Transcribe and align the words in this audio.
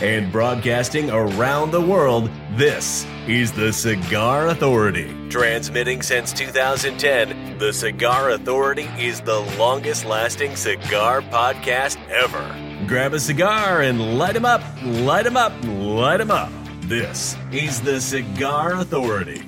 And 0.00 0.30
broadcasting 0.30 1.10
around 1.10 1.72
the 1.72 1.80
world, 1.80 2.30
this 2.52 3.04
is 3.26 3.50
the 3.50 3.72
Cigar 3.72 4.46
Authority. 4.46 5.12
Transmitting 5.28 6.02
since 6.02 6.32
2010, 6.32 7.58
the 7.58 7.72
Cigar 7.72 8.30
Authority 8.30 8.88
is 8.96 9.20
the 9.20 9.40
longest 9.58 10.04
lasting 10.04 10.54
cigar 10.54 11.20
podcast 11.20 11.98
ever. 12.10 12.46
Grab 12.86 13.12
a 13.12 13.18
cigar 13.18 13.82
and 13.82 14.16
light 14.16 14.18
light 14.18 14.36
'em 14.36 14.44
up, 14.44 14.62
Light 14.84 15.04
light 15.04 15.26
'em 15.26 15.36
up, 15.36 15.52
Light 15.64 15.66
light 15.66 16.20
'em 16.20 16.30
up. 16.30 16.52
This 16.82 17.36
is 17.50 17.80
the 17.80 18.00
Cigar 18.00 18.74
Authority. 18.74 19.42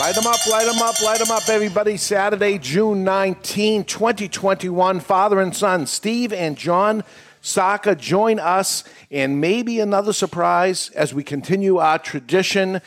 Light 0.00 0.14
them 0.14 0.26
up, 0.26 0.46
light 0.46 0.66
them 0.66 0.80
up, 0.80 1.00
light 1.02 1.18
them 1.18 1.30
up, 1.30 1.46
everybody. 1.50 1.98
Saturday, 1.98 2.58
June 2.58 3.04
19, 3.04 3.84
2021. 3.84 5.00
Father 5.00 5.40
and 5.40 5.54
son, 5.54 5.86
Steve 5.86 6.32
and 6.32 6.56
Jon 6.56 7.04
Saka, 7.46 7.94
join 7.94 8.40
us 8.40 8.82
and 9.08 9.40
maybe 9.40 9.78
another 9.78 10.12
surprise 10.12 10.90
as 10.90 11.14
we 11.14 11.22
continue 11.22 11.76
our 11.76 11.96
tradition 11.96 12.80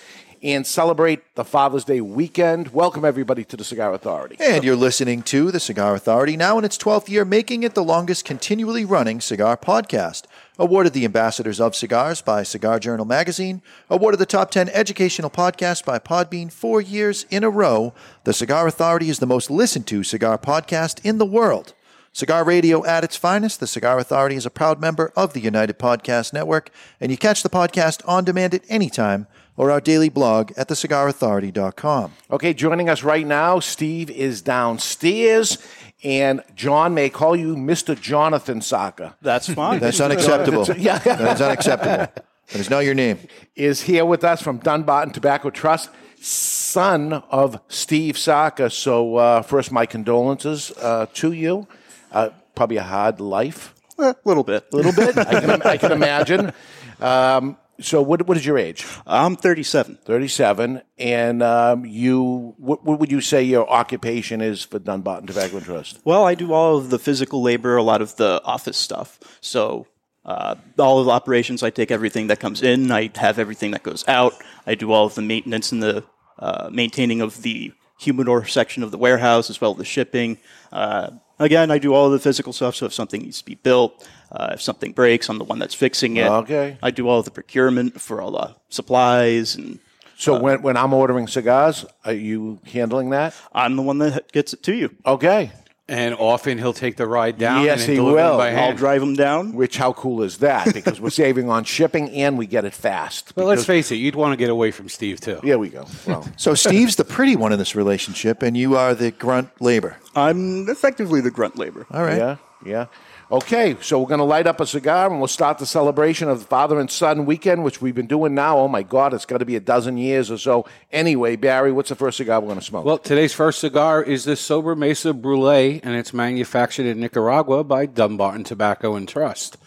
and 0.44 0.68
celebrate 0.68 1.34
the 1.36 1.46
Father's 1.46 1.86
Day 1.86 2.02
weekend. 2.02 2.74
Welcome, 2.74 3.06
everybody, 3.06 3.46
to 3.46 3.56
the 3.56 3.64
Cigar 3.64 3.94
Authority. 3.94 4.36
And 4.38 4.66
you're 4.66 4.76
listening 4.76 5.24
to 5.24 5.52
the 5.52 5.62
Cigar 5.62 5.96
Authority 5.96 6.36
now 6.36 6.58
in 6.58 6.66
its 6.66 6.78
12th 6.78 7.08
year, 7.08 7.24
making 7.24 7.64
it 7.64 7.74
the 7.74 7.84
longest 7.84 8.26
continually 8.26 8.84
running 8.84 9.22
cigar 9.22 9.56
podcast. 9.56 10.24
Awarded 10.58 10.92
the 10.92 11.06
Ambassadors 11.06 11.62
of 11.62 11.74
Cigars 11.74 12.22
by 12.22 12.44
Cigar 12.44 12.80
Journal 12.80 13.06
Magazine. 13.06 13.62
Awarded 13.90 14.20
the 14.20 14.26
Top 14.26 14.52
10 14.52 14.68
Educational 14.70 15.30
Podcast 15.30 15.86
by 15.86 16.00
Podbean 16.00 16.52
four 16.52 16.82
years 16.82 17.26
in 17.30 17.46
a 17.46 17.50
row. 17.50 17.94
The 18.26 18.34
Cigar 18.34 18.68
Authority 18.68 19.10
is 19.10 19.20
the 19.20 19.26
most 19.26 19.50
listened 19.50 19.88
to 19.88 20.04
cigar 20.04 20.38
podcast 20.38 21.00
in 21.06 21.18
the 21.18 21.26
world. 21.26 21.74
Cigar 22.20 22.44
Radio 22.44 22.86
at 22.86 23.06
its 23.06 23.16
finest, 23.16 23.62
the 23.62 23.66
Cigar 23.66 23.98
Authority 23.98 24.36
is 24.36 24.46
a 24.46 24.50
proud 24.50 24.82
member 24.82 25.14
of 25.16 25.32
the 25.32 25.40
United 25.40 25.80
Podcast 25.80 26.34
Network, 26.34 26.70
and 27.00 27.12
you 27.12 27.18
catch 27.18 27.44
the 27.44 27.50
podcast 27.50 28.02
on 28.06 28.26
demand 28.26 28.54
at 28.54 28.62
any 28.68 28.90
time 28.90 29.26
or 29.56 29.72
our 29.72 29.80
daily 29.80 30.10
blog 30.10 30.52
at 30.58 30.68
thecigarauthority.com. 30.68 32.12
Okay, 32.30 32.54
joining 32.54 32.90
us 32.90 33.04
right 33.04 33.26
now, 33.26 33.62
Steve 33.62 34.12
is 34.12 34.42
downstairs, 34.42 35.66
and 36.04 36.44
Jon 36.58 36.94
may 36.94 37.10
call 37.10 37.38
you 37.38 37.56
Mr. 37.56 37.98
Jonathan 37.98 38.60
Saka. 38.60 39.16
That's 39.22 39.48
fine. 39.54 39.80
That's 39.80 40.02
unacceptable. 40.02 40.68
Yeah. 40.78 41.00
That's 41.00 41.40
unacceptable. 41.40 42.12
That 42.52 42.60
is 42.60 42.70
not 42.70 42.80
your 42.80 42.96
name. 42.96 43.18
is 43.56 43.84
here 43.84 44.04
with 44.04 44.26
us 44.26 44.42
from 44.42 44.58
Dunbarton 44.58 45.14
Tobacco 45.14 45.52
Trust, 45.52 45.90
son 46.20 47.14
of 47.14 47.62
Steve 47.70 48.18
Saka. 48.18 48.70
So, 48.70 49.16
uh, 49.16 49.42
first, 49.42 49.72
my 49.72 49.86
condolences 49.86 50.74
uh, 50.82 51.06
to 51.14 51.32
you. 51.32 51.66
Uh, 52.12 52.30
probably 52.56 52.78
a 52.78 52.84
hard 52.84 53.20
life, 53.20 53.74
A 53.98 54.16
little 54.26 54.44
bit. 54.44 54.66
a 54.72 54.76
little 54.76 54.92
bit. 54.94 55.18
I, 55.18 55.40
can, 55.40 55.62
I 55.62 55.78
can 55.78 55.92
imagine. 55.92 56.52
Um, 57.00 57.58
so, 57.82 58.02
what, 58.02 58.28
what 58.28 58.36
is 58.36 58.46
your 58.46 58.58
age? 58.58 58.86
I'm 59.08 59.36
37. 59.38 60.00
37. 60.04 60.82
And 60.98 61.42
um, 61.42 61.86
you, 61.86 62.54
what, 62.58 62.84
what 62.84 63.00
would 63.00 63.10
you 63.12 63.22
say 63.22 63.42
your 63.44 63.70
occupation 63.70 64.42
is 64.42 64.64
for 64.64 64.80
Dunbarton 64.80 65.28
Tobacco 65.28 65.62
Trust? 65.62 66.00
Well, 66.04 66.26
I 66.26 66.36
do 66.36 66.52
all 66.52 66.78
of 66.78 66.90
the 66.90 67.00
physical 67.00 67.42
labor, 67.42 67.78
a 67.78 67.84
lot 67.84 68.02
of 68.02 68.18
the 68.18 68.42
office 68.44 68.76
stuff. 68.78 69.18
So, 69.40 69.88
uh, 70.26 70.56
all 70.78 71.00
of 71.00 71.06
the 71.06 71.12
operations, 71.12 71.64
I 71.64 71.70
take 71.70 71.90
everything 71.90 72.28
that 72.28 72.40
comes 72.42 72.62
in, 72.62 72.92
I 72.92 73.12
have 73.16 73.40
everything 73.40 73.72
that 73.72 73.84
goes 73.84 74.06
out. 74.08 74.34
I 74.68 74.76
do 74.76 74.92
all 74.92 75.06
of 75.06 75.16
the 75.16 75.22
maintenance 75.22 75.72
and 75.72 75.82
the 75.82 76.04
uh, 76.38 76.70
maintaining 76.72 77.22
of 77.22 77.42
the 77.44 77.72
humidor 77.98 78.46
section 78.46 78.84
of 78.84 78.92
the 78.92 78.98
warehouse, 78.98 79.50
as 79.50 79.62
well 79.62 79.72
as 79.72 79.78
the 79.78 79.86
shipping. 79.86 80.38
Uh, 80.72 81.12
again, 81.40 81.72
I 81.72 81.78
do 81.78 81.94
all 81.94 82.10
the 82.10 82.20
physical 82.20 82.54
stuff. 82.54 82.76
So, 82.76 82.86
if 82.86 82.94
something 82.94 83.22
needs 83.22 83.40
to 83.40 83.46
be 83.46 83.56
built, 83.56 84.08
uh, 84.32 84.50
if 84.54 84.62
something 84.62 84.92
breaks, 84.92 85.30
I'm 85.30 85.38
the 85.38 85.44
one 85.44 85.60
that's 85.60 85.76
fixing 85.76 86.18
it. 86.18 86.28
Okay. 86.28 86.78
I 86.84 86.92
do 86.92 87.08
all 87.08 87.24
the 87.24 87.32
procurement 87.32 88.00
for 88.00 88.22
all 88.22 88.32
the 88.32 88.56
supplies 88.70 89.56
and 89.56 89.80
So, 90.18 90.40
when, 90.40 90.62
when 90.62 90.78
I'm 90.78 90.94
ordering 90.94 91.28
cigars, 91.28 91.86
are 92.06 92.14
you 92.14 92.60
handling 92.66 93.12
that? 93.12 93.34
I'm 93.54 93.76
the 93.76 93.82
one 93.82 93.98
that 94.00 94.32
gets 94.32 94.54
it 94.54 94.64
to 94.64 94.74
you. 94.76 94.96
Okay. 95.06 95.52
And 95.90 96.14
often 96.14 96.60
he'll 96.60 96.72
take 96.74 96.98
the 96.98 97.08
ride 97.08 97.38
down. 97.40 97.66
Yes, 97.66 97.84
and 97.84 97.94
he 97.94 98.00
will. 98.00 98.38
By 98.38 98.54
I'll 98.54 98.76
drive 98.76 99.02
him 99.02 99.16
down. 99.16 99.54
Which, 99.54 99.76
how 99.78 99.92
cool 99.94 100.22
is 100.22 100.38
that? 100.38 100.72
Because 100.74 101.02
we're 101.02 101.10
saving 101.10 101.50
on 101.50 101.64
shipping 101.64 102.12
and 102.12 102.38
we 102.38 102.46
get 102.46 102.64
it 102.64 102.74
fast. 102.74 103.34
But 103.36 103.46
let's 103.46 103.66
face 103.66 103.92
it, 103.92 103.96
you'd 103.96 104.16
want 104.16 104.34
to 104.34 104.38
get 104.38 104.50
away 104.52 104.70
from 104.70 104.88
Steve 104.88 105.20
too. 105.20 105.40
Here 105.42 105.58
we 105.58 105.70
go. 105.70 105.88
Well, 106.06 106.28
So 106.38 106.54
Steve's 106.54 106.96
the 106.96 107.06
pretty 107.06 107.36
one 107.36 107.52
in 107.52 107.58
this 107.60 107.76
relationship, 107.76 108.44
and 108.44 108.56
you 108.56 108.76
are 108.78 108.94
the 108.94 109.10
grunt 109.12 109.50
labor. 109.60 109.98
I'm 110.16 110.70
effectively 110.70 111.22
the 111.22 111.32
grunt 111.32 111.58
labor. 111.58 111.88
All 111.92 112.04
right. 112.04 112.18
yeah, 112.18 112.36
yeah. 112.64 112.86
Okay, 113.32 113.78
so 113.80 114.00
we're 114.00 114.08
going 114.08 114.18
to 114.18 114.24
light 114.24 114.48
up 114.48 114.60
a 114.60 114.66
cigar 114.66 115.08
and 115.08 115.20
we'll 115.20 115.28
start 115.28 115.60
the 115.60 115.66
celebration 115.68 116.30
of 116.30 116.40
the 116.40 116.46
father 116.46 116.80
and 116.80 116.90
son 116.90 117.28
weekend, 117.28 117.64
which 117.64 117.80
we've 117.80 117.94
been 117.94 118.08
doing 118.08 118.34
now. 118.34 118.58
Oh 118.58 118.68
my 118.68 118.82
God, 118.82 119.14
it's 119.14 119.28
got 119.28 119.38
to 119.38 119.46
be 119.46 119.56
a 119.56 119.60
dozen 119.60 119.98
years 119.98 120.32
or 120.32 120.40
so. 120.40 120.66
Anyway, 120.92 121.36
Barry, 121.36 121.72
what's 121.72 121.90
the 121.90 121.96
first 121.96 122.18
cigar 122.18 122.40
we're 122.40 122.48
going 122.48 122.60
to 122.60 122.66
smoke? 122.66 122.86
Well, 122.86 122.98
today's 122.98 123.32
first 123.32 123.60
cigar 123.60 124.02
is 124.02 124.26
the 124.26 124.32
Sobremesa 124.32 125.14
Brulee, 125.14 125.80
and 125.84 125.96
it's 125.96 126.12
manufactured 126.12 126.88
in 126.88 127.00
Nicaragua 127.00 127.64
by 127.64 127.86
Dunbarton 127.86 128.46
Tobacco 128.46 128.96
and 128.96 129.08
Trust. 129.08 129.58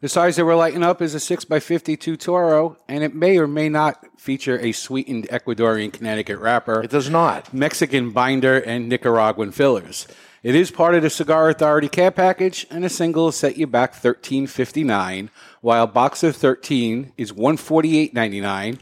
The 0.00 0.08
size 0.08 0.36
that 0.36 0.46
we're 0.46 0.56
lighting 0.56 0.82
up 0.82 1.02
is 1.02 1.14
a 1.14 1.18
6x52 1.18 2.18
Toro, 2.18 2.78
and 2.88 3.04
it 3.04 3.14
may 3.14 3.36
or 3.36 3.46
may 3.46 3.68
not 3.68 4.02
feature 4.18 4.58
a 4.60 4.72
sweetened 4.72 5.28
Ecuadorian 5.28 5.92
Connecticut 5.92 6.38
wrapper. 6.38 6.80
it 6.82 6.90
does 6.90 7.10
not. 7.10 7.52
Mexican 7.52 8.12
binder, 8.12 8.58
and 8.58 8.88
Nicaraguan 8.88 9.52
fillers. 9.52 10.06
It 10.42 10.54
is 10.54 10.70
part 10.70 10.94
of 10.94 11.02
the 11.02 11.10
Cigar 11.10 11.50
Authority 11.50 11.90
care 11.90 12.10
package, 12.10 12.66
and 12.70 12.82
a 12.82 12.88
single 12.88 13.24
will 13.24 13.32
set 13.32 13.58
you 13.58 13.66
back 13.66 13.92
thirteen 13.92 14.46
fifty 14.46 14.82
nine, 14.82 15.28
while 15.60 15.84
a 15.84 15.86
box 15.86 16.22
of 16.22 16.34
thirteen 16.34 17.12
is 17.18 17.30
one 17.30 17.58
forty 17.58 17.98
eight 17.98 18.14
ninety 18.14 18.40
nine, 18.40 18.78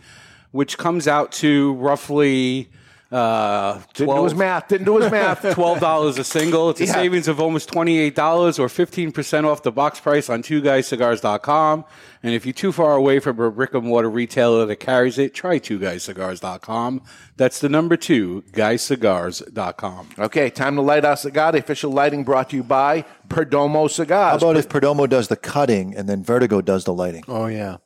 which 0.53 0.79
comes 0.79 1.09
out 1.09 1.33
to 1.33 1.75
roughly 1.75 2.71
uh, 3.11 3.81
Didn't 3.95 4.15
do 4.15 4.25
his 4.25 4.35
math. 4.35 4.69
Didn't 4.69 4.85
do 4.85 4.99
his 4.99 5.11
math. 5.11 5.41
twelve 5.55 5.81
dollars 5.81 6.19
a 6.19 6.25
single. 6.25 6.69
It's 6.71 6.81
a 6.81 6.85
Yeah. 6.85 6.93
savings 6.93 7.27
of 7.27 7.41
almost 7.41 7.69
twenty 7.71 7.99
eight 7.99 8.15
dollars 8.15 8.59
or 8.59 8.69
fifteen 8.69 9.13
percent 9.13 9.47
off 9.47 9.63
the 9.63 9.73
box 9.73 9.99
price 9.99 10.29
on 10.29 10.43
twoguyscigars.com. 10.43 11.85
And 12.23 12.35
if 12.35 12.45
you're 12.45 12.53
too 12.53 12.71
far 12.73 12.95
away 12.97 13.19
from 13.21 13.41
a 13.41 13.51
brick 13.51 13.73
and 13.75 13.85
mortar 13.87 14.11
retailer 14.11 14.67
that 14.67 14.77
carries 14.77 15.19
it, 15.19 15.33
try 15.35 15.59
twoguyscigars.com. 15.59 17.03
That's 17.37 17.61
the 17.61 17.69
number 17.69 17.97
two, 17.97 18.43
guyscigars.com. 18.53 20.09
okay, 20.19 20.51
time 20.51 20.77
to 20.77 20.83
light 20.83 21.05
our 21.05 21.17
cigar. 21.17 21.53
The 21.53 21.59
official 21.61 21.93
lighting 21.93 22.25
brought 22.25 22.51
to 22.51 22.57
you 22.57 22.63
by 22.63 23.05
Perdomo 23.29 23.89
Cigars. 23.91 24.33
How 24.33 24.39
Cigars. 24.39 24.43
about 24.43 24.57
if 24.59 24.69
Perdomo 24.69 25.09
does 25.09 25.29
the 25.29 25.37
cutting 25.37 25.95
and 25.97 26.09
then 26.09 26.23
Vertigo 26.25 26.61
does 26.61 26.85
the 26.85 26.93
lighting? 26.93 27.25
Oh 27.29 27.47
yeah. 27.47 27.77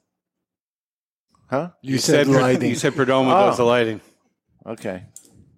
huh? 1.49 1.71
You, 1.83 1.99
said, 1.99 2.27
lighting. 2.27 2.71
You 2.71 2.77
said 2.77 2.95
Perdomo 2.95 3.31
does 3.31 3.59
the 3.59 3.65
lighting. 3.65 4.01
Okay. 4.65 5.05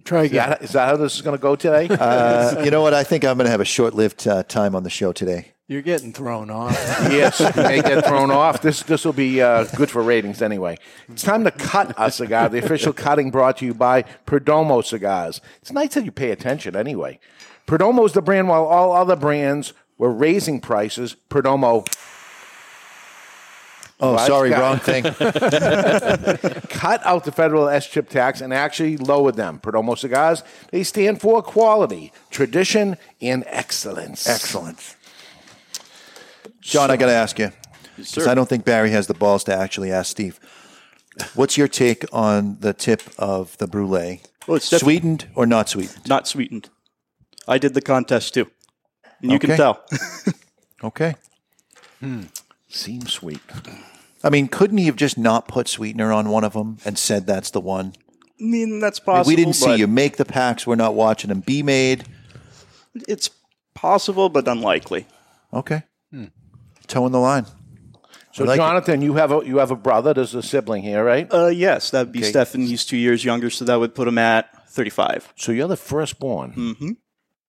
Try 0.04 0.24
Is 0.24 0.30
again. 0.30 0.50
that, 0.50 0.62
is 0.62 0.72
that 0.72 0.88
how 0.88 0.96
this 0.96 1.14
is 1.14 1.22
going 1.22 1.36
to 1.36 1.40
go 1.40 1.56
today? 1.56 1.88
Uh, 1.88 2.62
you 2.62 2.70
know 2.70 2.82
what? 2.82 2.92
I 2.92 3.04
think 3.04 3.24
I'm 3.24 3.38
going 3.38 3.46
to 3.46 3.50
have 3.50 3.60
a 3.60 3.64
short-lived 3.64 4.28
uh, 4.28 4.42
time 4.42 4.74
on 4.74 4.82
the 4.82 4.90
show 4.90 5.12
today. 5.12 5.52
You're 5.66 5.80
getting 5.80 6.12
thrown 6.12 6.50
off. 6.50 6.72
yes, 7.10 7.40
you 7.40 7.62
may 7.62 7.80
get 7.80 8.04
thrown 8.04 8.30
off. 8.30 8.60
This 8.60 8.82
this 8.82 9.02
will 9.02 9.14
be 9.14 9.40
uh, 9.40 9.64
good 9.76 9.90
for 9.90 10.02
ratings 10.02 10.42
anyway. 10.42 10.76
It's 11.08 11.22
time 11.22 11.42
to 11.44 11.50
cut 11.50 11.94
a 11.96 12.10
cigar. 12.10 12.50
The 12.50 12.58
official 12.58 12.92
cutting 12.92 13.30
brought 13.30 13.56
to 13.58 13.64
you 13.64 13.72
by 13.72 14.02
Perdomo 14.26 14.84
Cigars. 14.84 15.40
It's 15.62 15.72
nice 15.72 15.94
that 15.94 16.04
you 16.04 16.12
pay 16.12 16.32
attention 16.32 16.76
anyway. 16.76 17.18
Perdomo 17.66 18.04
is 18.04 18.12
the 18.12 18.20
brand 18.20 18.48
while 18.48 18.66
all 18.66 18.92
other 18.92 19.16
brands 19.16 19.72
were 19.96 20.12
raising 20.12 20.60
prices. 20.60 21.16
Perdomo 21.30 21.86
Oh, 24.00 24.14
What? 24.14 24.26
sorry, 24.26 24.50
God. 24.50 24.60
wrong 24.60 24.78
thing. 24.80 25.04
cut 26.68 27.04
out 27.06 27.24
the 27.24 27.32
federal 27.32 27.66
SCHIP 27.68 28.08
tax 28.08 28.40
and 28.40 28.52
actually 28.52 28.96
lowered 28.96 29.36
them. 29.36 29.60
Perdomo 29.60 29.96
Cigars, 29.96 30.42
they 30.72 30.82
stand 30.82 31.20
for 31.20 31.42
quality, 31.42 32.12
tradition, 32.30 32.96
and 33.22 33.44
excellence. 33.46 34.28
Excellence. 34.28 34.96
Jon, 36.60 36.90
I 36.90 36.96
got 36.96 37.06
to 37.06 37.12
ask 37.12 37.38
you 37.38 37.52
because 37.96 38.26
I 38.26 38.34
don't 38.34 38.48
think 38.48 38.64
Barry 38.64 38.90
has 38.90 39.06
the 39.06 39.14
balls 39.14 39.44
to 39.44 39.54
actually 39.54 39.92
ask 39.92 40.10
Steve. 40.10 40.40
What's 41.34 41.56
your 41.56 41.68
take 41.68 42.04
on 42.12 42.56
the 42.60 42.72
tip 42.72 43.02
of 43.18 43.56
the 43.58 43.68
brulee? 43.68 44.22
Well, 44.48 44.56
it's 44.56 44.66
Sweetened 44.76 45.28
or 45.36 45.46
not 45.46 45.68
sweetened? 45.68 46.08
Not 46.08 46.26
sweetened. 46.26 46.68
I 47.46 47.58
did 47.58 47.74
the 47.74 47.80
contest 47.80 48.34
too. 48.34 48.50
And 49.22 49.30
you 49.30 49.36
Okay. 49.36 49.48
can 49.48 49.56
tell. 49.56 49.84
Okay. 50.82 51.14
Hmm. 52.00 52.24
Seems 52.74 53.12
sweet. 53.12 53.40
I 54.22 54.30
mean, 54.30 54.48
couldn't 54.48 54.78
he 54.78 54.86
have 54.86 54.96
just 54.96 55.16
not 55.16 55.46
put 55.46 55.68
sweetener 55.68 56.12
on 56.12 56.28
one 56.28 56.44
of 56.44 56.54
them 56.54 56.78
and 56.84 56.98
said 56.98 57.26
that's 57.26 57.50
the 57.50 57.60
one? 57.60 57.94
I 58.40 58.44
mean, 58.44 58.80
that's 58.80 59.00
I 59.00 59.02
mean, 59.02 59.16
possible. 59.16 59.28
we 59.30 59.36
didn't 59.36 59.54
see 59.54 59.76
you 59.76 59.86
make 59.86 60.16
the 60.16 60.24
packs. 60.24 60.66
We're 60.66 60.74
not 60.74 60.94
watching 60.94 61.28
them 61.28 61.40
be 61.40 61.62
made. 61.62 62.04
It's 63.08 63.30
possible, 63.74 64.28
but 64.28 64.48
unlikely. 64.48 65.06
Okay. 65.52 65.82
Toeing 66.86 67.12
the 67.12 67.20
line. 67.20 67.46
So, 68.32 68.44
I 68.44 68.48
like 68.48 68.56
it. 68.56 68.58
Jonathan, 68.58 69.02
you 69.02 69.14
have 69.14 69.30
a 69.30 69.42
you 69.46 69.58
have 69.58 69.70
a 69.70 69.76
brother. 69.76 70.12
There's 70.12 70.34
a 70.34 70.42
sibling 70.42 70.82
here, 70.82 71.04
right? 71.04 71.32
Uh, 71.32 71.46
yes, 71.46 71.90
that'd 71.90 72.12
be 72.12 72.18
Okay. 72.18 72.30
Stefan. 72.30 72.62
He's 72.62 72.84
two 72.84 72.96
years 72.96 73.24
younger, 73.24 73.48
so 73.50 73.64
that 73.64 73.76
would 73.76 73.94
put 73.94 74.08
him 74.08 74.18
at 74.18 74.68
35. 74.70 75.32
So 75.36 75.52
you're 75.52 75.68
the 75.68 75.76
firstborn. 75.76 76.52
Mm-hmm. 76.52 76.90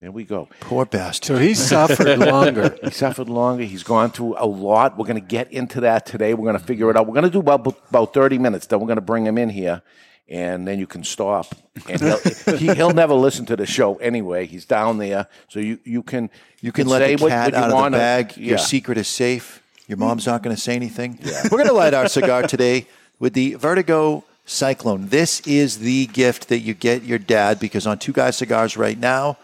There 0.02 0.12
we 0.12 0.24
go. 0.24 0.50
Poor 0.60 0.86
bastard. 0.86 1.38
So 1.38 1.38
he 1.38 1.54
suffered 1.54 2.20
longer. 2.20 2.78
He 2.84 2.92
suffered 2.92 3.30
longer. 3.30 3.64
He's 3.64 3.84
gone 3.84 4.12
through 4.12 4.36
a 4.38 4.46
lot. 4.46 4.98
We're 4.98 5.06
going 5.06 5.20
to 5.20 5.26
get 5.26 5.52
into 5.52 5.82
that 5.82 6.06
today. 6.06 6.34
We're 6.34 6.46
going 6.46 6.60
to 6.60 6.64
figure 6.64 6.90
it 6.92 6.98
out. 6.98 7.08
We're 7.08 7.14
going 7.14 7.24
to 7.26 7.30
do 7.32 7.40
about 7.40 7.66
about 7.90 8.14
30 8.14 8.38
minutes. 8.38 8.68
Then 8.68 8.80
we're 8.80 8.88
going 8.88 8.98
to 8.98 9.02
bring 9.02 9.26
him 9.26 9.38
in 9.38 9.50
here, 9.50 9.82
and 10.28 10.68
then 10.68 10.80
you 10.80 10.86
can 10.86 11.04
stop. 11.04 11.56
And 11.90 12.02
he'll, 12.02 12.20
he, 12.58 12.74
he'll 12.76 12.92
never 12.94 13.14
listen 13.14 13.46
to 13.48 13.56
the 13.56 13.66
show 13.66 13.96
anyway. 13.96 14.46
He's 14.46 14.66
down 14.66 14.98
there, 14.98 15.28
so 15.48 15.60
you 15.60 15.80
you 15.86 16.04
can 16.04 16.30
You 16.62 16.72
can 16.72 16.88
let 16.88 17.00
say 17.00 17.16
the 17.16 17.28
cat 17.28 17.54
what 17.54 17.58
you 17.58 17.58
out 17.64 17.86
of 17.86 17.92
the 17.92 17.98
bag. 17.98 18.38
Yeah. 18.38 18.50
Your 18.50 18.58
secret 18.58 18.98
is 18.98 19.08
safe. 19.08 19.64
Your 19.88 19.98
mom's 19.98 20.26
not 20.26 20.44
going 20.44 20.56
to 20.56 20.62
say 20.62 20.76
anything. 20.76 21.20
We're 21.46 21.58
going 21.58 21.68
to 21.68 21.74
light 21.74 21.94
our 21.94 22.08
cigar 22.10 22.44
today 22.44 22.88
with 23.20 23.34
the 23.34 23.54
Vertigo 23.54 24.24
Cyclone. 24.46 25.10
This 25.10 25.42
is 25.48 25.80
the 25.80 26.08
gift 26.08 26.50
that 26.50 26.60
you 26.60 26.74
get 26.74 27.04
your 27.04 27.20
dad 27.20 27.60
because 27.60 27.88
on 27.88 28.00
Two 28.00 28.12
Guys 28.12 28.36
Cigars 28.36 28.78
right 28.78 28.98
now, 28.98 29.38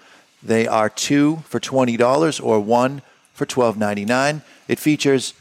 they 0.43 0.67
are 0.67 0.89
two 0.89 1.43
for 1.47 1.59
$20 1.59 2.43
or 2.43 2.59
one 2.59 3.01
for 3.33 3.45
$12.99. 3.45 4.41
It 4.67 4.79
features, 4.79 5.33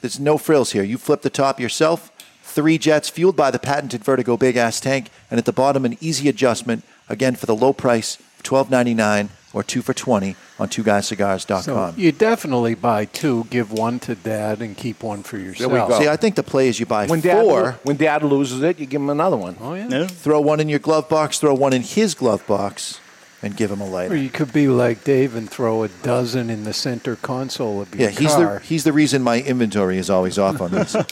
there's 0.00 0.20
no 0.20 0.38
frills 0.38 0.72
here. 0.72 0.82
You 0.82 0.98
flip 0.98 1.22
the 1.22 1.30
top 1.30 1.60
yourself, 1.60 2.10
three 2.42 2.78
jets 2.78 3.08
fueled 3.08 3.36
by 3.36 3.50
the 3.50 3.58
patented 3.58 4.04
Vertigo 4.04 4.36
big 4.36 4.56
ass 4.56 4.80
tank, 4.80 5.10
and 5.30 5.38
at 5.38 5.44
the 5.44 5.52
bottom, 5.52 5.84
an 5.84 5.96
easy 6.00 6.28
adjustment, 6.28 6.84
again, 7.08 7.36
for 7.36 7.46
the 7.46 7.54
low 7.54 7.72
price, 7.72 8.18
$12.99 8.42 9.28
or 9.52 9.62
two 9.62 9.80
for 9.80 9.94
20 9.94 10.36
on 10.58 10.68
twoguyscigars.com. 10.68 11.62
So 11.62 11.94
you 11.96 12.12
definitely 12.12 12.74
buy 12.74 13.06
two, 13.06 13.44
give 13.50 13.72
one 13.72 13.98
to 14.00 14.14
dad, 14.14 14.60
and 14.60 14.76
keep 14.76 15.02
one 15.02 15.22
for 15.22 15.38
yourself. 15.38 15.72
There 15.72 15.82
we 15.82 15.88
go. 15.88 15.98
See, 15.98 16.08
I 16.08 16.16
think 16.16 16.34
the 16.34 16.42
play 16.42 16.68
is 16.68 16.78
you 16.78 16.84
buy 16.84 17.06
When 17.06 17.20
dad 17.20 17.42
four, 17.42 17.72
when 17.82 17.96
dad 17.96 18.22
loses 18.22 18.62
it, 18.62 18.78
you 18.78 18.84
give 18.86 19.00
him 19.00 19.08
another 19.08 19.36
one. 19.36 19.56
Oh 19.60 19.72
yeah. 19.74 19.88
No? 19.88 20.06
throw 20.06 20.40
one 20.40 20.60
in 20.60 20.68
your 20.68 20.78
glove 20.78 21.08
box, 21.08 21.38
throw 21.38 21.54
one 21.54 21.72
in 21.72 21.82
his 21.82 22.14
glove 22.14 22.46
box, 22.46 23.00
and 23.42 23.56
give 23.56 23.70
him 23.70 23.80
a 23.80 23.86
lighter. 23.86 24.14
Or 24.14 24.16
you 24.16 24.30
could 24.30 24.52
be 24.52 24.68
like 24.68 25.04
Dave 25.04 25.34
and 25.36 25.48
throw 25.48 25.82
a 25.82 25.88
dozen 25.88 26.50
in 26.50 26.64
the 26.64 26.72
center 26.72 27.16
console 27.16 27.82
of 27.82 27.94
your 27.94 28.08
Yeah, 28.10 28.18
he's 28.18 28.34
the 28.36 28.60
he's 28.64 28.84
the 28.84 28.92
reason 28.92 29.22
my 29.22 29.40
inventory 29.42 29.98
is 29.98 30.08
always 30.10 30.38
off 30.38 30.60
on 30.60 30.70
this. 30.72 30.96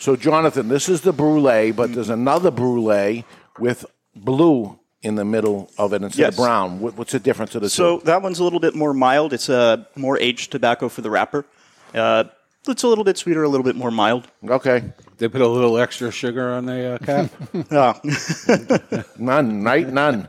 So, 0.00 0.14
Jonathan, 0.14 0.68
this 0.68 0.88
is 0.88 1.00
the 1.00 1.12
brulee, 1.12 1.72
but 1.72 1.92
there's 1.92 2.08
another 2.08 2.52
brulee 2.52 3.24
with 3.58 3.84
blue 4.14 4.78
in 5.02 5.16
the 5.16 5.24
middle 5.24 5.72
of 5.76 5.92
it 5.92 6.02
instead 6.02 6.20
Yes. 6.22 6.34
of 6.34 6.36
brown. 6.36 6.78
What's 6.78 7.10
the 7.10 7.18
difference 7.18 7.56
of 7.56 7.62
the 7.62 7.68
So 7.68 7.98
two? 7.98 8.04
that 8.04 8.22
one's 8.22 8.38
a 8.38 8.44
little 8.44 8.60
bit 8.60 8.76
more 8.76 8.94
mild. 8.94 9.32
It's 9.32 9.48
a 9.48 9.88
more 9.96 10.16
aged 10.20 10.52
tobacco 10.52 10.88
for 10.88 11.00
the 11.00 11.10
wrapper. 11.10 11.44
Uh, 11.92 12.24
it's 12.68 12.84
a 12.84 12.86
little 12.88 13.02
bit 13.02 13.18
sweeter, 13.18 13.42
a 13.42 13.48
little 13.48 13.64
bit 13.64 13.74
more 13.74 13.90
mild. 13.90 14.28
Okay, 14.48 14.84
They 15.16 15.26
put 15.26 15.40
a 15.40 15.48
little 15.48 15.76
extra 15.78 16.12
sugar 16.12 16.52
on 16.52 16.66
the 16.66 16.94
uh, 16.94 16.98
cap. 16.98 17.30
Uh, 17.72 19.02
none, 19.18 19.64
right? 19.64 19.88
None. 19.88 20.28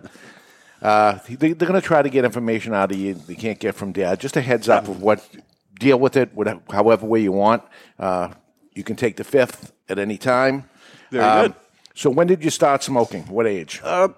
Uh, 0.81 1.19
they, 1.27 1.53
they're 1.53 1.67
going 1.67 1.79
to 1.81 1.85
try 1.85 2.01
to 2.01 2.09
get 2.09 2.25
information 2.25 2.73
out 2.73 2.91
of 2.91 2.97
you. 2.97 3.13
They 3.13 3.35
can't 3.35 3.59
get 3.59 3.75
from 3.75 3.91
dad. 3.91 4.19
Just 4.19 4.37
a 4.37 4.41
heads 4.41 4.69
up 4.69 4.87
of 4.87 5.01
what. 5.01 5.27
Deal 5.79 5.97
with 5.97 6.17
it, 6.17 6.33
whatever, 6.33 6.59
however 6.69 7.05
way 7.05 7.21
you 7.21 7.31
want. 7.31 7.63
Uh, 7.97 8.29
you 8.73 8.83
can 8.83 8.97
take 8.97 9.15
the 9.15 9.23
fifth 9.23 9.71
at 9.87 9.97
any 9.97 10.17
time. 10.17 10.65
Very 11.09 11.23
Um, 11.23 11.41
good. 11.47 11.55
So, 11.95 12.09
when 12.09 12.27
did 12.27 12.43
you 12.43 12.49
start 12.49 12.83
smoking? 12.83 13.23
What 13.27 13.47
age? 13.47 13.79
Uh, 13.81 14.09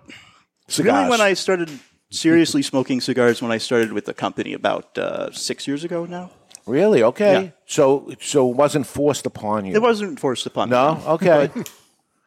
Cigars. 0.67 0.93
really, 0.95 1.09
when 1.11 1.21
I 1.21 1.33
started 1.35 1.69
seriously 2.09 2.63
smoking 2.63 2.99
cigars, 2.99 3.43
when 3.43 3.51
I 3.51 3.59
started 3.59 3.93
with 3.93 4.05
the 4.05 4.13
company 4.13 4.53
about 4.53 4.97
uh, 4.97 5.31
six 5.31 5.67
years 5.67 5.83
ago 5.83 6.05
now. 6.05 6.31
really 6.65 7.03
okay. 7.03 7.43
Yeah. 7.43 7.49
So, 7.67 8.11
so 8.19 8.49
it 8.49 8.55
wasn't 8.55 8.87
forced 8.87 9.25
upon 9.27 9.65
you. 9.65 9.75
It 9.75 9.81
wasn't 9.83 10.19
forced 10.19 10.47
upon 10.47 10.69
me. 10.69 10.75
No. 10.75 10.99
Okay. 11.07 11.49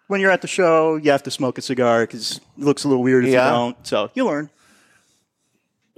When 0.07 0.21
you're 0.21 0.31
at 0.31 0.43
the 0.43 0.49
show, 0.49 0.97
you 0.97 1.11
have 1.11 1.23
to 1.23 1.31
smoke 1.31 1.57
a 1.59 1.63
cigar 1.63 2.03
because 2.03 2.37
it 2.37 2.43
looks 2.65 2.85
a 2.85 2.89
little 2.89 3.03
weird 3.03 3.25
if 3.25 3.33
Yeah. 3.33 3.47
you 3.47 3.57
don't. 3.57 3.87
So 3.87 4.11
you 4.15 4.27
learn. 4.27 4.51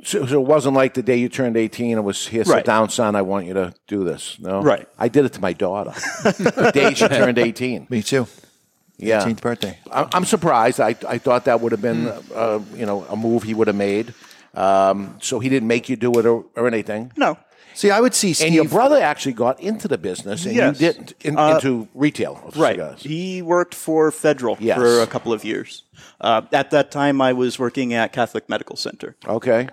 So, 0.05 0.27
so 0.27 0.41
it 0.41 0.47
wasn't 0.47 0.77
like 0.77 0.95
the 0.95 1.03
day 1.03 1.17
you 1.17 1.29
turned 1.29 1.57
18 1.57 1.97
and 1.97 2.05
was 2.05 2.27
here, 2.29 2.45
sit 2.45 2.53
Right. 2.53 2.65
down, 2.65 2.91
son, 2.91 3.17
I 3.17 3.23
want 3.23 3.47
you 3.47 3.55
to 3.55 3.75
do 3.89 4.05
this. 4.05 4.37
No? 4.39 4.61
Right. 4.63 4.87
I 4.99 5.09
did 5.09 5.25
it 5.25 5.33
to 5.33 5.41
my 5.41 5.53
daughter 5.55 5.93
the 6.23 6.71
day 6.73 6.95
she 6.95 7.09
turned 7.21 7.39
18. 7.39 7.87
Me 7.91 8.03
too. 8.03 8.27
Yeah. 8.99 9.23
18th 9.25 9.41
birthday. 9.41 9.79
I- 9.91 10.07
I'm 10.13 10.25
surprised. 10.25 10.81
I, 10.81 10.95
I 11.09 11.19
thought 11.19 11.47
that 11.47 11.61
would 11.61 11.73
have 11.73 11.83
been, 11.83 12.07
uh, 12.35 12.61
you 12.75 12.87
know, 12.87 13.05
a 13.11 13.17
move 13.17 13.43
he 13.43 13.55
would 13.55 13.67
have 13.67 13.77
made. 13.77 14.15
Um, 14.55 15.17
so 15.21 15.39
he 15.39 15.49
didn't 15.49 15.69
make 15.69 15.89
you 15.89 15.97
do 15.97 16.13
it 16.19 16.25
or, 16.27 16.45
or 16.55 16.67
anything. 16.67 17.11
No. 17.17 17.37
See, 17.77 17.91
I 17.91 18.01
would 18.01 18.15
see 18.15 18.33
Steve. 18.33 18.47
And 18.47 18.55
your 18.55 18.65
brother 18.65 18.97
actually 19.03 19.35
got 19.35 19.61
into 19.61 19.87
the 19.87 19.99
business, 19.99 20.47
and 20.47 20.55
Yes. 20.57 20.81
you 20.81 20.93
didn't 20.93 21.13
in, 21.21 21.37
Uh, 21.39 21.57
into 21.57 21.89
retail 21.95 22.41
Right. 22.57 22.77
cigars. 22.77 23.03
He 23.03 23.43
worked 23.43 23.75
for 23.75 24.11
Federal 24.11 24.57
Yes. 24.59 24.79
for 24.79 25.01
a 25.03 25.07
couple 25.07 25.33
of 25.33 25.45
years. 25.45 25.85
Uh, 26.21 26.41
at 26.53 26.71
that 26.71 26.91
time, 26.91 27.21
I 27.21 27.33
was 27.35 27.59
working 27.59 27.93
at 27.93 28.13
Catholic 28.13 28.49
Medical 28.49 28.77
Center. 28.77 29.17
Okay. 29.29 29.69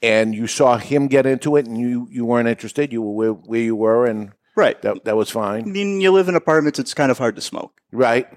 And 0.00 0.34
you 0.34 0.46
saw 0.46 0.76
him 0.76 1.08
get 1.08 1.26
into 1.26 1.56
it, 1.56 1.66
and 1.66 1.76
you, 1.76 2.06
you 2.10 2.24
weren't 2.24 2.46
interested. 2.48 2.92
You 2.92 3.02
were 3.02 3.12
where, 3.14 3.32
where 3.32 3.60
you 3.60 3.74
were, 3.74 4.06
and 4.06 4.30
Right. 4.54 4.80
that, 4.82 5.04
that 5.04 5.16
was 5.16 5.30
I 5.30 5.32
fine. 5.32 5.72
mean, 5.72 6.00
you 6.00 6.12
live 6.12 6.28
in 6.28 6.36
apartments, 6.36 6.78
it's 6.78 6.94
kind 6.94 7.10
of 7.10 7.18
hard 7.18 7.34
to 7.34 7.42
smoke. 7.42 7.72
Right. 7.90 8.28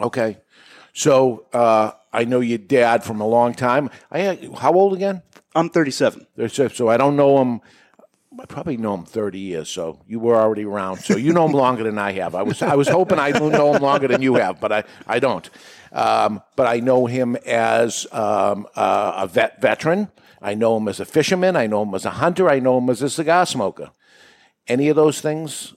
Okay. 0.00 0.38
So 0.92 1.46
uh, 1.52 1.92
I 2.12 2.24
know 2.24 2.40
your 2.40 2.58
dad 2.58 3.04
from 3.04 3.20
a 3.20 3.26
long 3.26 3.54
time. 3.54 3.90
I 4.10 4.38
how 4.58 4.72
old 4.72 4.92
again? 4.92 5.22
I'm 5.54 5.68
37. 5.70 6.26
So, 6.48 6.68
so 6.68 6.88
I 6.88 6.96
don't 6.96 7.14
know 7.16 7.38
him. 7.40 7.60
I 8.40 8.46
probably 8.46 8.76
know 8.76 8.94
him 8.94 9.04
thirty 9.04 9.38
years. 9.38 9.68
So 9.68 10.00
you 10.06 10.18
were 10.18 10.36
already 10.36 10.64
around. 10.64 10.98
So 10.98 11.16
you 11.16 11.32
know 11.32 11.46
him 11.46 11.52
longer 11.52 11.84
than 11.84 11.98
I 11.98 12.12
have. 12.12 12.34
I 12.34 12.42
was 12.42 12.62
I 12.62 12.74
was 12.74 12.88
hoping 12.88 13.18
I 13.18 13.30
know 13.30 13.74
him 13.74 13.82
longer 13.82 14.08
than 14.08 14.22
you 14.22 14.34
have, 14.36 14.60
but 14.60 14.72
I 14.72 14.84
I 15.06 15.18
don't. 15.18 15.48
Um, 15.92 16.42
but 16.56 16.66
I 16.66 16.80
know 16.80 17.06
him 17.06 17.36
as 17.36 18.06
um, 18.12 18.66
uh, 18.74 19.12
a 19.16 19.26
vet 19.26 19.60
veteran. 19.60 20.10
I 20.40 20.54
know 20.54 20.76
him 20.76 20.88
as 20.88 21.00
a 21.00 21.04
fisherman. 21.04 21.56
I 21.56 21.66
know 21.66 21.82
him 21.82 21.94
as 21.94 22.04
a 22.04 22.10
hunter. 22.10 22.48
I 22.48 22.58
know 22.58 22.78
him 22.78 22.90
as 22.90 23.02
a 23.02 23.10
cigar 23.10 23.46
smoker. 23.46 23.90
Any 24.66 24.88
of 24.88 24.96
those 24.96 25.20
things 25.20 25.74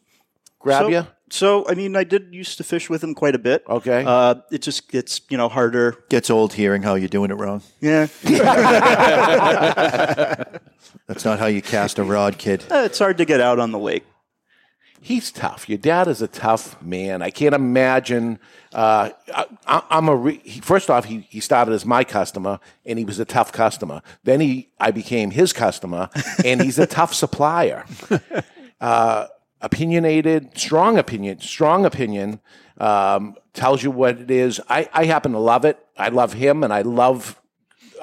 grab 0.60 0.84
so, 0.84 0.88
you? 0.90 1.08
So, 1.36 1.68
I 1.68 1.74
mean, 1.74 1.98
I 1.98 2.06
did 2.06 2.34
used 2.34 2.58
to 2.60 2.64
fish 2.64 2.90
with 2.90 3.04
him 3.04 3.14
quite 3.14 3.36
a 3.36 3.40
bit. 3.40 3.64
Okay. 3.68 4.06
Uh, 4.08 4.36
it 4.52 4.62
just 4.62 4.90
gets, 4.90 5.20
you 5.30 5.36
know, 5.38 5.50
harder. 5.50 5.98
gets 6.08 6.30
old 6.30 6.54
hearing 6.54 6.82
how 6.82 6.96
you're 6.96 7.10
doing 7.10 7.30
it 7.30 7.34
wrong. 7.34 7.62
Yeah. 7.82 8.08
That's 11.08 11.26
not 11.26 11.40
how 11.40 11.48
you 11.48 11.62
cast 11.62 12.00
a 12.00 12.04
rod, 12.06 12.38
kid. 12.38 12.64
Uh, 12.72 12.84
it's 12.86 13.00
hard 13.00 13.18
to 13.18 13.26
get 13.26 13.42
out 13.42 13.60
on 13.60 13.72
the 13.72 13.80
lake. 13.80 14.06
He's 15.02 15.30
tough. 15.32 15.68
Your 15.70 15.78
dad 15.78 16.08
is 16.08 16.22
a 16.22 16.28
tough 16.28 16.82
man. 16.82 17.22
I 17.22 17.30
can't 17.32 17.54
imagine. 17.54 18.40
Uh, 18.74 19.10
I, 19.34 19.46
I- 19.68 19.84
I'm 19.92 20.08
a 20.08 20.16
re- 20.16 20.42
he, 20.44 20.62
first 20.62 20.90
off. 20.90 21.04
He, 21.06 21.28
he 21.30 21.42
started 21.42 21.74
as 21.74 21.86
my 21.86 22.04
customer, 22.06 22.60
and 22.86 22.98
he 22.98 23.04
was 23.06 23.20
a 23.20 23.26
tough 23.26 23.52
customer. 23.52 24.02
Then 24.24 24.40
he 24.40 24.70
I 24.80 24.92
became 24.92 25.32
his 25.32 25.52
customer, 25.54 26.10
and 26.46 26.62
he's 26.62 26.80
a 26.80 26.88
tough 26.88 27.14
supplier. 27.14 27.86
Uh, 28.82 29.26
opinionated, 29.62 30.58
strong 30.58 30.98
opinion, 30.98 31.40
strong 31.40 31.86
opinion. 31.86 32.40
Um, 32.78 33.36
tells 33.54 33.84
you 33.84 33.90
what 33.90 34.20
it 34.20 34.30
is. 34.30 34.60
I, 34.70 34.90
I 34.94 35.06
happen 35.06 35.32
to 35.32 35.40
love 35.40 35.64
it. 35.64 35.80
I 35.98 36.10
love 36.10 36.34
him, 36.34 36.64
and 36.64 36.74
I 36.74 36.82
love. 36.82 37.42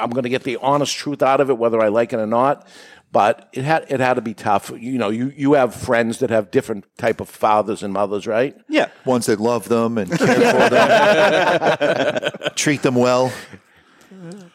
I'm 0.01 0.11
going 0.11 0.23
to 0.23 0.31
get 0.31 0.45
the 0.45 0.57
honest 0.57 0.97
truth 0.97 1.23
out 1.23 1.41
of 1.41 1.51
it, 1.51 1.59
whether 1.59 1.81
I 1.81 1.89
like 1.89 2.15
it 2.15 2.19
or 2.19 2.27
not. 2.27 2.67
But 3.13 3.51
it 3.53 3.65
had 3.65 3.85
it 3.91 4.01
had 4.01 4.15
to 4.15 4.23
be 4.23 4.33
tough. 4.33 4.71
You 4.71 4.97
know, 4.97 5.11
you, 5.11 5.31
you 5.37 5.53
have 5.53 5.75
friends 5.75 6.21
that 6.21 6.31
have 6.31 6.51
different 6.51 6.87
type 6.97 7.21
of 7.21 7.29
fathers 7.29 7.83
and 7.83 7.93
mothers, 7.93 8.27
right? 8.27 8.57
Yeah. 8.71 8.89
Ones 9.05 9.27
that 9.27 9.39
love 9.39 9.69
them 9.69 9.99
and 9.99 10.11
care 10.11 10.27
for 10.27 10.71
them, 10.71 12.51
treat 12.57 12.81
them 12.81 12.95
well. 12.95 13.31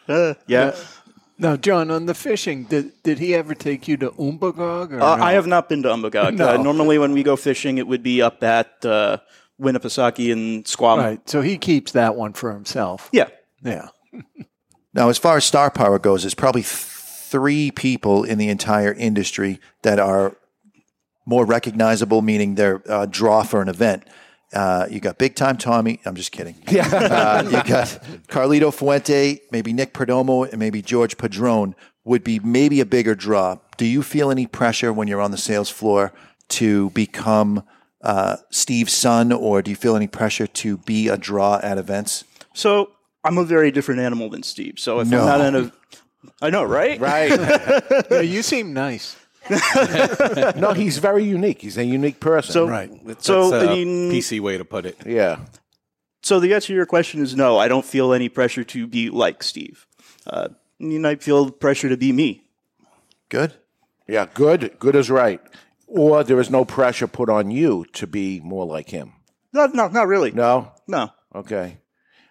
Uh, 0.08 0.34
yeah. 0.48 0.74
Now, 1.40 1.56
Jon, 1.56 1.90
on 1.90 2.06
the 2.06 2.14
fishing, 2.14 2.64
did, 2.64 3.00
did 3.04 3.18
he 3.20 3.34
ever 3.34 3.54
take 3.54 3.86
you 3.86 3.96
to 3.98 4.10
Umbagog? 4.10 4.90
Or 4.92 5.00
Uh, 5.00 5.16
no? 5.16 5.22
I 5.22 5.32
have 5.32 5.46
not 5.46 5.68
been 5.68 5.82
to 5.84 5.88
Umbagog. 5.88 6.34
No. 6.36 6.48
Uh, 6.48 6.56
normally, 6.56 6.98
when 6.98 7.12
we 7.12 7.22
go 7.22 7.36
fishing, 7.36 7.78
it 7.78 7.86
would 7.86 8.02
be 8.02 8.20
up 8.20 8.42
at 8.42 8.84
uh, 8.84 9.18
Winnipesaukee 9.60 10.32
and 10.32 10.66
Squam. 10.66 10.98
Right. 10.98 11.28
So 11.30 11.40
he 11.40 11.56
keeps 11.58 11.92
that 11.92 12.16
one 12.16 12.32
for 12.32 12.52
himself. 12.52 13.08
Yeah. 13.12 13.28
Yeah. 13.62 13.88
Now, 14.94 15.10
as 15.10 15.18
far 15.18 15.36
as 15.36 15.44
star 15.44 15.70
power 15.70 15.98
goes, 15.98 16.22
there's 16.22 16.34
probably 16.34 16.62
three 16.64 17.70
people 17.70 18.24
in 18.24 18.38
the 18.38 18.48
entire 18.48 18.92
industry 18.92 19.60
that 19.82 20.00
are 20.00 20.34
more 21.26 21.44
recognizable, 21.44 22.20
meaning 22.22 22.54
they're 22.56 22.82
a 22.88 23.06
draw 23.06 23.42
for 23.44 23.60
an 23.60 23.68
event. 23.68 24.04
Uh, 24.52 24.86
you 24.90 24.98
got 25.00 25.18
Big 25.18 25.34
Time 25.34 25.56
Tommy. 25.58 26.00
I'm 26.04 26.14
just 26.14 26.32
kidding. 26.32 26.54
Yeah. 26.70 26.86
uh, 26.88 27.42
you 27.44 27.62
got 27.64 27.88
Carlito 28.28 28.72
Fuente, 28.72 29.40
maybe 29.50 29.72
Nick 29.72 29.92
Perdomo, 29.92 30.48
and 30.48 30.58
maybe 30.58 30.80
George 30.82 31.18
Padron 31.18 31.74
would 32.04 32.24
be 32.24 32.38
maybe 32.40 32.80
a 32.80 32.86
bigger 32.86 33.14
draw. 33.14 33.58
Do 33.76 33.84
you 33.86 34.02
feel 34.02 34.30
any 34.30 34.46
pressure 34.46 34.92
when 34.92 35.06
you're 35.08 35.20
on 35.20 35.30
the 35.30 35.36
sales 35.38 35.68
floor 35.70 36.12
to 36.48 36.90
become 36.90 37.62
uh, 38.02 38.36
Steve's 38.50 38.92
son, 38.94 39.32
or 39.32 39.60
do 39.60 39.70
you 39.70 39.76
feel 39.76 39.94
any 39.96 40.06
pressure 40.06 40.46
to 40.46 40.78
be 40.78 41.08
a 41.08 41.16
draw 41.18 41.60
at 41.62 41.76
events? 41.76 42.24
So 42.54 42.92
I'm 43.24 43.36
a 43.36 43.44
very 43.44 43.70
different 43.70 44.00
animal 44.00 44.30
than 44.30 44.42
Steve. 44.42 44.78
So 44.78 45.00
if 45.00 45.08
No. 45.08 45.20
I'm 45.20 45.26
not 45.26 45.40
in 45.42 45.54
a 45.66 45.72
I 46.40 46.50
know, 46.50 46.64
right? 46.64 46.98
Right. 47.00 47.30
Yeah, 48.10 48.20
you 48.20 48.42
seem 48.42 48.72
nice. 48.72 49.16
no, 50.56 50.72
he's 50.72 50.98
very 50.98 51.24
unique. 51.24 51.60
He's 51.62 51.78
a 51.78 51.84
unique 51.84 52.20
person. 52.20 52.52
So, 52.52 52.68
Right. 52.68 52.90
so 53.22 53.50
That's 53.50 53.64
a 53.64 53.70
I 53.70 53.74
mean, 53.74 54.10
PC 54.12 54.40
way 54.40 54.58
to 54.58 54.64
put 54.64 54.86
it. 54.86 54.96
yeah. 55.06 55.40
so 56.22 56.40
the 56.40 56.54
answer 56.54 56.68
to 56.68 56.74
your 56.74 56.86
question 56.86 57.22
is 57.22 57.34
no. 57.36 57.58
I 57.58 57.68
don't 57.68 57.84
feel 57.84 58.12
any 58.12 58.28
pressure 58.28 58.64
to 58.64 58.86
be 58.86 59.10
like 59.10 59.42
Steve. 59.42 59.86
Uh, 60.26 60.48
I 60.80 60.84
mean, 60.84 61.04
I 61.06 61.16
feel 61.16 61.50
pressure 61.50 61.88
to 61.88 61.96
be 61.96 62.12
me. 62.12 62.42
Good. 63.28 63.54
Yeah, 64.06 64.26
good. 64.32 64.76
Good 64.78 64.96
is 64.96 65.10
right. 65.10 65.40
Or 65.86 66.22
there 66.24 66.40
is 66.40 66.50
no 66.50 66.64
pressure 66.64 67.06
put 67.06 67.28
on 67.30 67.50
you 67.50 67.86
to 67.94 68.06
be 68.06 68.40
more 68.40 68.66
like 68.66 68.90
him. 68.90 69.12
No, 69.52 69.66
no, 69.66 69.88
not 69.88 70.06
really. 70.06 70.30
No? 70.32 70.72
No. 70.86 71.10
Okay. 71.34 71.78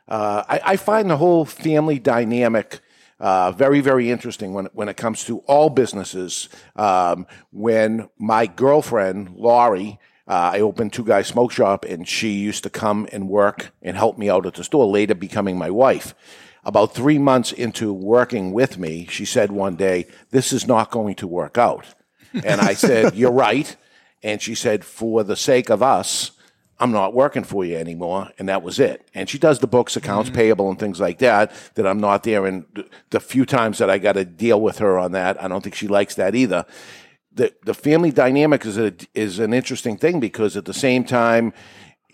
Uh, 0.08 0.44
I, 0.48 0.62
I 0.64 0.78
find 0.78 1.10
the 1.10 1.18
whole 1.18 1.44
family 1.46 2.00
dynamic 2.00 2.80
uh, 3.20 3.52
very, 3.52 3.82
very 3.82 4.12
interesting 4.12 4.54
when, 4.54 4.66
when 4.74 4.90
it 4.90 4.98
comes 4.98 5.24
to 5.26 5.40
all 5.40 5.70
businesses. 5.70 6.50
Um, 6.76 7.26
when 7.52 8.10
my 8.18 8.46
girlfriend, 8.46 9.36
Laurie, 9.36 10.00
uh, 10.28 10.52
I 10.54 10.60
opened 10.60 10.94
Two 10.94 11.06
Guys 11.06 11.28
Smoke 11.28 11.52
Shop, 11.52 11.86
and 11.86 12.08
she 12.08 12.32
used 12.32 12.64
to 12.64 12.70
come 12.70 13.08
and 13.12 13.30
work 13.30 13.72
and 13.82 13.96
help 13.96 14.18
me 14.18 14.30
out 14.30 14.46
at 14.46 14.56
the 14.56 14.64
store, 14.64 14.86
later 14.86 15.16
becoming 15.16 15.58
my 15.58 15.72
wife. 15.72 16.14
About 16.66 16.94
three 16.94 17.18
months 17.18 17.54
into 17.54 17.94
working 17.94 18.52
with 18.52 18.78
me, 18.78 19.08
she 19.10 19.24
said 19.24 19.52
one 19.52 19.78
day, 19.78 20.06
This 20.32 20.52
is 20.52 20.68
not 20.68 20.92
going 20.92 21.16
to 21.16 21.28
work 21.28 21.58
out. 21.58 21.86
And 22.44 22.60
I 22.60 22.74
said, 22.74 23.16
You're 23.16 23.32
right. 23.32 23.74
And 24.22 24.42
she 24.42 24.54
said, 24.54 24.84
For 24.84 25.24
the 25.24 25.38
sake 25.38 25.70
of 25.70 25.82
us, 25.82 26.32
I'm 26.80 26.92
not 26.92 27.14
working 27.14 27.44
for 27.44 27.66
you 27.66 27.76
anymore. 27.76 28.30
And 28.38 28.50
that 28.50 28.62
was 28.62 28.80
it. 28.80 29.08
And 29.16 29.30
she 29.30 29.40
does 29.40 29.60
the 29.60 29.68
books, 29.68 29.96
accounts 29.96 30.30
mm-hmm. 30.30 30.38
payable, 30.38 30.70
and 30.70 30.80
things 30.80 31.00
like 31.00 31.20
that, 31.20 31.52
that 31.76 31.88
I'm 31.88 32.00
not 32.00 32.24
there. 32.24 32.46
And 32.46 32.66
the 33.10 33.20
few 33.20 33.46
times 33.46 33.80
that 33.80 33.90
I 33.90 33.98
got 33.98 34.14
to 34.14 34.26
deal 34.26 34.62
with 34.62 34.78
her 34.80 35.00
on 35.00 35.12
that, 35.14 35.42
I 35.42 35.48
don't 35.48 35.64
think 35.64 35.76
she 35.76 35.88
likes 35.88 36.16
that 36.16 36.36
either. 36.36 36.66
The, 37.34 37.54
the 37.64 37.74
family 37.74 38.12
dynamic 38.12 38.66
is, 38.66 38.78
a, 38.78 38.94
is 39.14 39.40
an 39.40 39.54
interesting 39.54 39.98
thing 39.98 40.20
because 40.20 40.56
at 40.56 40.66
the 40.66 40.74
same 40.74 41.04
time, 41.04 41.54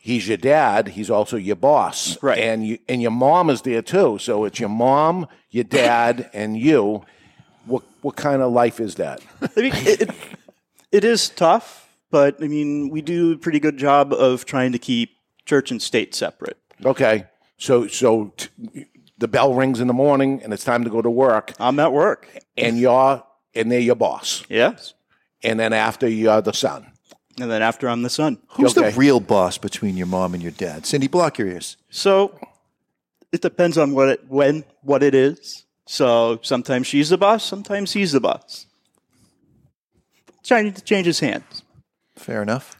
he's 0.03 0.27
your 0.27 0.37
dad, 0.37 0.89
he's 0.89 1.09
also 1.09 1.37
your 1.37 1.55
boss. 1.55 2.21
Right. 2.21 2.39
And, 2.39 2.67
you, 2.67 2.77
and 2.89 3.01
your 3.01 3.11
mom 3.11 3.49
is 3.49 3.61
there 3.61 3.81
too. 3.81 4.17
So 4.19 4.43
it's 4.43 4.59
your 4.59 4.69
mom, 4.69 5.27
your 5.49 5.63
dad, 5.63 6.29
and 6.33 6.57
you. 6.57 7.05
What, 7.65 7.83
what 8.01 8.17
kind 8.17 8.41
of 8.41 8.51
life 8.51 8.81
is 8.81 8.95
that? 8.95 9.21
I 9.41 9.61
mean, 9.61 9.71
it, 9.73 10.09
it 10.91 11.03
is 11.05 11.29
tough, 11.29 11.82
but 12.13 12.41
I 12.43 12.47
mean, 12.47 12.89
we 12.89 13.01
do 13.01 13.31
a 13.33 13.37
pretty 13.37 13.59
good 13.59 13.75
job 13.75 14.13
of 14.13 14.45
trying 14.45 14.71
to 14.71 14.77
keep 14.77 15.17
church 15.45 15.71
and 15.71 15.81
state 15.81 16.13
separate. 16.13 16.57
Okay. 16.85 17.25
So 17.57 17.87
so 17.87 18.31
t- 18.37 18.85
the 19.17 19.27
bell 19.27 19.55
rings 19.55 19.79
in 19.79 19.87
the 19.87 19.93
morning 19.93 20.39
and 20.43 20.53
it's 20.53 20.63
time 20.63 20.83
to 20.83 20.89
go 20.91 21.01
to 21.01 21.09
work 21.09 21.53
I'm 21.59 21.79
at 21.79 21.91
work. 21.91 22.27
and 22.55 22.77
you're 22.77 23.23
and 23.55 23.71
they're 23.71 23.79
your 23.79 23.95
boss. 23.95 24.43
Yes. 24.47 24.93
And 25.41 25.59
then 25.59 25.73
after 25.73 26.07
you're 26.07 26.41
the 26.41 26.53
son. 26.53 26.85
And 27.41 27.49
then 27.49 27.63
after 27.63 27.89
I'm 27.89 28.03
the 28.03 28.11
son. 28.11 28.37
Who's 28.49 28.77
Okay. 28.77 28.91
the 28.91 28.97
real 28.97 29.19
boss 29.19 29.57
between 29.57 29.97
your 29.97 30.05
mom 30.07 30.35
and 30.35 30.43
your 30.43 30.51
dad? 30.51 30.85
Cindy, 30.85 31.07
block 31.07 31.39
your 31.39 31.47
ears. 31.47 31.77
So 31.89 32.37
it 33.31 33.41
depends 33.41 33.75
on 33.79 33.95
what 33.95 34.07
it, 34.09 34.21
when, 34.27 34.65
what 34.83 35.01
it 35.01 35.15
is. 35.15 35.65
So 35.87 36.39
sometimes 36.43 36.85
she's 36.85 37.09
the 37.09 37.17
boss, 37.17 37.43
sometimes 37.43 37.93
he's 37.93 38.11
the 38.11 38.19
boss. 38.19 38.67
Trying 40.43 40.73
to 40.73 40.81
change 40.83 41.07
his 41.07 41.19
hands. 41.19 41.62
Fair 42.23 42.41
enough. 42.41 42.77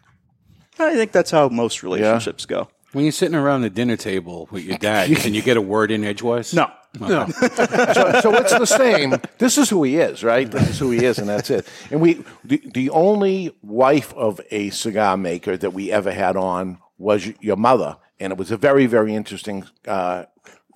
I 0.80 0.96
think 0.96 1.12
that's 1.12 1.32
how 1.32 1.50
most 1.50 1.84
relationships 1.84 2.46
go. 2.46 2.70
When 2.94 3.04
you're 3.04 3.12
sitting 3.12 3.36
around 3.36 3.62
the 3.62 3.70
dinner 3.70 3.98
table 3.98 4.48
with 4.52 4.64
your 4.64 4.78
dad, 4.78 5.16
can 5.18 5.34
you 5.34 5.42
get 5.42 5.58
a 5.58 5.62
word 5.62 5.92
in 5.92 6.04
edgewise? 6.04 6.54
No. 6.54 6.72
No. 7.00 7.28
So, 7.28 8.20
so 8.22 8.34
it's 8.36 8.58
the 8.58 8.66
same. 8.66 9.16
This 9.40 9.58
is 9.58 9.70
who 9.70 9.84
he 9.84 9.98
is, 9.98 10.24
right? 10.24 10.50
This 10.50 10.70
is 10.70 10.80
who 10.80 10.92
he 10.92 11.04
is, 11.04 11.18
and 11.18 11.28
that's 11.28 11.50
it. 11.50 11.68
And 11.92 12.00
we, 12.00 12.24
the, 12.46 12.62
the 12.74 12.90
only 12.92 13.54
wife 13.62 14.14
of 14.14 14.40
a 14.52 14.70
cigar 14.70 15.18
maker 15.18 15.58
that 15.58 15.72
we 15.72 15.92
ever 15.92 16.12
had 16.12 16.38
on 16.38 16.78
was 16.98 17.28
your 17.42 17.58
mother, 17.58 17.98
and 18.20 18.32
it 18.32 18.38
was 18.38 18.52
a 18.52 18.58
very, 18.58 18.86
very 18.86 19.16
interesting 19.16 19.66
uh, 19.88 20.26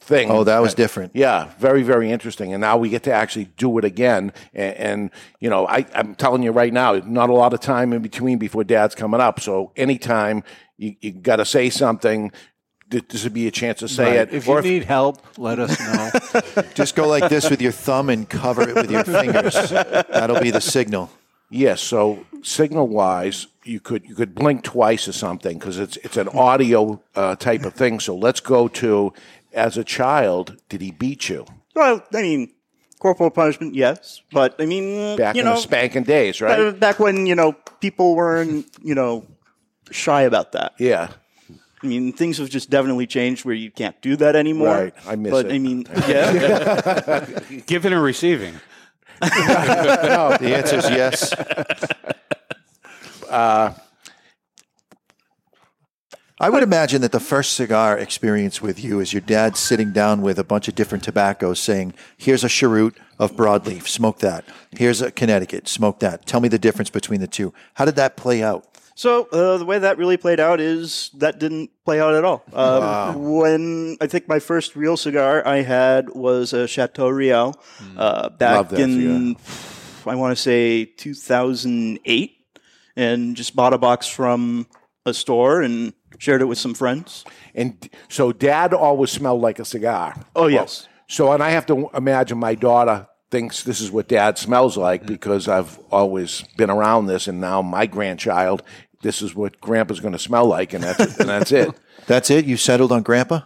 thing. 0.07 0.31
Oh, 0.31 0.43
that 0.45 0.59
was 0.59 0.73
different. 0.73 1.11
Yeah, 1.13 1.51
very, 1.59 1.83
very 1.83 2.09
interesting. 2.09 2.53
And 2.53 2.61
now 2.61 2.77
we 2.77 2.89
get 2.89 3.03
to 3.03 3.13
actually 3.13 3.45
do 3.57 3.77
it 3.77 3.85
again. 3.85 4.31
And, 4.53 4.75
and 4.75 5.11
you 5.39 5.49
know, 5.49 5.67
I, 5.67 5.85
I'm 5.93 6.15
telling 6.15 6.41
you 6.41 6.51
right 6.51 6.73
now, 6.73 6.93
not 7.05 7.29
a 7.29 7.33
lot 7.33 7.53
of 7.53 7.59
time 7.59 7.93
in 7.93 8.01
between 8.01 8.37
before 8.37 8.63
dad's 8.63 8.95
coming 8.95 9.19
up. 9.19 9.39
So 9.39 9.71
anytime 9.75 10.43
you, 10.77 10.95
you 11.01 11.11
got 11.11 11.35
to 11.35 11.45
say 11.45 11.69
something, 11.69 12.31
this 12.89 13.25
would 13.25 13.33
be 13.33 13.47
a 13.47 13.51
chance 13.51 13.79
to 13.79 13.89
say 13.89 14.17
it. 14.17 14.33
If 14.33 14.47
Or 14.47 14.61
you 14.61 14.71
need 14.71 14.85
help, 14.85 15.21
let 15.37 15.59
us 15.59 15.77
know. 15.77 16.63
Just 16.73 16.95
go 16.95 17.05
like 17.05 17.29
this 17.29 17.49
with 17.49 17.61
your 17.61 17.73
thumb 17.73 18.09
and 18.09 18.29
cover 18.29 18.61
it 18.67 18.75
with 18.75 18.89
your 18.89 19.03
fingers. 19.03 19.53
That'll 19.69 20.39
be 20.39 20.51
the 20.51 20.61
signal. 20.61 21.11
Yes. 21.49 21.81
So 21.81 22.25
signal 22.43 22.87
wise, 22.87 23.47
you 23.63 23.79
could 23.79 24.05
you 24.05 24.15
could 24.15 24.35
blink 24.35 24.63
twice 24.63 25.07
or 25.07 25.13
something 25.13 25.57
because 25.57 25.77
it's 25.77 25.97
it's 25.97 26.17
an 26.17 26.29
audio 26.29 27.01
uh, 27.15 27.35
type 27.35 27.63
of 27.63 27.73
thing. 27.73 27.99
So 27.99 28.15
let's 28.15 28.39
go 28.39 28.67
to 28.69 29.13
as 29.57 29.77
a 29.77 29.83
child, 29.83 30.57
did 30.69 30.81
he 30.81 30.91
beat 30.91 31.27
you 31.29 31.45
Well, 31.75 32.01
I 32.13 32.21
mean, 32.21 32.53
corporal 32.99 33.29
punishment, 33.29 33.75
yes. 33.75 34.21
But 34.31 34.55
I 34.59 34.65
mean, 34.65 35.17
back 35.17 35.35
you 35.35 35.41
in 35.41 35.45
know, 35.45 35.55
the 35.55 35.61
spanking 35.61 36.03
days, 36.03 36.39
right? 36.41 36.59
uh, 36.59 36.71
back 36.71 36.99
when, 36.99 37.25
you 37.25 37.35
know, 37.35 37.53
people 37.81 38.15
weren't, 38.15 38.65
you 38.81 38.95
know, 38.95 39.25
shy 39.91 40.21
about 40.21 40.51
that. 40.53 40.73
yeah. 40.79 41.09
I 41.83 41.85
mean, 41.85 42.11
things 42.11 42.39
have 42.39 42.49
just 42.49 42.71
definitely 42.71 43.05
changed 43.05 43.45
where 43.45 43.53
you 43.53 43.69
can't 43.69 44.01
do 44.01 44.15
that 44.17 44.35
anymore. 44.35 44.67
Right. 44.67 44.93
I 45.05 45.15
miss 45.15 45.31
but, 45.31 45.45
it. 45.45 45.53
I 45.53 45.59
mean, 45.59 45.85
yeah. 46.07 47.29
Giving 47.67 47.93
and 47.93 48.01
receiving. 48.01 48.55
no, 49.21 50.35
The 50.41 50.55
answer 50.57 50.77
is 50.77 50.89
yes. 50.89 51.33
I 56.39 56.51
would 56.51 56.61
imagine 56.61 57.01
that 57.01 57.11
the 57.11 57.19
first 57.19 57.53
cigar 57.55 57.97
experience 57.97 58.61
with 58.61 58.83
you 58.83 58.99
is 58.99 59.11
your 59.11 59.21
dad 59.21 59.57
sitting 59.57 59.91
down 59.91 60.21
with 60.21 60.37
a 60.37 60.43
bunch 60.43 60.67
of 60.67 60.75
different 60.75 61.03
tobaccos 61.03 61.59
saying, 61.59 61.95
Here's 62.15 62.43
a 62.43 62.49
cheroot 62.49 62.95
of 63.17 63.35
broadleaf, 63.35 63.87
smoke 63.87 64.19
that. 64.19 64.45
Here's 64.71 65.01
a 65.01 65.09
Connecticut, 65.09 65.67
smoke 65.67 65.99
that. 65.99 66.27
Tell 66.27 66.39
me 66.39 66.47
the 66.47 66.59
difference 66.59 66.91
between 66.91 67.21
the 67.21 67.27
two. 67.27 67.53
How 67.73 67.85
did 67.85 67.95
that 67.95 68.17
play 68.17 68.43
out? 68.43 68.67
So 68.93 69.27
uh, 69.31 69.57
the 69.57 69.65
way 69.65 69.79
that 69.79 69.97
really 69.97 70.17
played 70.17 70.39
out 70.39 70.59
is 70.59 71.09
that 71.15 71.39
didn't 71.39 71.71
play 71.85 71.99
out 71.99 72.13
at 72.13 72.23
all. 72.23 72.43
Um, 72.53 73.31
When 73.31 73.97
I 73.99 74.07
think 74.07 74.27
my 74.27 74.39
first 74.39 74.75
real 74.75 74.97
cigar 74.97 75.45
I 75.47 75.61
had 75.61 76.09
was 76.09 76.53
a 76.53 76.67
Chateau 76.67 77.09
Real 77.09 77.55
uh, 77.95 78.29
back 78.29 78.71
in 78.73 79.35
I 80.05 80.15
want 80.15 80.35
to 80.37 80.41
say 80.41 80.85
2008, 80.85 82.37
and 82.95 83.35
just 83.35 83.55
bought 83.55 83.73
a 83.73 83.77
box 83.77 84.07
from 84.07 84.67
a 85.05 85.13
store 85.13 85.61
and 85.61 85.93
shared 86.17 86.41
it 86.41 86.45
with 86.45 86.57
some 86.57 86.73
friends. 86.73 87.25
And 87.55 87.89
so 88.09 88.31
dad 88.31 88.73
always 88.73 89.11
smelled 89.11 89.41
like 89.41 89.59
a 89.59 89.65
cigar. 89.65 90.15
Oh 90.35 90.47
yes, 90.47 90.87
So, 91.07 91.31
and 91.31 91.41
I 91.41 91.51
have 91.51 91.65
to 91.67 91.89
imagine 91.93 92.37
my 92.37 92.55
daughter 92.55 93.07
thinks 93.29 93.63
this 93.63 93.81
is 93.81 93.91
what 93.91 94.07
dad 94.07 94.37
smells 94.37 94.77
like 94.77 95.01
mm-hmm. 95.01 95.13
because 95.13 95.47
I've 95.47 95.77
always 95.91 96.43
been 96.57 96.69
around 96.69 97.07
this, 97.07 97.27
and 97.27 97.41
now 97.41 97.61
my 97.61 97.85
grandchild, 97.85 98.63
this 99.01 99.21
is 99.21 99.35
what 99.35 99.59
grandpa's 99.61 99.99
going 99.99 100.13
to 100.13 100.19
smell 100.19 100.45
like, 100.45 100.73
and 100.73 100.83
that's 100.83 101.19
and 101.19 101.29
that's 101.29 101.51
it. 101.51 101.69
That's 102.05 102.29
it? 102.29 102.45
You 102.45 102.55
settled 102.55 102.93
on 102.93 103.03
Grandpa? 103.03 103.41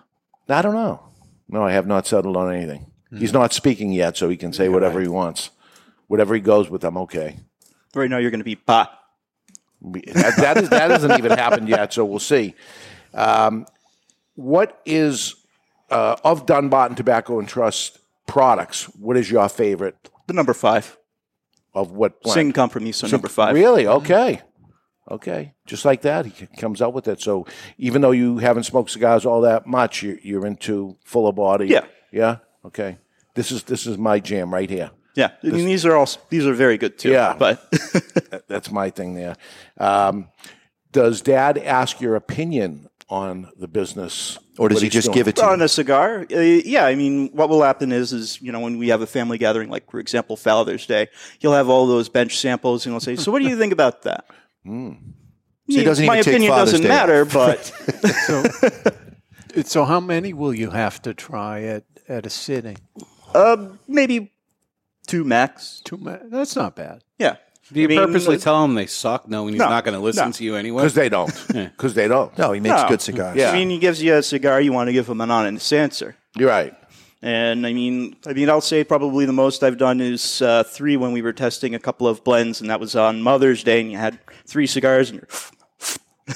I 0.48 0.62
don't 0.62 0.76
know. 0.76 1.02
No, 1.50 1.64
I 1.64 1.72
have 1.72 1.88
not 1.88 2.06
settled 2.06 2.38
on 2.38 2.54
anything. 2.54 2.82
Mm-hmm. 2.82 3.18
He's 3.18 3.34
not 3.34 3.54
speaking 3.54 3.92
yet, 3.92 4.16
so 4.18 4.30
he 4.30 4.38
can 4.38 4.54
say 4.54 4.70
whatever 4.70 5.02
he 5.02 5.08
wants. 5.08 5.50
Whatever 6.06 6.36
he 6.36 6.42
goes 6.42 6.70
with, 6.70 6.84
I'm 6.84 6.98
okay. 6.98 7.40
right 7.96 8.10
now 8.10 8.18
you're 8.18 8.30
going 8.30 8.40
to 8.40 8.46
be 8.46 8.56
pa. 8.56 9.01
That, 9.82 10.36
that, 10.38 10.58
is, 10.58 10.70
that 10.70 10.92
hasn't 10.92 11.18
even 11.18 11.32
happened 11.32 11.68
yet, 11.68 11.94
so 11.94 12.06
we'll 12.06 12.20
see. 12.20 12.54
Um, 13.14 13.66
what 14.36 14.80
is 14.86 15.36
uh, 15.90 16.16
of 16.24 16.46
Dunbarton 16.46 16.96
Tobacco 16.96 17.40
and 17.40 17.48
Trust 17.48 18.00
products? 18.28 18.86
What 18.96 19.18
is 19.18 19.30
your 19.32 19.50
favorite 19.50 20.10
The 20.28 20.34
number 20.34 20.54
five, 20.54 20.98
of 21.74 21.92
what? 21.92 22.22
blend? 22.22 22.36
Sin 22.36 22.54
Compromiso 22.54 23.08
number 23.08 23.28
five. 23.28 23.56
Really? 23.56 23.88
Okay. 23.88 24.42
Okay. 25.10 25.54
Just 25.66 25.84
like 25.84 26.02
that, 26.04 26.26
he 26.26 26.48
comes 26.58 26.82
out 26.82 26.94
with 26.94 27.08
it. 27.08 27.20
So 27.20 27.46
even 27.78 28.02
though 28.02 28.12
you 28.12 28.38
haven't 28.38 28.64
smoked 28.64 28.92
cigars 28.92 29.26
all 29.26 29.42
that 29.42 29.66
much, 29.66 30.04
you're, 30.04 30.20
you're 30.22 30.46
into 30.46 30.98
fuller 31.04 31.34
body. 31.34 31.68
Yeah. 31.68 31.86
Yeah. 32.12 32.38
Okay. 32.66 32.98
This 33.34 33.52
is 33.52 33.64
this 33.64 33.88
is 33.88 33.98
my 33.98 34.20
jam 34.20 34.54
right 34.54 34.70
here. 34.70 34.92
Yeah, 35.16 35.32
I 35.44 35.48
mean 35.48 35.66
these 35.66 35.86
are 35.86 35.96
all 35.96 36.10
these 36.30 36.46
are 36.46 36.54
very 36.54 36.78
good 36.78 36.98
too. 36.98 37.12
Yeah. 37.12 37.36
but 37.40 37.64
That's 38.48 38.72
my 38.72 38.90
thing 38.90 39.16
there. 39.16 39.36
Um, 39.78 40.30
does 40.92 41.22
Dad 41.22 41.58
ask 41.58 42.02
your 42.02 42.16
opinion 42.16 42.88
on 43.10 43.50
the 43.58 43.68
business, 43.68 44.38
Or 44.58 44.70
does 44.70 44.82
he 44.82 44.88
just 44.90 45.08
doing? 45.08 45.16
give 45.16 45.28
it 45.28 45.36
to 45.36 45.42
you? 45.42 45.48
on 45.50 45.62
a 45.62 45.68
cigar, 45.68 46.26
uh, 46.34 46.40
yeah. 46.40 46.86
I 46.86 46.96
mean, 46.96 47.30
what 47.34 47.50
will 47.50 47.62
happen 47.62 47.92
is, 47.92 48.14
is 48.14 48.42
you 48.42 48.54
know, 48.54 48.62
when 48.62 48.78
we 48.78 48.88
have 48.88 49.02
a 49.02 49.08
family 49.08 49.38
gathering, 49.38 49.70
like 49.70 49.92
for 49.92 50.00
example, 50.00 50.38
Father's 50.38 50.86
Day, 50.86 51.10
he'll 51.40 51.52
have 51.54 51.68
all 51.68 51.88
those 51.88 52.08
bench 52.08 52.40
samples, 52.40 52.86
and 52.86 52.94
he'll 52.94 53.02
say, 53.02 53.18
"So, 53.18 53.32
what 53.32 53.42
do 53.42 53.50
you 53.50 53.58
think 53.58 53.74
about 53.74 54.04
that?" 54.04 54.26
Hmm. 54.64 54.94
So 55.70 55.78
he 55.78 55.84
doesn't 55.84 56.06
My 56.06 56.20
even 56.20 56.32
opinion 56.34 56.52
Father's 56.52 56.72
doesn't 56.72 56.84
Day 56.84 56.90
matter, 56.90 57.22
off. 57.24 57.34
but 59.56 59.68
so 59.68 59.86
how 59.86 60.00
many 60.00 60.34
will 60.34 60.54
you 60.54 60.72
have 60.72 61.02
to 61.04 61.14
try 61.14 61.64
at, 61.64 61.84
at 62.08 62.26
a 62.26 62.30
sitting? 62.30 62.78
uh, 63.34 63.70
maybe 63.88 64.34
Two 65.08 65.24
max. 65.24 65.82
Two 65.84 65.98
ma- 65.98 66.18
That's 66.26 66.56
not 66.56 66.76
bad. 66.76 67.04
Yeah. 67.18 67.36
Do 67.72 67.80
you 67.80 67.86
I 67.86 67.90
mean, 67.90 68.00
purposely 68.00 68.38
tell 68.38 68.62
them 68.62 68.76
they 68.76 68.86
suck, 68.86 69.30
knowing 69.30 69.54
he's 69.54 69.60
No, 69.60 69.70
not 69.70 69.86
going 69.86 69.94
to 69.94 70.00
listen 70.02 70.26
no. 70.28 70.32
to 70.34 70.44
you 70.44 70.56
anyway? 70.56 70.82
Because 70.84 70.94
they 70.94 71.08
don't. 71.10 71.34
Because 71.54 71.94
they 71.94 72.08
don't. 72.08 72.38
No, 72.38 72.52
he 72.52 72.60
makes 72.60 72.82
No. 72.82 72.88
good 72.90 73.02
cigars. 73.02 73.38
Yeah. 73.38 73.52
I 73.52 73.54
mean, 73.54 73.70
he 73.70 73.80
gives 73.80 74.04
you 74.04 74.16
a 74.16 74.24
cigar, 74.24 74.60
you 74.60 74.74
want 74.74 74.88
to 74.90 74.94
give 74.94 75.08
him 75.08 75.22
an 75.22 75.32
honest 75.32 75.72
answer. 75.74 76.16
You're 76.38 76.50
right. 76.50 76.74
And 77.22 77.66
I 77.68 77.72
mean, 77.74 78.16
I 78.26 78.34
mean, 78.34 78.50
I'll 78.50 78.62
say 78.62 78.84
probably 78.84 79.26
the 79.26 79.32
most 79.34 79.64
I've 79.64 79.78
done 79.78 80.02
is 80.02 80.42
uh, 80.42 80.64
three 80.64 80.98
when 80.98 81.12
we 81.14 81.22
were 81.22 81.34
testing 81.34 81.76
a 81.76 81.80
couple 81.80 82.08
of 82.08 82.24
blends, 82.24 82.62
and 82.62 82.70
that 82.70 82.80
was 82.80 82.96
on 82.96 83.22
Mother's 83.22 83.64
Day, 83.64 83.80
and 83.80 83.92
you 83.92 83.98
had 83.98 84.18
three 84.48 84.66
cigars, 84.66 85.12
and 85.12 85.20
you're 85.20 86.36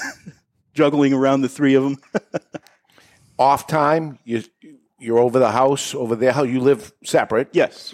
juggling 0.74 1.12
around 1.12 1.40
the 1.42 1.48
three 1.48 1.74
of 1.74 1.82
them. 1.82 1.98
Off 3.38 3.66
time, 3.66 4.18
you 4.24 4.42
you're 4.98 5.18
over 5.18 5.38
the 5.38 5.50
house 5.50 5.94
over 5.94 6.14
there. 6.16 6.32
How 6.32 6.44
you 6.44 6.60
live 6.60 6.92
separate? 7.04 7.48
yes. 7.52 7.92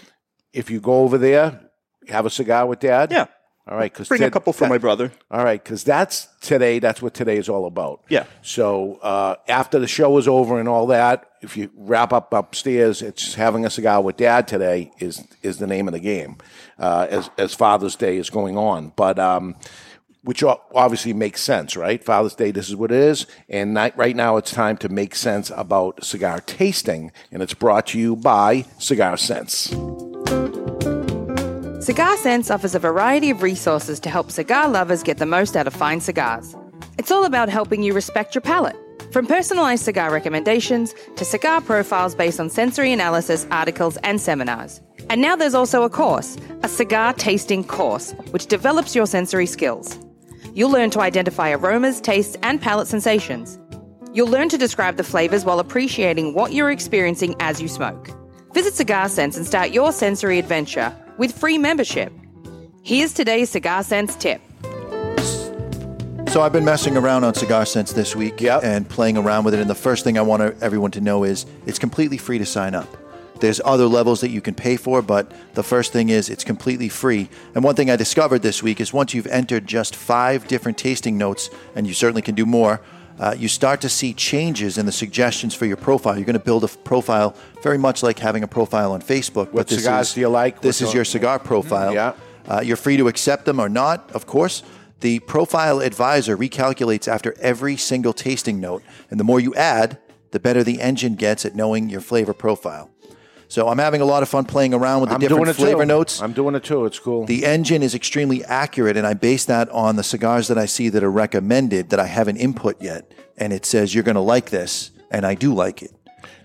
If 0.53 0.69
you 0.69 0.79
go 0.79 1.01
over 1.01 1.17
there, 1.17 1.59
have 2.07 2.25
a 2.25 2.29
cigar 2.29 2.65
with 2.67 2.79
dad. 2.79 3.11
Yeah. 3.11 3.25
All 3.67 3.77
right. 3.77 3.91
Because 3.91 4.09
Bring 4.09 4.23
a 4.23 4.31
couple 4.31 4.51
for 4.51 4.67
my 4.67 4.77
brother. 4.77 5.11
All 5.31 5.43
right, 5.43 5.63
because 5.63 5.85
that's 5.85 6.27
today. 6.41 6.79
That's 6.79 7.01
what 7.01 7.13
today 7.13 7.37
is 7.37 7.47
all 7.47 7.65
about. 7.65 8.03
Yeah. 8.09 8.25
So 8.41 8.95
uh, 8.95 9.35
after 9.47 9.79
the 9.79 9.87
show 9.87 10.17
is 10.17 10.27
over 10.27 10.59
and 10.59 10.67
all 10.67 10.87
that, 10.87 11.29
if 11.41 11.55
you 11.55 11.71
wrap 11.75 12.11
up 12.11 12.33
upstairs, 12.33 13.01
it's 13.01 13.35
having 13.35 13.65
a 13.65 13.69
cigar 13.69 14.01
with 14.01 14.17
Dad 14.17 14.47
today 14.47 14.91
is 14.99 15.25
is 15.41 15.59
the 15.59 15.67
name 15.67 15.87
of 15.87 15.93
the 15.93 15.99
game. 16.01 16.37
Uh, 16.77 17.07
as 17.09 17.29
as 17.37 17.53
Father's 17.53 17.95
Day 17.95 18.17
is 18.17 18.29
going 18.29 18.57
on, 18.57 18.91
but 18.97 19.17
um, 19.17 19.55
which 20.23 20.43
obviously 20.43 21.13
makes 21.13 21.41
sense, 21.41 21.77
right? 21.77 22.03
Father's 22.03 22.35
Day, 22.35 22.51
this 22.51 22.67
is 22.67 22.75
what 22.75 22.91
it 22.91 22.99
is, 22.99 23.27
and 23.47 23.73
ni- 23.73 23.91
right 23.95 24.15
now 24.15 24.35
it's 24.37 24.51
time 24.51 24.75
to 24.77 24.89
make 24.89 25.15
sense 25.15 25.51
about 25.55 26.03
cigar 26.03 26.39
tasting, 26.41 27.11
and 27.31 27.41
it's 27.41 27.53
brought 27.53 27.87
to 27.87 27.99
you 27.99 28.15
by 28.17 28.65
Cigar 28.77 29.15
Sense. 29.17 29.73
Cigar 31.83 32.15
Sense 32.15 32.49
offers 32.49 32.75
a 32.75 32.79
variety 32.79 33.29
of 33.29 33.41
resources 33.41 33.99
to 33.99 34.09
help 34.09 34.31
cigar 34.31 34.69
lovers 34.69 35.03
get 35.03 35.17
the 35.17 35.25
most 35.25 35.57
out 35.57 35.67
of 35.67 35.73
fine 35.73 35.99
cigars. 35.99 36.55
It's 36.97 37.11
all 37.11 37.25
about 37.25 37.49
helping 37.49 37.83
you 37.83 37.91
respect 37.91 38.33
your 38.33 38.41
palate. 38.41 38.77
From 39.11 39.27
personalized 39.27 39.83
cigar 39.83 40.09
recommendations 40.09 40.95
to 41.17 41.25
cigar 41.25 41.59
profiles 41.59 42.15
based 42.15 42.39
on 42.39 42.49
sensory 42.49 42.93
analysis, 42.93 43.45
articles, 43.51 43.97
and 43.97 44.21
seminars. 44.21 44.79
And 45.09 45.21
now 45.21 45.35
there's 45.35 45.53
also 45.53 45.83
a 45.83 45.89
course, 45.89 46.37
a 46.61 46.69
cigar 46.69 47.11
tasting 47.15 47.65
course, 47.65 48.13
which 48.31 48.45
develops 48.45 48.95
your 48.95 49.05
sensory 49.05 49.45
skills. 49.45 49.99
You'll 50.53 50.71
learn 50.71 50.89
to 50.91 51.01
identify 51.01 51.51
aromas, 51.51 51.99
tastes, 51.99 52.37
and 52.43 52.61
palate 52.61 52.87
sensations. 52.87 53.59
You'll 54.13 54.29
learn 54.29 54.47
to 54.47 54.57
describe 54.57 54.95
the 54.95 55.03
flavors 55.03 55.43
while 55.43 55.59
appreciating 55.59 56.33
what 56.33 56.53
you're 56.53 56.71
experiencing 56.71 57.35
as 57.41 57.61
you 57.61 57.67
smoke. 57.67 58.09
Visit 58.53 58.73
Cigar 58.73 59.09
Sense 59.09 59.35
and 59.35 59.45
start 59.45 59.71
your 59.71 59.91
sensory 59.91 60.39
adventure 60.39 60.95
with 61.17 61.31
free 61.37 61.57
membership. 61.57 62.11
Here's 62.83 63.13
today's 63.13 63.49
Cigar 63.49 63.83
Sense 63.83 64.15
tip. 64.15 64.41
So 66.29 66.41
I've 66.41 66.51
been 66.51 66.65
messing 66.65 66.97
around 66.97 67.23
on 67.23 67.35
Cigar 67.35 67.65
Sense 67.65 67.93
this 67.93 68.15
week 68.15 68.41
Yep. 68.41 68.63
and 68.63 68.89
playing 68.89 69.17
around 69.17 69.43
with 69.43 69.53
it. 69.53 69.59
And 69.59 69.69
the 69.69 69.75
first 69.75 70.03
thing 70.03 70.17
I 70.17 70.21
want 70.21 70.41
everyone 70.63 70.89
to 70.91 71.01
know 71.01 71.23
is 71.23 71.45
it's 71.67 71.77
completely 71.77 72.17
free 72.17 72.39
to 72.39 72.45
sign 72.45 72.73
up. 72.73 72.87
There's 73.39 73.61
other 73.65 73.85
levels 73.85 74.21
that 74.21 74.29
you 74.31 74.41
can 74.41 74.55
pay 74.55 74.75
for, 74.77 75.01
but 75.01 75.31
the 75.53 75.63
first 75.63 75.91
thing 75.91 76.09
is 76.09 76.29
it's 76.29 76.43
completely 76.43 76.89
free. 76.89 77.29
And 77.53 77.63
one 77.63 77.75
thing 77.75 77.91
I 77.91 77.97
discovered 77.97 78.41
this 78.41 78.63
week 78.63 78.79
is 78.81 78.93
once 78.93 79.13
you've 79.13 79.27
entered 79.27 79.67
just 79.67 79.95
five 79.95 80.47
different 80.47 80.77
tasting 80.77 81.17
notes, 81.17 81.49
and 81.75 81.85
you 81.85 81.93
certainly 81.93 82.21
can 82.21 82.35
do 82.35 82.45
more, 82.45 82.81
uh, 83.19 83.35
you 83.37 83.47
start 83.47 83.81
to 83.81 83.89
see 83.89 84.13
changes 84.13 84.77
in 84.77 84.85
the 84.85 84.91
suggestions 84.91 85.53
for 85.53 85.65
your 85.65 85.77
profile. 85.77 86.15
You're 86.15 86.25
going 86.25 86.33
to 86.33 86.39
build 86.39 86.63
a 86.63 86.67
f- 86.67 86.83
profile 86.83 87.35
very 87.61 87.77
much 87.77 88.03
like 88.03 88.19
having 88.19 88.43
a 88.43 88.47
profile 88.47 88.91
on 88.91 89.01
Facebook. 89.01 89.51
What 89.51 89.69
cigars 89.69 90.09
is, 90.09 90.13
do 90.15 90.21
you 90.21 90.29
like? 90.29 90.61
This 90.61 90.81
What 90.81 90.89
is 90.89 90.93
your 90.93 91.05
cigar 91.05 91.39
profile. 91.39 91.93
Yeah. 91.93 92.13
Uh, 92.47 92.61
you're 92.61 92.77
free 92.77 92.97
to 92.97 93.07
accept 93.07 93.45
them 93.45 93.59
or 93.59 93.69
not, 93.69 94.11
of 94.11 94.25
course. 94.25 94.63
The 94.99 95.19
profile 95.19 95.79
advisor 95.79 96.37
recalculates 96.37 97.07
after 97.07 97.35
every 97.39 97.77
single 97.77 98.13
tasting 98.13 98.59
note, 98.59 98.83
and 99.09 99.19
the 99.19 99.23
more 99.23 99.39
you 99.39 99.53
add, 99.55 99.99
the 100.31 100.39
better 100.39 100.63
the 100.63 100.81
engine 100.81 101.15
gets 101.15 101.45
at 101.45 101.55
knowing 101.55 101.89
your 101.89 102.01
flavor 102.01 102.33
profile. 102.33 102.89
So 103.53 103.67
I'm 103.67 103.77
having 103.77 104.01
a 104.01 104.05
lot 104.05 104.23
of 104.23 104.29
fun 104.29 104.45
playing 104.45 104.73
around 104.73 105.01
with 105.01 105.11
the 105.11 105.13
I'm 105.13 105.21
different 105.21 105.47
it 105.47 105.53
flavor 105.53 105.83
too. 105.83 105.85
notes. 105.85 106.19
I'm 106.23 106.33
doing 106.33 106.55
it 106.55 106.63
too. 106.63 106.87
It's 106.87 106.97
cool. 106.97 107.27
the 107.27 107.45
engine 107.45 107.83
is 107.83 107.93
extremely 107.93 108.43
accurate, 108.45 108.97
and 108.97 109.05
I 109.05 109.13
base 109.13 109.45
that 109.45 109.69
on 109.69 109.95
the 109.95 110.01
cigars 110.01 110.47
that 110.47 110.57
I 110.57 110.65
see 110.65 110.89
that 110.89 111.03
are 111.03 111.11
recommended 111.11 111.91
that 111.91 111.99
I 111.99 112.07
haven't 112.07 112.37
input 112.37 112.81
yet. 112.81 113.13
And 113.37 113.53
it 113.53 113.67
says 113.67 113.93
you're 113.93 114.03
going 114.03 114.15
to 114.15 114.21
like 114.21 114.49
this, 114.49 114.89
and 115.11 115.23
I 115.23 115.35
do 115.35 115.53
like 115.53 115.83
it. 115.83 115.93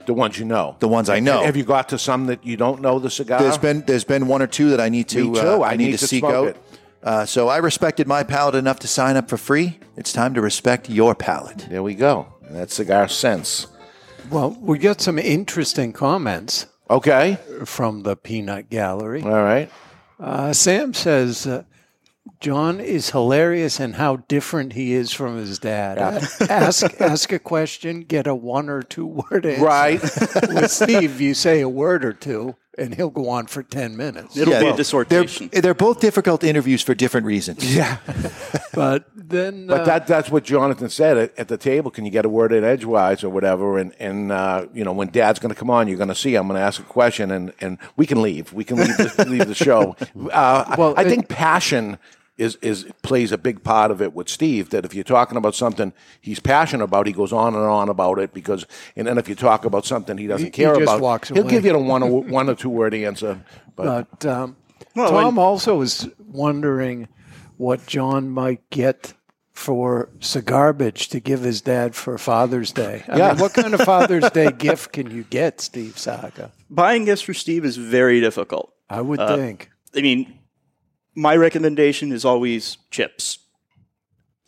The 0.04 0.12
ones 0.12 0.38
you 0.38 0.44
know. 0.44 0.76
The 0.80 0.88
ones 0.88 1.08
I 1.08 1.20
know. 1.20 1.42
Have 1.44 1.56
you 1.56 1.64
got 1.64 1.88
to 1.88 1.98
some 1.98 2.26
that 2.26 2.44
you 2.44 2.58
don't 2.58 2.82
know 2.82 2.98
the 2.98 3.08
cigar? 3.08 3.40
There's 3.40 3.56
been 3.56 3.80
there's 3.86 4.04
been 4.04 4.26
one 4.26 4.42
or 4.42 4.46
two 4.46 4.68
that 4.68 4.80
I 4.82 4.90
need 4.90 5.08
to 5.08 5.30
Me 5.32 5.40
too. 5.40 5.48
uh, 5.48 5.60
I 5.60 5.70
I 5.70 5.76
need, 5.76 5.86
need 5.86 5.92
to, 5.92 5.98
to 5.98 6.06
seek 6.06 6.20
smoke 6.20 6.34
out. 6.34 6.46
it. 6.48 6.56
Uh, 7.02 7.24
so 7.24 7.48
I 7.48 7.56
respected 7.56 8.06
my 8.06 8.22
palate 8.22 8.54
enough 8.54 8.80
to 8.80 8.86
sign 8.86 9.16
up 9.16 9.30
for 9.30 9.38
free. 9.38 9.80
It's 9.96 10.12
time 10.12 10.34
to 10.34 10.42
respect 10.42 10.90
your 10.90 11.14
palate. 11.14 11.68
There 11.70 11.82
we 11.82 11.94
go. 11.94 12.34
And 12.42 12.54
that's 12.54 12.74
cigar 12.74 13.08
sense. 13.08 13.66
Well, 14.28 14.58
we 14.60 14.76
got 14.76 15.00
some 15.00 15.18
interesting 15.18 15.94
comments 15.94 16.66
Okay. 16.90 17.38
from 17.64 18.02
the 18.02 18.16
Peanut 18.16 18.70
Gallery. 18.70 19.22
All 19.22 19.30
right. 19.30 19.70
Uh, 20.18 20.52
Sam 20.52 20.94
says 20.94 21.46
uh, 21.46 21.64
Jon 22.40 22.80
is 22.80 23.10
hilarious 23.10 23.80
and 23.80 23.96
how 23.96 24.16
different 24.16 24.72
he 24.72 24.92
is 24.92 25.12
from 25.12 25.36
his 25.36 25.58
dad. 25.58 25.98
ask 26.48 27.00
ask 27.00 27.32
a 27.32 27.38
question, 27.38 28.00
get 28.02 28.26
a 28.26 28.34
one 28.34 28.68
or 28.68 28.82
two 28.82 29.06
word 29.06 29.46
answer. 29.46 29.64
Right. 29.64 30.00
With 30.48 30.70
Steve, 30.70 31.20
you 31.20 31.34
say 31.34 31.60
a 31.60 31.68
word 31.68 32.04
or 32.04 32.12
two, 32.12 32.56
and 32.78 32.94
he'll 32.94 33.10
go 33.10 33.28
on 33.28 33.46
for 33.46 33.62
ten 33.62 33.96
minutes. 33.96 34.36
It'll 34.36 34.54
be 34.58 34.64
well, 34.64 34.74
a 34.74 34.76
dissertation. 34.76 35.48
They're, 35.52 35.60
they're 35.62 35.74
both 35.74 36.00
difficult 36.00 36.44
interviews 36.44 36.82
for 36.82 36.94
different 36.94 37.26
reasons. 37.26 37.74
yeah. 37.74 37.98
But 38.74 39.06
then, 39.16 39.66
But 39.66 39.80
uh, 39.80 39.84
that 39.86 40.06
that's 40.06 40.30
what 40.30 40.44
Jonathan 40.44 40.88
said 40.88 41.16
at, 41.16 41.36
at 41.38 41.48
the 41.48 41.56
table. 41.56 41.90
Can 41.90 42.04
you 42.04 42.12
get 42.12 42.24
a 42.24 42.28
word 42.28 42.52
in 42.52 42.62
edgewise 42.62 43.24
or 43.24 43.28
whatever? 43.28 43.76
And 43.78 43.92
and 43.98 44.30
uh, 44.30 44.66
you 44.72 44.84
know 44.84 44.92
when 44.92 45.08
Dad's 45.08 45.40
going 45.40 45.52
to 45.52 45.58
come 45.58 45.68
on, 45.70 45.88
you're 45.88 45.96
going 45.96 46.08
to 46.10 46.14
see. 46.14 46.36
I'm 46.36 46.46
going 46.46 46.58
to 46.60 46.64
ask 46.64 46.78
a 46.80 46.84
question, 46.84 47.32
and, 47.32 47.52
and 47.60 47.78
we 47.96 48.06
can 48.06 48.22
leave. 48.22 48.52
We 48.52 48.62
can 48.62 48.76
leave 48.76 48.96
the, 48.96 49.24
leave 49.28 49.48
the 49.48 49.54
show. 49.54 49.96
Uh, 50.32 50.76
Well, 50.78 50.94
I, 50.96 51.02
I 51.02 51.04
it- 51.04 51.08
think 51.08 51.28
passion 51.28 51.98
is 52.38 52.56
is 52.62 52.86
plays 53.02 53.32
a 53.32 53.38
big 53.38 53.62
part 53.62 53.90
of 53.90 54.00
it 54.00 54.14
with 54.14 54.28
Steve. 54.28 54.70
That 54.70 54.84
if 54.84 54.94
you're 54.94 55.04
talking 55.04 55.36
about 55.36 55.54
something 55.54 55.92
he's 56.20 56.40
passionate 56.40 56.84
about, 56.84 57.06
he 57.06 57.12
goes 57.12 57.32
on 57.32 57.54
and 57.54 57.64
on 57.64 57.88
about 57.88 58.18
it 58.18 58.32
because. 58.32 58.64
And 58.96 59.06
then 59.06 59.18
if 59.18 59.28
you 59.28 59.34
talk 59.34 59.64
about 59.64 59.84
something 59.84 60.16
he 60.16 60.26
doesn't 60.26 60.46
He- 60.56 60.62
he 60.62 60.64
care 60.64 60.72
just 60.74 60.82
about, 60.84 61.00
walks 61.00 61.28
he'll 61.28 61.42
away. 61.42 61.50
give 61.50 61.64
you 61.66 61.74
a 61.74 61.78
one 61.78 62.02
or, 62.02 62.22
one 62.22 62.48
or 62.48 62.54
two 62.54 62.70
word 62.70 62.94
answer. 62.94 63.40
But, 63.76 64.06
but 64.20 64.26
um, 64.26 64.56
Well, 64.94 65.10
Tom 65.10 65.36
when- 65.36 65.44
also 65.44 65.76
was 65.76 66.08
wondering 66.26 67.08
what 67.56 67.84
Jon 67.86 68.28
might 68.30 68.68
get 68.70 69.14
for 69.52 70.08
cigarbage 70.20 71.08
to 71.08 71.18
give 71.18 71.40
his 71.40 71.60
dad 71.60 71.94
for 71.96 72.16
Father's 72.18 72.70
Day. 72.72 73.02
I 73.08 73.16
Yeah. 73.18 73.28
mean, 73.32 73.38
what 73.40 73.54
kind 73.54 73.74
of 73.74 73.80
Father's 73.80 74.30
Day 74.30 74.52
gift 74.58 74.92
can 74.92 75.10
you 75.10 75.24
get, 75.24 75.60
Steve 75.60 75.98
Saka? 75.98 76.52
Buying 76.70 77.04
gifts 77.04 77.22
for 77.22 77.34
Steve 77.34 77.64
is 77.64 77.76
very 77.76 78.20
difficult. 78.20 78.72
I 78.88 79.00
would 79.00 79.18
Uh, 79.18 79.34
think. 79.36 79.70
I 79.96 80.00
mean, 80.02 80.32
my 81.18 81.34
recommendation 81.36 82.12
is 82.12 82.24
always 82.24 82.78
chips, 82.90 83.38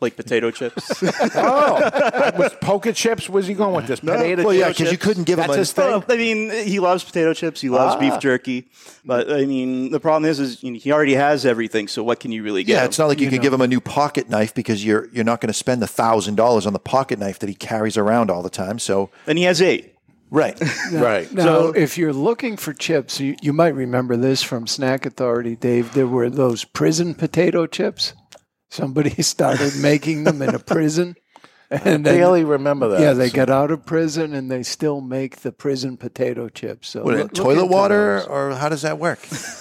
like 0.01 0.17
potato 0.17 0.51
chips. 0.59 1.03
oh, 1.35 2.31
was 2.39 2.55
poker 2.61 2.93
chips? 2.93 3.29
Where's 3.29 3.49
he 3.49 3.55
going 3.55 3.75
with 3.75 3.87
this? 3.89 4.01
Potato 4.01 4.45
Well, 4.45 4.55
yeah, 4.55 4.69
because 4.69 4.93
you 4.93 4.97
couldn't 4.97 5.25
give 5.25 5.39
him 5.39 5.49
That's 5.49 5.57
a, 5.57 5.59
his 5.59 5.73
thing. 5.73 5.87
Well, 5.89 6.05
I 6.09 6.17
mean, 6.17 6.51
he 6.51 6.79
loves 6.79 7.03
potato 7.03 7.35
chips. 7.35 7.61
He 7.61 7.69
loves 7.69 7.97
Ah. 7.97 7.99
beef 7.99 8.21
jerky. 8.21 8.69
But 9.05 9.33
I 9.33 9.45
mean, 9.47 9.91
the 9.91 10.01
problem 10.01 10.31
is, 10.31 10.39
is 10.39 10.63
you 10.63 10.71
know, 10.71 10.79
he 10.79 10.93
already 10.93 11.15
has 11.15 11.45
everything. 11.45 11.89
So 11.89 12.05
what 12.05 12.21
can 12.21 12.31
you 12.33 12.43
really 12.43 12.63
get? 12.65 12.75
Yeah, 12.75 12.81
him? 12.83 12.87
it's 12.87 12.99
not 12.99 13.09
like 13.09 13.21
you, 13.21 13.29
can 13.29 13.41
give 13.43 13.53
him 13.53 13.61
a 13.61 13.69
new 13.69 13.81
pocket 13.81 14.31
knife 14.31 14.55
because 14.55 14.85
you're 14.85 15.09
you're 15.13 15.25
not 15.25 15.41
going 15.41 15.49
to 15.49 15.59
spend 15.59 15.83
the 15.83 15.87
thousand 15.89 16.37
dollars 16.37 16.67
on 16.67 16.73
the 16.73 16.79
pocket 16.79 17.19
knife 17.19 17.39
that 17.41 17.49
he 17.49 17.55
carries 17.55 17.97
around 17.97 18.31
all 18.31 18.43
the 18.43 18.51
time. 18.51 18.79
So 18.79 19.11
and 19.27 19.37
he 19.37 19.45
has 19.45 19.61
eight. 19.61 19.97
Right, 20.31 20.59
right. 20.93 21.33
Now, 21.33 21.69
if 21.69 21.99
you're 21.99 22.13
looking 22.13 22.57
for 22.57 22.73
chips, 22.73 23.21
you, 23.21 23.37
you 23.43 23.53
might 23.53 23.75
remember 23.75 24.17
this 24.17 24.43
from 24.43 24.67
Snack 24.67 25.07
Authority, 25.07 25.57
Dave. 25.57 25.93
There 25.95 26.07
were 26.07 26.31
those 26.31 26.65
prison 26.65 27.15
potato 27.15 27.67
chips. 27.67 28.15
Somebody 28.69 29.11
started 29.23 29.73
making 29.81 30.25
them 30.25 30.43
in 30.43 30.55
a 30.55 30.59
prison. 30.59 31.17
And 31.73 32.05
then, 32.05 32.17
barely 32.17 32.43
remember 32.43 32.89
that. 32.89 33.01
yeah, 33.01 33.13
they 33.13 33.31
got 33.31 33.49
out 33.49 33.71
of 33.71 33.87
prison 33.87 34.35
and 34.35 34.51
they 34.51 34.65
still 34.65 35.01
make 35.01 35.43
the 35.43 35.53
prison 35.53 35.97
potato 35.97 36.49
chips. 36.49 36.89
So 36.89 37.05
what, 37.05 37.15
look- 37.15 37.23
look 37.23 37.33
toilet 37.33 37.63
into 37.63 37.67
water 37.73 38.19
those. 38.19 38.27
or 38.27 38.51
how 38.57 38.69
does 38.69 38.83
that 38.83 38.99
work? 38.99 39.21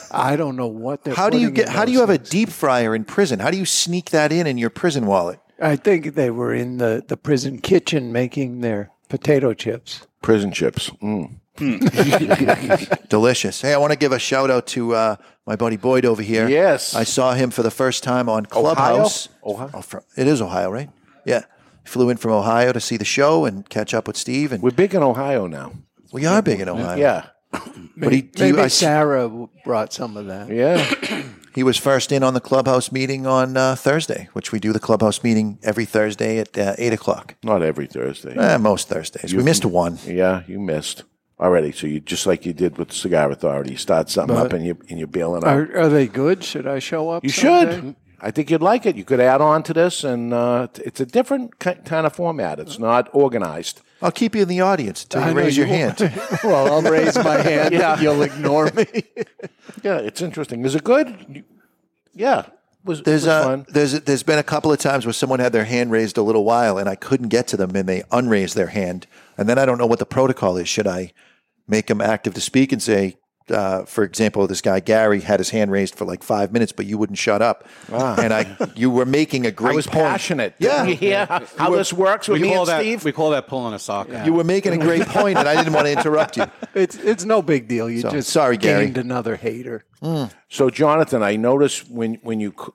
I 0.09 0.35
don't 0.35 0.55
know 0.55 0.65
what 0.65 1.03
they're. 1.03 1.13
How 1.13 1.29
do 1.29 1.37
you 1.37 1.51
get? 1.51 1.69
How 1.69 1.85
do 1.85 1.91
those 1.91 1.93
you 1.93 1.99
have 1.99 2.09
a 2.09 2.17
deep 2.17 2.49
fryer 2.49 2.95
in 2.95 3.05
prison? 3.05 3.37
How 3.37 3.51
do 3.51 3.57
you 3.57 3.65
sneak 3.65 4.09
that 4.09 4.31
in 4.31 4.47
in 4.47 4.57
your 4.57 4.71
prison 4.71 5.05
wallet? 5.05 5.39
I 5.61 5.75
think 5.75 6.15
they 6.15 6.31
were 6.31 6.51
in 6.51 6.77
the, 6.77 7.03
the 7.07 7.15
prison 7.15 7.59
kitchen 7.59 8.11
making 8.11 8.61
their 8.61 8.89
potato 9.09 9.53
chips. 9.53 10.07
prison 10.21 10.51
chips. 10.51 10.89
Mm. 11.01 11.35
Delicious. 13.09 13.61
Hey, 13.61 13.73
I 13.73 13.77
want 13.77 13.91
to 13.91 13.97
give 13.99 14.11
a 14.11 14.19
shout 14.19 14.49
out 14.49 14.67
to 14.67 14.95
uh, 14.95 15.15
my 15.45 15.55
buddy 15.55 15.77
Boyd 15.77 16.05
over 16.05 16.21
here. 16.21 16.47
Yes. 16.47 16.95
I 16.95 17.03
saw 17.03 17.33
him 17.33 17.49
for 17.51 17.63
the 17.63 17.71
first 17.71 18.03
time 18.03 18.29
on 18.29 18.45
Clubhouse. 18.45 19.27
Ohio? 19.45 19.69
Oh, 19.73 19.81
from, 19.81 20.01
it 20.15 20.27
is 20.27 20.41
Ohio, 20.41 20.71
right? 20.71 20.89
Yeah. 21.25 21.43
Flew 21.83 22.09
in 22.09 22.17
from 22.17 22.31
Ohio 22.31 22.71
to 22.71 22.79
see 22.79 22.97
the 22.97 23.05
show 23.05 23.45
and 23.45 23.67
catch 23.69 23.93
up 23.93 24.07
with 24.07 24.15
Steve, 24.15 24.51
and 24.51 24.61
We're 24.63 24.71
big 24.71 24.93
in 24.93 25.01
Ohio 25.03 25.47
now. 25.47 25.73
we 26.13 26.25
are 26.25 26.41
big 26.41 26.59
in 26.61 26.69
Ohio. 26.69 26.95
Yeah. 26.97 27.25
But 27.97 28.13
he, 28.13 28.29
he, 28.35 28.43
Maybe 28.43 28.59
I- 28.59 28.67
Sarah 28.67 29.23
w- 29.23 29.49
brought 29.65 29.91
some 29.91 30.15
of 30.17 30.27
that. 30.27 30.49
Yeah. 30.49 31.23
he 31.59 31.63
was 31.63 31.75
first 31.75 32.13
in 32.13 32.23
on 32.23 32.33
the 32.33 32.39
clubhouse 32.39 32.89
meeting 32.89 33.27
on 33.27 33.57
uh, 33.57 33.75
Thursday, 33.75 34.29
which 34.31 34.53
we 34.53 34.61
do 34.61 34.71
the 34.71 34.79
clubhouse 34.79 35.21
meeting 35.25 35.59
every 35.61 35.83
Thursday 35.83 36.39
at 36.39 36.57
uh, 36.57 36.73
8 36.77 36.93
o'clock. 36.93 37.35
Not 37.43 37.61
every 37.61 37.85
Thursday. 37.85 38.33
Eh, 38.33 38.55
most 38.55 38.87
Thursdays. 38.87 39.35
we 39.35 39.43
missed 39.43 39.65
one. 39.65 39.99
Yeah, 40.05 40.43
you 40.47 40.57
missed 40.57 41.03
already. 41.37 41.73
So 41.73 41.85
you 41.85 41.99
just 41.99 42.25
like 42.25 42.45
you 42.45 42.53
did 42.53 42.77
with 42.77 42.87
the 42.87 42.95
Cigar 42.95 43.29
Authority, 43.29 43.71
you 43.71 43.77
start 43.77 44.09
something 44.09 44.37
up 44.37 44.53
and 44.53 44.65
you 44.65 44.77
and 44.89 44.99
you're 44.99 45.09
bailing 45.09 45.43
out. 45.43 45.49
Are, 45.49 45.77
are 45.79 45.89
they 45.89 46.07
good? 46.07 46.45
Should 46.45 46.65
I 46.65 46.79
show 46.79 47.09
up? 47.09 47.25
You 47.25 47.29
someday? 47.29 47.75
should. 47.75 47.95
I 48.21 48.31
think 48.31 48.49
you'd 48.49 48.61
like 48.61 48.85
it. 48.85 48.95
You 48.95 49.03
could 49.05 49.19
add 49.19 49.41
on 49.41 49.63
to 49.63 49.73
this, 49.73 50.03
and 50.03 50.33
uh, 50.33 50.67
it's 50.83 50.99
a 50.99 51.05
different 51.05 51.59
kind 51.59 52.05
of 52.05 52.13
format. 52.13 52.59
It's 52.59 52.79
not 52.79 53.09
organized. 53.13 53.81
I'll 54.01 54.11
keep 54.11 54.35
you 54.35 54.43
in 54.43 54.47
the 54.47 54.61
audience 54.61 55.03
until 55.03 55.23
I 55.23 55.29
you 55.29 55.33
know 55.33 55.41
raise 55.41 55.57
your 55.57 55.67
you 55.67 55.73
hand. 55.73 55.99
well, 56.43 56.73
I'll 56.73 56.81
raise 56.81 57.17
my 57.17 57.37
hand. 57.37 57.73
Yeah. 57.79 57.99
You'll 57.99 58.21
ignore 58.21 58.71
me. 58.71 58.85
Yeah, 59.83 59.97
it's 59.99 60.21
interesting. 60.21 60.65
Is 60.65 60.75
it 60.75 60.83
good? 60.83 61.43
Yeah, 62.13 62.47
was 62.83 63.03
There's 63.03 63.21
was 63.21 63.27
uh, 63.27 63.43
fun. 63.43 63.65
there's 63.69 63.93
there's 64.01 64.23
been 64.23 64.39
a 64.39 64.43
couple 64.43 64.71
of 64.73 64.79
times 64.79 65.05
where 65.05 65.13
someone 65.13 65.39
had 65.39 65.53
their 65.53 65.63
hand 65.65 65.91
raised 65.91 66.17
a 66.17 66.21
little 66.21 66.43
while 66.43 66.77
and 66.77 66.89
I 66.89 66.95
couldn't 66.95 67.29
get 67.29 67.47
to 67.49 67.57
them 67.57 67.75
and 67.75 67.87
they 67.87 68.03
unraised 68.11 68.55
their 68.55 68.67
hand 68.67 69.05
and 69.37 69.47
then 69.47 69.57
I 69.57 69.65
don't 69.65 69.77
know 69.77 69.85
what 69.85 69.99
the 69.99 70.05
protocol 70.05 70.57
is. 70.57 70.67
Should 70.67 70.87
I 70.87 71.13
make 71.67 71.87
them 71.87 72.01
active 72.01 72.33
to 72.33 72.41
speak 72.41 72.71
and 72.73 72.81
say, 72.81 73.15
uh, 73.51 73.85
for 73.85 74.03
example, 74.03 74.45
this 74.47 74.61
guy 74.61 74.79
Gary 74.79 75.21
had 75.21 75.39
his 75.39 75.49
hand 75.49 75.71
raised 75.71 75.95
for 75.95 76.05
like 76.05 76.23
five 76.23 76.51
minutes, 76.51 76.71
but 76.71 76.85
you 76.85 76.97
wouldn't 76.97 77.17
shut 77.19 77.41
up, 77.41 77.67
and 77.91 78.33
I 78.33 78.55
you 78.75 78.89
were 78.89 79.05
making 79.05 79.45
a 79.45 79.51
great 79.51 79.69
Ah. 79.69 79.73
I 79.73 79.75
was 79.75 79.87
point. 79.87 79.97
passionate. 80.05 80.55
Yeah. 80.59 80.69
Didn't 80.85 80.89
you 80.89 80.95
hear 80.95 81.25
how, 81.25 81.41
how 81.57 81.69
this 81.75 81.91
works 81.93 82.27
with 82.27 82.41
We 82.41 82.47
me 82.47 82.53
call 82.53 82.61
and 82.61 82.69
that 82.69 82.81
Steve? 82.81 83.03
we 83.03 83.11
call 83.11 83.31
that 83.31 83.47
pulling 83.47 83.73
a 83.73 83.79
sock. 83.79 84.09
out. 84.11 84.25
You 84.25 84.33
were 84.33 84.43
making 84.43 84.73
a 84.73 84.77
great 84.77 85.05
point, 85.07 85.37
and 85.37 85.47
I 85.47 85.55
didn't 85.55 85.73
want 85.73 85.87
to 85.87 85.91
interrupt 85.91 86.37
you. 86.37 86.45
It's 86.73 86.95
it's 86.97 87.25
no 87.25 87.41
big 87.41 87.67
deal. 87.67 87.89
You 87.89 88.01
So, 88.01 88.11
just 88.11 88.29
sorry, 88.29 88.57
Gary. 88.57 88.85
gained 88.85 88.97
another 88.97 89.35
hater. 89.35 89.85
So, 90.49 90.69
Jonathan, 90.69 91.21
I 91.23 91.35
noticed 91.35 91.89
when 91.89 92.15
when 92.23 92.39
you 92.39 92.53
c- 92.59 92.71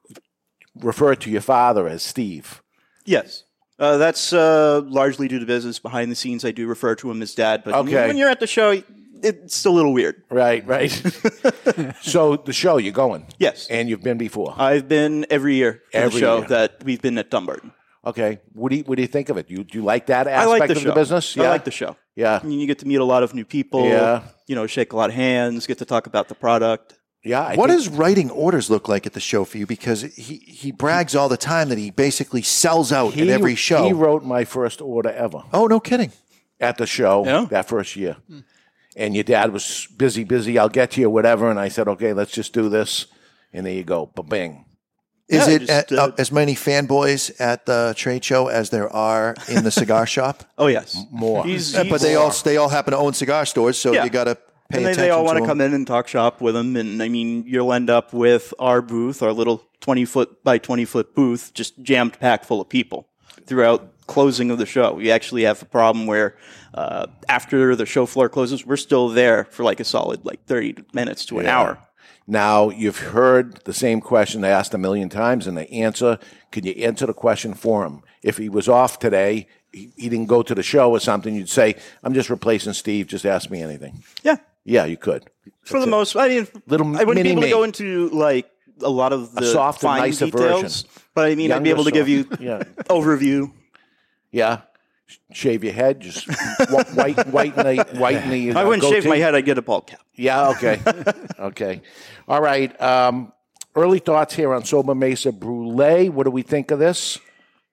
refer 0.77 1.15
to 1.15 1.31
your 1.31 1.41
father 1.41 1.89
as 1.89 2.03
Steve. 2.03 2.63
Yes. 3.05 3.45
Uh, 3.79 3.97
that's 3.97 4.33
uh, 4.33 4.81
largely 4.85 5.27
due 5.27 5.41
to 5.41 5.47
business. 5.47 5.79
Behind 5.81 6.11
the 6.11 6.15
scenes, 6.15 6.45
I 6.45 6.53
do 6.53 6.67
refer 6.69 6.95
to 6.95 7.11
him 7.11 7.21
as 7.23 7.35
dad. 7.35 7.63
But 7.65 7.75
Okay. 7.75 8.07
when 8.07 8.17
you're 8.17 8.29
at 8.31 8.39
the 8.41 8.47
show, 8.47 8.81
it's 9.25 9.65
a 9.65 9.71
little 9.71 9.93
weird. 9.93 10.23
Right, 10.31 10.67
right. 10.67 10.91
so 12.03 12.37
the 12.37 12.53
show 12.53 12.77
you're 12.79 12.93
going. 12.93 13.27
Yes. 13.39 13.67
and 13.69 13.89
you've 13.89 14.03
been 14.03 14.19
before. 14.19 14.55
I've 14.57 14.89
been 14.89 15.27
every 15.31 15.55
year 15.57 15.83
for 15.93 15.97
Every 15.99 16.21
the 16.21 16.27
show 16.27 16.39
year. 16.39 16.49
that 16.49 16.85
we've 16.85 17.01
been 17.03 17.19
at 17.19 17.31
Dunbarton. 17.31 17.73
Okay, 18.07 18.41
what 18.53 18.69
do 18.71 18.77
you 18.77 18.83
what 18.85 18.97
do 18.97 19.03
you 19.03 19.09
think 19.09 19.31
of 19.31 19.39
it? 19.39 19.49
You 19.51 19.65
do 19.65 19.79
you 19.79 19.85
like 19.85 20.07
that 20.07 20.29
I 20.29 20.33
aspect 20.33 20.49
like 20.61 20.69
the 20.69 20.73
of 20.77 20.83
show. 20.83 20.89
the 20.91 20.95
business? 20.95 21.39
I 21.39 21.49
like 21.49 21.65
the 21.65 21.71
show. 21.71 21.97
Yeah. 22.15 22.39
I 22.43 22.47
mean, 22.47 22.61
you 22.61 22.67
get 22.67 22.79
to 22.81 22.87
meet 22.87 22.97
a 23.01 23.05
lot 23.05 23.23
of 23.23 23.33
new 23.35 23.47
people. 23.47 23.87
Yeah. 23.89 24.23
You 24.47 24.55
know, 24.55 24.67
shake 24.67 24.93
a 24.93 24.97
lot 24.97 25.09
of 25.09 25.17
hands, 25.17 25.67
get 25.67 25.79
to 25.79 25.87
talk 25.87 26.07
about 26.07 26.29
the 26.29 26.35
product. 26.35 26.99
Yeah. 27.25 27.41
I 27.41 27.55
What 27.57 27.71
think- 27.71 27.79
does 27.81 27.89
writing 27.89 28.31
orders 28.31 28.69
look 28.69 28.89
like 28.89 29.07
at 29.07 29.15
the 29.15 29.21
show 29.21 29.45
for 29.47 29.57
you? 29.57 29.67
Because 29.67 30.03
he, 30.03 30.37
he 30.37 30.71
brags 30.71 31.17
all 31.17 31.31
the 31.31 31.39
time 31.39 31.71
that 31.71 31.79
he 31.79 31.91
basically 31.91 32.43
sells 32.43 32.93
out 32.93 33.17
at 33.17 33.29
every 33.29 33.55
show. 33.55 33.87
He 33.87 33.95
wrote 33.95 34.23
my 34.23 34.45
first 34.45 34.83
order 34.83 35.09
ever 35.11 35.43
oh, 35.55 35.67
no 35.67 35.81
kidding. 35.81 36.13
at 36.61 36.77
the 36.77 36.87
show 36.87 37.25
Yeah? 37.25 37.47
that 37.49 37.67
first 37.69 37.97
year. 37.97 38.17
Hmm. 38.29 38.41
And 38.96 39.14
your 39.14 39.24
dad 39.24 39.52
was 39.52 39.88
busy, 39.96 40.24
busy. 40.24 40.59
I'll 40.59 40.68
get 40.68 40.92
to 40.92 41.00
you, 41.00 41.11
whatever. 41.11 41.50
And 41.50 41.59
I 41.59 41.68
said, 41.68 41.88
okay, 41.88 42.12
let's 42.12 42.30
just 42.33 42.52
do 42.52 42.68
this. 42.68 43.07
And 43.52 43.66
there 43.66 43.72
you 43.72 43.85
go, 43.85 44.11
ba-bing. 44.14 44.64
Is 45.28 45.48
Yeah, 45.48 45.54
it 45.54 45.59
just, 45.61 45.70
at, 45.70 45.92
uh, 45.92 45.96
uh, 46.04 46.12
as 46.18 46.30
many 46.30 46.54
fanboys 46.54 47.33
at 47.40 47.64
the 47.66 47.94
trade 47.96 48.22
show 48.24 48.48
as 48.48 48.70
there 48.70 48.88
are 48.94 49.35
in 49.48 49.64
the 49.64 49.70
cigar 49.70 50.07
shop? 50.07 50.44
Oh 50.59 50.66
yes, 50.66 50.96
More. 51.11 51.44
He's, 51.44 51.74
Uh, 51.74 51.85
but 51.85 52.00
they 52.02 52.11
he's- 52.11 52.20
all 52.20 52.30
they 52.44 52.57
all 52.59 52.68
happen 52.68 52.92
to 52.92 52.98
own 52.98 53.14
cigar 53.14 53.46
stores, 53.46 53.78
so 53.78 53.92
Yeah. 53.92 54.04
you 54.04 54.11
got 54.11 54.24
to 54.24 54.35
pay 54.35 54.42
and 54.70 54.78
they, 54.87 54.90
attention. 54.92 55.02
they 55.02 55.11
all 55.11 55.24
want 55.24 55.37
to 55.38 55.40
to 55.42 55.46
come 55.46 55.61
in 55.62 55.72
and 55.72 55.87
talk 55.87 56.09
shop 56.09 56.40
with 56.42 56.54
them, 56.54 56.76
And 56.76 57.02
I 57.02 57.09
mean, 57.09 57.44
you'll 57.46 57.72
end 57.72 57.88
up 57.90 58.12
with 58.12 58.52
our 58.59 58.83
booth, 58.83 59.22
our 59.22 59.33
little 59.33 59.62
20 59.80 60.04
foot 60.04 60.44
by 60.44 60.59
20 60.59 60.85
foot 60.85 61.14
booth, 61.14 61.52
just 61.54 61.83
jammed 61.83 62.18
packed 62.20 62.44
full 62.44 62.61
of 62.61 62.68
people 62.68 63.09
throughout 63.46 63.88
closing 64.07 64.50
of 64.50 64.59
the 64.59 64.66
show. 64.66 64.92
We 64.92 65.11
actually 65.11 65.44
have 65.44 65.62
a 65.62 65.66
problem 65.66 66.07
where 66.07 66.37
uh, 66.75 67.07
after 67.29 67.75
the 67.77 67.87
show 67.87 68.05
floor 68.07 68.29
closes, 68.29 68.67
we're 68.67 68.77
still 68.77 69.09
there 69.09 69.45
for 69.45 69.63
like 69.63 69.81
a 69.81 69.85
solid 69.85 70.25
like 70.25 70.45
30 70.47 70.77
minutes 70.93 71.25
to 71.27 71.39
an 71.39 71.47
Yeah. 71.47 71.59
hour. 71.59 71.79
Now, 72.27 72.71
you've 72.71 72.99
heard 72.99 73.61
the 73.65 73.75
same 73.75 74.01
question 74.01 74.41
they 74.41 74.51
asked 74.51 74.73
a 74.75 74.79
million 74.79 75.09
times, 75.11 75.47
and 75.47 75.57
the 75.59 75.71
answer 75.71 76.19
can 76.51 76.65
you 76.65 76.73
answer 76.73 77.07
the 77.07 77.13
question 77.15 77.53
for 77.55 77.85
him? 77.85 78.03
If 78.23 78.39
he 78.39 78.49
was 78.49 78.67
off 78.69 78.99
today, 78.99 79.47
he, 79.73 79.91
he 79.97 80.09
didn't 80.09 80.27
go 80.27 80.43
to 80.43 80.55
the 80.55 80.63
show 80.63 80.91
or 80.91 81.01
something, 81.01 81.35
you'd 81.35 81.49
say, 81.51 81.77
I'm 82.03 82.15
just 82.15 82.31
replacing 82.31 82.73
Steve, 82.73 83.09
just 83.09 83.27
ask 83.27 83.51
me 83.51 83.61
anything. 83.63 84.03
Yeah. 84.23 84.37
Yeah, 84.65 84.87
you 84.87 84.97
could. 84.97 85.29
For 85.65 85.79
the 85.79 85.87
most, 85.87 86.17
I 86.17 86.29
mean, 86.29 86.49
Little 86.67 86.97
I 86.97 87.05
wouldn't 87.05 87.25
be 87.25 87.31
able 87.31 87.41
mini 87.43 87.51
to 87.51 87.57
go 87.57 87.63
into 87.65 88.09
like 88.11 88.51
a 88.81 88.89
lot 88.89 89.13
of 89.13 89.35
the 89.35 89.45
soft 89.45 89.83
and 89.83 89.89
fine 89.91 90.01
nicer 90.01 90.25
details, 90.27 90.63
version. 90.85 90.89
but 91.15 91.27
I 91.31 91.35
mean, 91.35 91.53
I'd 91.53 91.63
be 91.63 91.69
Younger, 91.69 91.83
able 91.83 91.85
to 91.85 91.91
give 91.91 92.09
you. 92.09 92.27
Yeah. 92.41 92.63
overview. 92.89 93.53
Yeah. 94.33 94.63
Shave 95.33 95.64
your 95.64 95.73
head, 95.73 96.01
just 96.01 96.27
wh- 96.27 96.97
white, 96.97 97.27
whiten 97.29 97.77
the, 97.77 97.85
whiten 97.99 98.31
the. 98.31 98.53
I 98.55 98.62
uh, 98.62 98.67
wouldn't 98.69 98.85
shave 98.85 99.03
goatee. 99.03 99.09
my 99.09 99.17
head; 99.17 99.35
I'd 99.35 99.45
get 99.45 99.59
a 99.59 99.62
bald 99.62 99.87
cap. 99.87 100.01
Yeah. 100.14 100.49
Okay. 100.51 100.81
okay. 101.38 101.83
All 102.27 102.40
right. 102.40 102.81
Um, 102.81 103.33
early 103.75 103.99
thoughts 103.99 104.35
here 104.35 104.55
on 104.55 104.62
Sobremesa 104.62 105.38
Brulee. 105.38 106.09
What 106.09 106.25
do 106.25 106.31
we 106.31 106.43
think 106.43 106.71
of 106.71 106.79
this? 106.79 107.19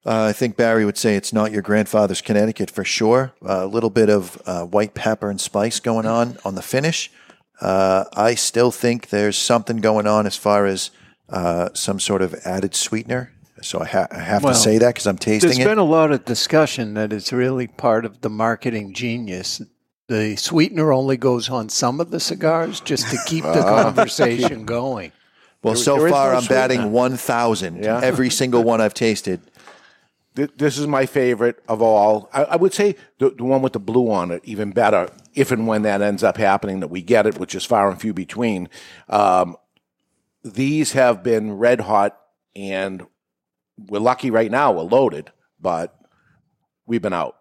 Uh, 0.06 0.24
I 0.24 0.34
think 0.34 0.58
Barry 0.58 0.84
would 0.84 0.98
say 0.98 1.15
it's 1.15 1.32
not 1.32 1.52
your 1.52 1.62
grandfather's 1.62 2.22
Connecticut 2.22 2.72
for 2.72 2.84
sure. 2.84 3.34
a 3.44 3.67
little 3.67 3.91
bit 3.91 4.10
of 4.10 4.41
uh, 4.48 4.65
white 4.65 4.96
pepper 4.96 5.30
and 5.30 5.39
spice 5.39 5.80
going 5.80 6.08
on 6.08 6.38
on 6.44 6.56
the 6.56 6.63
finish. 6.63 7.12
Uh, 7.62 8.06
I 8.13 8.34
still 8.34 8.72
think 8.72 9.10
there's 9.10 9.38
something 9.38 9.78
going 9.78 10.08
on 10.08 10.26
as 10.26 10.36
far 10.36 10.65
as 10.65 10.89
uh, 11.30 11.70
some 11.74 12.00
sort 12.00 12.24
of 12.24 12.34
added 12.44 12.74
sweetener. 12.74 13.32
So 13.62 13.80
I, 13.82 13.86
ha- 13.86 14.08
I 14.12 14.19
have 14.19 14.43
Well, 14.43 14.54
to 14.54 14.60
say 14.60 14.78
that 14.78 14.89
because 14.89 15.08
I'm 15.08 15.17
tasting 15.17 15.47
There's 15.50 15.58
it. 15.58 15.63
There's 15.63 15.71
been 15.71 15.78
a 15.78 15.84
lot 15.84 16.12
of 16.12 16.26
discussion 16.26 16.93
that 16.95 17.13
it's 17.13 17.32
really 17.32 17.67
part 17.67 18.06
of 18.06 18.21
the 18.21 18.30
marketing 18.30 18.93
genius. 18.93 19.62
The 20.08 20.36
sweetener 20.36 20.91
only 20.91 21.15
goes 21.17 21.50
on 21.50 21.69
some 21.69 22.00
of 22.02 22.12
the 22.12 22.19
cigars 22.19 22.80
just 22.82 23.10
to 23.12 23.17
keep 23.28 23.43
the 23.43 23.62
conversation 23.62 24.65
going. 24.65 25.12
well, 25.63 25.74
there- 25.76 25.84
so 25.84 25.97
there 25.97 26.08
is 26.08 26.12
far 26.13 26.32
no 26.34 26.39
I'm 26.39 26.45
batting 26.47 26.91
1,000 26.91 27.84
Yeah. 27.84 28.00
every 28.04 28.30
single 28.30 28.63
one 28.63 28.82
I've 28.82 28.93
tasted. 28.93 29.41
This 30.34 30.78
is 30.78 30.88
my 30.88 31.06
favorite 31.06 31.62
of 31.67 31.82
all. 31.82 32.30
I, 32.34 32.43
I 32.45 32.56
would 32.56 32.74
say 32.74 32.95
the, 33.19 33.32
the 33.32 33.43
one 33.43 33.62
with 33.62 33.74
the 33.74 33.80
blue 33.80 34.10
on 34.12 34.32
it, 34.32 34.41
even 34.45 34.71
better, 34.71 35.10
if 35.36 35.52
and 35.52 35.67
when 35.67 35.82
that 35.82 36.02
ends 36.02 36.24
up 36.24 36.38
happening, 36.38 36.80
that 36.80 36.88
we 36.88 37.02
get 37.02 37.28
it, 37.28 37.38
which 37.38 37.54
is 37.54 37.65
far 37.65 37.89
and 37.91 38.00
few 38.00 38.13
between. 38.13 38.69
Um, 39.10 39.58
these 40.41 40.93
have 40.93 41.21
been 41.21 41.58
red 41.58 41.82
hot, 41.82 42.17
and 42.56 43.06
we're 43.88 44.00
lucky 44.00 44.32
right 44.32 44.50
now. 44.52 44.72
We're 44.72 44.84
loaded, 44.84 45.32
but 45.60 45.96
we've 46.86 47.02
been 47.02 47.13
out. 47.13 47.36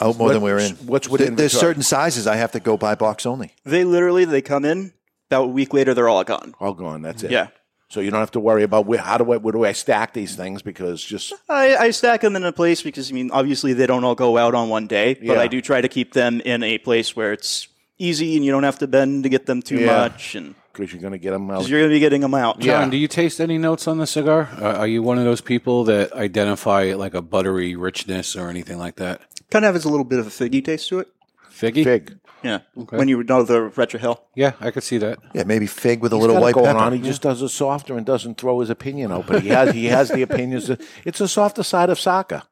Out 0.00 0.16
more 0.16 0.28
What- 0.28 0.32
than 0.32 0.42
we're 0.42 0.58
in. 0.58 0.72
what's 0.86 1.08
with 1.08 1.20
There- 1.20 1.30
There's 1.30 1.52
certain 1.52 1.82
sizes 1.82 2.26
I 2.26 2.36
have 2.36 2.52
to 2.52 2.60
go 2.60 2.76
buy 2.76 2.94
box 2.94 3.24
only. 3.26 3.52
They 3.64 3.84
literally 3.84 4.24
they 4.24 4.42
come 4.42 4.64
in 4.64 4.92
about 5.30 5.44
a 5.44 5.48
week 5.48 5.72
later, 5.72 5.94
they're 5.94 6.08
all 6.08 6.24
gone. 6.24 6.54
All 6.60 6.74
gone. 6.74 7.02
That's 7.02 7.22
it. 7.22 7.30
Yeah. 7.30 7.48
So 7.88 8.00
you 8.00 8.10
don't 8.10 8.20
have 8.20 8.30
to 8.32 8.40
worry 8.40 8.62
about 8.62 8.86
where, 8.86 8.98
how 9.00 9.18
do 9.18 9.32
I 9.32 9.36
where 9.36 9.52
do 9.52 9.64
I 9.64 9.72
stack 9.72 10.12
these 10.14 10.34
things 10.34 10.62
because 10.62 11.04
just 11.04 11.32
I, 11.48 11.76
I 11.76 11.90
stack 11.90 12.22
them 12.22 12.36
in 12.36 12.44
a 12.44 12.52
place 12.52 12.82
because 12.82 13.10
I 13.10 13.14
mean, 13.14 13.30
obviously 13.32 13.74
they 13.74 13.86
don't 13.86 14.02
all 14.02 14.14
go 14.14 14.38
out 14.38 14.54
on 14.54 14.70
one 14.70 14.86
day, 14.86 15.14
but 15.14 15.24
Yeah. 15.24 15.40
I 15.40 15.46
do 15.46 15.60
try 15.60 15.80
to 15.82 15.88
keep 15.88 16.14
them 16.14 16.40
in 16.40 16.62
a 16.62 16.78
place 16.78 17.14
where 17.14 17.32
it's 17.32 17.68
easy 17.98 18.34
and 18.36 18.44
you 18.44 18.50
don't 18.50 18.62
have 18.64 18.78
to 18.78 18.86
bend 18.86 19.22
to 19.24 19.28
get 19.28 19.44
them 19.46 19.60
too 19.62 19.80
Yeah. 19.80 19.86
much, 19.98 20.34
and 20.34 20.54
because 20.72 20.92
you're 20.92 21.00
going 21.00 21.12
to 21.12 21.18
get 21.18 21.30
them 21.32 21.50
out. 21.50 21.68
you're 21.68 21.80
going 21.80 21.90
to 21.90 21.94
be 21.94 22.00
getting 22.00 22.20
them 22.22 22.34
out. 22.34 22.62
Yeah. 22.62 22.80
Jon, 22.80 22.90
do 22.90 22.96
you 22.96 23.08
taste 23.08 23.40
any 23.40 23.58
notes 23.58 23.86
on 23.86 23.98
the 23.98 24.06
cigar? 24.06 24.48
Uh, 24.60 24.78
are 24.78 24.86
you 24.86 25.02
one 25.02 25.18
of 25.18 25.24
those 25.24 25.40
people 25.40 25.84
that 25.84 26.12
identify 26.12 26.94
like 26.94 27.14
a 27.14 27.22
buttery 27.22 27.76
richness 27.76 28.36
or 28.36 28.48
anything 28.48 28.78
like 28.78 28.96
that? 28.96 29.20
Kind 29.50 29.64
of 29.64 29.74
has 29.74 29.84
a 29.84 29.88
little 29.88 30.04
bit 30.04 30.18
of 30.18 30.26
a 30.26 30.30
figgy 30.30 30.64
taste 30.64 30.88
to 30.88 31.00
it. 31.00 31.08
Figgy? 31.50 31.84
Fig. 31.84 32.18
Yeah, 32.42 32.58
when 32.74 33.06
you 33.06 33.22
know 33.22 33.44
the 33.44 33.62
Retro 33.62 34.00
Hill. 34.00 34.20
Yeah, 34.34 34.54
I 34.58 34.72
could 34.72 34.82
see 34.82 34.98
that. 34.98 35.20
Yeah, 35.32 35.44
maybe 35.44 35.68
fig 35.68 36.00
with 36.00 36.12
a 36.12 36.16
He's 36.16 36.26
little 36.26 36.42
white 36.42 36.54
going 36.54 36.66
pepper. 36.66 36.78
on. 36.80 36.92
He 36.92 36.98
just 37.00 37.22
does 37.22 37.40
it 37.40 37.50
softer 37.50 37.96
and 37.96 38.04
doesn't 38.04 38.36
throw 38.36 38.58
his 38.58 38.68
opinion 38.68 39.12
out. 39.12 39.28
But 39.28 39.42
he 39.42 39.50
has 39.50 39.72
he 39.72 39.84
has 39.86 40.08
the 40.08 40.22
opinions. 40.22 40.66
That, 40.66 40.80
it's 41.04 41.20
a 41.20 41.28
softer 41.28 41.62
side 41.62 41.88
of 41.88 42.00
Saka. 42.00 42.42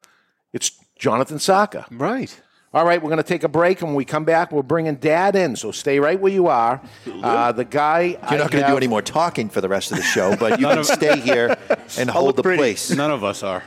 It's 0.52 0.70
Jonathan 0.96 1.40
Saka. 1.40 1.86
Right. 1.90 2.40
All 2.72 2.86
right, 2.86 3.02
we're 3.02 3.08
going 3.08 3.16
to 3.16 3.24
take 3.24 3.42
a 3.42 3.48
break, 3.48 3.80
and 3.80 3.88
when 3.88 3.96
we 3.96 4.04
come 4.04 4.24
back, 4.24 4.52
we're 4.52 4.62
bringing 4.62 4.94
Dad 4.94 5.34
in. 5.34 5.56
So 5.56 5.72
stay 5.72 5.98
right 5.98 6.20
where 6.20 6.32
you 6.32 6.46
are. 6.46 6.80
Uh, 7.04 7.50
the 7.50 7.64
guy 7.64 8.16
You're 8.30 8.38
not 8.38 8.52
going 8.52 8.62
to 8.62 8.70
do 8.70 8.76
any 8.76 8.86
more 8.86 9.02
talking 9.02 9.48
for 9.48 9.60
the 9.60 9.68
rest 9.68 9.90
of 9.90 9.96
the 9.96 10.04
show, 10.04 10.36
but 10.36 10.60
you 10.60 10.66
can 10.68 10.84
stay 10.84 11.18
here 11.18 11.56
and 11.98 12.08
hold 12.08 12.36
the 12.36 12.44
place. 12.44 12.88
None 12.92 13.10
of 13.10 13.24
us 13.24 13.42
are. 13.42 13.64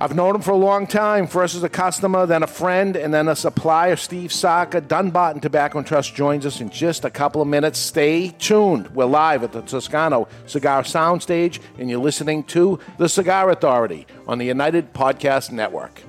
I've 0.00 0.16
known 0.16 0.34
him 0.34 0.42
for 0.42 0.50
a 0.50 0.56
long 0.56 0.88
time. 0.88 1.28
First 1.28 1.54
as 1.54 1.62
a 1.62 1.68
customer, 1.68 2.26
then 2.26 2.42
a 2.42 2.48
friend, 2.48 2.96
and 2.96 3.14
then 3.14 3.28
a 3.28 3.36
supplier. 3.36 3.94
Steve 3.94 4.32
Saka, 4.32 4.80
Dunbarton 4.80 5.40
Tobacco 5.40 5.78
and 5.78 5.86
Trust 5.86 6.16
joins 6.16 6.44
us 6.44 6.60
in 6.60 6.68
just 6.68 7.04
a 7.04 7.10
couple 7.10 7.40
of 7.40 7.46
minutes. 7.46 7.78
Stay 7.78 8.30
tuned. 8.30 8.88
We're 8.88 9.04
live 9.04 9.44
at 9.44 9.52
the 9.52 9.62
Toscano 9.62 10.26
Cigar 10.46 10.82
Soundstage, 10.82 11.60
and 11.78 11.88
you're 11.88 12.00
listening 12.00 12.42
to 12.44 12.80
The 12.98 13.08
Cigar 13.08 13.50
Authority 13.50 14.08
on 14.26 14.38
the 14.38 14.46
United 14.46 14.92
Podcast 14.92 15.52
Network. 15.52 16.02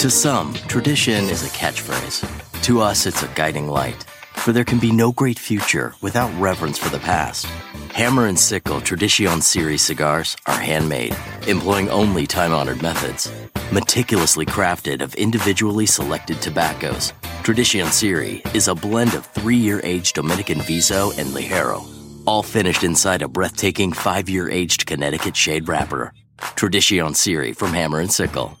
To 0.00 0.10
some, 0.10 0.52
tradition 0.68 1.24
is 1.30 1.42
a 1.42 1.48
catchphrase. 1.48 2.62
To 2.64 2.80
us, 2.80 3.06
it's 3.06 3.22
a 3.22 3.28
guiding 3.28 3.66
light. 3.66 4.04
For 4.34 4.52
there 4.52 4.64
can 4.64 4.78
be 4.78 4.92
no 4.92 5.10
great 5.10 5.38
future 5.38 5.94
without 6.02 6.30
reverence 6.38 6.76
for 6.76 6.90
the 6.90 6.98
past. 6.98 7.46
Hammer 7.92 8.26
and 8.26 8.38
Sickle 8.38 8.82
Tradition 8.82 9.40
Series 9.40 9.80
cigars 9.80 10.36
are 10.46 10.58
handmade, 10.58 11.16
employing 11.48 11.88
only 11.88 12.26
time 12.26 12.52
honored 12.52 12.82
methods. 12.82 13.32
Meticulously 13.72 14.44
crafted 14.44 15.00
of 15.00 15.14
individually 15.14 15.86
selected 15.86 16.42
tobaccos, 16.42 17.14
Tradition 17.42 17.86
Series 17.88 18.42
is 18.54 18.68
a 18.68 18.74
blend 18.74 19.14
of 19.14 19.24
three 19.24 19.56
year 19.56 19.80
aged 19.82 20.14
Dominican 20.14 20.60
Viso 20.60 21.10
and 21.18 21.30
Ligero, 21.30 21.82
all 22.26 22.42
finished 22.42 22.84
inside 22.84 23.22
a 23.22 23.28
breathtaking 23.28 23.92
five 23.92 24.28
year 24.28 24.50
aged 24.50 24.86
Connecticut 24.86 25.34
shade 25.34 25.68
wrapper. 25.68 26.12
Tradition 26.54 27.14
Series 27.14 27.56
from 27.56 27.72
Hammer 27.72 28.00
and 28.00 28.12
Sickle. 28.12 28.58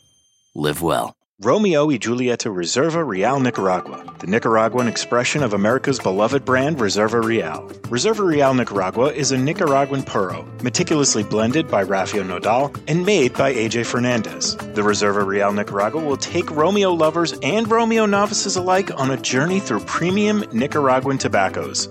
Live 0.54 0.80
well. 0.80 1.15
Romeo 1.42 1.90
y 1.90 1.98
Julieta 1.98 2.50
Reserva 2.50 3.06
Real 3.06 3.38
Nicaragua, 3.38 4.02
the 4.20 4.26
Nicaraguan 4.26 4.88
expression 4.88 5.42
of 5.42 5.52
America's 5.52 5.98
beloved 5.98 6.46
brand 6.46 6.78
Reserva 6.78 7.22
Real. 7.22 7.68
Reserva 7.90 8.26
Real 8.26 8.54
Nicaragua 8.54 9.08
is 9.12 9.32
a 9.32 9.36
Nicaraguan 9.36 10.02
puro, 10.02 10.48
meticulously 10.62 11.22
blended 11.22 11.68
by 11.68 11.82
Rafael 11.82 12.24
Nodal 12.24 12.74
and 12.88 13.04
made 13.04 13.34
by 13.34 13.52
AJ 13.52 13.84
Fernandez. 13.84 14.56
The 14.56 14.80
Reserva 14.80 15.26
Real 15.26 15.52
Nicaragua 15.52 16.02
will 16.02 16.16
take 16.16 16.50
Romeo 16.50 16.94
lovers 16.94 17.34
and 17.42 17.70
Romeo 17.70 18.06
novices 18.06 18.56
alike 18.56 18.90
on 18.98 19.10
a 19.10 19.18
journey 19.18 19.60
through 19.60 19.80
premium 19.80 20.42
Nicaraguan 20.54 21.18
tobaccos. 21.18 21.88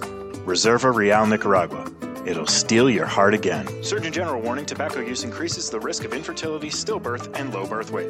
Reserva 0.48 0.92
Real 0.92 1.28
Nicaragua. 1.28 1.86
It'll 2.26 2.48
steal 2.48 2.90
your 2.90 3.06
heart 3.06 3.36
again. 3.36 3.68
Surgeon 3.84 4.12
General 4.12 4.42
warning 4.42 4.66
tobacco 4.66 5.02
use 5.02 5.24
increases 5.24 5.70
the 5.70 5.80
risk 5.80 6.04
of 6.04 6.16
infertility, 6.16 6.72
stillbirth, 6.72 7.30
and 7.40 7.54
low 7.54 7.68
birth 7.68 7.92
weight. 7.92 8.10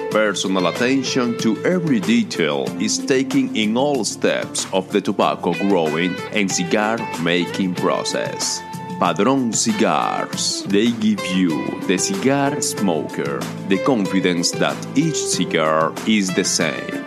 personal 0.11 0.67
attention 0.67 1.37
to 1.39 1.57
every 1.65 1.99
detail 1.99 2.65
is 2.81 2.97
taken 2.97 3.55
in 3.55 3.77
all 3.77 4.03
steps 4.03 4.67
of 4.73 4.91
the 4.91 5.01
tobacco 5.01 5.53
growing 5.53 6.13
and 6.33 6.51
cigar 6.51 6.97
making 7.21 7.73
process. 7.73 8.61
Padron 8.99 9.51
Cigars. 9.53 10.63
They 10.67 10.91
give 10.91 11.25
you, 11.27 11.81
the 11.87 11.97
cigar 11.97 12.61
smoker, 12.61 13.39
the 13.67 13.79
confidence 13.83 14.51
that 14.51 14.77
each 14.95 15.17
cigar 15.17 15.93
is 16.05 16.35
the 16.35 16.43
same. 16.43 17.03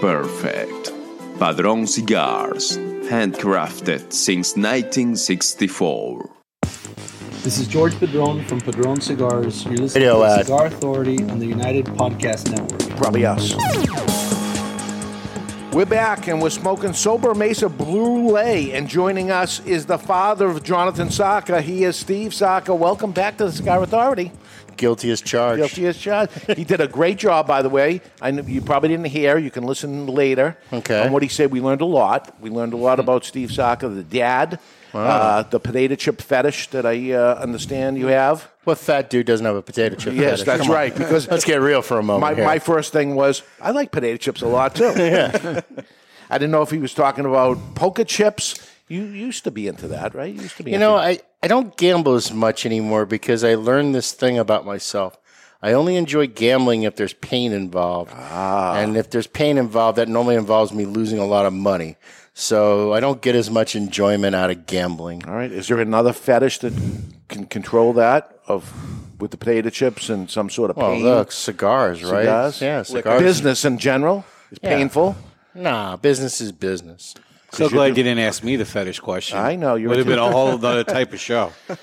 Perfect. 0.00 0.92
Padron 1.38 1.86
Cigars. 1.86 2.78
Handcrafted 3.10 4.12
since 4.12 4.56
1964. 4.56 6.35
This 7.46 7.60
is 7.60 7.68
George 7.68 7.96
Padron 8.00 8.44
from 8.46 8.60
Padron 8.60 9.00
Cigars. 9.00 9.64
You're 9.66 9.76
listening 9.76 10.02
Radio 10.02 10.14
to 10.14 10.18
the 10.18 10.40
ad. 10.40 10.46
Cigar 10.46 10.66
Authority 10.66 11.22
on 11.30 11.38
the 11.38 11.46
United 11.46 11.84
Podcast 11.84 12.50
Network. 12.50 12.96
Probably 12.96 13.24
us. 13.24 13.54
We're 15.72 15.86
back 15.86 16.26
and 16.26 16.42
we're 16.42 16.50
smoking 16.50 16.90
Sobremesa 16.90 17.68
Brulee, 17.68 18.72
And 18.72 18.88
joining 18.88 19.30
us 19.30 19.64
is 19.64 19.86
the 19.86 19.96
father 19.96 20.48
of 20.48 20.64
Jonathan 20.64 21.08
Saka. 21.08 21.62
He 21.62 21.84
is 21.84 21.94
Steve 21.94 22.34
Saka. 22.34 22.74
Welcome 22.74 23.12
back 23.12 23.36
to 23.36 23.44
the 23.44 23.52
Cigar 23.52 23.80
Authority. 23.80 24.32
Guilty 24.76 25.12
as 25.12 25.20
charged. 25.20 25.58
Guilty 25.58 25.86
as 25.86 25.96
charged. 25.96 26.32
he 26.56 26.64
did 26.64 26.80
a 26.80 26.88
great 26.88 27.16
job, 27.16 27.46
by 27.46 27.62
the 27.62 27.70
way. 27.70 28.00
I 28.20 28.32
know 28.32 28.42
you 28.42 28.60
probably 28.60 28.88
didn't 28.88 29.06
hear. 29.06 29.38
You 29.38 29.52
can 29.52 29.62
listen 29.62 30.08
later. 30.08 30.58
Okay. 30.72 31.06
On 31.06 31.12
what 31.12 31.22
he 31.22 31.28
said, 31.28 31.52
we 31.52 31.60
learned 31.60 31.80
a 31.80 31.86
lot. 31.86 32.34
We 32.40 32.50
learned 32.50 32.72
a 32.72 32.76
lot 32.76 32.94
mm-hmm. 32.94 33.02
about 33.02 33.24
Steve 33.24 33.52
Saka, 33.52 33.88
the 33.88 34.02
dad, 34.02 34.58
Wow. 34.96 35.04
uh, 35.38 35.42
the 35.42 35.60
potato 35.60 35.94
chip 35.94 36.20
fetish 36.20 36.68
that 36.68 36.86
I 36.86 37.12
uh, 37.12 37.34
understand 37.34 37.98
you 37.98 38.06
have. 38.06 38.48
What 38.64 38.78
fat 38.78 39.10
dude 39.10 39.26
doesn't 39.26 39.46
have 39.46 39.56
a 39.56 39.62
potato 39.62 39.96
chip? 39.96 40.14
Yes, 40.14 40.40
fetish? 40.40 40.44
that's 40.46 40.62
Come 40.62 40.70
on. 40.70 40.76
right. 40.76 40.94
Because 40.96 41.28
let's 41.30 41.44
get 41.44 41.60
real 41.60 41.82
for 41.82 41.98
a 41.98 42.02
moment. 42.02 42.20
My, 42.22 42.34
here. 42.34 42.44
my 42.44 42.58
first 42.58 42.92
thing 42.92 43.14
was 43.14 43.42
I 43.60 43.70
like 43.70 43.92
potato 43.92 44.16
chips 44.16 44.42
a 44.42 44.46
lot 44.48 44.74
too. 44.74 44.92
Yeah. 44.96 45.60
I 46.28 46.38
didn't 46.38 46.50
know 46.50 46.62
if 46.62 46.70
he 46.70 46.78
was 46.78 46.92
talking 46.92 47.24
about 47.24 47.76
poker 47.76 48.02
chips. 48.02 48.68
You 48.88 49.02
used 49.04 49.44
to 49.44 49.52
be 49.52 49.68
into 49.68 49.86
that, 49.88 50.14
right? 50.14 50.34
You 50.34 50.42
used 50.42 50.56
to 50.56 50.64
be. 50.64 50.72
You 50.72 50.78
know, 50.78 50.96
I, 50.96 51.20
I 51.42 51.46
don't 51.46 51.76
gamble 51.76 52.14
as 52.14 52.32
much 52.32 52.66
anymore 52.66 53.06
because 53.06 53.44
I 53.44 53.54
learned 53.54 53.94
this 53.94 54.12
thing 54.12 54.36
about 54.38 54.66
myself. 54.66 55.16
I 55.62 55.72
only 55.72 55.96
enjoy 55.96 56.26
gambling 56.26 56.82
if 56.82 56.96
there's 56.96 57.12
pain 57.14 57.52
involved. 57.52 58.12
Ah. 58.14 58.76
And 58.76 58.96
if 58.96 59.10
there's 59.10 59.26
pain 59.26 59.56
involved, 59.56 59.98
that 59.98 60.08
normally 60.08 60.36
involves 60.36 60.72
me 60.72 60.84
losing 60.84 61.18
a 61.18 61.24
lot 61.24 61.46
of 61.46 61.52
money. 61.52 61.96
So 62.38 62.92
I 62.92 63.00
don't 63.00 63.22
get 63.22 63.34
as 63.34 63.50
much 63.50 63.74
enjoyment 63.74 64.34
out 64.34 64.50
of 64.50 64.66
gambling. 64.66 65.24
All 65.26 65.34
right. 65.34 65.50
Is 65.50 65.68
there 65.68 65.78
another 65.80 66.12
fetish 66.12 66.58
that 66.58 66.74
can 67.30 67.46
control 67.46 67.94
that 67.94 68.38
of 68.46 68.70
with 69.18 69.30
the 69.30 69.38
potato 69.38 69.70
chips 69.70 70.10
and 70.10 70.30
some 70.30 70.50
sort 70.50 70.68
of 70.70 70.76
Well, 70.76 70.92
pain? 70.92 71.02
look, 71.02 71.32
cigars, 71.32 72.04
right? 72.04 72.24
Cigars? 72.24 72.60
Yeah, 72.60 72.82
cigars. 72.82 73.22
Business 73.22 73.64
in 73.64 73.78
general 73.78 74.26
is 74.52 74.58
Yeah. 74.62 74.68
painful. 74.76 75.16
Nah, 75.54 75.96
business 75.96 76.42
is 76.42 76.52
business. 76.52 77.14
So 77.52 77.70
glad 77.70 77.96
you 77.96 78.02
didn't 78.02 78.18
ask 78.18 78.44
me 78.44 78.56
the 78.56 78.66
fetish 78.66 79.00
question. 79.00 79.38
I 79.38 79.56
know 79.56 79.76
you 79.76 79.88
would 79.88 79.96
have 79.96 80.06
been 80.06 80.18
a 80.18 80.30
whole 80.30 80.48
other 80.66 80.84
type 80.84 81.14
of 81.14 81.20
show. 81.20 81.52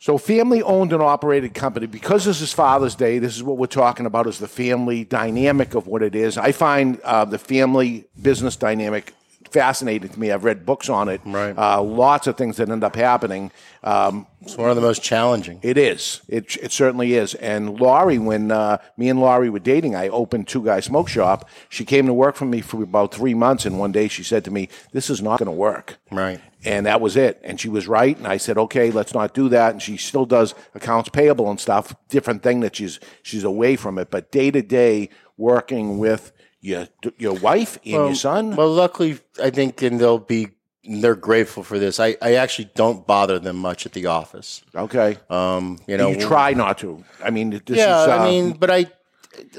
So, 0.00 0.16
family 0.16 0.62
owned 0.62 0.92
and 0.92 1.02
operated 1.02 1.54
company. 1.54 1.86
Because 1.86 2.24
this 2.24 2.40
is 2.40 2.52
Father's 2.52 2.94
Day, 2.94 3.18
this 3.18 3.34
is 3.34 3.42
what 3.42 3.58
we're 3.58 3.66
talking 3.66 4.06
about: 4.06 4.28
is 4.28 4.38
the 4.38 4.46
family 4.46 5.02
dynamic 5.02 5.74
of 5.74 5.88
what 5.88 6.04
it 6.04 6.14
is. 6.14 6.38
I 6.38 6.52
find 6.52 7.00
uh, 7.00 7.24
the 7.24 7.36
family 7.36 8.06
business 8.22 8.54
dynamic 8.54 9.12
fascinating 9.48 10.08
to 10.10 10.18
me. 10.18 10.30
I've 10.30 10.44
read 10.44 10.64
books 10.64 10.88
on 10.88 11.08
it. 11.08 11.20
Right. 11.24 11.56
Uh, 11.56 11.82
lots 11.82 12.26
of 12.26 12.36
things 12.36 12.56
that 12.58 12.68
end 12.68 12.84
up 12.84 12.96
happening. 12.96 13.50
Um, 13.82 14.26
it's 14.42 14.56
one 14.56 14.70
of 14.70 14.76
the 14.76 14.82
most 14.82 15.02
challenging. 15.02 15.60
It 15.62 15.76
is. 15.76 16.20
It, 16.28 16.56
it 16.56 16.72
certainly 16.72 17.14
is. 17.14 17.34
And 17.34 17.78
Laurie, 17.80 18.18
when 18.18 18.50
uh, 18.50 18.78
me 18.96 19.08
and 19.08 19.20
Laurie 19.20 19.50
were 19.50 19.58
dating, 19.58 19.96
I 19.96 20.08
opened 20.08 20.48
Two 20.48 20.64
Guy 20.64 20.80
Smoke 20.80 21.08
Shop. 21.08 21.48
She 21.68 21.84
came 21.84 22.06
to 22.06 22.12
work 22.12 22.36
for 22.36 22.44
me 22.44 22.60
for 22.60 22.82
about 22.82 23.14
three 23.14 23.34
months, 23.34 23.66
and 23.66 23.78
one 23.78 23.92
day 23.92 24.08
she 24.08 24.22
said 24.22 24.44
to 24.44 24.50
me, 24.50 24.68
"This 24.92 25.10
is 25.10 25.20
not 25.20 25.38
going 25.38 25.46
to 25.46 25.52
work." 25.52 25.98
Right. 26.10 26.40
And 26.64 26.86
that 26.86 27.00
was 27.00 27.16
it. 27.16 27.40
And 27.44 27.60
she 27.60 27.68
was 27.68 27.86
right. 27.86 28.16
And 28.16 28.26
I 28.26 28.36
said, 28.36 28.58
okay, 28.58 28.90
let's 28.90 29.14
not 29.14 29.32
do 29.32 29.48
that. 29.50 29.72
And 29.72 29.80
she 29.80 29.96
still 29.96 30.26
does 30.26 30.54
accounts 30.74 31.08
payable 31.08 31.48
and 31.50 31.60
stuff. 31.60 31.94
Different 32.08 32.42
thing 32.42 32.60
that 32.60 32.74
she's 32.74 32.98
she's 33.22 33.44
away 33.44 33.76
from 33.76 33.96
it. 33.96 34.10
But 34.10 34.32
day 34.32 34.50
to 34.50 34.60
day, 34.60 35.08
working 35.36 35.98
with 35.98 36.32
your 36.60 36.88
your 37.18 37.34
wife 37.34 37.78
and 37.84 37.94
well, 37.94 38.06
your 38.06 38.14
son. 38.14 38.56
Well, 38.56 38.70
luckily, 38.70 39.18
I 39.42 39.50
think, 39.50 39.82
and 39.82 40.00
they'll 40.00 40.18
be 40.18 40.48
they're 40.88 41.14
grateful 41.14 41.62
for 41.62 41.78
this. 41.78 42.00
I, 42.00 42.16
I 42.22 42.34
actually 42.34 42.70
don't 42.74 43.06
bother 43.06 43.38
them 43.38 43.56
much 43.56 43.84
at 43.86 43.92
the 43.92 44.06
office. 44.06 44.62
Okay. 44.74 45.18
Um, 45.28 45.78
you 45.86 45.96
know, 45.96 46.08
you 46.08 46.20
try 46.20 46.54
not 46.54 46.78
to. 46.78 47.04
I 47.22 47.30
mean, 47.30 47.50
this 47.50 47.62
yeah, 47.68 48.02
is. 48.02 48.08
Uh, 48.08 48.16
I 48.16 48.24
mean, 48.24 48.52
but 48.52 48.70
I 48.70 48.86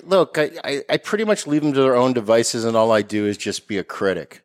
look, 0.03 0.37
I, 0.37 0.51
I, 0.63 0.83
I 0.89 0.97
pretty 0.97 1.23
much 1.23 1.47
leave 1.47 1.61
them 1.61 1.73
to 1.73 1.81
their 1.81 1.95
own 1.95 2.13
devices, 2.13 2.65
and 2.65 2.75
all 2.75 2.91
I 2.91 3.01
do 3.01 3.25
is 3.25 3.37
just 3.37 3.67
be 3.67 3.77
a 3.77 3.83
critic, 3.83 4.43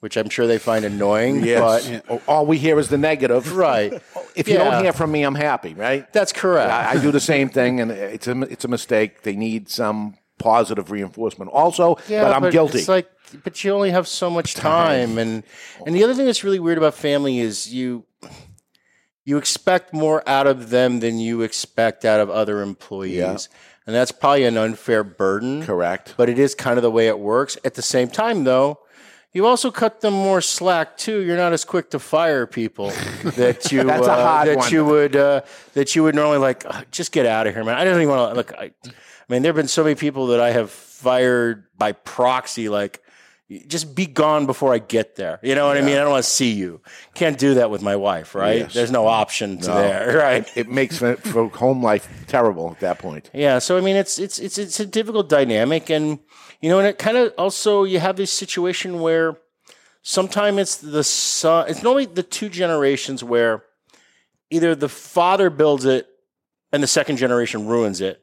which 0.00 0.16
I'm 0.16 0.28
sure 0.28 0.46
they 0.46 0.58
find 0.58 0.84
annoying. 0.84 1.42
Yes. 1.44 2.00
But 2.06 2.22
All 2.28 2.46
we 2.46 2.58
hear 2.58 2.78
is 2.78 2.88
the 2.88 2.98
negative. 2.98 3.56
Right. 3.56 3.92
If 4.34 4.48
you 4.48 4.54
Yeah. 4.54 4.70
don't 4.70 4.84
hear 4.84 4.92
from 4.92 5.10
me, 5.10 5.22
I'm 5.22 5.34
happy, 5.34 5.74
right? 5.74 6.10
That's 6.12 6.32
correct. 6.32 6.70
I, 6.70 6.92
I 6.92 7.02
do 7.02 7.10
the 7.10 7.20
same 7.20 7.48
thing, 7.48 7.80
and 7.80 7.90
it's 7.90 8.28
a 8.28 8.40
it's 8.42 8.64
a 8.64 8.68
mistake. 8.68 9.22
They 9.22 9.34
need 9.34 9.68
some 9.68 10.16
positive 10.40 10.90
reinforcement. 10.90 11.50
Also, 11.52 11.96
Yeah, 12.08 12.24
but 12.24 12.32
I'm 12.32 12.50
guilty. 12.50 12.78
It's 12.78 12.88
like, 12.88 13.08
but 13.44 13.62
you 13.62 13.72
only 13.72 13.90
have 13.90 14.08
so 14.08 14.28
much 14.28 14.54
time, 14.54 15.18
and 15.18 15.44
and 15.86 15.94
the 15.94 16.02
other 16.02 16.14
thing 16.14 16.26
that's 16.26 16.42
really 16.42 16.58
weird 16.58 16.78
about 16.78 16.94
family 16.94 17.38
is 17.38 17.72
you 17.72 18.04
you 19.24 19.36
expect 19.36 19.92
more 19.92 20.28
out 20.28 20.46
of 20.46 20.70
them 20.70 21.00
than 21.00 21.18
you 21.18 21.42
expect 21.42 22.04
out 22.04 22.20
of 22.20 22.30
other 22.30 22.62
employees. 22.62 23.14
Yeah. 23.16 23.36
And 23.86 23.94
that's 23.96 24.12
probably 24.12 24.44
an 24.44 24.56
unfair 24.56 25.02
burden. 25.04 25.64
Correct. 25.64 26.14
But 26.16 26.28
it 26.28 26.38
is 26.38 26.54
kind 26.54 26.76
of 26.78 26.82
the 26.82 26.90
way 26.90 27.08
it 27.08 27.18
works. 27.18 27.56
At 27.64 27.74
the 27.74 27.82
same 27.82 28.08
time, 28.08 28.44
though, 28.44 28.78
you 29.32 29.46
also 29.46 29.70
cut 29.70 30.00
them 30.00 30.14
more 30.14 30.40
slack 30.40 30.96
too. 30.96 31.20
You're 31.20 31.36
not 31.36 31.52
as 31.52 31.64
quick 31.64 31.90
to 31.90 31.98
fire 31.98 32.46
people 32.46 32.88
that 33.36 33.70
you 33.70 33.84
That's 33.84 34.06
a 34.06 34.12
uh, 34.12 34.44
that 34.44 34.56
one. 34.56 34.72
you 34.72 34.84
would 34.84 35.16
uh, 35.16 35.42
that 35.74 35.94
you 35.94 36.02
would 36.02 36.14
normally 36.14 36.38
like. 36.38 36.64
"Ugh, 36.66 36.84
just 36.90 37.12
get 37.12 37.26
out 37.26 37.46
of 37.46 37.54
here, 37.54 37.64
man. 37.64 37.76
I 37.76 37.84
don't 37.84 37.96
even 37.96 38.08
want 38.08 38.30
to 38.30 38.36
look. 38.36 38.52
I, 38.54 38.72
I 39.30 39.32
mean, 39.32 39.42
there 39.42 39.50
have 39.50 39.56
been 39.56 39.68
so 39.68 39.84
many 39.84 39.94
people 39.94 40.28
that 40.28 40.40
I 40.40 40.50
have 40.50 40.72
fired 40.72 41.64
by 41.78 41.92
proxy. 41.92 42.68
Like, 42.68 43.00
just 43.68 43.94
be 43.94 44.06
gone 44.06 44.46
before 44.46 44.74
I 44.74 44.78
get 44.78 45.14
there. 45.14 45.38
You 45.40 45.54
know 45.54 45.68
what 45.68 45.76
I 45.76 45.82
mean? 45.82 45.94
I 45.94 46.00
don't 46.00 46.10
want 46.10 46.24
to 46.24 46.30
see 46.30 46.50
you. 46.50 46.80
Can't 47.14 47.38
do 47.38 47.54
that 47.54 47.70
with 47.70 47.80
my 47.80 47.94
wife, 47.94 48.34
right? 48.34 48.58
Yes. 48.60 48.74
There's 48.74 48.90
no 48.90 49.06
option 49.06 49.58
to 49.58 49.68
No. 49.68 49.74
there, 49.74 50.16
right? 50.22 50.50
It 50.56 50.68
makes 50.68 50.98
for 50.98 51.48
home 51.48 51.80
life 51.80 52.08
terrible 52.26 52.72
at 52.72 52.80
that 52.80 52.98
point. 52.98 53.30
Yeah, 53.32 53.60
so 53.60 53.78
I 53.78 53.80
mean, 53.82 53.94
it's 53.94 54.18
it's 54.18 54.40
it's 54.40 54.58
it's 54.58 54.80
a 54.80 54.86
difficult 54.86 55.28
dynamic, 55.28 55.90
and 55.90 56.18
you 56.60 56.68
know, 56.68 56.80
and 56.80 56.88
it 56.88 56.98
kind 56.98 57.16
of 57.16 57.32
also 57.38 57.84
you 57.84 58.00
have 58.00 58.16
this 58.16 58.32
situation 58.32 58.98
where 59.00 59.36
sometimes 60.02 60.58
it's 60.58 60.76
the 60.78 61.04
son. 61.04 61.68
It's 61.68 61.84
normally 61.84 62.06
the 62.06 62.24
two 62.24 62.48
generations 62.48 63.22
where 63.22 63.62
either 64.50 64.74
the 64.74 64.88
father 64.88 65.50
builds 65.50 65.84
it 65.84 66.08
and 66.72 66.82
the 66.82 66.88
second 66.88 67.16
generation 67.16 67.68
ruins 67.68 68.00
it, 68.00 68.20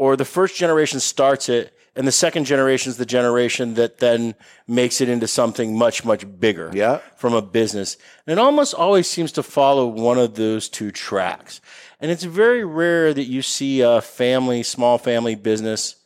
or 0.00 0.16
the 0.16 0.24
first 0.24 0.56
generation 0.56 0.98
starts 0.98 1.50
it 1.50 1.74
and 1.94 2.06
the 2.06 2.12
second 2.12 2.46
generation 2.46 2.88
is 2.88 2.96
the 2.96 3.04
generation 3.04 3.74
that 3.74 3.98
then 3.98 4.34
makes 4.66 5.02
it 5.02 5.08
into 5.10 5.28
something 5.28 5.76
much 5.76 6.04
much 6.04 6.24
bigger 6.40 6.70
yeah. 6.72 6.98
from 7.16 7.34
a 7.34 7.42
business 7.42 7.96
and 8.26 8.32
it 8.32 8.40
almost 8.40 8.72
always 8.74 9.06
seems 9.06 9.30
to 9.30 9.42
follow 9.42 9.86
one 9.86 10.18
of 10.18 10.34
those 10.34 10.68
two 10.68 10.90
tracks 10.90 11.60
and 12.00 12.10
it's 12.10 12.24
very 12.24 12.64
rare 12.64 13.12
that 13.12 13.24
you 13.24 13.42
see 13.42 13.82
a 13.82 14.00
family 14.00 14.62
small 14.62 14.96
family 14.98 15.34
business 15.34 15.96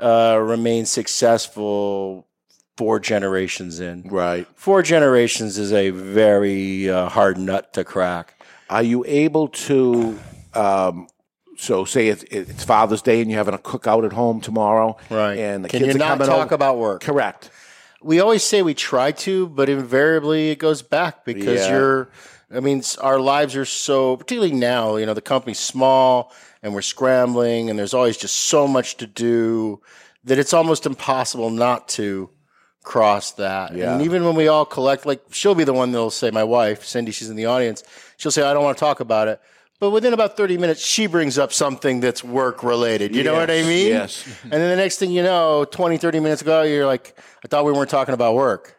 uh, 0.00 0.36
remain 0.42 0.84
successful 0.84 2.26
four 2.76 3.00
generations 3.00 3.80
in 3.80 4.02
Right. 4.02 4.46
four 4.54 4.82
generations 4.82 5.56
is 5.56 5.72
a 5.72 5.90
very 5.90 6.90
uh, 6.90 7.08
hard 7.08 7.38
nut 7.38 7.72
to 7.74 7.84
crack 7.84 8.34
Are 8.68 8.82
you 8.82 9.04
able 9.06 9.48
to? 9.68 10.18
Um, 10.52 11.06
so, 11.56 11.84
say 11.84 12.08
it's, 12.08 12.22
it's 12.24 12.64
Father's 12.64 13.02
Day 13.02 13.20
and 13.20 13.30
you're 13.30 13.38
having 13.38 13.54
a 13.54 13.58
cookout 13.58 14.04
at 14.04 14.12
home 14.12 14.40
tomorrow, 14.40 14.96
Right. 15.10 15.38
And 15.38 15.64
the 15.64 15.68
Can 15.68 15.80
kids 15.80 15.94
you 15.94 15.96
are 15.96 15.98
not 15.98 16.08
coming 16.18 16.26
talk 16.28 16.46
over. 16.46 16.54
about 16.54 16.78
work? 16.78 17.02
Correct. 17.02 17.50
we 18.02 18.20
always 18.20 18.42
say 18.44 18.62
we 18.62 18.74
try 18.74 19.10
to, 19.12 19.48
but 19.48 19.68
invariably 19.68 20.50
it 20.50 20.58
goes 20.58 20.82
back 20.82 21.24
because 21.24 21.60
Yeah. 21.66 21.70
you're. 21.72 22.08
I 22.54 22.60
mean, 22.60 22.82
our 23.00 23.18
lives 23.18 23.56
are 23.56 23.64
so, 23.64 24.16
particularly 24.18 24.54
now. 24.54 24.96
You 24.96 25.06
know, 25.06 25.14
the 25.14 25.20
company's 25.20 25.58
small 25.58 26.32
and 26.62 26.74
we're 26.74 26.82
scrambling, 26.82 27.70
and 27.70 27.78
there's 27.78 27.92
always 27.94 28.16
just 28.16 28.36
so 28.36 28.68
much 28.68 28.96
to 28.98 29.06
do 29.08 29.80
that 30.24 30.38
it's 30.38 30.52
almost 30.54 30.86
impossible 30.86 31.50
not 31.50 31.88
to 31.88 32.30
cross 32.84 33.32
that. 33.32 33.74
Yeah. 33.74 33.94
And 33.94 34.02
even 34.02 34.24
when 34.24 34.36
we 34.36 34.46
all 34.48 34.64
collect, 34.64 35.06
like 35.06 35.20
she'll 35.32 35.54
be 35.56 35.64
the 35.64 35.72
one 35.72 35.90
that'll 35.92 36.10
say, 36.10 36.30
my 36.30 36.44
wife, 36.44 36.84
Cindy, 36.84 37.10
she's 37.12 37.30
in 37.30 37.36
the 37.36 37.46
audience. 37.46 37.82
She'll 38.16 38.30
say, 38.30 38.42
I 38.42 38.52
don't 38.54 38.62
want 38.62 38.76
to 38.76 38.80
talk 38.80 39.00
about 39.00 39.26
it. 39.28 39.40
But 39.78 39.90
within 39.90 40.14
about 40.14 40.36
30 40.36 40.56
minutes, 40.56 40.80
she 40.84 41.06
brings 41.06 41.38
up 41.38 41.52
something 41.52 42.00
that's 42.00 42.24
work 42.24 42.62
related. 42.62 43.14
You 43.14 43.22
know 43.22 43.34
what 43.34 43.50
I 43.50 43.62
mean? 43.62 43.88
yes. 43.88 44.26
And 44.44 44.52
then 44.52 44.70
the 44.70 44.76
next 44.76 44.98
thing 44.98 45.10
you 45.10 45.22
know, 45.22 45.66
20, 45.66 45.98
30 45.98 46.20
minutes 46.20 46.42
ago, 46.42 46.62
you're 46.62 46.86
like, 46.86 47.18
I 47.44 47.48
thought 47.48 47.64
we 47.64 47.72
weren't 47.72 47.90
talking 47.90 48.14
about 48.14 48.34
work. 48.34 48.76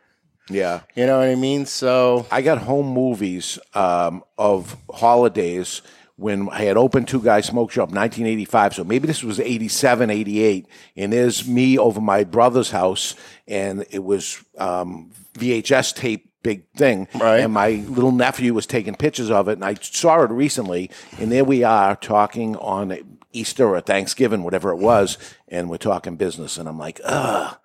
Yeah. 0.50 0.82
You 0.96 1.06
know 1.06 1.20
what 1.20 1.28
I 1.28 1.36
mean? 1.36 1.66
So 1.66 2.26
I 2.32 2.42
got 2.42 2.58
home 2.60 2.88
movies 2.88 3.60
um, 3.74 4.24
of 4.38 4.76
holidays 4.92 5.82
when 6.16 6.50
I 6.50 6.64
had 6.64 6.78
opened 6.78 7.08
Two 7.08 7.22
Guys 7.22 7.46
Smoke 7.46 7.72
Shop 7.72 7.90
1985. 7.90 8.76
So 8.76 8.84
maybe 8.84 9.08
this 9.08 9.24
was 9.24 9.40
87, 9.40 10.10
88. 10.10 10.68
And 10.96 11.14
there's 11.14 11.48
me 11.48 11.78
over 11.78 12.02
my 12.02 12.24
brother's 12.24 12.72
house, 12.72 13.16
and 13.48 13.86
it 13.92 14.04
was 14.04 14.44
um, 14.58 15.12
VHS 15.34 15.96
tape. 15.96 16.32
Big 16.48 16.64
thing, 16.78 17.10
Right. 17.20 17.42
And 17.42 17.52
my 17.52 17.84
little 17.90 18.14
nephew 18.14 18.54
was 18.54 18.66
taking 18.66 18.96
pictures 18.96 19.30
of 19.30 19.50
it, 19.50 19.54
and 19.54 19.66
I 19.66 19.74
saw 19.82 20.22
it 20.24 20.32
recently. 20.32 20.90
And 21.20 21.30
there 21.30 21.44
we 21.44 21.66
are 21.66 21.98
talking 21.98 22.56
on 22.56 23.20
Easter 23.34 23.68
or 23.68 23.82
Thanksgiving, 23.82 24.44
whatever 24.44 24.72
it 24.72 24.78
was, 24.78 25.18
and 25.50 25.70
we're 25.70 25.76
talking 25.76 26.16
business. 26.16 26.58
And 26.58 26.70
I'm 26.70 26.80
like, 26.80 27.02
ugh, 27.04 27.58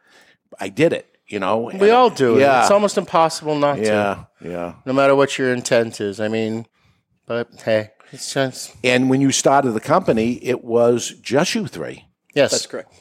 I 0.59 0.69
did 0.69 0.93
it, 0.93 1.17
you 1.29 1.39
know. 1.39 1.71
we 1.79 1.91
all 1.91 2.11
do. 2.11 2.41
Yeah. 2.41 2.63
It's 2.63 2.73
almost 2.73 2.99
impossible 2.99 3.57
not 3.57 3.79
yeah, 3.79 4.25
to. 4.43 4.49
yeah. 4.49 4.75
No 4.85 4.93
matter 4.93 5.15
what 5.15 5.39
your 5.39 5.53
intent 5.53 6.01
is. 6.01 6.19
I 6.19 6.27
mean, 6.27 6.67
but 7.27 7.49
hey, 7.65 7.91
it's 8.11 8.35
just. 8.35 8.75
And 8.83 9.09
when 9.09 9.21
you 9.21 9.31
started 9.31 9.71
the 9.71 9.81
company, 9.81 10.41
it 10.43 10.65
was 10.65 11.11
just 11.23 11.55
you 11.55 11.69
three. 11.69 12.07
Yes. 12.35 12.51
That's 12.51 12.67
correct. 12.67 12.93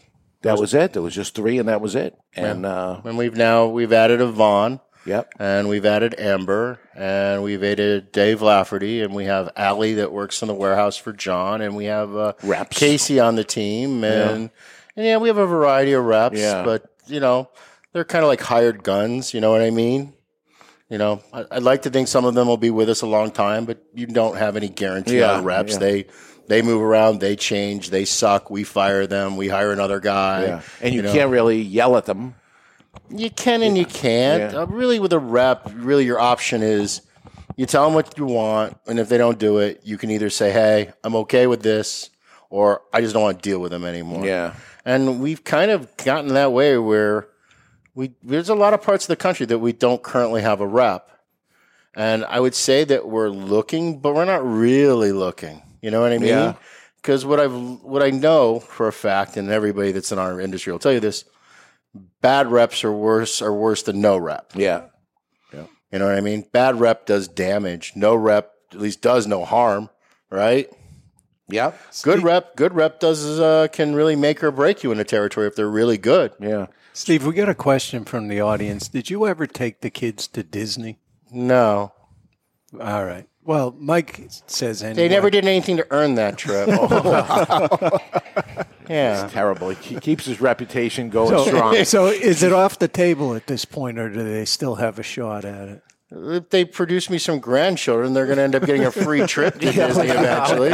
That 0.43 0.59
was 0.59 0.75
it. 0.75 0.93
There 0.93 1.01
was 1.01 1.15
just 1.15 1.33
three, 1.33 1.57
and 1.57 1.67
that 1.69 1.81
was 1.81 1.95
it. 1.95 2.15
And 2.35 2.67
uh, 2.67 3.01
And 3.03 3.17
we've 3.17 3.35
now, 3.35 3.65
we've 3.67 3.93
added 3.93 4.21
Yvonne. 4.21 4.79
Yep. 5.05 5.33
And 5.39 5.67
we've 5.67 5.85
added 5.85 6.15
Amber, 6.19 6.79
and 6.95 7.41
we've 7.43 7.63
added 7.63 8.11
Dave 8.11 8.41
Lafferty, 8.41 9.01
and 9.01 9.15
we 9.15 9.25
have 9.25 9.49
Allie 9.55 9.95
that 9.95 10.11
works 10.11 10.41
in 10.41 10.47
the 10.47 10.53
warehouse 10.53 10.95
for 10.97 11.11
Jon, 11.11 11.61
and 11.61 11.75
we 11.75 11.85
have 11.85 12.15
uh, 12.15 12.33
Reps. 12.43 12.77
Casey 12.77 13.19
on 13.19 13.35
the 13.35 13.43
team, 13.43 14.03
and 14.03 14.51
and 14.95 15.05
yeah, 15.05 15.17
we 15.17 15.27
have 15.27 15.37
a 15.37 15.47
variety 15.47 15.93
of 15.93 16.03
reps, 16.03 16.37
Yeah. 16.39 16.63
but 16.63 16.83
you 17.07 17.19
know, 17.19 17.49
they're 17.93 18.05
kind 18.05 18.23
of 18.23 18.27
like 18.29 18.41
hired 18.41 18.83
guns. 18.83 19.33
You 19.33 19.41
know 19.41 19.51
what 19.51 19.61
I 19.61 19.71
mean? 19.71 20.13
You 20.89 20.97
know, 20.97 21.21
I, 21.33 21.45
I'd 21.51 21.63
like 21.63 21.83
to 21.83 21.89
think 21.89 22.07
some 22.07 22.25
of 22.25 22.33
them 22.35 22.47
will 22.47 22.57
be 22.57 22.69
with 22.69 22.89
us 22.89 23.01
a 23.01 23.07
long 23.07 23.31
time, 23.31 23.65
but 23.65 23.81
you 23.95 24.05
don't 24.05 24.35
have 24.37 24.55
any 24.55 24.67
guarantee 24.69 25.19
Yeah, 25.19 25.33
on 25.35 25.43
reps. 25.45 25.73
yeah. 25.73 25.79
They 25.79 26.05
they 26.47 26.61
move 26.61 26.81
around, 26.81 27.21
they 27.21 27.35
change, 27.37 27.89
they 27.91 28.03
suck. 28.05 28.49
We 28.51 28.63
fire 28.65 29.07
them, 29.07 29.37
we 29.37 29.47
hire 29.47 29.71
another 29.71 29.99
guy. 30.01 30.43
yeah. 30.43 30.61
and 30.81 30.93
you, 30.93 31.01
know. 31.01 31.13
can't 31.13 31.31
really 31.31 31.61
yell 31.61 31.95
at 31.97 32.05
them. 32.05 32.35
You 33.13 33.29
can 33.29 33.61
and 33.61 33.77
you 33.77 33.85
can't. 33.85 34.53
Yeah. 34.53 34.61
Uh, 34.61 34.65
really, 34.65 34.99
with 34.99 35.13
a 35.13 35.19
rep, 35.19 35.69
really 35.73 36.05
your 36.05 36.19
option 36.19 36.63
is 36.63 37.01
you 37.55 37.65
tell 37.65 37.85
them 37.85 37.93
what 37.93 38.17
you 38.17 38.25
want, 38.25 38.77
and 38.87 38.99
if 38.99 39.09
they 39.09 39.17
don't 39.17 39.37
do 39.37 39.57
it, 39.59 39.81
you 39.83 39.97
can 39.97 40.11
either 40.11 40.29
say, 40.29 40.51
"Hey, 40.51 40.93
I'm 41.03 41.15
okay 41.17 41.47
with 41.47 41.61
this," 41.61 42.09
or 42.49 42.81
"I 42.93 43.01
just 43.01 43.13
don't 43.13 43.23
want 43.23 43.41
to 43.41 43.49
deal 43.49 43.59
with 43.59 43.71
them 43.71 43.85
anymore." 43.85 44.25
Yeah. 44.25 44.53
And 44.85 45.21
we've 45.21 45.43
kind 45.43 45.71
of 45.71 45.95
gotten 45.97 46.33
that 46.33 46.51
way 46.51 46.77
where 46.77 47.27
we 47.93 48.13
there's 48.23 48.49
a 48.49 48.55
lot 48.55 48.73
of 48.73 48.81
parts 48.81 49.05
of 49.05 49.09
the 49.09 49.15
country 49.15 49.45
that 49.45 49.59
we 49.59 49.73
don't 49.73 50.01
currently 50.01 50.41
have 50.41 50.61
a 50.61 50.67
rep, 50.67 51.09
and 51.95 52.25
I 52.25 52.39
would 52.39 52.55
say 52.55 52.83
that 52.85 53.07
we're 53.07 53.29
looking, 53.29 53.99
but 53.99 54.15
we're 54.15 54.25
not 54.25 54.45
really 54.45 55.11
looking. 55.11 55.61
You 55.81 55.91
know 55.91 56.01
what 56.01 56.13
I 56.13 56.17
mean? 56.17 56.29
Yeah. 56.29 56.53
Because 57.01 57.25
what 57.25 57.39
I've 57.39 57.53
what 57.53 58.03
I 58.03 58.11
know 58.11 58.59
for 58.59 58.87
a 58.87 58.93
fact, 58.93 59.35
and 59.35 59.49
everybody 59.49 59.91
that's 59.91 60.11
in 60.11 60.19
our 60.19 60.39
industry 60.39 60.71
will 60.71 60.79
tell 60.79 60.93
you 60.93 60.99
this: 60.99 61.25
bad 62.21 62.47
reps 62.47 62.83
are 62.83 62.91
worse 62.91 63.41
are 63.41 63.53
worse 63.53 63.83
than 63.83 64.01
no 64.01 64.17
rep. 64.17 64.51
Yeah. 64.55 64.85
Yeah. 65.53 65.65
You 65.91 65.99
know 65.99 66.05
what 66.05 66.17
I 66.17 66.21
mean? 66.21 66.45
Bad 66.51 66.79
rep 66.79 67.05
does 67.05 67.27
damage. 67.27 67.93
No 67.95 68.15
rep 68.15 68.51
at 68.71 68.79
least 68.79 69.01
does 69.01 69.27
no 69.27 69.43
harm, 69.45 69.89
right? 70.29 70.69
Yeah. 71.49 71.73
Good 72.03 72.23
rep, 72.23 72.55
good 72.55 72.73
rep 72.73 72.99
does 72.99 73.39
uh, 73.39 73.67
can 73.71 73.93
really 73.93 74.15
make 74.15 74.43
or 74.43 74.51
break 74.51 74.83
you 74.83 74.91
in 74.91 74.99
a 74.99 75.03
territory 75.03 75.47
if 75.47 75.55
they're 75.55 75.69
really 75.69 75.97
good. 75.97 76.31
Yeah. 76.39 76.67
Steve, 76.93 77.25
we 77.25 77.33
got 77.33 77.49
a 77.49 77.55
question 77.55 78.05
from 78.05 78.27
the 78.27 78.41
audience. 78.41 78.87
Did 78.87 79.09
you 79.09 79.27
ever 79.27 79.47
take 79.47 79.81
the 79.81 79.89
kids 79.89 80.27
to 80.29 80.43
Disney? 80.43 80.99
No. 81.31 81.93
All 82.79 83.05
right. 83.05 83.27
Well, 83.43 83.75
Mike 83.79 84.27
says 84.47 84.83
anyway. 84.83 85.07
They 85.07 85.13
never 85.13 85.29
did 85.29 85.45
anything 85.45 85.77
to 85.77 85.87
earn 85.89 86.15
that 86.15 86.37
trip. 86.37 86.67
yeah. 88.89 89.23
It's 89.25 89.33
terrible. 89.33 89.69
He 89.69 89.99
keeps 89.99 90.25
his 90.25 90.39
reputation 90.39 91.09
going 91.09 91.29
So, 91.29 91.45
strong. 91.45 91.75
so 91.85 92.07
is 92.07 92.43
it 92.43 92.53
off 92.53 92.79
the 92.79 92.87
table 92.87 93.33
at 93.33 93.47
this 93.47 93.65
point, 93.65 93.97
or 93.97 94.09
do 94.09 94.23
they 94.23 94.45
still 94.45 94.75
have 94.75 94.99
a 94.99 95.03
shot 95.03 95.45
at 95.45 95.67
it? 95.69 95.83
If 96.13 96.49
they 96.49 96.65
produce 96.65 97.09
me 97.09 97.17
some 97.17 97.39
grandchildren, 97.39 98.13
they're 98.13 98.25
going 98.25 98.37
to 98.37 98.43
end 98.43 98.53
up 98.53 98.65
getting 98.65 98.83
a 98.83 98.91
free 98.91 99.25
trip 99.25 99.53
to 99.61 99.71
Disney 99.71 100.09
eventually, 100.09 100.71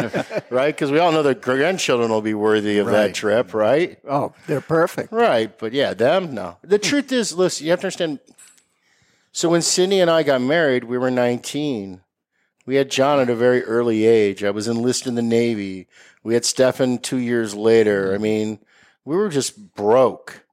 right? 0.49 0.73
Because 0.75 0.89
we 0.91 0.97
all 0.97 1.11
know 1.11 1.21
that 1.21 1.43
grandchildren 1.43 2.09
will 2.09 2.23
be 2.23 2.33
worthy 2.33 2.79
of 2.79 2.87
Right. 2.87 2.93
that 2.93 3.13
trip, 3.13 3.53
right? 3.53 3.99
Oh, 4.09 4.33
they're 4.47 4.61
perfect. 4.61 5.11
Right, 5.13 5.55
but 5.59 5.73
yeah, 5.73 5.93
them 5.93 6.33
no. 6.33 6.57
The 6.63 6.79
truth 6.79 7.11
is, 7.11 7.35
listen, 7.35 7.65
you 7.65 7.71
have 7.71 7.81
to 7.81 7.85
understand. 7.85 8.17
So 9.31 9.49
when 9.49 9.61
Cindy 9.61 9.99
and 9.99 10.09
I 10.09 10.23
got 10.23 10.41
married, 10.41 10.85
we 10.85 10.97
were 10.97 11.11
19. 11.11 12.01
We 12.67 12.75
had 12.75 12.91
Jon 12.91 13.19
at 13.19 13.29
a 13.29 13.35
very 13.35 13.63
early 13.63 14.05
age. 14.05 14.43
I 14.43 14.51
was 14.51 14.67
enlisted 14.67 15.07
in 15.07 15.15
the 15.15 15.21
Navy. 15.23 15.87
We 16.23 16.33
had 16.35 16.45
Stefan 16.45 16.99
two 16.99 17.17
years 17.17 17.55
later. 17.55 18.13
I 18.13 18.17
mean, 18.17 18.59
we 19.05 19.15
were 19.15 19.29
just 19.29 19.73
broke. 19.73 20.43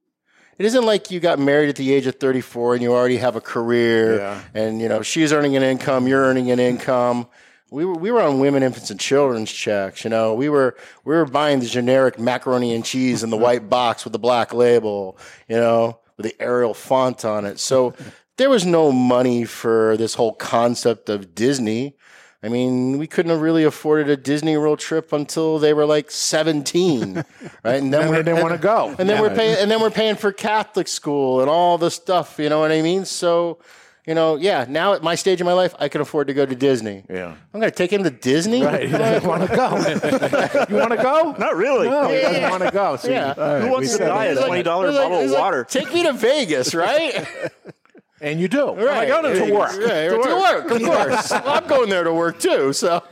It 0.57 0.65
isn't 0.65 0.87
like 0.87 1.11
you 1.11 1.19
got 1.19 1.41
married 1.41 1.69
at 1.69 1.77
the 1.77 1.93
age 1.93 2.07
of 2.07 2.15
34 2.15 2.75
and 2.75 2.83
you 2.85 2.93
already 2.95 3.17
have 3.17 3.35
a 3.35 3.41
career 3.41 4.19
Yeah. 4.19 4.41
and 4.55 4.81
you 4.81 4.89
know 4.89 5.03
she's 5.03 5.33
earning 5.33 5.57
an 5.57 5.65
income, 5.65 6.07
you're 6.07 6.23
earning 6.23 6.53
an 6.53 6.61
income. 6.61 7.27
We 7.73 7.85
were 7.85 7.95
we 7.95 8.13
were 8.13 8.23
on 8.23 8.39
women, 8.39 8.63
infants, 8.63 8.91
and 8.91 9.01
children's 9.01 9.51
checks. 9.51 10.05
You 10.05 10.11
know, 10.11 10.35
we 10.35 10.49
were 10.49 10.77
we 11.05 11.17
were 11.17 11.25
buying 11.27 11.59
the 11.59 11.67
generic 11.67 12.21
macaroni 12.21 12.73
and 12.73 12.85
cheese 12.85 13.25
in 13.25 13.31
the 13.31 13.37
white 13.47 13.69
box 13.69 14.05
with 14.05 14.13
the 14.13 14.21
black 14.21 14.55
label. 14.55 15.19
You 15.49 15.57
know, 15.57 15.99
with 16.17 16.27
the 16.27 16.41
Arial 16.41 16.75
font 16.75 17.25
on 17.25 17.45
it. 17.45 17.59
So 17.59 17.95
there 18.37 18.49
was 18.51 18.65
no 18.65 18.93
money 18.93 19.45
for 19.45 19.97
this 19.97 20.15
whole 20.15 20.35
concept 20.35 21.09
of 21.09 21.35
Disney. 21.35 21.97
I 22.45 22.49
mean, 22.49 22.99
we 22.99 23.07
couldn't 23.07 23.31
have 23.31 23.41
really 23.41 23.65
afforded 23.65 24.11
a 24.11 24.17
Disney 24.19 24.57
World 24.59 24.79
trip 24.79 25.13
until 25.15 25.59
they 25.59 25.73
were 25.73 25.87
like 25.87 26.11
17, 26.11 27.15
right? 27.65 27.83
And 27.83 27.93
Then 27.93 28.11
we're- 28.11 28.23
they 28.23 28.31
didn't 28.31 28.43
wanna 28.43 28.59
go. 28.59 28.95
And 28.99 29.09
then 29.09 29.21
we're 29.23 29.35
paying, 29.35 29.57
and 29.59 29.71
then 29.71 29.81
we're 29.81 29.91
paying 29.91 30.15
for 30.17 30.31
Catholic 30.31 30.87
school 30.87 31.41
and 31.41 31.49
all 31.49 31.79
the 31.79 31.91
stuff. 31.91 32.39
You 32.39 32.51
know 32.51 32.61
what 32.61 32.71
I 32.71 32.83
mean? 32.83 33.07
So, 33.07 33.59
you 34.07 34.15
know, 34.15 34.37
yeah. 34.37 34.67
Now 34.69 34.93
at 34.93 35.03
my 35.03 35.15
stage 35.15 35.41
in 35.41 35.47
my 35.47 35.55
life, 35.55 35.75
I 35.79 35.89
can 35.89 36.03
afford 36.03 36.27
to 36.27 36.35
go 36.35 36.45
to 36.45 36.55
Disney. 36.55 37.05
Yeah. 37.09 37.35
I'm 37.55 37.61
going 37.61 37.71
to 37.73 37.77
take 37.77 37.91
him 37.91 38.03
to 38.05 38.11
Disney. 38.11 38.63
Right. 38.63 38.83
He 38.85 38.93
doesn't 38.93 39.27
want 39.27 39.49
to 39.49 39.57
go. 39.57 39.77
you 40.69 40.77
want 40.77 40.91
to 40.91 40.99
go? 41.03 41.35
Not 41.39 41.57
really. 41.57 41.89
No, 41.89 42.09
he 42.11 42.21
doesn't 42.21 42.51
want 42.51 42.63
to 42.65 42.71
go. 42.71 42.97
See, 42.97 43.11
Yeah. 43.13 43.33
Who 43.61 43.71
wants 43.71 43.97
to 43.97 44.05
buy 44.07 44.27
a 44.27 44.47
twenty 44.47 44.63
dollar 44.63 44.89
he's 44.89 44.97
like- 44.99 45.05
bottle 45.05 45.21
he's 45.23 45.31
of 45.31 45.35
like, 45.37 45.41
water? 45.43 45.65
Take 45.65 45.95
me 45.95 46.03
to 46.03 46.13
Vegas, 46.13 46.75
right? 46.75 47.27
And 48.25 48.41
you 48.41 48.49
do. 48.49 48.73
Right. 48.73 48.89
I 48.89 49.07
go 49.07 49.21
to 49.23 49.53
work. 49.53 49.73
Right, 49.73 50.09
to 50.09 50.17
work, 50.17 50.71
of 50.71 50.83
course. 50.83 51.31
Well, 51.31 51.43
I'm 51.49 51.67
going 51.67 51.91
there 51.91 52.05
to 52.05 52.13
work 52.13 52.39
too. 52.39 52.73
So, 52.73 53.03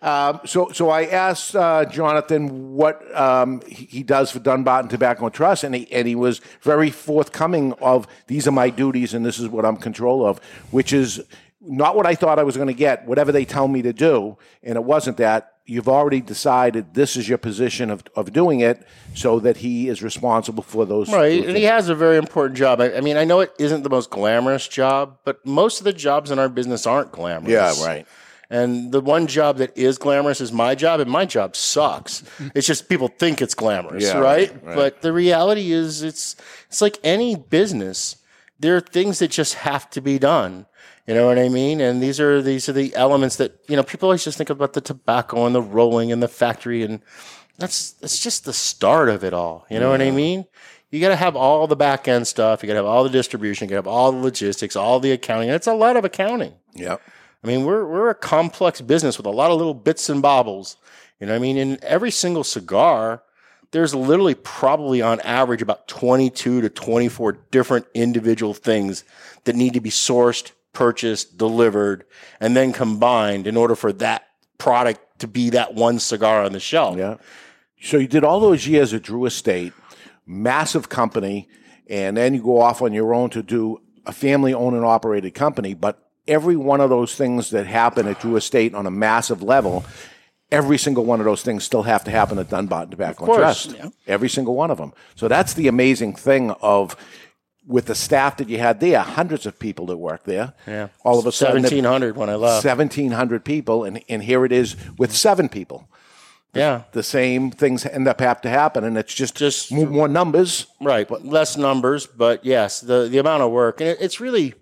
Um, 0.00 0.40
so, 0.44 0.70
so 0.72 0.90
I 0.90 1.06
asked 1.06 1.56
uh, 1.56 1.84
Jonathan 1.84 2.74
what 2.74 3.02
um, 3.16 3.60
he, 3.66 3.84
he 3.86 4.02
does 4.04 4.30
for 4.30 4.38
Dunbarton 4.38 4.88
Tobacco 4.88 5.28
Trust, 5.28 5.64
and 5.64 5.74
he, 5.74 5.92
and 5.92 6.06
he 6.06 6.14
was 6.14 6.40
very 6.62 6.90
forthcoming 6.90 7.72
of 7.74 8.06
these 8.28 8.46
are 8.46 8.52
my 8.52 8.70
duties 8.70 9.12
and 9.12 9.26
this 9.26 9.40
is 9.40 9.48
what 9.48 9.64
I'm 9.64 9.76
control 9.76 10.24
of, 10.24 10.38
which 10.70 10.92
is 10.92 11.20
not 11.60 11.96
what 11.96 12.06
I 12.06 12.14
thought 12.14 12.38
I 12.38 12.44
was 12.44 12.56
going 12.56 12.68
to 12.68 12.74
get. 12.74 13.06
Whatever 13.06 13.32
they 13.32 13.44
tell 13.44 13.66
me 13.66 13.82
to 13.82 13.92
do, 13.92 14.38
and 14.62 14.76
it 14.76 14.84
wasn't 14.84 15.16
that. 15.16 15.54
You've 15.70 15.88
already 15.88 16.22
decided 16.22 16.94
this 16.94 17.14
is 17.14 17.28
your 17.28 17.36
position 17.36 17.90
of, 17.90 18.02
of 18.16 18.32
doing 18.32 18.60
it, 18.60 18.86
so 19.14 19.38
that 19.40 19.58
he 19.58 19.88
is 19.88 20.02
responsible 20.02 20.62
for 20.62 20.86
those. 20.86 21.12
right, 21.12 21.44
and 21.44 21.54
he 21.56 21.64
has 21.64 21.90
a 21.90 21.94
very 21.94 22.16
important 22.16 22.56
job. 22.56 22.80
I, 22.80 22.96
I 22.96 23.00
mean, 23.02 23.18
I 23.18 23.24
know 23.24 23.40
it 23.40 23.52
isn't 23.58 23.82
the 23.82 23.90
most 23.90 24.08
glamorous 24.08 24.66
job, 24.66 25.18
but 25.24 25.44
most 25.44 25.78
of 25.80 25.84
the 25.84 25.92
jobs 25.92 26.30
in 26.30 26.38
our 26.38 26.48
business 26.48 26.86
aren't 26.86 27.12
glamorous. 27.12 27.52
Yeah, 27.52 27.74
right. 27.86 28.06
And 28.50 28.92
the 28.92 29.02
one 29.02 29.26
job 29.26 29.58
that 29.58 29.76
is 29.76 29.98
glamorous 29.98 30.40
is 30.40 30.52
my 30.52 30.74
job, 30.74 31.00
and 31.00 31.10
my 31.10 31.26
job 31.26 31.54
sucks. 31.54 32.22
it's 32.54 32.66
just 32.66 32.88
people 32.88 33.08
think 33.08 33.42
it's 33.42 33.54
glamorous, 33.54 34.04
Yeah, 34.04 34.18
right? 34.20 34.50
right, 34.50 34.64
right. 34.64 34.74
But 34.74 35.02
the 35.02 35.12
reality 35.12 35.70
is, 35.70 36.02
it's 36.02 36.34
it's 36.68 36.80
like 36.80 36.98
any 37.04 37.36
business. 37.36 38.16
There 38.58 38.74
are 38.74 38.80
things 38.80 39.18
that 39.18 39.30
just 39.30 39.52
have 39.54 39.90
to 39.90 40.00
be 40.00 40.18
done. 40.18 40.64
You 41.08 41.14
know 41.14 41.26
what 41.26 41.38
I 41.38 41.48
mean? 41.48 41.80
And 41.80 42.02
these 42.02 42.20
are 42.20 42.42
these 42.42 42.68
are 42.68 42.74
the 42.74 42.94
elements 42.94 43.36
that 43.36 43.58
you 43.66 43.76
know 43.76 43.82
people 43.82 44.08
always 44.08 44.22
just 44.22 44.36
think 44.36 44.50
about 44.50 44.74
the 44.74 44.82
tobacco 44.82 45.46
and 45.46 45.54
the 45.54 45.62
rolling 45.62 46.12
and 46.12 46.22
the 46.22 46.28
factory, 46.28 46.82
and 46.82 47.00
that's 47.56 47.92
that's 47.92 48.22
just 48.22 48.44
the 48.44 48.52
start 48.52 49.08
of 49.08 49.24
it 49.24 49.32
all. 49.32 49.64
You 49.70 49.80
know 49.80 49.88
what 49.88 50.02
I 50.02 50.10
mean? 50.10 50.44
You 50.90 51.00
got 51.00 51.08
to 51.08 51.16
have 51.16 51.34
all 51.34 51.66
the 51.66 51.76
back 51.76 52.08
end 52.08 52.26
stuff. 52.26 52.62
You 52.62 52.66
got 52.66 52.74
to 52.74 52.80
have 52.80 52.86
all 52.86 53.04
the 53.04 53.10
distribution. 53.10 53.66
You 53.66 53.70
got 53.70 53.82
to 53.84 53.88
have 53.88 53.94
all 53.94 54.12
the 54.12 54.18
logistics, 54.18 54.76
all 54.76 55.00
the 55.00 55.12
accounting. 55.12 55.48
It's 55.48 55.66
a 55.66 55.72
lot 55.72 55.96
of 55.96 56.04
accounting. 56.04 56.52
Yep. 56.74 57.00
I 57.42 57.46
mean, 57.46 57.64
we're 57.64 57.86
we're 57.86 58.10
a 58.10 58.14
complex 58.14 58.82
business 58.82 59.16
with 59.16 59.26
a 59.26 59.30
lot 59.30 59.50
of 59.50 59.56
little 59.56 59.72
bits 59.72 60.10
and 60.10 60.20
bobbles. 60.20 60.76
You 61.20 61.26
know, 61.26 61.32
what 61.32 61.38
I 61.38 61.40
mean, 61.40 61.56
in 61.56 61.78
every 61.82 62.10
single 62.10 62.44
cigar, 62.44 63.22
there's 63.70 63.94
literally 63.94 64.34
probably 64.34 65.00
on 65.00 65.20
average 65.20 65.62
about 65.62 65.88
22 65.88 66.60
to 66.60 66.68
24 66.68 67.32
different 67.50 67.86
individual 67.94 68.52
things 68.52 69.04
that 69.44 69.56
need 69.56 69.72
to 69.72 69.80
be 69.80 69.90
sourced, 69.90 70.52
purchased, 70.72 71.38
delivered, 71.38 72.04
and 72.40 72.56
then 72.56 72.72
combined 72.72 73.46
in 73.46 73.56
order 73.56 73.74
for 73.74 73.92
that 73.94 74.26
product 74.58 75.00
to 75.20 75.28
be 75.28 75.50
that 75.50 75.74
one 75.74 75.98
cigar 75.98 76.44
on 76.44 76.52
the 76.52 76.60
shelf. 76.60 76.96
Yeah. 76.96 77.16
So 77.80 77.96
you 77.96 78.08
did 78.08 78.24
all 78.24 78.40
those 78.40 78.66
years 78.66 78.92
at 78.92 79.02
Drew 79.02 79.24
Estate, 79.24 79.72
massive 80.26 80.88
company, 80.88 81.48
and 81.88 82.16
then 82.16 82.34
you 82.34 82.42
go 82.42 82.60
off 82.60 82.82
on 82.82 82.92
your 82.92 83.14
own 83.14 83.30
to 83.30 83.42
do 83.42 83.80
a 84.06 84.12
family 84.12 84.52
owned 84.54 84.76
and 84.76 84.84
operated 84.84 85.34
company. 85.34 85.74
But 85.74 86.02
every 86.26 86.56
one 86.56 86.80
of 86.80 86.90
those 86.90 87.14
things 87.14 87.50
that 87.50 87.66
happen 87.66 88.06
at 88.06 88.20
Drew 88.20 88.36
Estate 88.36 88.74
on 88.74 88.86
a 88.86 88.90
massive 88.90 89.42
level, 89.42 89.84
every 90.50 90.78
single 90.78 91.04
one 91.04 91.20
of 91.20 91.24
those 91.24 91.42
things 91.42 91.64
still 91.64 91.82
have 91.84 92.04
to 92.04 92.10
happen 92.10 92.38
at 92.38 92.50
Dunbarton 92.50 92.90
Tobacco 92.90 93.26
Trust. 93.26 93.72
yeah. 93.72 93.88
Every 94.06 94.28
single 94.28 94.54
one 94.54 94.70
of 94.70 94.78
them. 94.78 94.92
So 95.14 95.28
that's 95.28 95.54
the 95.54 95.68
amazing 95.68 96.14
thing 96.14 96.50
of 96.62 96.96
with 97.68 97.84
the 97.84 97.94
staff 97.94 98.38
that 98.38 98.48
you 98.48 98.58
had 98.58 98.80
there, 98.80 99.00
hundreds 99.00 99.44
of 99.44 99.58
people 99.58 99.86
that 99.86 99.98
work 99.98 100.24
there. 100.24 100.54
Yeah. 100.66 100.88
All 101.04 101.18
of 101.18 101.26
a 101.26 101.32
sudden, 101.32 101.62
1,700 101.62 102.16
when 102.16 102.30
I 102.30 102.34
left. 102.34 102.64
1,700 102.64 103.44
people, 103.44 103.84
and, 103.84 104.02
and 104.08 104.22
here 104.22 104.44
it 104.44 104.52
is 104.52 104.74
with 104.96 105.14
seven 105.14 105.48
people. 105.48 105.88
Yeah. 106.54 106.84
The 106.92 107.02
same 107.02 107.50
things 107.50 107.84
end 107.84 108.08
up 108.08 108.20
have 108.20 108.40
to 108.40 108.48
happen, 108.48 108.82
and 108.82 108.96
it's 108.96 109.14
just 109.14 109.36
just 109.36 109.70
more, 109.70 109.86
more 109.86 110.08
numbers. 110.08 110.66
Right, 110.80 111.06
but 111.06 111.24
less 111.24 111.58
numbers, 111.58 112.06
but 112.06 112.44
yes, 112.44 112.80
the 112.80 113.06
the 113.06 113.18
amount 113.18 113.42
of 113.42 113.52
work, 113.52 113.80
and 113.82 113.90
it, 113.90 113.98
it's 114.00 114.18
really, 114.18 114.54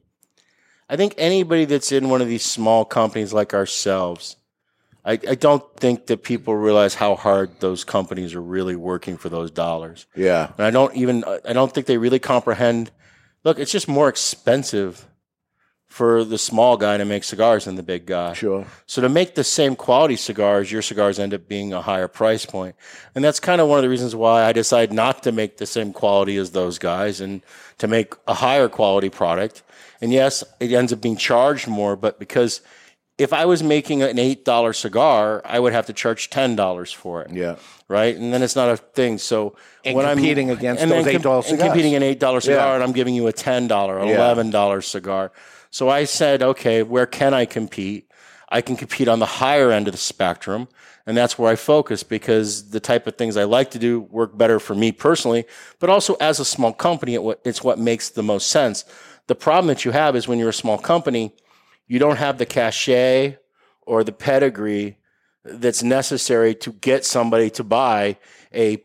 I 0.89 0.97
think 0.97 1.15
anybody 1.17 1.65
that's 1.65 1.93
in 1.93 2.09
one 2.09 2.21
of 2.21 2.27
these 2.27 2.45
small 2.45 2.85
companies 2.85 3.33
like 3.33 3.55
ourselves, 3.55 4.37
I, 5.07 5.13
I 5.13 5.35
don't 5.37 5.63
think 5.77 6.07
that 6.07 6.25
people 6.25 6.57
realize 6.57 6.95
how 6.97 7.15
hard 7.15 7.61
those 7.61 7.85
companies 7.85 8.35
are 8.35 8.43
really 8.43 8.75
working 8.75 9.17
for 9.17 9.29
those 9.29 9.53
dollars. 9.53 10.07
Yeah. 10.17 10.51
And 10.59 10.67
I 10.67 10.71
don't 10.71 10.95
even 10.97 11.25
I 11.25 11.53
don't 11.53 11.73
think 11.73 11.87
they 11.87 11.97
really 11.97 12.19
comprehend. 12.19 12.91
Look, 13.45 13.61
it's 13.61 13.71
just 13.71 13.87
more 13.87 14.09
expensive 14.09 15.07
for 15.87 16.25
the 16.25 16.37
small 16.37 16.77
guy 16.77 16.97
to 16.97 17.05
make 17.05 17.23
cigars 17.23 17.65
than 17.65 17.77
the 17.77 17.83
big 17.83 18.05
guy. 18.05 18.33
Sure. 18.33 18.67
So 18.87 19.01
to 19.01 19.09
make 19.09 19.37
the 19.37 19.45
same 19.45 19.77
quality 19.77 20.17
cigars, 20.17 20.71
your 20.71 20.83
cigars 20.83 21.19
end 21.21 21.33
up 21.33 21.49
being 21.49 21.73
a 21.73 21.81
higher 21.81 22.09
price 22.09 22.45
point. 22.45 22.75
And 23.15 23.25
that's 23.25 23.39
kind 23.41 23.61
of 23.61 23.69
one 23.69 23.79
of 23.79 23.83
the 23.83 23.89
reasons 23.89 24.15
why 24.15 24.45
I 24.45 24.53
decided 24.53 24.93
not 24.93 25.23
to 25.23 25.33
make 25.33 25.57
the 25.57 25.67
same 25.67 25.93
quality 25.93 26.37
as 26.37 26.51
those 26.51 26.79
guys 26.79 27.21
and 27.21 27.41
to 27.79 27.87
make 27.87 28.13
a 28.27 28.35
higher 28.35 28.69
quality 28.69 29.09
product. 29.09 29.63
And 30.01 30.13
yes, 30.13 30.43
it 30.59 30.73
ends 30.73 30.93
up 30.93 31.01
being 31.01 31.17
charged 31.17 31.69
more, 31.69 31.97
but 31.97 32.19
because 32.19 32.61
if 33.19 33.33
I 33.33 33.47
was 33.47 33.63
making 33.63 34.03
an 34.03 34.19
eight 34.19 34.45
dollar 34.45 34.73
cigar, 34.73 35.41
I 35.45 35.59
would 35.59 35.73
have 35.73 35.87
to 35.87 35.93
charge 35.93 36.29
ten 36.31 36.57
dollars 36.57 36.93
for 36.93 37.23
it. 37.23 37.31
Yeah. 37.33 37.57
right? 37.89 38.17
And 38.17 38.33
then 38.35 38.43
it's 38.43 38.57
not 38.57 38.69
a 38.69 38.77
thing. 38.77 39.17
So 39.19 39.55
And 39.85 39.97
when 39.97 40.07
competing 40.07 40.51
I'm 40.51 40.59
against 40.59 40.83
and 40.83 40.91
those 40.91 41.05
com- 41.05 41.23
$8 41.23 41.35
and 41.37 41.45
cigars. 41.45 41.63
competing 41.63 41.95
an 41.95 42.03
eight 42.03 42.19
dollar 42.21 42.41
cigar, 42.41 42.69
Yeah. 42.69 42.75
and 42.75 42.83
I'm 42.83 42.93
giving 42.93 43.15
you 43.15 43.27
a 43.29 43.33
ten 43.33 43.69
dollar, 43.69 43.99
eleven 44.01 44.51
dollar 44.51 44.83
cigar. 44.83 45.31
So 45.71 45.89
I 45.89 46.05
said, 46.05 46.43
okay, 46.43 46.83
where 46.83 47.07
can 47.07 47.33
I 47.35 47.45
compete? 47.47 48.11
I 48.49 48.61
can 48.61 48.77
compete 48.77 49.09
on 49.09 49.19
the 49.19 49.27
higher 49.27 49.71
end 49.73 49.89
of 49.89 49.93
the 49.93 49.99
spectrum. 49.99 50.69
And 51.09 51.17
that's 51.17 51.39
where 51.39 51.51
I 51.53 51.55
focus 51.57 52.03
because 52.03 52.71
the 52.71 52.81
type 52.81 53.07
of 53.07 53.15
things 53.17 53.37
I 53.37 53.45
like 53.45 53.71
to 53.73 53.79
do 53.79 54.01
work 54.01 54.37
better 54.37 54.59
for 54.59 54.75
me 54.75 54.91
personally, 54.91 55.45
but 55.79 55.89
also 55.89 56.15
as 56.21 56.41
a 56.41 56.45
small 56.45 56.73
company, 56.73 57.15
it, 57.15 57.23
wa- 57.23 57.35
it's 57.45 57.63
what 57.63 57.79
makes 57.79 58.09
the 58.11 58.25
most 58.25 58.49
sense. 58.49 58.85
The 59.29 59.37
problem 59.37 59.69
that 59.69 59.85
you 59.85 59.93
have 59.93 60.17
is 60.17 60.27
when 60.27 60.39
you're 60.41 60.49
a 60.49 60.53
small 60.65 60.79
company, 60.79 61.33
you 61.87 61.99
don't 61.99 62.17
have 62.17 62.39
the 62.39 62.47
cachet 62.47 63.39
or 63.83 64.05
the 64.05 64.13
pedigree 64.13 64.99
that's 65.45 65.83
necessary 65.83 66.55
to 66.55 66.73
get 66.73 67.05
somebody 67.05 67.51
to 67.51 67.65
buy 67.65 68.17
a 68.55 68.83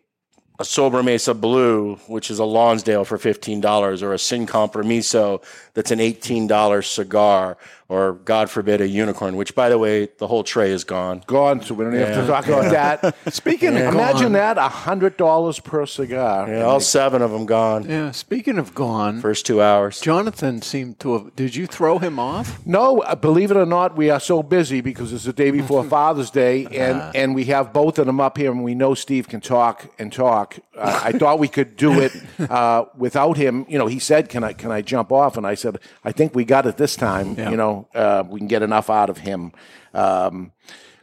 a 0.59 0.63
Sobremesa 0.63 1.39
Blue, 1.39 1.95
which 2.05 2.29
is 2.29 2.37
a 2.37 2.45
Lonsdale 2.45 3.03
for 3.03 3.17
fifteen 3.17 3.61
dollars, 3.61 4.03
or 4.03 4.13
a 4.13 4.19
Sin 4.19 4.45
Compromiso 4.45 5.41
that's 5.73 5.89
an 5.89 5.99
eighteen 5.99 6.45
dollar 6.45 6.83
cigar, 6.83 7.57
or 7.91 8.13
God 8.13 8.49
forbid 8.49 8.79
a 8.79 8.87
unicorn. 8.87 9.35
Which, 9.35 9.53
by 9.53 9.67
the 9.67 9.77
way, 9.77 10.07
the 10.17 10.25
whole 10.25 10.45
tray 10.45 10.71
is 10.71 10.85
gone. 10.85 11.23
Gone, 11.27 11.61
so 11.61 11.73
we 11.73 11.83
don't 11.83 11.93
have 11.93 12.21
to 12.21 12.25
talk 12.25 12.47
about 12.47 12.71
that. 12.71 13.15
Speaking 13.33 13.75
of 13.75 13.93
imagine 13.93 14.31
gone- 14.33 14.55
that 14.55 14.57
hundred 14.57 15.17
dollars 15.17 15.59
per 15.59 15.85
cigar. 15.85 16.47
Yeah, 16.47 16.61
all 16.63 16.79
seven 16.79 17.21
of 17.21 17.31
them 17.31 17.45
gone. 17.45 17.89
Yeah. 17.89 18.11
Speaking 18.11 18.57
of 18.57 18.73
gone, 18.73 19.19
First 19.19 19.45
two 19.45 19.61
hours. 19.61 19.99
Jonathan 19.99 20.61
seemed 20.61 20.99
to 21.01 21.13
have. 21.13 21.35
Did 21.35 21.53
you 21.55 21.67
throw 21.67 21.99
him 21.99 22.17
off? 22.17 22.65
No, 22.65 22.99
uh, 23.01 23.15
believe 23.15 23.51
it 23.51 23.57
or 23.57 23.65
not, 23.65 23.97
we 23.97 24.09
are 24.09 24.21
so 24.21 24.41
busy 24.41 24.79
because 24.79 25.11
it's 25.11 25.25
the 25.25 25.33
day 25.33 25.51
before 25.51 25.83
Father's 25.99 26.31
Day, 26.31 26.67
and, 26.67 27.13
and 27.13 27.35
we 27.35 27.45
have 27.45 27.73
both 27.73 27.99
of 27.99 28.05
them 28.05 28.21
up 28.21 28.37
here, 28.37 28.51
and 28.51 28.63
we 28.63 28.73
know 28.73 28.93
Steve 28.93 29.27
can 29.27 29.41
talk 29.41 29.91
and 29.99 30.13
talk. 30.13 30.59
Uh, 30.77 31.01
I 31.03 31.11
thought 31.19 31.39
we 31.39 31.49
could 31.49 31.75
do 31.75 31.99
it 31.99 32.13
uh, 32.49 32.85
without 32.95 33.35
him. 33.35 33.65
You 33.67 33.77
know, 33.77 33.87
he 33.87 33.99
said, 33.99 34.29
"Can 34.29 34.45
I 34.45 34.53
can 34.53 34.71
I 34.71 34.81
jump 34.81 35.11
off?" 35.11 35.35
And 35.35 35.45
I 35.45 35.55
said, 35.55 35.77
"I 36.05 36.13
think 36.13 36.33
we 36.33 36.45
got 36.45 36.65
it 36.65 36.77
this 36.77 36.95
time. 36.95 37.35
Yeah. 37.35 37.49
You 37.49 37.57
know, 37.57 37.80
uh, 37.95 38.23
we 38.27 38.39
can 38.39 38.47
get 38.47 38.61
enough 38.61 38.89
out 38.89 39.09
of 39.09 39.17
him." 39.19 39.51
Um, 39.93 40.51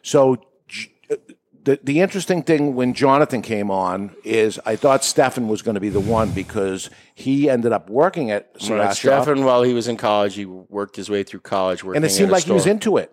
so. 0.02 0.34
Uh, 1.10 1.16
The, 1.64 1.78
the 1.82 2.00
interesting 2.00 2.42
thing 2.44 2.74
when 2.76 2.94
Jonathan 2.94 3.42
came 3.42 3.70
on 3.70 4.14
is 4.24 4.58
I 4.64 4.74
thought 4.76 5.04
Stefan 5.04 5.48
was 5.48 5.60
going 5.60 5.74
to 5.74 5.80
be 5.82 5.90
the 5.90 6.00
one 6.00 6.30
because 6.30 6.88
he 7.14 7.50
ended 7.50 7.72
up 7.72 7.90
working 7.90 8.30
at 8.30 8.48
Right. 8.70 8.94
Stefan, 8.96 9.44
while 9.44 9.62
he 9.64 9.74
was 9.74 9.86
in 9.86 9.98
college, 9.98 10.34
he 10.34 10.46
worked 10.46 10.96
his 10.96 11.10
way 11.10 11.24
through 11.24 11.40
college. 11.40 11.84
Working 11.84 11.96
and 11.96 12.04
it 12.06 12.10
seemed 12.10 12.28
at 12.28 12.32
a 12.32 12.36
like 12.36 12.44
he 12.44 12.52
was 12.52 12.62
store. 12.62 12.70
into 12.72 12.96
it. 12.96 13.12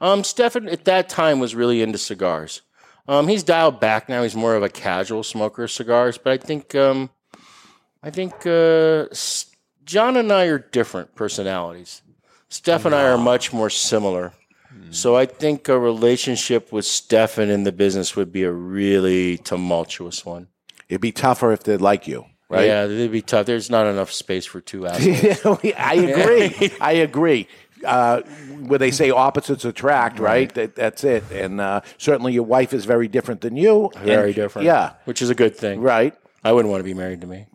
Um, 0.00 0.22
Stefan 0.22 0.68
at 0.68 0.84
that 0.84 1.08
time 1.08 1.40
was 1.40 1.56
really 1.56 1.82
into 1.82 1.98
cigars. 1.98 2.62
Um, 3.08 3.26
he's 3.26 3.42
dialed 3.42 3.80
back 3.80 4.08
now. 4.08 4.22
He's 4.22 4.36
more 4.36 4.54
of 4.54 4.62
a 4.62 4.68
casual 4.68 5.24
smoker 5.24 5.64
of 5.64 5.70
cigars. 5.72 6.18
But 6.18 6.34
I 6.34 6.36
think, 6.36 6.74
um, 6.76 7.10
I 8.00 8.10
think 8.10 8.46
uh, 8.46 9.06
S- 9.10 9.46
Jon 9.84 10.16
and 10.16 10.30
I 10.30 10.44
are 10.44 10.58
different 10.58 11.16
personalities. 11.16 12.02
Steph 12.48 12.84
and 12.84 12.94
I 12.94 13.04
are 13.04 13.18
much 13.18 13.52
more 13.52 13.70
similar. 13.70 14.32
So 14.90 15.16
I 15.16 15.26
think 15.26 15.68
a 15.68 15.78
relationship 15.78 16.72
with 16.72 16.84
Stefan 16.86 17.50
in 17.50 17.64
the 17.64 17.72
business 17.72 18.16
would 18.16 18.32
be 18.32 18.44
a 18.44 18.52
really 18.52 19.36
tumultuous 19.38 20.24
one. 20.24 20.48
It'd 20.88 21.00
be 21.02 21.12
tougher 21.12 21.52
if 21.52 21.62
they'd 21.64 21.80
like 21.80 22.06
you, 22.06 22.24
right? 22.48 22.66
Yeah, 22.66 22.84
it'd 22.84 23.12
be 23.12 23.20
tough. 23.20 23.44
There's 23.46 23.68
not 23.70 23.86
enough 23.86 24.10
space 24.12 24.46
for 24.46 24.60
two 24.62 24.86
assholes. 24.86 25.60
I 25.76 25.94
agree. 25.94 26.70
I 26.80 26.92
agree. 26.92 27.48
Uh, 27.84 28.22
where 28.22 28.78
they 28.78 28.90
say 28.90 29.10
opposites 29.10 29.64
attract, 29.64 30.18
right? 30.18 30.52
That, 30.54 30.74
that's 30.74 31.04
it. 31.04 31.24
And 31.30 31.60
uh, 31.60 31.82
certainly 31.98 32.32
your 32.32 32.44
wife 32.44 32.72
is 32.72 32.84
very 32.86 33.08
different 33.08 33.40
than 33.42 33.56
you. 33.56 33.90
Very 33.98 34.28
And- 34.28 34.34
different. 34.34 34.66
Yeah. 34.66 34.94
Which 35.04 35.20
is 35.22 35.28
a 35.30 35.34
good 35.34 35.54
thing. 35.56 35.80
Right. 35.80 36.14
I 36.44 36.52
wouldn't 36.52 36.70
want 36.70 36.80
to 36.80 36.84
be 36.84 36.94
married 36.94 37.20
to 37.20 37.26
me. 37.26 37.46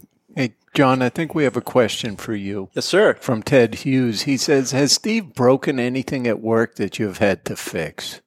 Hey, 0.74 0.80
Jon, 0.80 1.01
I 1.03 1.09
think 1.09 1.36
we 1.36 1.43
have 1.43 1.55
a 1.55 1.61
question 1.61 2.15
for 2.15 2.34
you. 2.34 2.69
Yes, 2.74 2.86
sir. 2.86 3.13
From 3.19 3.43
Ted 3.43 3.76
Hughes. 3.76 4.24
He 4.24 4.38
says, 4.38 4.71
Has 4.71 4.91
Steve 4.91 5.36
broken 5.36 5.80
anything 5.80 6.26
at 6.28 6.41
work 6.41 6.76
that 6.76 6.97
you've 6.97 7.19
had 7.19 7.45
to 7.45 7.55
fix? 7.55 8.21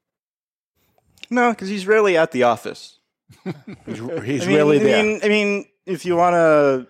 No, 1.28 1.50
because 1.50 1.68
he's 1.68 1.88
rarely 1.88 2.16
at 2.16 2.30
the 2.30 2.44
office. 2.44 3.00
He's, 3.44 4.46
I 4.46 4.48
mean, 4.48 4.60
I 4.60 4.64
Mean, 4.78 5.20
I 5.24 5.28
mean, 5.28 5.64
if 5.84 6.06
you 6.06 6.14
want 6.14 6.34
to, 6.34 6.86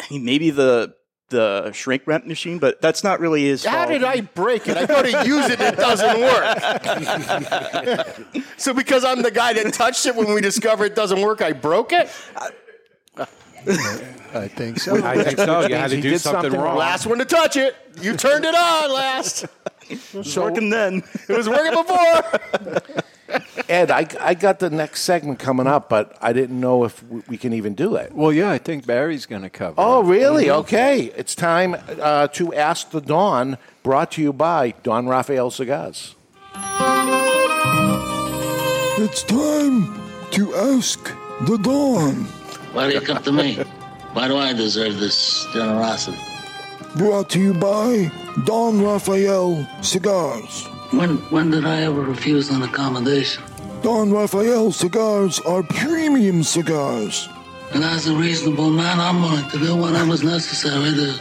I 0.00 0.04
mean, 0.12 0.24
maybe 0.24 0.50
the 0.50 0.94
the 1.30 1.72
shrink 1.72 2.06
rent 2.06 2.28
machine, 2.28 2.60
but 2.60 2.80
that's 2.80 3.02
not 3.02 3.18
really 3.18 3.46
his 3.46 3.64
How 3.64 3.78
fault. 3.78 3.88
did 3.88 4.04
I 4.04 4.20
break 4.20 4.68
it? 4.68 4.76
I 4.76 4.86
go 4.86 5.02
to 5.02 5.26
use 5.26 5.48
it 5.48 5.60
and 5.60 5.74
it 5.74 5.80
doesn't 5.80 6.20
work. 6.20 6.58
so 8.58 8.72
because 8.74 9.04
I'm 9.04 9.22
the 9.22 9.32
guy 9.32 9.54
that 9.54 9.74
touched 9.74 10.06
it 10.06 10.14
when 10.14 10.32
we 10.32 10.40
discover 10.40 10.84
it 10.84 10.94
doesn't 10.94 11.20
work, 11.20 11.42
I 11.42 11.50
broke 11.52 11.92
it? 11.92 12.08
I 12.36 12.50
think 14.54 14.78
so. 14.80 15.04
I 15.04 15.22
think 15.22 15.38
so. 15.38 15.66
You 15.66 15.74
had 15.74 15.90
to 15.90 16.00
do 16.00 16.18
something, 16.18 16.42
something 16.50 16.60
wrong. 16.60 16.76
Last 16.76 17.06
one 17.06 17.18
to 17.18 17.24
touch 17.24 17.56
it. 17.56 17.76
You 18.00 18.16
turned 18.16 18.44
it 18.44 18.54
on 18.54 18.92
last. 18.92 19.46
It 19.88 20.00
was 20.14 20.36
working 20.36 20.70
then. 20.70 21.02
It 21.28 21.36
was 21.36 21.48
working 21.48 21.72
before. 21.82 23.02
Ed, 23.68 23.90
I, 23.90 24.06
I 24.20 24.34
got 24.34 24.58
the 24.58 24.68
next 24.70 25.02
segment 25.02 25.38
coming 25.38 25.66
up, 25.66 25.88
but 25.88 26.16
I 26.20 26.32
didn't 26.32 26.60
know 26.60 26.84
if 26.84 27.02
we, 27.04 27.22
we 27.28 27.36
can 27.38 27.52
even 27.52 27.74
do 27.74 27.96
it. 27.96 28.12
Well, 28.12 28.32
yeah, 28.32 28.50
I 28.50 28.58
think 28.58 28.86
Barry's 28.86 29.24
going 29.26 29.42
to 29.42 29.50
cover 29.50 29.74
Oh, 29.78 30.02
it. 30.02 30.06
really? 30.10 30.50
Okay. 30.50 31.04
It's 31.16 31.34
time 31.34 31.76
uh, 32.00 32.28
to 32.28 32.54
Ask 32.54 32.90
the 32.90 33.00
Don, 33.00 33.56
brought 33.82 34.12
to 34.12 34.22
you 34.22 34.32
by 34.32 34.74
Don 34.82 35.08
Rafael 35.08 35.50
Cigars. 35.50 36.14
It's 39.04 39.22
time 39.22 40.00
to 40.32 40.54
ask 40.54 41.02
the 41.42 41.58
Don. 41.58 42.26
Why 42.72 42.88
do 42.88 42.94
you 42.94 43.00
come 43.02 43.22
to 43.22 43.32
me? 43.32 43.56
Why 44.14 44.28
do 44.28 44.36
I 44.38 44.54
deserve 44.54 44.98
this 44.98 45.46
generosity? 45.52 46.18
Brought 46.96 47.28
to 47.30 47.40
you 47.40 47.52
by 47.52 48.10
Don 48.44 48.82
Rafael 48.82 49.66
Cigars. 49.82 50.66
When 50.90 51.18
when 51.30 51.50
did 51.50 51.66
I 51.66 51.82
ever 51.82 52.00
refuse 52.00 52.48
an 52.50 52.62
accommodation? 52.62 53.42
Don 53.82 54.10
Rafael 54.10 54.72
Cigars 54.72 55.38
are 55.40 55.62
premium 55.62 56.42
cigars. 56.42 57.28
And 57.74 57.84
as 57.84 58.06
a 58.06 58.14
reasonable 58.14 58.70
man, 58.70 59.00
I'm 59.00 59.20
willing 59.22 59.48
to 59.50 59.58
do 59.58 59.76
whatever's 59.76 60.22
necessary 60.22 60.94
to 60.94 61.12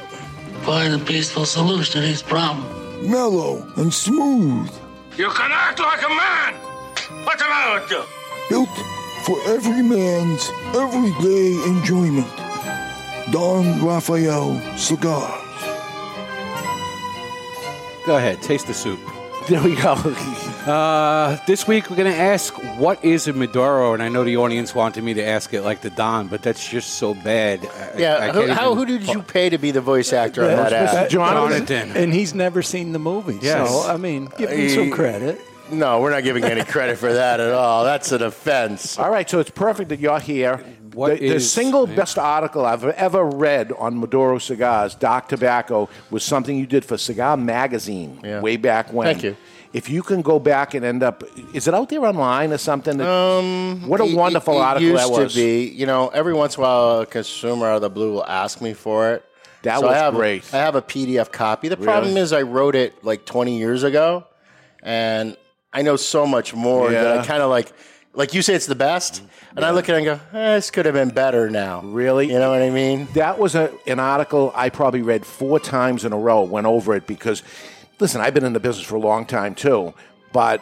find 0.63 0.93
a 0.93 0.99
peaceful 0.99 1.45
solution 1.45 2.01
to 2.01 2.07
these 2.07 2.21
problems. 2.21 3.07
Mellow 3.09 3.65
and 3.77 3.93
smooth. 3.93 4.69
You 5.17 5.29
can 5.29 5.51
act 5.51 5.79
like 5.79 6.01
a 6.01 6.09
man! 6.09 6.53
What's 7.25 7.41
the 7.41 7.49
matter 7.49 7.81
with 7.81 7.91
you? 7.91 8.03
Built 8.49 8.69
for 9.25 9.37
every 9.47 9.81
man's 9.83 10.49
everyday 10.75 11.53
enjoyment. 11.67 12.27
Don 13.31 13.85
Rafael 13.85 14.59
Cigars. 14.77 15.37
Go 18.05 18.17
ahead, 18.17 18.41
taste 18.41 18.67
the 18.67 18.73
soup. 18.73 18.99
There 19.49 19.61
we 19.63 19.75
go. 19.75 19.93
Uh, 19.93 21.35
this 21.47 21.67
week 21.67 21.89
we're 21.89 21.95
going 21.95 22.11
to 22.11 22.17
ask 22.17 22.53
what 22.77 23.03
is 23.03 23.27
a 23.27 23.33
Maduro, 23.33 23.95
and 23.95 24.03
I 24.03 24.07
know 24.07 24.23
the 24.23 24.37
audience 24.37 24.75
wanted 24.75 25.03
me 25.03 25.15
to 25.15 25.23
ask 25.25 25.51
it 25.51 25.63
like 25.63 25.81
the 25.81 25.89
Don, 25.89 26.27
but 26.27 26.43
that's 26.43 26.65
just 26.69 26.91
so 26.99 27.15
bad. 27.15 27.65
I- 27.65 27.97
Yeah, 27.97 28.17
I 28.19 28.27
who, 28.31 28.41
can't 28.45 28.51
how, 28.51 28.75
who 28.75 28.85
did 28.85 29.07
you 29.07 29.23
pay 29.23 29.49
to 29.49 29.57
be 29.57 29.71
the 29.71 29.81
voice 29.81 30.13
actor 30.13 30.43
on 30.43 30.49
that 30.49 30.71
Mr. 30.71 30.93
ad? 30.93 31.09
Jonathan. 31.09 31.91
And 31.97 32.13
he's 32.13 32.35
never 32.35 32.61
seen 32.61 32.91
the 32.91 32.99
movie. 32.99 33.39
Yes. 33.41 33.67
So, 33.67 33.89
I 33.89 33.97
mean, 33.97 34.29
give 34.37 34.51
him 34.51 34.69
some 34.69 34.91
Uh, 34.91 34.95
credit. 34.95 35.41
No, 35.71 36.01
we're 36.01 36.11
not 36.11 36.23
giving 36.23 36.43
any 36.43 36.63
credit 36.63 36.97
for 36.97 37.11
that 37.13 37.39
at 37.39 37.51
all. 37.53 37.83
That's 37.85 38.11
an 38.11 38.21
offense. 38.23 38.99
All 38.99 39.09
right, 39.09 39.29
so 39.29 39.39
it's 39.39 39.49
perfect 39.51 39.89
that 39.89 39.99
you're 39.99 40.19
here. 40.19 40.63
What 40.93 41.19
the, 41.19 41.29
the 41.29 41.35
is- 41.35 41.51
single 41.51 41.87
best 41.87 42.17
article 42.17 42.65
I've 42.65 42.83
ever 42.83 43.23
read 43.23 43.71
on 43.77 43.97
Maduro 43.99 44.37
cigars, 44.39 44.93
Doc 44.95 45.29
Tobacco, 45.29 45.89
was 46.09 46.23
something 46.23 46.57
you 46.57 46.67
did 46.67 46.83
for 46.83 46.97
Cigar 46.97 47.37
Magazine 47.37 48.19
Yeah. 48.23 48.41
way 48.41 48.57
back 48.57 48.91
when. 48.91 49.05
Thank 49.07 49.23
you. 49.23 49.37
If 49.73 49.89
you 49.89 50.03
can 50.03 50.21
go 50.21 50.37
back 50.37 50.73
and 50.73 50.83
end 50.83 51.01
up, 51.01 51.23
is 51.53 51.65
it 51.69 51.73
out 51.73 51.87
there 51.87 52.03
online 52.05 52.51
or 52.51 52.57
something? 52.57 52.97
That, 52.97 53.07
Um, 53.07 53.87
what 53.87 54.01
a 54.01 54.03
it- 54.03 54.17
wonderful 54.17 54.55
it, 54.55 54.57
it 54.57 54.61
article 54.63 54.89
used 54.89 55.03
that 55.03 55.09
was. 55.09 55.33
to 55.33 55.39
be. 55.39 55.63
You 55.69 55.85
know, 55.85 56.09
every 56.09 56.33
once 56.33 56.57
in 56.57 56.63
a 56.63 56.67
while, 56.67 56.99
a 57.01 57.05
consumer 57.05 57.67
out 57.67 57.75
of 57.75 57.81
the 57.81 57.89
blue 57.89 58.11
will 58.11 58.25
ask 58.25 58.59
me 58.59 58.73
for 58.73 59.11
it. 59.13 59.23
That 59.63 59.79
So 59.79 59.85
was 59.87 59.95
I 59.95 59.99
have, 59.99 60.15
great. 60.15 60.43
I 60.53 60.57
have 60.57 60.75
a 60.75 60.81
PDF 60.81 61.31
copy. 61.31 61.69
The 61.69 61.77
problem 61.77 62.17
is, 62.17 62.33
I 62.33 62.41
wrote 62.41 62.75
it 62.75 63.05
like 63.05 63.25
20 63.25 63.57
years 63.59 63.83
ago, 63.83 64.25
and 64.83 65.37
I 65.73 65.81
know 65.81 65.95
so 65.95 66.25
much 66.25 66.53
more 66.53 66.91
that 66.91 67.17
I 67.19 67.25
kind 67.25 67.41
of 67.41 67.49
like. 67.49 67.71
Like 68.13 68.33
you 68.33 68.41
say, 68.41 68.55
it's 68.55 68.65
the 68.65 68.75
best, 68.75 69.23
and 69.55 69.63
I 69.63 69.71
look 69.71 69.87
at 69.87 69.95
it 69.95 69.99
and 69.99 70.05
go, 70.05 70.37
eh, 70.37 70.55
"This 70.55 70.69
could 70.69 70.85
have 70.85 70.95
been 70.95 71.11
better." 71.11 71.49
Now, 71.49 71.79
Really? 71.81 72.27
you 72.27 72.37
know 72.39 72.51
what 72.51 72.61
I 72.61 72.69
mean? 72.69 73.07
That 73.13 73.39
was 73.39 73.55
a, 73.55 73.71
an 73.87 74.01
article 74.01 74.51
I 74.53 74.67
probably 74.67 75.01
read 75.01 75.25
four 75.25 75.61
times 75.61 76.03
in 76.03 76.11
a 76.11 76.17
row, 76.17 76.41
went 76.41 76.67
over 76.67 76.93
it 76.93 77.07
because, 77.07 77.41
listen, 78.01 78.19
I've 78.19 78.33
been 78.33 78.43
in 78.43 78.51
the 78.51 78.59
business 78.59 78.85
for 78.85 78.95
a 78.95 78.99
long 78.99 79.25
time 79.25 79.55
too, 79.55 79.93
but 80.33 80.61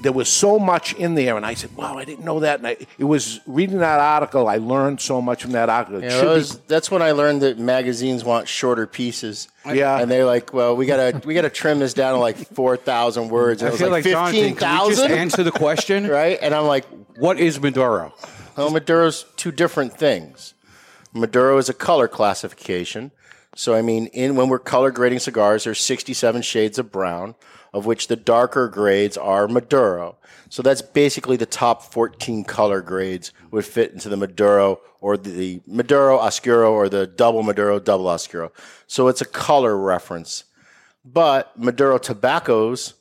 there 0.00 0.12
was 0.12 0.28
so 0.28 0.58
much 0.58 0.94
in 0.94 1.14
there, 1.14 1.36
and 1.36 1.44
I 1.44 1.54
said, 1.54 1.74
wow, 1.76 1.98
I 1.98 2.04
didn't 2.04 2.24
know 2.24 2.40
that. 2.40 2.58
And 2.58 2.68
I, 2.68 2.76
it 2.98 3.04
was 3.04 3.40
reading 3.46 3.78
that 3.78 3.98
article, 3.98 4.48
I 4.48 4.58
learned 4.58 5.00
so 5.00 5.20
much 5.20 5.42
from 5.42 5.52
that 5.52 5.68
article. 5.68 6.02
Yeah, 6.02 6.10
should 6.10 6.42
that 6.42 6.58
be- 6.58 6.64
that's 6.68 6.90
when 6.90 7.02
I 7.02 7.12
learned 7.12 7.42
that 7.42 7.58
magazines 7.58 8.24
want 8.24 8.48
shorter 8.48 8.86
pieces. 8.86 9.48
Yeah. 9.66 9.98
and 10.00 10.10
they're 10.10 10.24
like, 10.24 10.54
"Well, 10.54 10.76
we 10.76 10.86
gotta 10.86 11.20
we 11.26 11.34
gotta 11.34 11.50
trim 11.50 11.78
this 11.80 11.92
down 11.92 12.14
to 12.14 12.20
like 12.20 12.36
four 12.54 12.76
thousand 12.78 13.28
words." 13.28 13.60
And 13.60 13.66
I 13.66 13.68
it 13.68 13.72
was 13.72 13.80
feel 13.80 13.90
like 13.90 14.04
like, 14.04 14.12
Jonathan, 14.12 14.34
fifteen 14.34 14.56
can 14.56 14.84
we 14.84 14.94
just 14.94 15.10
answer 15.10 15.42
the 15.42 15.50
question? 15.50 16.06
right? 16.08 16.38
And 16.40 16.54
I'm 16.54 16.64
like, 16.66 16.86
What 17.18 17.38
is 17.38 17.60
Maduro? 17.60 18.14
Well, 18.56 18.70
Maduro's 18.70 19.26
two 19.36 19.52
different 19.52 19.92
things. 19.98 20.54
Maduro 21.12 21.58
is 21.58 21.68
a 21.68 21.74
color 21.74 22.08
classification. 22.08 23.10
So, 23.54 23.74
I 23.74 23.82
mean, 23.82 24.06
in 24.06 24.36
when 24.36 24.48
we're 24.48 24.58
color 24.58 24.90
grading 24.90 25.18
cigars, 25.18 25.64
there's 25.64 25.80
67 25.80 26.42
shades 26.42 26.78
of 26.78 26.92
brown, 26.92 27.34
of 27.78 27.86
which 27.86 28.08
the 28.08 28.16
darker 28.16 28.68
grades 28.68 29.16
are 29.16 29.48
Maduro. 29.48 30.18
So 30.50 30.62
that's 30.62 30.82
basically 30.82 31.36
the 31.36 31.46
top 31.46 31.82
14 31.82 32.44
color 32.44 32.80
grades 32.80 33.32
would 33.50 33.64
fit 33.64 33.92
into 33.92 34.08
the 34.08 34.16
Maduro 34.16 34.80
or 35.00 35.16
the 35.16 35.60
Maduro 35.66 36.18
Oscuro 36.18 36.72
or 36.72 36.88
the 36.88 37.06
double 37.06 37.42
Maduro, 37.42 37.78
double 37.78 38.08
Oscuro. 38.08 38.52
So 38.86 39.08
it's 39.08 39.20
a 39.20 39.26
color 39.26 39.76
reference. 39.76 40.44
But 41.04 41.58
Maduro 41.58 41.98
tobaccos 41.98 42.94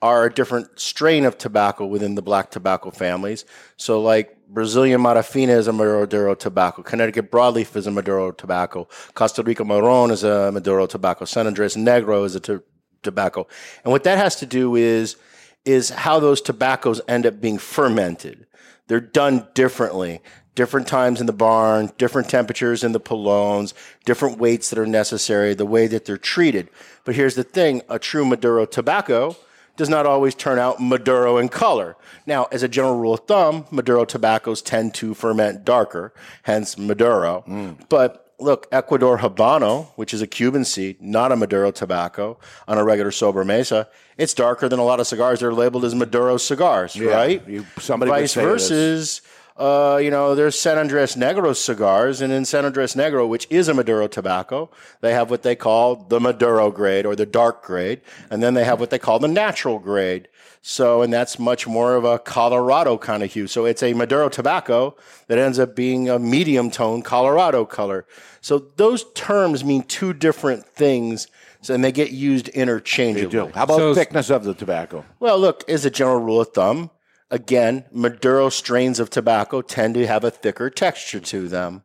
are 0.00 0.26
a 0.26 0.32
different 0.32 0.78
strain 0.78 1.24
of 1.24 1.38
tobacco 1.38 1.84
within 1.86 2.14
the 2.14 2.22
black 2.22 2.50
tobacco 2.50 2.90
families. 2.90 3.44
So, 3.76 4.00
like 4.00 4.36
Brazilian 4.48 5.00
Mata 5.00 5.22
Fina 5.22 5.52
is 5.52 5.66
a 5.66 5.72
Maduro 5.72 6.34
tobacco, 6.34 6.82
Connecticut 6.82 7.30
broadleaf 7.30 7.74
is 7.74 7.86
a 7.86 7.90
Maduro 7.90 8.30
tobacco, 8.30 8.88
Costa 9.14 9.42
Rica 9.42 9.64
Marron 9.64 10.10
is 10.10 10.22
a 10.22 10.52
Maduro 10.52 10.86
tobacco, 10.86 11.24
San 11.24 11.46
Andrés 11.52 11.76
Negro 11.76 12.24
is 12.24 12.36
a 12.36 12.40
to- 12.40 12.62
tobacco. 13.02 13.46
And 13.84 13.92
what 13.92 14.04
that 14.04 14.18
has 14.18 14.36
to 14.36 14.46
do 14.46 14.76
is 14.76 15.16
is 15.64 15.90
how 15.90 16.18
those 16.18 16.40
tobaccos 16.40 17.00
end 17.06 17.26
up 17.26 17.40
being 17.40 17.58
fermented. 17.58 18.46
They're 18.86 19.00
done 19.00 19.46
differently. 19.52 20.20
Different 20.54 20.88
times 20.88 21.20
in 21.20 21.26
the 21.26 21.32
barn, 21.32 21.92
different 21.98 22.28
temperatures 22.28 22.82
in 22.82 22.92
the 22.92 23.00
pilones, 23.00 23.74
different 24.04 24.38
weights 24.38 24.70
that 24.70 24.78
are 24.78 24.86
necessary, 24.86 25.54
the 25.54 25.66
way 25.66 25.86
that 25.86 26.04
they're 26.04 26.16
treated. 26.16 26.68
But 27.04 27.14
here's 27.14 27.34
the 27.34 27.44
thing 27.44 27.82
a 27.88 27.98
true 27.98 28.24
Maduro 28.24 28.64
tobacco 28.64 29.36
does 29.76 29.88
not 29.88 30.06
always 30.06 30.34
turn 30.34 30.58
out 30.58 30.80
Maduro 30.80 31.38
in 31.38 31.48
color. 31.48 31.96
Now, 32.26 32.48
as 32.50 32.64
a 32.64 32.68
general 32.68 32.96
rule 32.96 33.14
of 33.14 33.20
thumb, 33.20 33.66
Maduro 33.70 34.04
tobaccos 34.04 34.60
tend 34.60 34.92
to 34.94 35.14
ferment 35.14 35.64
darker, 35.64 36.12
hence 36.42 36.76
Maduro. 36.76 37.44
Mm. 37.46 37.88
But 37.88 38.27
look, 38.38 38.66
Ecuador 38.70 39.18
Habano, 39.18 39.88
which 39.96 40.14
is 40.14 40.22
a 40.22 40.26
Cuban 40.26 40.64
seed, 40.64 41.00
not 41.02 41.32
a 41.32 41.36
Maduro 41.36 41.70
tobacco, 41.70 42.38
on 42.66 42.78
a 42.78 42.84
regular 42.84 43.10
Sobremesa, 43.10 43.86
it's 44.16 44.34
darker 44.34 44.68
than 44.68 44.78
a 44.78 44.84
lot 44.84 45.00
of 45.00 45.06
cigars 45.06 45.40
that 45.40 45.46
are 45.46 45.54
labeled 45.54 45.84
as 45.84 45.94
Maduro 45.94 46.36
cigars, 46.36 46.94
Yeah, 46.96 47.10
right? 47.14 47.42
you- 47.48 47.66
somebody 47.80 48.10
Vice 48.10 48.32
say 48.32 48.42
it 48.42 48.44
is. 48.46 48.50
versus, 48.50 49.22
uh, 49.56 49.98
you 50.00 50.10
know, 50.10 50.36
there's 50.36 50.56
San 50.58 50.76
Andrés 50.76 51.16
Negro 51.16 51.54
cigars, 51.54 52.20
and 52.20 52.32
in 52.32 52.44
San 52.44 52.64
Andrés 52.64 52.94
Negro, 52.94 53.26
which 53.28 53.46
is 53.50 53.66
a 53.68 53.74
Maduro 53.74 54.06
tobacco, 54.06 54.70
they 55.00 55.12
have 55.12 55.30
what 55.30 55.42
they 55.42 55.56
call 55.56 55.96
the 55.96 56.20
Maduro 56.20 56.70
grade 56.70 57.06
or 57.06 57.16
the 57.16 57.26
dark 57.26 57.64
grade, 57.64 58.00
and 58.30 58.40
then 58.42 58.54
they 58.54 58.64
have 58.64 58.78
what 58.78 58.90
they 58.90 58.98
call 59.00 59.18
the 59.18 59.28
natural 59.28 59.78
grade. 59.80 60.28
So, 60.60 61.02
and 61.02 61.12
that's 61.12 61.38
much 61.38 61.66
more 61.66 61.94
of 61.94 62.04
a 62.04 62.18
Colorado 62.18 62.98
kind 62.98 63.22
of 63.22 63.32
hue. 63.32 63.46
So 63.46 63.64
it's 63.64 63.82
a 63.82 63.94
Maduro 63.94 64.28
tobacco 64.28 64.96
that 65.28 65.38
ends 65.38 65.58
up 65.58 65.74
being 65.76 66.08
a 66.10 66.18
medium 66.18 66.70
tone 66.70 67.02
Colorado 67.02 67.64
color. 67.64 68.04
So 68.40 68.58
those 68.76 69.04
terms 69.14 69.64
mean 69.64 69.82
two 69.84 70.12
different 70.12 70.66
things, 70.66 71.28
so- 71.62 71.74
and 71.74 71.82
they 71.84 71.92
get 71.92 72.10
used 72.10 72.48
interchangeably. 72.48 73.52
How 73.54 73.64
about 73.64 73.94
thickness 73.94 74.30
of 74.30 74.44
the 74.44 74.54
tobacco? 74.54 75.04
Well, 75.20 75.38
look, 75.38 75.68
as 75.68 75.84
a 75.84 75.90
general 75.90 76.18
rule 76.20 76.40
of 76.40 76.48
thumb, 76.48 76.90
again, 77.30 77.84
Maduro 77.92 78.48
strains 78.48 78.98
of 79.00 79.10
tobacco 79.10 79.62
tend 79.62 79.94
to 79.94 80.06
have 80.06 80.24
a 80.24 80.30
thicker 80.30 80.70
texture 80.70 81.20
to 81.20 81.48
them, 81.48 81.82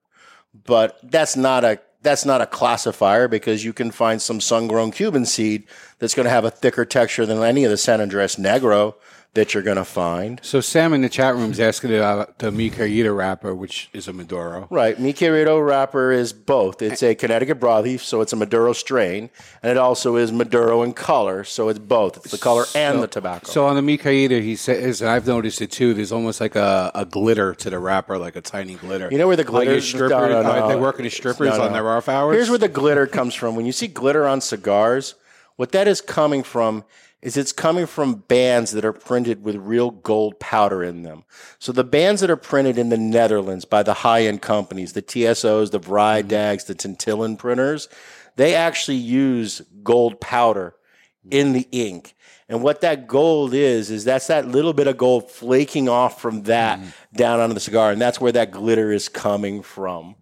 but 0.65 0.99
that's 1.03 1.35
not 1.35 1.63
a 1.63 1.79
that's 2.01 2.25
not 2.25 2.41
a 2.41 2.45
classifier 2.45 3.29
because 3.29 3.63
you 3.63 3.71
can 3.71 3.89
find 3.89 4.21
some 4.21 4.41
sun-grown 4.41 4.91
Cuban 4.91 5.25
seed 5.25 5.63
that's 6.03 6.15
going 6.15 6.25
to 6.25 6.29
have 6.29 6.43
a 6.43 6.51
thicker 6.51 6.83
texture 6.83 7.25
than 7.25 7.41
any 7.41 7.63
of 7.63 7.71
the 7.71 7.77
San 7.77 7.99
Andrés 8.01 8.37
Negro 8.37 8.95
that 9.35 9.53
you're 9.53 9.63
going 9.63 9.77
to 9.77 9.85
find. 9.85 10.37
So 10.43 10.59
Sam 10.59 10.91
in 10.91 10.99
the 10.99 11.07
chat 11.07 11.33
room 11.33 11.51
is 11.51 11.61
asking 11.61 11.95
about 11.95 12.39
the 12.39 12.51
Mi 12.51 12.69
Querida 12.69 13.15
wrapper, 13.15 13.55
which 13.55 13.89
is 13.93 14.09
a 14.09 14.13
Maduro. 14.13 14.67
Right. 14.69 14.99
Mi 14.99 15.13
Querida 15.13 15.65
wrapper 15.65 16.11
is 16.11 16.33
both. 16.33 16.81
It's 16.81 17.01
a 17.01 17.15
Connecticut 17.15 17.57
broadleaf, 17.57 18.01
so 18.01 18.19
it's 18.19 18.33
a 18.33 18.35
Maduro 18.35 18.73
strain, 18.73 19.29
and 19.63 19.71
it 19.71 19.77
also 19.77 20.17
is 20.17 20.33
Maduro 20.33 20.83
in 20.83 20.91
color, 20.91 21.45
so 21.45 21.69
it's 21.69 21.79
both. 21.79 22.17
It's 22.17 22.31
the 22.31 22.37
color 22.37 22.65
and 22.75 22.97
So- 22.97 23.01
the 23.01 23.07
tobacco. 23.07 23.49
So 23.49 23.65
on 23.65 23.77
the 23.77 23.81
Mi 23.81 23.97
Querida, 23.97 24.41
he 24.41 24.57
says, 24.57 25.01
and 25.01 25.09
I've 25.09 25.25
noticed 25.25 25.61
it 25.61 25.71
too. 25.71 25.93
There's 25.93 26.11
almost 26.11 26.41
like 26.41 26.57
a, 26.57 26.91
a 26.93 27.05
glitter 27.05 27.55
to 27.55 27.69
the 27.69 27.79
wrapper, 27.79 28.17
like 28.17 28.35
a 28.35 28.41
tiny 28.41 28.75
glitter. 28.75 29.07
You 29.09 29.19
know 29.19 29.27
where 29.27 29.37
the 29.37 29.45
glitter 29.45 29.71
your 29.71 29.81
strippers, 29.81 30.09
no, 30.11 30.41
no, 30.41 30.59
no. 30.59 30.67
they 30.67 30.75
working 30.75 31.05
as 31.05 31.13
strippers 31.13 31.57
on 31.57 31.71
their 31.71 31.89
off 31.89 32.09
hours. 32.09 32.35
Here's 32.35 32.49
where 32.49 32.59
the 32.59 32.67
glitter 32.67 33.07
comes 33.07 33.33
from. 33.33 33.55
When 33.55 33.65
you 33.65 33.71
see 33.71 33.87
glitter 33.87 34.27
on 34.27 34.41
cigars, 34.41 35.15
what 35.55 35.71
that 35.71 35.87
is 35.87 36.01
coming 36.01 36.43
from 36.43 36.83
is 37.23 37.37
it's 37.37 37.53
coming 37.53 37.85
from 37.85 38.15
bands 38.15 38.71
that 38.71 38.83
are 38.83 38.93
printed 38.93 39.43
with 39.43 39.55
real 39.55 39.91
gold 39.91 40.37
powder 40.41 40.83
in 40.83 41.03
them. 41.03 41.23
So 41.57 41.71
the 41.71 41.85
bands 41.85 42.19
that 42.19 42.29
are 42.29 42.35
printed 42.35 42.77
in 42.77 42.89
the 42.89 42.97
Netherlands 42.97 43.63
by 43.63 43.81
the 43.81 43.93
high 43.93 44.23
end 44.23 44.41
companies, 44.41 44.91
the 44.91 45.01
TSOs, 45.01 45.71
the 45.71 45.79
Vrydags, 45.79 46.27
mm-hmm. 46.27 46.73
the 46.73 46.75
Tintillin 46.75 47.37
printers, 47.37 47.87
they 48.35 48.53
actually 48.55 48.97
use 48.97 49.61
gold 49.83 50.19
powder 50.19 50.75
mm-hmm. 51.25 51.29
in 51.31 51.53
the 51.53 51.67
ink. 51.71 52.13
And 52.49 52.61
what 52.61 52.81
that 52.81 53.07
gold 53.07 53.53
is, 53.53 53.89
is 53.89 54.03
that's 54.03 54.27
that 54.27 54.49
little 54.49 54.73
bit 54.73 54.87
of 54.87 54.97
gold 54.97 55.31
flaking 55.31 55.87
off 55.87 56.21
from 56.21 56.43
that 56.43 56.77
mm-hmm. 56.77 56.89
down 57.15 57.39
onto 57.39 57.53
the 57.53 57.61
cigar. 57.61 57.91
And 57.91 58.01
that's 58.01 58.19
where 58.19 58.33
that 58.33 58.51
glitter 58.51 58.91
is 58.91 59.07
coming 59.07 59.61
from. 59.61 60.15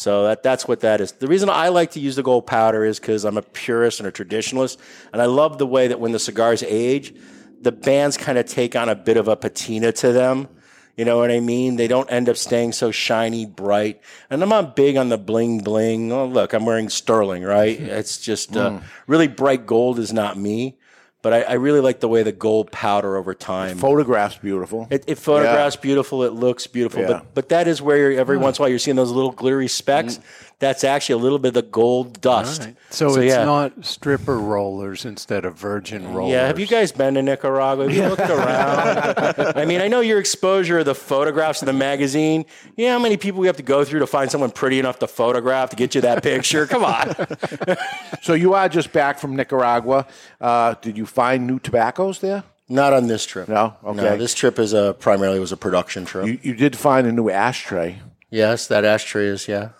So 0.00 0.24
that, 0.24 0.42
that's 0.42 0.66
what 0.66 0.80
that 0.80 1.02
is. 1.02 1.12
The 1.12 1.26
reason 1.26 1.50
I 1.50 1.68
like 1.68 1.90
to 1.90 2.00
use 2.00 2.16
the 2.16 2.22
gold 2.22 2.46
powder 2.46 2.86
is 2.86 2.98
because 2.98 3.26
I'm 3.26 3.36
a 3.36 3.42
purist 3.42 4.00
and 4.00 4.08
a 4.08 4.10
traditionalist. 4.12 4.78
And 5.12 5.20
I 5.20 5.26
love 5.26 5.58
the 5.58 5.66
way 5.66 5.88
that 5.88 6.00
when 6.00 6.12
the 6.12 6.18
cigars 6.18 6.62
age, 6.62 7.14
the 7.60 7.70
bands 7.70 8.16
kind 8.16 8.38
of 8.38 8.46
take 8.46 8.74
on 8.74 8.88
a 8.88 8.94
bit 8.94 9.18
of 9.18 9.28
a 9.28 9.36
patina 9.36 9.92
to 9.92 10.10
them. 10.12 10.48
You 10.96 11.04
know 11.04 11.18
what 11.18 11.30
I 11.30 11.40
mean? 11.40 11.76
They 11.76 11.86
don't 11.86 12.10
end 12.10 12.30
up 12.30 12.38
staying 12.38 12.72
so 12.72 12.90
shiny, 12.90 13.44
bright. 13.44 14.00
And 14.30 14.42
I'm 14.42 14.48
not 14.48 14.74
big 14.74 14.96
on 14.96 15.10
the 15.10 15.18
bling 15.18 15.58
bling. 15.58 16.10
Oh, 16.12 16.24
look, 16.26 16.54
I'm 16.54 16.64
wearing 16.64 16.88
sterling, 16.88 17.42
right? 17.42 17.78
It's 18.00 18.16
just 18.18 18.56
uh, 18.56 18.70
Mm. 18.70 18.82
really 19.06 19.28
bright 19.28 19.66
gold 19.66 19.98
is 19.98 20.14
not 20.14 20.38
me. 20.38 20.78
But 21.22 21.34
I, 21.34 21.42
I 21.42 21.52
really 21.54 21.80
like 21.80 22.00
the 22.00 22.08
way 22.08 22.22
the 22.22 22.32
gold 22.32 22.72
powder 22.72 23.16
over 23.16 23.34
time. 23.34 23.76
Photographs 23.76 24.38
beautiful. 24.38 24.88
It, 24.90 25.04
it 25.06 25.18
photographs 25.18 25.76
beautiful. 25.76 26.22
It 26.22 26.32
looks 26.32 26.66
beautiful. 26.66 27.02
Yeah. 27.02 27.08
But 27.08 27.34
but 27.34 27.48
that 27.50 27.68
is 27.68 27.82
where 27.82 28.12
every 28.12 28.36
Hmm. 28.38 28.44
once 28.44 28.58
in 28.58 28.62
a 28.62 28.64
while 28.64 28.70
you're 28.70 28.78
seeing 28.78 28.96
those 28.96 29.10
little 29.10 29.32
glittery 29.32 29.68
specks. 29.68 30.18
That's 30.60 30.84
actually 30.84 31.14
a 31.14 31.22
little 31.22 31.38
bit 31.38 31.48
of 31.48 31.54
the 31.54 31.62
gold 31.62 32.20
dust. 32.20 32.68
So, 32.90 33.08
it's 33.14 33.34
yeah. 33.34 33.44
not 33.44 33.84
stripper 33.84 34.38
rollers 34.38 35.06
instead 35.06 35.44
of 35.46 35.56
virgin 35.56 36.12
rollers. 36.12 36.32
Yeah, 36.32 36.46
have 36.46 36.58
you 36.58 36.66
guys 36.66 36.92
been 36.92 37.14
to 37.14 37.22
Nicaragua? 37.22 37.88
Have 37.88 37.96
you 37.96 38.06
looked 38.06 38.20
around? 38.20 39.56
I 39.56 39.64
mean, 39.64 39.80
I 39.80 39.88
know 39.88 40.00
your 40.00 40.20
exposure 40.20 40.80
of 40.80 40.84
the 40.84 40.94
photographs 40.94 41.62
in 41.62 41.66
the 41.66 41.72
magazine. 41.72 42.44
You 42.76 42.86
know 42.86 42.92
how 42.92 42.98
many 42.98 43.16
people 43.16 43.40
we 43.40 43.46
have 43.46 43.56
to 43.56 43.62
go 43.62 43.84
through 43.84 44.00
to 44.00 44.06
find 44.06 44.30
someone 44.30 44.50
pretty 44.50 44.78
enough 44.78 44.98
to 44.98 45.06
photograph 45.06 45.70
to 45.70 45.76
get 45.76 45.94
you 45.94 46.02
that 46.02 46.22
picture? 46.22 46.66
Come 46.66 46.84
on. 46.84 47.14
So 48.22 48.34
you 48.34 48.54
are 48.54 48.68
just 48.68 48.92
back 48.92 49.18
from 49.18 49.34
Nicaragua. 49.34 50.06
Uh, 50.40 50.74
did 50.82 50.98
you 50.98 51.06
find 51.06 51.46
new 51.46 51.58
tobaccos 51.58 52.20
there? 52.20 52.44
Not 52.68 52.92
on 52.92 53.06
this 53.06 53.24
trip. 53.24 53.48
No. 53.48 53.76
Okay. 53.82 53.96
No, 54.02 54.16
this 54.16 54.34
trip 54.34 54.58
is 54.58 54.72
a 54.72 54.94
primarily 54.98 55.40
was 55.40 55.52
a 55.52 55.56
production 55.56 56.04
trip. 56.04 56.26
you, 56.26 56.38
you 56.42 56.54
did 56.54 56.76
find 56.76 57.06
a 57.06 57.12
new 57.12 57.30
ashtray. 57.30 57.98
yes, 58.30 58.66
that 58.66 58.84
ashtray 58.84 59.26
is 59.26 59.48
yeah. 59.48 59.70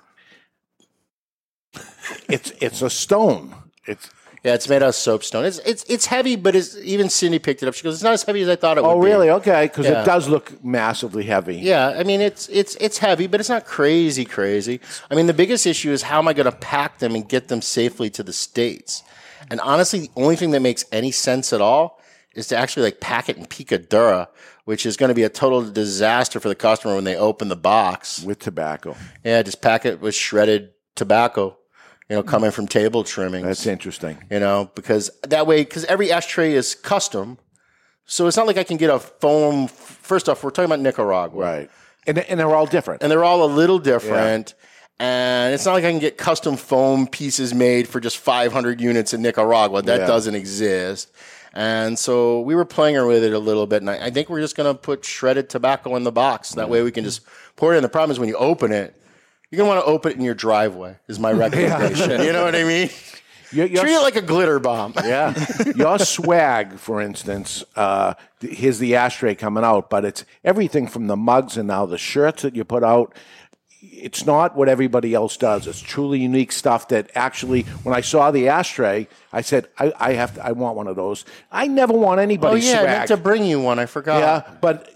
It's 2.28 2.52
it's 2.60 2.82
a 2.82 2.90
stone. 2.90 3.54
It's 3.86 4.10
Yeah, 4.42 4.54
it's 4.54 4.68
made 4.70 4.82
out 4.82 4.88
of 4.88 4.94
soapstone. 4.94 5.44
It's 5.44 5.58
it's 5.66 5.84
it's 5.88 6.06
heavy, 6.06 6.34
but 6.36 6.56
it's 6.56 6.74
even 6.78 7.10
Cindy 7.10 7.38
picked 7.38 7.62
it 7.62 7.68
up. 7.68 7.74
She 7.74 7.82
goes, 7.82 7.94
"It's 7.94 8.02
not 8.02 8.14
as 8.14 8.22
heavy 8.22 8.40
as 8.42 8.48
I 8.48 8.56
thought 8.56 8.78
it 8.78 8.84
oh 8.84 8.96
would." 8.96 9.04
be." 9.04 9.10
Oh, 9.12 9.12
really 9.14 9.30
okay 9.30 9.66
because 9.66 9.86
Yeah. 9.86 10.00
it 10.02 10.06
does 10.06 10.28
look 10.28 10.64
massively 10.64 11.24
heavy. 11.24 11.56
Yeah, 11.56 11.88
I 11.88 12.04
mean 12.04 12.20
it's 12.22 12.48
it's 12.48 12.74
it's 12.76 12.98
heavy, 12.98 13.26
but 13.26 13.38
it's 13.40 13.50
not 13.50 13.66
crazy 13.66 14.24
crazy. 14.24 14.80
I 15.10 15.14
mean 15.14 15.26
the 15.26 15.34
biggest 15.34 15.66
issue 15.66 15.92
is 15.92 16.02
how 16.02 16.18
am 16.18 16.26
I 16.28 16.32
going 16.32 16.50
to 16.50 16.56
pack 16.56 16.98
them 17.00 17.14
and 17.14 17.28
get 17.28 17.48
them 17.48 17.60
safely 17.60 18.08
to 18.10 18.22
the 18.22 18.32
states? 18.32 19.02
And 19.50 19.60
honestly, 19.60 20.00
the 20.00 20.10
only 20.16 20.36
thing 20.36 20.52
that 20.52 20.60
makes 20.60 20.84
any 20.92 21.10
sense 21.10 21.52
at 21.52 21.60
all 21.60 22.00
is 22.34 22.46
to 22.46 22.56
actually 22.56 22.84
like 22.84 23.00
pack 23.00 23.28
it 23.28 23.36
in 23.36 23.44
picadura, 23.44 24.28
which 24.64 24.86
is 24.86 24.96
going 24.96 25.08
to 25.08 25.14
be 25.14 25.24
a 25.24 25.28
total 25.28 25.62
disaster 25.68 26.38
for 26.40 26.48
the 26.48 26.54
customer 26.54 26.94
when 26.94 27.04
they 27.04 27.16
open 27.16 27.48
the 27.48 27.56
box 27.56 28.22
with 28.22 28.38
tobacco. 28.38 28.96
Yeah, 29.24 29.42
just 29.42 29.60
pack 29.60 29.84
it 29.84 30.00
with 30.00 30.14
shredded 30.14 30.70
tobacco. 30.94 31.56
You 32.10 32.16
know, 32.16 32.22
coming 32.24 32.50
from 32.50 32.66
table 32.66 33.04
trimmings. 33.04 33.46
That's 33.46 33.66
interesting. 33.66 34.18
You 34.30 34.40
know, 34.40 34.70
because 34.74 35.10
that 35.28 35.46
way, 35.46 35.62
because 35.62 35.84
every 35.84 36.10
ashtray 36.10 36.54
is 36.54 36.74
custom, 36.74 37.38
so 38.04 38.26
it's 38.26 38.36
not 38.36 38.48
like 38.48 38.58
I 38.58 38.64
can 38.64 38.76
get 38.76 38.90
a 38.90 38.98
foam. 38.98 39.68
First 39.68 40.28
off, 40.28 40.42
we're 40.42 40.50
talking 40.50 40.66
about 40.66 40.80
Nicaragua, 40.80 41.40
right? 41.40 41.70
And 42.08 42.18
and 42.18 42.40
they're 42.40 42.52
all 42.54 42.66
different, 42.66 43.04
and 43.04 43.12
they're 43.12 43.22
all 43.22 43.44
a 43.44 43.52
little 43.52 43.78
different. 43.78 44.54
And 44.98 45.54
it's 45.54 45.64
not 45.64 45.72
like 45.72 45.84
I 45.84 45.90
can 45.92 46.00
get 46.00 46.18
custom 46.18 46.56
foam 46.56 47.06
pieces 47.06 47.54
made 47.54 47.88
for 47.88 48.00
just 48.00 48.18
500 48.18 48.80
units 48.82 49.14
in 49.14 49.22
Nicaragua. 49.22 49.80
That 49.80 50.00
Yeah. 50.00 50.06
doesn't 50.06 50.34
exist. 50.34 51.10
And 51.54 51.98
so 51.98 52.40
we 52.42 52.54
were 52.54 52.66
playing 52.66 53.06
with 53.06 53.24
it 53.24 53.32
a 53.32 53.38
little 53.38 53.66
bit, 53.66 53.80
and 53.82 53.88
I, 53.90 54.06
I 54.06 54.10
think 54.10 54.28
we're 54.28 54.40
just 54.42 54.56
going 54.56 54.70
to 54.72 54.78
put 54.78 55.04
shredded 55.04 55.48
tobacco 55.48 55.96
in 55.96 56.04
the 56.04 56.12
box. 56.12 56.50
That 56.50 56.68
way 56.68 56.82
we 56.82 56.90
can 56.92 57.02
just 57.04 57.22
pour 57.56 57.72
it 57.72 57.78
in. 57.78 57.82
The 57.82 57.88
problem 57.88 58.10
is 58.10 58.18
when 58.18 58.28
you 58.28 58.36
open 58.36 58.72
it, 58.72 58.94
you're 59.50 59.64
to 59.64 59.68
want 59.68 59.80
to 59.80 59.84
open 59.84 60.12
it 60.12 60.16
in 60.16 60.22
your 60.22 60.34
driveway. 60.34 60.96
Is 61.08 61.18
my 61.18 61.32
recommendation. 61.44 62.22
You 62.22 62.32
know 62.32 62.44
what 62.44 62.54
I 62.54 62.64
mean? 62.64 62.90
Your- 63.52 63.66
your- 63.66 63.82
Treat 63.82 63.94
it 63.96 64.00
like 64.02 64.14
a 64.14 64.22
glitter 64.22 64.60
bomb. 64.60 64.94
Yeah. 65.04 65.34
Your 65.74 65.98
swag, 65.98 66.78
for 66.78 67.00
instance, 67.00 67.64
uh, 67.74 68.14
here's 68.40 68.78
the 68.78 68.94
ashtray 68.94 69.34
coming 69.34 69.64
out, 69.64 69.90
but 69.90 70.04
it's 70.04 70.24
everything 70.44 70.86
from 70.86 71.08
the 71.08 71.16
mugs 71.16 71.56
and 71.56 71.66
now 71.66 71.84
the 71.84 71.98
shirts 71.98 72.42
that 72.42 72.54
you 72.54 72.62
put 72.62 72.84
out. 72.84 73.12
It's 73.82 74.24
not 74.24 74.56
what 74.56 74.68
everybody 74.68 75.14
else 75.14 75.36
does. 75.36 75.66
It's 75.66 75.80
truly 75.80 76.20
unique 76.20 76.52
stuff 76.52 76.86
that 76.88 77.10
actually, 77.16 77.62
when 77.82 77.92
I 77.92 78.02
saw 78.02 78.30
the 78.30 78.48
ashtray, 78.48 79.08
I 79.32 79.40
said, 79.40 79.66
I, 79.78 79.92
I 79.98 80.12
have 80.12 80.34
to, 80.36 80.46
I 80.46 80.52
want 80.52 80.76
one 80.76 80.86
of 80.86 80.94
those. 80.94 81.24
I 81.50 81.66
never 81.66 81.92
want 81.94 82.20
Oh 82.20 82.22
anybody's 82.22 82.68
yeah, 82.70 82.82
I 82.82 82.84
meant 82.84 83.08
to 83.08 83.16
bring 83.16 83.44
you 83.44 83.58
one. 83.60 83.80
I 83.80 83.86
forgot. 83.86 84.18
yeah, 84.20 84.54
but 84.60 84.88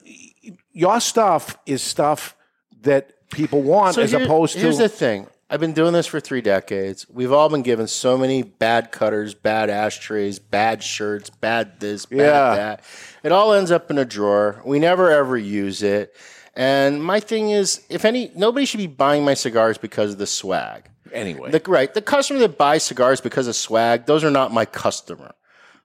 your 0.72 1.00
stuff 1.00 1.56
is 1.66 1.82
stuff 1.82 2.36
that 2.82 3.13
people 3.30 3.62
want 3.62 3.96
as 3.98 4.10
here- 4.12 4.22
opposed 4.22 4.54
to. 4.54 4.60
here's 4.60 4.78
the 4.78 4.88
thing. 4.88 5.26
I've 5.50 5.60
been 5.60 5.74
doing 5.74 5.92
this 5.92 6.06
for 6.06 6.20
three 6.20 6.40
decades. 6.40 7.06
We've 7.08 7.30
all 7.30 7.48
been 7.48 7.62
given 7.62 7.86
so 7.86 8.16
many 8.16 8.42
bad 8.42 8.90
cutters, 8.90 9.34
bad 9.34 9.68
ashtrays, 9.70 10.38
bad 10.38 10.82
shirts, 10.82 11.28
bad 11.30 11.78
this, 11.80 12.06
bad 12.06 12.18
Yeah. 12.18 12.54
that. 12.56 12.80
It 13.22 13.30
all 13.30 13.52
ends 13.52 13.70
up 13.70 13.90
in 13.90 13.98
a 13.98 14.04
drawer. 14.06 14.62
We 14.64 14.78
never 14.78 15.10
ever 15.10 15.36
use 15.36 15.82
it. 15.82 16.16
And 16.56 17.02
my 17.04 17.20
thing 17.20 17.50
is, 17.50 17.82
if 17.90 18.04
any, 18.04 18.30
nobody 18.34 18.64
should 18.64 18.78
be 18.78 18.86
buying 18.86 19.24
my 19.24 19.34
cigars 19.34 19.76
because 19.76 20.12
of 20.12 20.18
the 20.18 20.26
swag. 20.26 20.88
Anyway. 21.12 21.50
The, 21.50 21.60
right. 21.66 21.92
The 21.92 22.02
customer 22.02 22.40
that 22.40 22.56
buys 22.58 22.82
cigars 22.82 23.20
because 23.20 23.46
of 23.46 23.54
swag, 23.54 24.06
those 24.06 24.24
are 24.24 24.30
not 24.30 24.52
my 24.52 24.64
customer. 24.64 25.32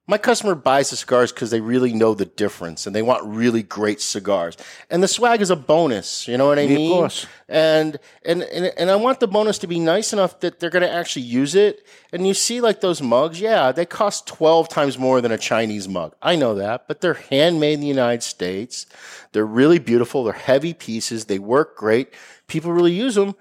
My 0.09 0.17
customer 0.17 0.55
buys 0.55 0.89
the 0.89 0.95
cigars 0.95 1.31
because 1.31 1.51
they 1.51 1.61
really 1.61 1.93
know 1.93 2.15
the 2.15 2.25
difference 2.25 2.87
and 2.87 2.95
they 2.95 3.03
want 3.03 3.23
really 3.25 3.61
great 3.61 4.01
cigars. 4.01 4.57
And 4.89 5.03
the 5.03 5.07
swag 5.07 5.39
is 5.39 5.51
a 5.51 5.55
bonus. 5.55 6.27
You 6.27 6.35
know 6.35 6.47
what 6.47 6.57
I 6.57 6.63
Yeah, 6.63 6.69
of 6.71 6.75
mean? 6.77 6.91
course. 6.97 7.27
And, 7.47 7.99
and 8.25 8.41
and 8.41 8.73
and 8.75 8.89
I 8.89 8.95
want 8.95 9.19
the 9.19 9.27
bonus 9.27 9.59
to 9.59 9.67
be 9.67 9.79
nice 9.79 10.11
enough 10.11 10.39
that 10.39 10.59
they're 10.59 10.71
going 10.71 10.81
to 10.81 10.91
actually 10.91 11.21
use 11.25 11.53
it. 11.53 11.85
And 12.11 12.25
you 12.25 12.33
see, 12.33 12.59
like 12.59 12.81
those 12.81 13.03
mugs, 13.03 13.39
yeah, 13.39 13.71
they 13.71 13.85
cost 13.85 14.25
twelve 14.25 14.67
times 14.67 14.97
more 14.97 15.21
than 15.21 15.31
a 15.31 15.37
Chinese 15.37 15.87
mug. 15.87 16.15
I 16.23 16.35
know 16.35 16.55
that, 16.55 16.87
but 16.87 17.01
they're 17.01 17.13
handmade 17.29 17.75
in 17.75 17.81
the 17.81 17.85
United 17.85 18.23
States. 18.23 18.87
They're 19.31 19.45
really 19.45 19.77
beautiful. 19.77 20.23
They're 20.23 20.33
heavy 20.33 20.73
pieces. 20.73 21.25
They 21.25 21.37
work 21.37 21.77
great. 21.77 22.15
People 22.47 22.71
really 22.71 22.93
use 22.93 23.13
them. 23.13 23.35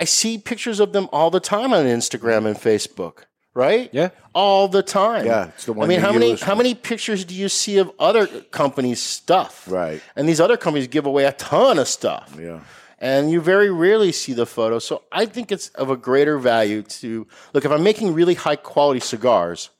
I 0.00 0.04
see 0.04 0.38
pictures 0.38 0.80
of 0.80 0.94
them 0.94 1.06
all 1.12 1.30
the 1.30 1.38
time 1.38 1.74
on 1.74 1.84
Instagram 1.84 2.46
and 2.46 2.56
Facebook. 2.56 3.24
Right? 3.54 3.88
Yeah. 3.92 4.10
All 4.34 4.66
the 4.66 4.82
time. 4.82 5.26
Yeah, 5.26 5.48
it's 5.48 5.66
the 5.66 5.72
one 5.72 5.86
I 5.86 5.88
mean, 5.88 6.00
how 6.00 6.12
many 6.12 6.34
how 6.36 6.56
many 6.56 6.74
pictures 6.74 7.24
do 7.24 7.34
you 7.34 7.48
see 7.48 7.78
of 7.78 7.92
other 8.00 8.26
companies' 8.26 9.00
stuff? 9.00 9.64
Right. 9.70 10.02
And 10.16 10.28
these 10.28 10.40
other 10.40 10.56
companies 10.56 10.88
give 10.88 11.06
away 11.06 11.24
a 11.24 11.32
ton 11.32 11.78
of 11.78 11.86
stuff. 11.86 12.36
Yeah. 12.38 12.60
And 12.98 13.30
you 13.30 13.40
very 13.40 13.70
rarely 13.70 14.12
see 14.12 14.32
the 14.32 14.46
photo. 14.46 14.78
So 14.78 15.02
I 15.12 15.26
think 15.26 15.52
it's 15.52 15.68
of 15.70 15.90
a 15.90 15.96
greater 15.96 16.38
value 16.38 16.82
to 16.82 17.26
look 17.52 17.64
if 17.64 17.70
I'm 17.70 17.82
making 17.82 18.14
really 18.14 18.34
high 18.34 18.56
quality 18.56 19.00
cigars, 19.00 19.70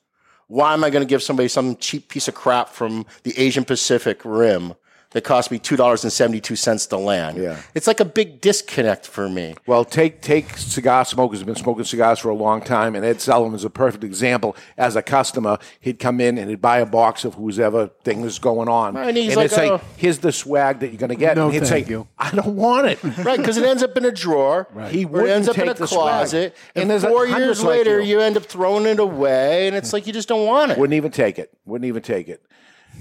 why 0.47 0.73
am 0.75 0.85
I 0.85 0.91
going 0.91 1.03
to 1.03 1.09
give 1.09 1.23
somebody 1.23 1.49
some 1.49 1.77
cheap 1.77 2.09
piece 2.09 2.29
of 2.29 2.35
crap 2.35 2.69
from 2.69 3.07
the 3.23 3.37
Asian 3.39 3.65
Pacific 3.65 4.21
Rim 4.25 4.75
that 5.15 5.25
cost 5.25 5.51
me 5.51 5.59
two 5.59 5.77
dollars 5.77 6.05
and 6.05 6.13
seventy 6.13 6.41
two 6.41 6.55
cents 6.57 6.87
to 6.89 6.99
land? 6.99 7.39
Yeah. 7.39 7.61
It's 7.75 7.87
like 7.87 8.01
a 8.01 8.05
big 8.05 8.41
disconnect 8.43 9.07
for 9.07 9.29
me. 9.29 9.55
Well, 9.67 9.85
take 9.85 10.21
take 10.21 10.57
cigar 10.59 11.05
smokers 11.07 11.39
have 11.41 11.47
been 11.47 11.55
smoking 11.57 11.85
cigars 11.85 12.19
for 12.19 12.29
a 12.29 12.35
long 12.35 12.61
time, 12.61 12.95
and 12.95 13.05
Ed 13.05 13.21
Sullivan 13.23 13.55
is 13.55 13.65
a 13.65 13.71
perfect 13.71 14.05
example. 14.05 14.55
As 14.77 14.95
a 14.97 15.03
customer, 15.03 15.59
he'd 15.81 15.99
come 15.99 16.21
in 16.21 16.37
and 16.37 16.51
he'd 16.51 16.61
buy 16.61 16.79
a 16.79 16.87
box 16.87 17.25
of 17.25 17.35
whose 17.35 17.59
ever 17.59 17.89
thing 18.05 18.21
was 18.21 18.39
going 18.39 18.69
on, 18.69 18.95
Right, 18.95 19.09
and 19.09 19.17
he's 19.17 19.31
he'd 19.31 19.37
like, 19.37 19.51
say, 19.51 19.71
"Oh." 19.71 19.81
"Here's 19.97 20.19
the 20.19 20.33
swag 20.33 20.81
that 20.81 20.89
you're 20.89 20.99
going 20.99 21.09
to 21.11 21.17
get." 21.17 21.37
No, 21.37 21.45
and 21.47 21.55
he'd 21.55 21.67
thank 21.67 21.87
say, 21.87 21.91
you. 21.91 22.07
"I 22.19 22.31
don't 22.31 22.55
want 22.57 22.89
it." 22.89 22.99
Right, 23.25 23.39
because 23.39 23.57
it 23.57 23.65
ends 23.65 23.83
up 23.83 23.97
in 23.97 24.05
a 24.05 24.11
drawer. 24.13 24.69
Right. 24.75 24.93
He 24.93 25.05
or 25.07 25.25
it 25.27 25.31
ends 25.31 25.49
up 25.49 25.57
in 25.57 25.69
a 25.69 25.75
take 25.75 25.89
swag. 25.89 26.01
closet. 26.01 26.57
And 26.75 26.83
And, 26.83 26.91
there's 26.91 27.05
a 27.05 27.09
four 27.09 27.27
hundreds 27.27 27.45
years 27.61 27.63
like 27.63 27.79
later, 27.79 28.01
you. 28.01 28.19
you 28.19 28.21
end 28.21 28.37
up 28.37 28.45
throwing 28.45 28.85
it 28.87 28.99
away, 28.99 29.67
and 29.69 29.77
it's 29.77 29.93
like 29.93 30.07
you 30.07 30.13
just 30.13 30.29
don't 30.29 30.45
want 30.47 30.73
it. 30.73 30.79
Wouldn't 30.79 30.95
even 30.97 31.13
take 31.13 31.39
it. 31.39 31.51
Wouldn't 31.65 31.87
even 31.87 32.03
take 32.03 32.29
it. 32.29 32.45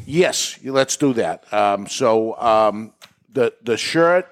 Yes, 0.05 0.59
let's 0.63 0.97
do 0.97 1.13
that. 1.13 1.51
Um, 1.53 1.87
so 1.87 2.37
um, 2.39 2.93
the 3.31 3.53
the 3.61 3.77
shirt, 3.77 4.27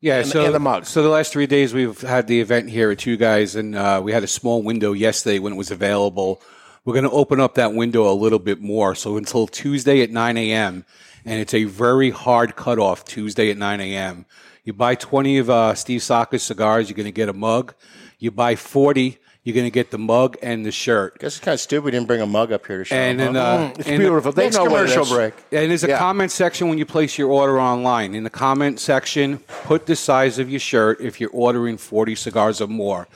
Yeah, 0.00 0.18
and, 0.18 0.26
so 0.26 0.44
and 0.44 0.54
the 0.54 0.60
mug. 0.60 0.86
So 0.86 1.02
the 1.02 1.08
last 1.08 1.32
three 1.32 1.46
days 1.46 1.74
we've 1.74 2.00
had 2.00 2.26
the 2.26 2.40
event 2.40 2.70
here 2.70 2.90
at 2.90 3.06
you 3.06 3.16
guys, 3.16 3.56
and 3.56 3.74
uh, 3.74 4.00
we 4.02 4.12
had 4.12 4.24
a 4.24 4.28
small 4.28 4.62
window 4.62 4.92
yesterday 4.92 5.38
when 5.38 5.52
it 5.52 5.56
was 5.56 5.70
available. 5.70 6.40
We're 6.84 6.94
going 6.94 7.04
to 7.04 7.10
open 7.10 7.40
up 7.40 7.56
that 7.56 7.74
window 7.74 8.08
a 8.10 8.14
little 8.14 8.38
bit 8.38 8.60
more, 8.60 8.94
so 8.94 9.16
until 9.16 9.48
Tuesday 9.48 10.02
at 10.02 10.10
9 10.10 10.36
a.m. 10.36 10.84
And 11.24 11.40
it's 11.40 11.52
a 11.52 11.64
very 11.64 12.10
hard 12.10 12.54
cutoff 12.54 13.04
Tuesday 13.04 13.50
at 13.50 13.56
9 13.56 13.80
a.m. 13.80 14.24
You 14.62 14.72
buy 14.72 14.94
20 14.94 15.38
of 15.38 15.50
uh, 15.50 15.74
Steve 15.74 16.02
Saka's 16.02 16.44
cigars, 16.44 16.88
you're 16.88 16.96
going 16.96 17.06
to 17.06 17.12
get 17.12 17.28
a 17.28 17.32
mug. 17.32 17.74
You 18.20 18.30
buy 18.30 18.54
40, 18.54 19.18
you're 19.46 19.54
going 19.54 19.64
to 19.64 19.70
get 19.70 19.92
the 19.92 19.98
mug 19.98 20.36
and 20.42 20.66
the 20.66 20.72
shirt. 20.72 21.20
guess 21.20 21.36
it's 21.36 21.44
kind 21.44 21.54
of 21.54 21.60
stupid 21.60 21.84
we 21.84 21.90
didn't 21.92 22.08
bring 22.08 22.20
a 22.20 22.26
mug 22.26 22.50
up 22.50 22.66
here 22.66 22.78
to 22.78 22.84
show 22.84 22.96
And 22.96 23.20
them, 23.20 23.34
then, 23.34 23.42
huh? 23.42 23.64
uh, 23.66 23.72
it's 23.78 23.88
and- 23.88 23.98
beautiful. 24.00 24.32
They 24.32 24.42
Next 24.46 24.56
know 24.56 24.64
it 24.64 24.68
commercial 24.70 25.04
break. 25.06 25.34
And 25.52 25.70
there's 25.70 25.84
a 25.84 25.88
Yeah. 25.88 25.98
comment 25.98 26.32
section 26.32 26.68
when 26.68 26.78
you 26.78 26.84
place 26.84 27.16
your 27.16 27.30
order 27.30 27.60
online. 27.60 28.16
In 28.16 28.24
the 28.24 28.30
comment 28.30 28.80
section, 28.80 29.38
put 29.64 29.86
the 29.86 29.94
size 29.94 30.40
of 30.40 30.50
your 30.50 30.58
shirt 30.58 31.00
if 31.00 31.20
you're 31.20 31.30
ordering 31.32 31.76
40 31.78 32.16
cigars 32.16 32.60
or 32.60 32.66
more. 32.66 33.06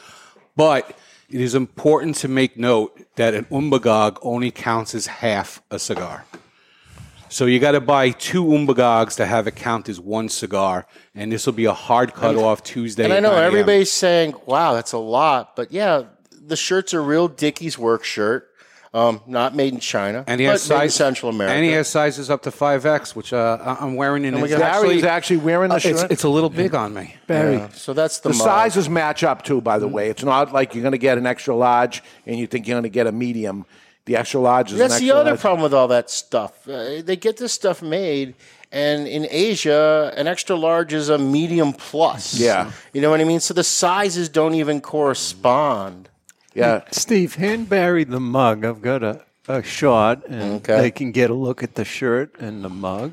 But 0.56 0.96
it 1.28 1.40
is 1.40 1.56
important 1.56 2.14
to 2.18 2.28
make 2.28 2.56
note 2.56 2.96
that 3.16 3.34
an 3.34 3.46
umbagog 3.46 4.18
only 4.22 4.52
counts 4.52 4.94
as 4.94 5.06
half 5.08 5.60
a 5.68 5.80
cigar. 5.80 6.26
So 7.28 7.46
you 7.46 7.58
got 7.60 7.72
to 7.72 7.80
buy 7.80 8.10
two 8.10 8.44
umbagogs 8.44 9.16
to 9.16 9.26
have 9.26 9.46
it 9.48 9.54
count 9.56 9.88
as 9.88 9.98
one 10.00 10.28
cigar, 10.28 10.86
and 11.14 11.30
this 11.32 11.46
will 11.46 11.52
be 11.52 11.64
a 11.64 11.72
hard 11.72 12.14
cutoff 12.14 12.62
Tuesday. 12.64 13.04
And 13.04 13.12
I 13.12 13.20
know 13.20 13.34
everybody's 13.36 13.92
saying, 13.92 14.34
"Wow, 14.46 14.74
that's 14.74 14.92
a 14.92 14.98
lot," 14.98 15.54
but 15.54 15.70
yeah, 15.72 16.02
the 16.44 16.56
shirt's 16.56 16.92
a 16.92 17.00
real 17.00 17.28
Dickies 17.28 17.78
work 17.78 18.04
shirt, 18.04 18.48
um, 18.92 19.20
not 19.26 19.54
made 19.54 19.72
in 19.72 19.78
China, 19.80 20.24
And 20.26 20.40
he 20.40 20.46
but 20.46 20.52
has 20.52 20.68
made 20.68 20.74
in 20.74 20.80
size, 20.80 20.94
Central 20.96 21.30
America. 21.30 21.54
and 21.54 21.64
he 21.64 21.70
has 21.72 21.86
sizes 21.88 22.28
up 22.28 22.42
to 22.42 22.50
five 22.50 22.84
X, 22.86 23.14
which 23.14 23.32
uh, 23.32 23.58
I- 23.60 23.76
I'm 23.84 23.94
wearing. 23.94 24.24
And 24.24 24.34
And 24.34 24.42
we 24.42 24.52
it's 24.52 24.60
actually, 24.60 25.04
actually 25.06 25.36
wearing 25.36 25.68
the 25.68 25.76
uh, 25.76 25.78
shirt? 25.78 26.10
it's 26.10 26.24
a 26.24 26.28
little 26.28 26.50
big 26.50 26.74
on 26.74 26.92
me. 26.94 27.14
Barry. 27.28 27.56
Yeah, 27.56 27.68
so 27.68 27.92
that's 27.92 28.18
the, 28.20 28.30
The 28.30 28.34
mug. 28.38 28.44
sizes 28.44 28.88
match 28.88 29.22
up 29.22 29.44
too, 29.44 29.60
by 29.60 29.78
the 29.78 29.86
way. 29.88 30.08
It's 30.10 30.24
not 30.24 30.52
like 30.52 30.74
you're 30.74 30.82
going 30.82 30.92
to 30.92 30.98
get 30.98 31.18
an 31.18 31.26
extra 31.26 31.54
large 31.54 32.02
and 32.26 32.36
you 32.36 32.46
think 32.48 32.66
you're 32.66 32.74
going 32.74 32.82
to 32.82 32.88
get 32.88 33.06
a 33.06 33.12
medium. 33.12 33.64
The 34.06 34.16
extra 34.16 34.40
large 34.40 34.72
is 34.72 34.78
That's 34.78 34.98
an 34.98 35.04
the 35.06 35.12
other 35.12 35.30
large. 35.30 35.40
problem 35.40 35.62
with 35.62 35.74
all 35.74 35.86
that 35.88 36.10
stuff. 36.10 36.66
Uh, 36.66 37.00
they 37.02 37.14
get 37.16 37.36
this 37.36 37.52
stuff 37.52 37.80
made, 37.82 38.34
and 38.72 39.06
in 39.06 39.28
Asia, 39.30 40.12
an 40.16 40.26
extra 40.26 40.56
large 40.56 40.92
is 40.94 41.10
a 41.10 41.18
medium 41.18 41.72
plus. 41.74 42.34
Yeah. 42.34 42.72
you 42.92 43.02
know 43.02 43.10
what 43.10 43.20
I 43.20 43.24
mean. 43.24 43.38
So 43.38 43.54
the 43.54 43.62
sizes 43.62 44.28
don't 44.28 44.54
even 44.54 44.80
correspond. 44.80 46.08
Yeah, 46.54 46.82
Steve, 46.90 47.36
hand 47.36 47.68
Barry 47.68 48.04
the 48.04 48.20
mug. 48.20 48.64
I've 48.64 48.82
got 48.82 49.02
a, 49.02 49.24
a 49.48 49.62
shot, 49.62 50.26
and 50.26 50.54
Okay. 50.56 50.80
they 50.80 50.90
can 50.90 51.12
get 51.12 51.30
a 51.30 51.34
look 51.34 51.62
at 51.62 51.74
the 51.76 51.84
shirt 51.84 52.36
and 52.40 52.64
the 52.64 52.68
mug. 52.68 53.12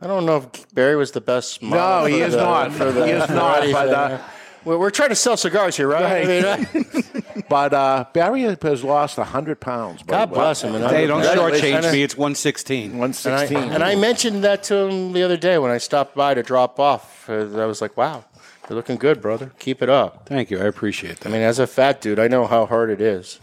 I 0.00 0.08
don't 0.08 0.26
know 0.26 0.38
if 0.38 0.74
Barry 0.74 0.96
was 0.96 1.12
the 1.12 1.20
best. 1.20 1.62
model 1.62 2.00
No, 2.00 2.04
he 2.06 2.20
for 2.20 2.26
is 2.26 2.32
the- 2.34 2.42
not. 2.44 2.72
For 2.72 2.90
the, 2.90 3.06
He 3.06 3.12
is 3.12 3.28
not, 3.30 3.58
anything. 3.58 3.72
but, 3.74 3.88
uh, 3.90 4.18
we're, 4.64 4.78
we're 4.78 4.90
trying 4.90 5.10
to 5.10 5.14
sell 5.14 5.36
cigars 5.36 5.76
here, 5.76 5.86
right? 5.88 6.02
I 6.26 6.42
Right. 6.42 6.74
mean, 6.74 7.44
but 7.48 7.72
uh, 7.72 8.04
Barry 8.12 8.42
has 8.42 8.82
lost 8.84 9.16
hundred 9.18 9.60
pounds. 9.60 10.02
by 10.02 10.10
God 10.12 10.28
the 10.30 10.32
way. 10.34 10.38
bless 10.40 10.62
him. 10.64 10.74
And 10.74 10.84
I- 10.84 10.88
Hey, 10.92 11.06
don't 11.06 11.22
Congratulations. 11.22 11.84
shortchange 11.86 11.92
me. 11.92 12.02
It's 12.02 12.16
116. 12.16 12.98
One 12.98 13.12
And 13.24 13.34
I, 13.34 13.44
and 13.74 13.84
I 13.84 13.94
mentioned 13.94 14.42
that 14.44 14.64
to 14.64 14.74
him 14.74 15.12
the 15.12 15.22
other 15.22 15.36
day 15.36 15.58
when 15.58 15.70
I 15.70 15.78
stopped 15.78 16.16
by 16.16 16.34
to 16.34 16.42
drop 16.42 16.80
off. 16.80 17.28
Uh, 17.30 17.60
I 17.60 17.66
was 17.66 17.80
like, 17.80 17.96
"Wow, 17.96 18.24
you're 18.68 18.76
looking 18.76 18.96
good, 18.96 19.20
brother. 19.20 19.52
Keep 19.58 19.82
it 19.82 19.88
up." 19.88 20.26
Thank 20.26 20.50
you. 20.50 20.58
I 20.58 20.64
appreciate 20.64 21.20
that. 21.20 21.28
I 21.28 21.32
mean, 21.32 21.42
as 21.42 21.58
a 21.58 21.66
fat 21.66 22.00
dude, 22.00 22.18
I 22.18 22.28
know 22.28 22.46
how 22.46 22.66
hard 22.66 22.90
it 22.90 23.00
is. 23.00 23.40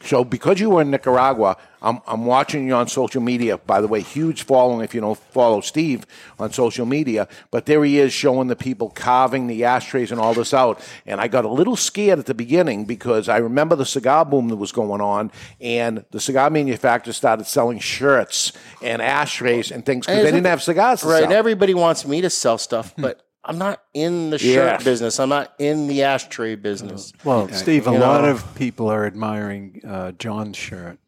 So 0.00 0.22
because 0.22 0.60
you 0.60 0.70
were 0.70 0.82
in 0.82 0.92
Nicaragua, 0.92 1.56
I'm, 1.82 1.98
I'm 2.06 2.24
watching 2.24 2.68
you 2.68 2.74
on 2.74 2.86
social 2.86 3.20
media. 3.20 3.58
By 3.58 3.80
the 3.80 3.88
way, 3.88 4.00
huge 4.00 4.44
following 4.44 4.80
if 4.84 4.94
you 4.94 5.00
don't 5.00 5.18
follow 5.18 5.60
Steve 5.60 6.06
on 6.38 6.52
social 6.52 6.86
media. 6.86 7.26
But 7.50 7.66
there 7.66 7.82
he 7.82 7.98
is 7.98 8.12
showing 8.12 8.46
the 8.46 8.54
people 8.54 8.90
carving 8.90 9.48
the 9.48 9.64
ashtrays 9.64 10.12
and 10.12 10.20
all 10.20 10.34
this 10.34 10.54
out. 10.54 10.80
And 11.04 11.20
I 11.20 11.26
got 11.26 11.44
a 11.44 11.48
little 11.48 11.74
scared 11.74 12.20
at 12.20 12.26
the 12.26 12.34
beginning 12.34 12.84
because 12.84 13.28
I 13.28 13.38
remember 13.38 13.74
the 13.74 13.84
cigar 13.84 14.24
boom 14.24 14.48
that 14.50 14.56
was 14.56 14.70
going 14.70 15.00
on, 15.00 15.32
and 15.60 16.04
the 16.12 16.20
cigar 16.20 16.48
manufacturers 16.48 17.16
started 17.16 17.46
selling 17.48 17.80
shirts 17.80 18.52
and 18.80 19.02
ashtrays 19.02 19.72
and 19.72 19.84
things 19.84 20.06
because 20.06 20.22
they 20.22 20.30
didn't 20.30 20.46
have 20.46 20.62
cigars 20.62 21.02
Right, 21.02 21.24
and 21.24 21.30
sell. 21.32 21.38
everybody 21.38 21.74
wants 21.74 22.06
me 22.06 22.20
to 22.20 22.30
sell 22.30 22.56
stuff, 22.56 22.94
but 22.96 23.27
I'm 23.48 23.58
not 23.58 23.82
in 23.94 24.30
the 24.30 24.38
shirt 24.38 24.46
Yes. 24.72 24.84
business. 24.84 25.18
I'm 25.18 25.30
not 25.30 25.54
in 25.58 25.86
the 25.88 26.02
ashtray 26.04 26.54
business. 26.54 27.12
Well, 27.24 27.48
Steve, 27.48 27.86
a 27.88 27.92
You 27.92 27.98
lot 27.98 28.22
know. 28.24 28.30
of 28.30 28.54
people 28.54 28.88
are 28.90 29.06
admiring 29.06 29.80
uh, 29.86 30.12
Jon's 30.12 30.56
shirt. 30.56 30.98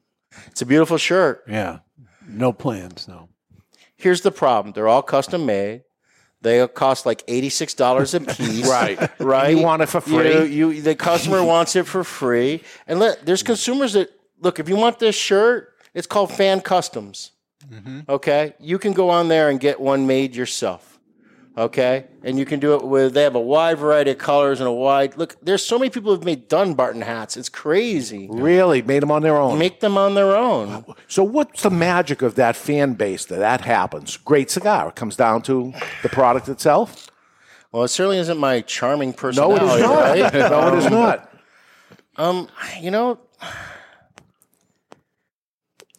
It's 0.47 0.63
a 0.63 0.67
beautiful 0.67 0.97
shirt. 0.97 1.45
Yeah. 1.47 1.81
No 2.27 2.53
plans, 2.53 3.07
no. 3.07 3.29
Here's 3.97 4.23
the 4.23 4.31
problem: 4.33 4.73
they're 4.73 4.89
all 4.89 5.03
custom 5.03 5.45
made. 5.45 5.83
They 6.43 6.67
cost 6.69 7.05
like 7.05 7.23
eighty 7.29 7.51
six 7.51 7.75
dollars 7.75 8.15
a 8.15 8.21
piece. 8.21 8.67
Right. 8.79 8.99
right. 9.21 9.55
You 9.55 9.63
want 9.63 9.83
it 9.83 9.91
for 9.91 10.01
free. 10.01 10.33
You, 10.51 10.71
you 10.71 10.81
the 10.83 10.95
customer 10.95 11.45
wants 11.55 11.77
it 11.77 11.87
for 11.87 12.03
free, 12.05 12.63
and 12.87 12.99
let, 12.99 13.27
there's 13.27 13.43
consumers 13.43 13.93
that 13.93 14.09
look. 14.41 14.59
If 14.59 14.69
you 14.69 14.77
want 14.77 14.99
this 14.99 15.15
shirt, 15.17 15.75
it's 15.93 16.07
called 16.07 16.33
Fan 16.33 16.63
Customs. 16.63 17.33
Mm-hmm. 17.71 18.01
Okay, 18.09 18.55
you 18.59 18.79
can 18.79 18.95
go 18.95 19.11
on 19.11 19.29
there 19.29 19.51
and 19.51 19.61
get 19.61 19.79
one 19.81 20.07
made 20.07 20.35
yourself. 20.35 20.90
Okay, 21.59 22.07
and 22.23 22.39
you 22.39 22.45
can 22.47 22.61
do 22.61 22.75
it 22.75 22.85
with. 22.85 23.13
They 23.13 23.25
have 23.25 23.35
a 23.35 23.41
wide 23.41 23.77
variety 23.79 24.13
of 24.13 24.19
colors 24.19 24.61
and 24.61 24.69
a 24.69 24.73
wide 24.73 25.17
look. 25.17 25.37
There's 25.43 25.65
so 25.65 25.79
many 25.79 25.91
people 25.91 26.15
who've 26.15 26.25
made 26.25 26.47
Dunbarton 26.49 27.03
hats. 27.03 27.37
It's 27.37 27.49
crazy. 27.49 28.29
Really 28.31 28.83
made 28.83 29.03
them 29.03 29.11
on 29.11 29.23
their 29.23 29.37
own. 29.37 29.59
Make 29.59 29.81
them 29.81 29.99
on 29.99 30.15
their 30.15 30.37
own. 30.37 30.85
So 31.09 31.25
what's 31.25 31.63
the 31.63 31.71
magic 31.71 32.23
of 32.23 32.37
that 32.37 32.55
fan 32.55 32.95
base 32.95 33.25
that 33.27 33.41
that 33.41 33.63
happens? 33.63 34.17
Great 34.17 34.49
cigar. 34.49 34.89
It 34.91 34.95
comes 34.95 35.17
down 35.17 35.43
to 35.43 35.73
the 36.05 36.09
product 36.09 36.49
itself. 36.49 37.09
Well, 37.73 37.83
it 37.83 37.89
certainly 37.89 38.19
isn't 38.19 38.39
my 38.39 38.61
charming 38.63 39.11
No, 39.11 39.17
personality. 39.17 39.65
it 39.67 39.73
is 39.75 39.81
not. 39.83 40.01
Right? 40.03 40.33
no, 40.51 40.73
it 40.73 40.79
is 40.79 40.87
Um, 40.87 40.93
not. 40.93 41.33
Um, 42.17 42.49
you 42.81 42.91
know, 42.93 43.19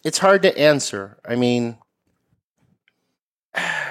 it's 0.03 0.17
hard 0.17 0.41
to 0.43 0.57
answer. 0.57 1.17
I 1.27 1.35
mean, 1.35 1.77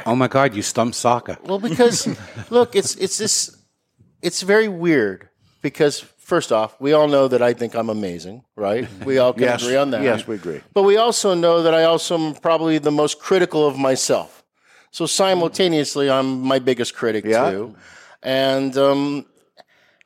Oh 0.06 0.14
my 0.16 0.28
God, 0.28 0.54
you 0.54 0.62
stumped 0.62 0.96
Saka. 0.96 1.38
well, 1.44 1.58
because 1.58 2.08
look, 2.50 2.74
it's 2.76 2.94
it's 2.96 3.18
this, 3.18 3.56
it's 4.22 4.42
very 4.42 4.68
weird 4.68 5.28
because 5.62 6.00
first 6.18 6.52
off, 6.52 6.80
we 6.80 6.92
all 6.92 7.08
know 7.08 7.28
that 7.28 7.42
I 7.42 7.52
think 7.54 7.74
I'm 7.74 7.90
amazing, 7.90 8.44
right? 8.56 8.88
We 9.04 9.18
all 9.18 9.32
can 9.32 9.42
Yes. 9.42 9.62
agree 9.62 9.76
on 9.76 9.90
that. 9.90 10.02
Yes, 10.04 10.26
we 10.26 10.36
agree. 10.36 10.60
But 10.74 10.82
we 10.84 10.96
also 10.96 11.34
know 11.34 11.62
that 11.62 11.74
I 11.74 11.84
also 11.84 12.16
am 12.18 12.34
probably 12.34 12.78
the 12.78 12.90
most 12.92 13.18
critical 13.20 13.66
of 13.66 13.76
myself. 13.78 14.44
So 14.92 15.06
simultaneously, 15.06 16.10
I'm 16.10 16.40
my 16.40 16.58
biggest 16.58 16.94
critic 16.94 17.24
Yeah. 17.24 17.50
too. 17.50 17.74
And 18.22 18.76
um, 18.76 19.26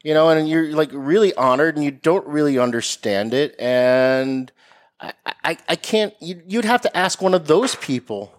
you 0.03 0.13
know, 0.15 0.29
and 0.29 0.49
you're 0.49 0.73
like 0.77 0.91
really 0.93 1.35
honored, 1.35 1.77
and 1.77 1.85
you 1.85 1.91
don't 1.91 2.27
really 2.27 2.59
understand 2.59 3.33
it, 3.33 3.55
and 3.59 4.53
I, 5.01 5.13
I, 5.45 5.57
I 5.69 5.77
can't. 5.77 6.13
You, 6.21 6.43
you'd 6.47 6.67
have 6.67 6.83
to 6.83 6.95
ask 6.97 7.23
one 7.23 7.33
of 7.35 7.47
those 7.47 7.75
people. 7.77 8.31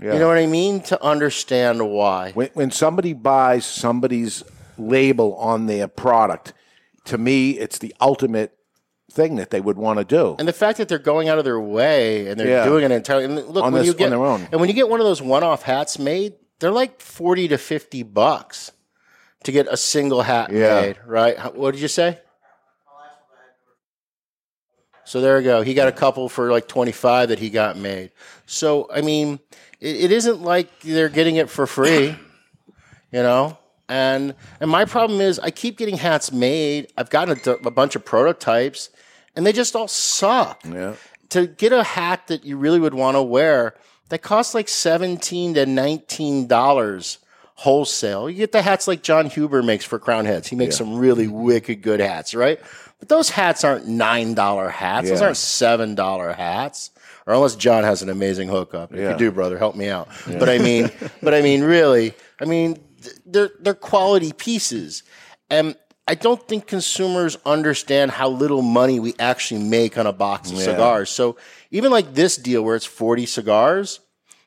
Yeah. 0.00 0.12
You 0.14 0.18
know 0.20 0.28
what 0.28 0.38
I 0.38 0.46
mean 0.46 0.80
to 0.82 1.02
understand 1.02 1.90
why. 1.90 2.32
When, 2.32 2.48
when 2.54 2.70
somebody 2.70 3.12
buys 3.14 3.66
somebody's 3.66 4.44
label 4.76 5.34
on 5.36 5.66
their 5.66 5.88
product, 5.88 6.52
to 7.06 7.18
me, 7.18 7.52
it's 7.58 7.78
the 7.78 7.94
ultimate 8.00 8.56
thing 9.10 9.36
that 9.36 9.50
they 9.50 9.60
would 9.60 9.76
want 9.76 9.98
to 9.98 10.04
do. 10.04 10.36
And 10.38 10.46
the 10.46 10.52
fact 10.52 10.78
that 10.78 10.88
they're 10.88 10.98
going 10.98 11.28
out 11.28 11.38
of 11.38 11.44
their 11.44 11.58
way 11.58 12.28
and 12.28 12.38
they're 12.38 12.46
Yeah. 12.48 12.64
doing 12.64 12.84
it 12.84 12.92
entirely. 12.92 13.24
And 13.24 13.34
look, 13.48 13.64
On 13.64 13.72
when 13.72 13.80
this- 13.82 13.86
you 13.88 13.94
get 13.94 14.04
on 14.04 14.10
their 14.10 14.24
own. 14.24 14.46
and 14.52 14.60
when 14.60 14.68
you 14.68 14.74
get 14.74 14.88
one 14.88 15.00
of 15.00 15.06
those 15.06 15.20
one-off 15.22 15.62
hats 15.62 15.98
made, 15.98 16.34
they're 16.60 16.70
like 16.70 17.00
forty 17.00 17.48
to 17.48 17.56
fifty 17.58 18.02
bucks 18.02 18.70
to 19.44 19.50
get 19.52 19.66
a 19.68 19.76
single 19.76 20.22
hat 20.22 20.52
Yeah. 20.52 20.80
made. 20.80 20.98
Right? 21.06 21.54
What 21.56 21.72
did 21.72 21.80
you 21.80 21.88
say? 21.88 22.18
So 25.04 25.22
there 25.22 25.38
you 25.38 25.44
go. 25.44 25.62
He 25.62 25.72
got 25.72 25.88
a 25.88 25.92
couple 25.92 26.28
for 26.28 26.50
like 26.52 26.68
twenty-five 26.68 27.30
that 27.30 27.38
he 27.38 27.48
got 27.48 27.76
made. 27.78 28.10
So 28.46 28.88
I 28.92 29.00
mean, 29.00 29.40
it, 29.80 29.96
it 30.04 30.12
isn't 30.12 30.42
like 30.42 30.80
they're 30.80 31.08
getting 31.08 31.36
it 31.36 31.48
for 31.50 31.66
free, 31.66 32.16
you 33.12 33.22
know. 33.22 33.58
And 33.88 34.34
and 34.60 34.70
my 34.70 34.84
problem 34.84 35.20
is 35.20 35.38
I 35.38 35.50
keep 35.50 35.78
getting 35.78 35.96
hats 35.96 36.30
made. 36.30 36.92
I've 36.96 37.10
gotten 37.10 37.38
a, 37.46 37.50
a 37.66 37.70
bunch 37.70 37.96
of 37.96 38.04
prototypes, 38.04 38.90
and 39.34 39.46
they 39.46 39.52
just 39.52 39.74
all 39.74 39.88
suck 39.88 40.62
Yeah. 40.64 40.94
to 41.30 41.46
get 41.46 41.72
a 41.72 41.82
hat 41.82 42.26
that 42.26 42.44
you 42.44 42.56
really 42.58 42.80
would 42.80 42.94
want 42.94 43.16
to 43.16 43.22
wear 43.22 43.74
that 44.10 44.20
costs 44.22 44.54
like 44.54 44.68
seventeen 44.68 45.54
to 45.54 45.64
nineteen 45.64 46.46
dollars 46.46 47.18
wholesale. 47.54 48.28
You 48.30 48.36
get 48.36 48.52
the 48.52 48.62
hats 48.62 48.86
like 48.86 49.02
Jon 49.02 49.26
Huber 49.26 49.62
makes 49.62 49.84
for 49.84 49.98
Crowned 49.98 50.26
Heads. 50.28 50.48
He 50.48 50.54
makes 50.56 50.74
Yeah. 50.74 50.86
some 50.86 50.98
really 50.98 51.26
wicked 51.26 51.82
good 51.82 51.98
hats, 52.00 52.34
right? 52.34 52.60
But 53.00 53.08
those 53.08 53.30
hats 53.30 53.64
aren't 53.64 53.86
nine 53.88 54.34
dollar 54.34 54.68
hats. 54.68 55.08
Those 55.08 55.22
aren't 55.22 55.36
seven 55.38 55.94
dollar 55.94 56.32
hats. 56.34 56.90
Or 57.28 57.34
unless 57.34 57.56
Jon 57.56 57.84
has 57.84 58.00
an 58.00 58.08
amazing 58.08 58.48
hookup. 58.48 58.90
If 58.92 58.98
Yeah. 58.98 59.10
you 59.12 59.18
do, 59.18 59.30
brother, 59.30 59.58
help 59.58 59.76
me 59.76 59.88
out. 59.90 60.08
But 60.26 60.48
I 60.48 60.56
mean, 60.58 60.90
but 61.22 61.34
I 61.34 61.42
mean, 61.42 61.62
really, 61.62 62.14
I 62.40 62.46
mean, 62.46 62.78
they're 63.26 63.50
they're 63.60 63.74
quality 63.74 64.32
pieces, 64.32 65.02
and 65.50 65.76
I 66.08 66.14
don't 66.14 66.42
think 66.48 66.66
consumers 66.66 67.36
understand 67.44 68.12
how 68.12 68.30
little 68.30 68.62
money 68.62 68.98
we 68.98 69.14
actually 69.18 69.62
make 69.62 69.98
on 69.98 70.06
a 70.06 70.12
box 70.12 70.50
of 70.50 70.56
Yeah. 70.56 70.64
cigars. 70.64 71.10
So 71.10 71.36
even 71.70 71.92
like 71.92 72.14
this 72.14 72.38
deal 72.38 72.62
where 72.62 72.74
it's 72.76 72.86
forty 72.86 73.26
cigars, 73.26 74.00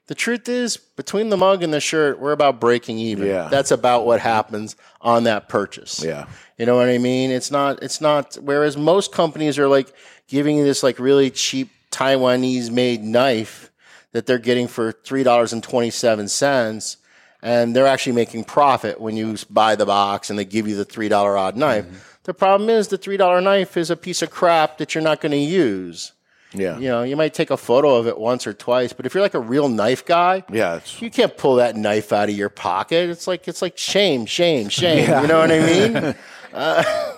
the 0.08 0.16
truth 0.16 0.50
is 0.50 0.76
between 0.78 1.30
the 1.30 1.38
mug 1.38 1.62
and 1.62 1.72
the 1.72 1.80
shirt, 1.80 2.20
we're 2.20 2.32
about 2.32 2.60
breaking 2.60 2.98
even. 2.98 3.28
Yeah. 3.28 3.48
That's 3.50 3.70
about 3.70 4.08
what 4.08 4.20
happens 4.22 4.76
on 5.02 5.26
that 5.26 5.50
purchase. 5.50 6.04
Yeah. 6.04 6.26
You 6.58 6.66
know 6.66 6.76
what 6.78 6.90
I 6.90 6.98
mean? 6.98 7.30
It's 7.30 7.52
not. 7.52 7.84
It's 7.84 8.02
not. 8.02 8.36
Whereas 8.42 8.76
most 8.76 9.12
companies 9.12 9.60
are 9.60 9.68
like 9.68 9.94
giving 10.28 10.58
you 10.58 10.64
this 10.64 10.82
like 10.82 10.98
really 10.98 11.30
cheap 11.30 11.70
Taiwanese 11.92 12.72
made 12.72 13.04
knife 13.04 13.72
that 14.14 14.26
they're 14.26 14.40
getting 14.40 14.68
for 14.68 14.92
three 14.92 15.24
dollars 15.24 15.54
and 15.54 15.62
twenty 15.64 15.90
seven 15.90 16.28
cents, 16.28 16.98
and 17.42 17.76
they're 17.76 17.88
actually 17.88 18.14
making 18.14 18.46
profit 18.46 19.00
when 19.00 19.16
you 19.18 19.36
buy 19.50 19.76
the 19.76 19.86
box 19.86 20.30
and 20.30 20.38
they 20.40 20.46
give 20.46 20.68
you 20.68 20.76
the 20.76 20.86
three 20.86 21.10
dollar 21.10 21.38
odd 21.38 21.56
knife. 21.56 22.20
The 22.24 22.34
problem 22.34 22.70
is 22.70 22.90
the 22.90 22.98
three 22.98 23.18
dollar 23.18 23.42
knife 23.42 23.78
is 23.78 23.90
a 23.90 23.96
piece 23.96 24.22
of 24.22 24.30
crap 24.32 24.78
that 24.78 24.94
you're 24.94 25.04
not 25.04 25.22
going 25.22 25.32
to 25.32 25.38
use. 25.38 26.12
Yeah. 26.54 26.78
You 26.78 26.90
know, 26.90 27.04
you 27.04 27.16
might 27.16 27.34
take 27.34 27.50
a 27.50 27.56
photo 27.56 27.96
of 27.96 28.08
it 28.08 28.18
once 28.18 28.46
or 28.46 28.54
twice, 28.54 28.92
but 28.92 29.06
if 29.06 29.14
you're 29.14 29.24
like 29.24 29.34
a 29.36 29.40
real 29.40 29.70
knife 29.70 30.06
guy, 30.06 30.44
Yeah. 30.52 30.82
You 31.00 31.10
can't 31.10 31.36
pull 31.38 31.56
that 31.56 31.78
knife 31.78 32.12
out 32.12 32.28
of 32.28 32.36
your 32.36 32.50
pocket. 32.50 33.10
It's 33.10 33.26
like 33.26 33.48
it's 33.48 33.62
like 33.62 33.78
shame, 33.78 34.26
shame, 34.26 34.68
shame. 34.82 35.10
Yeah. 35.10 35.22
You 35.22 35.28
know 35.28 35.40
what 35.40 35.52
I 35.52 35.60
mean? 35.60 36.16
Uh, 36.54 37.14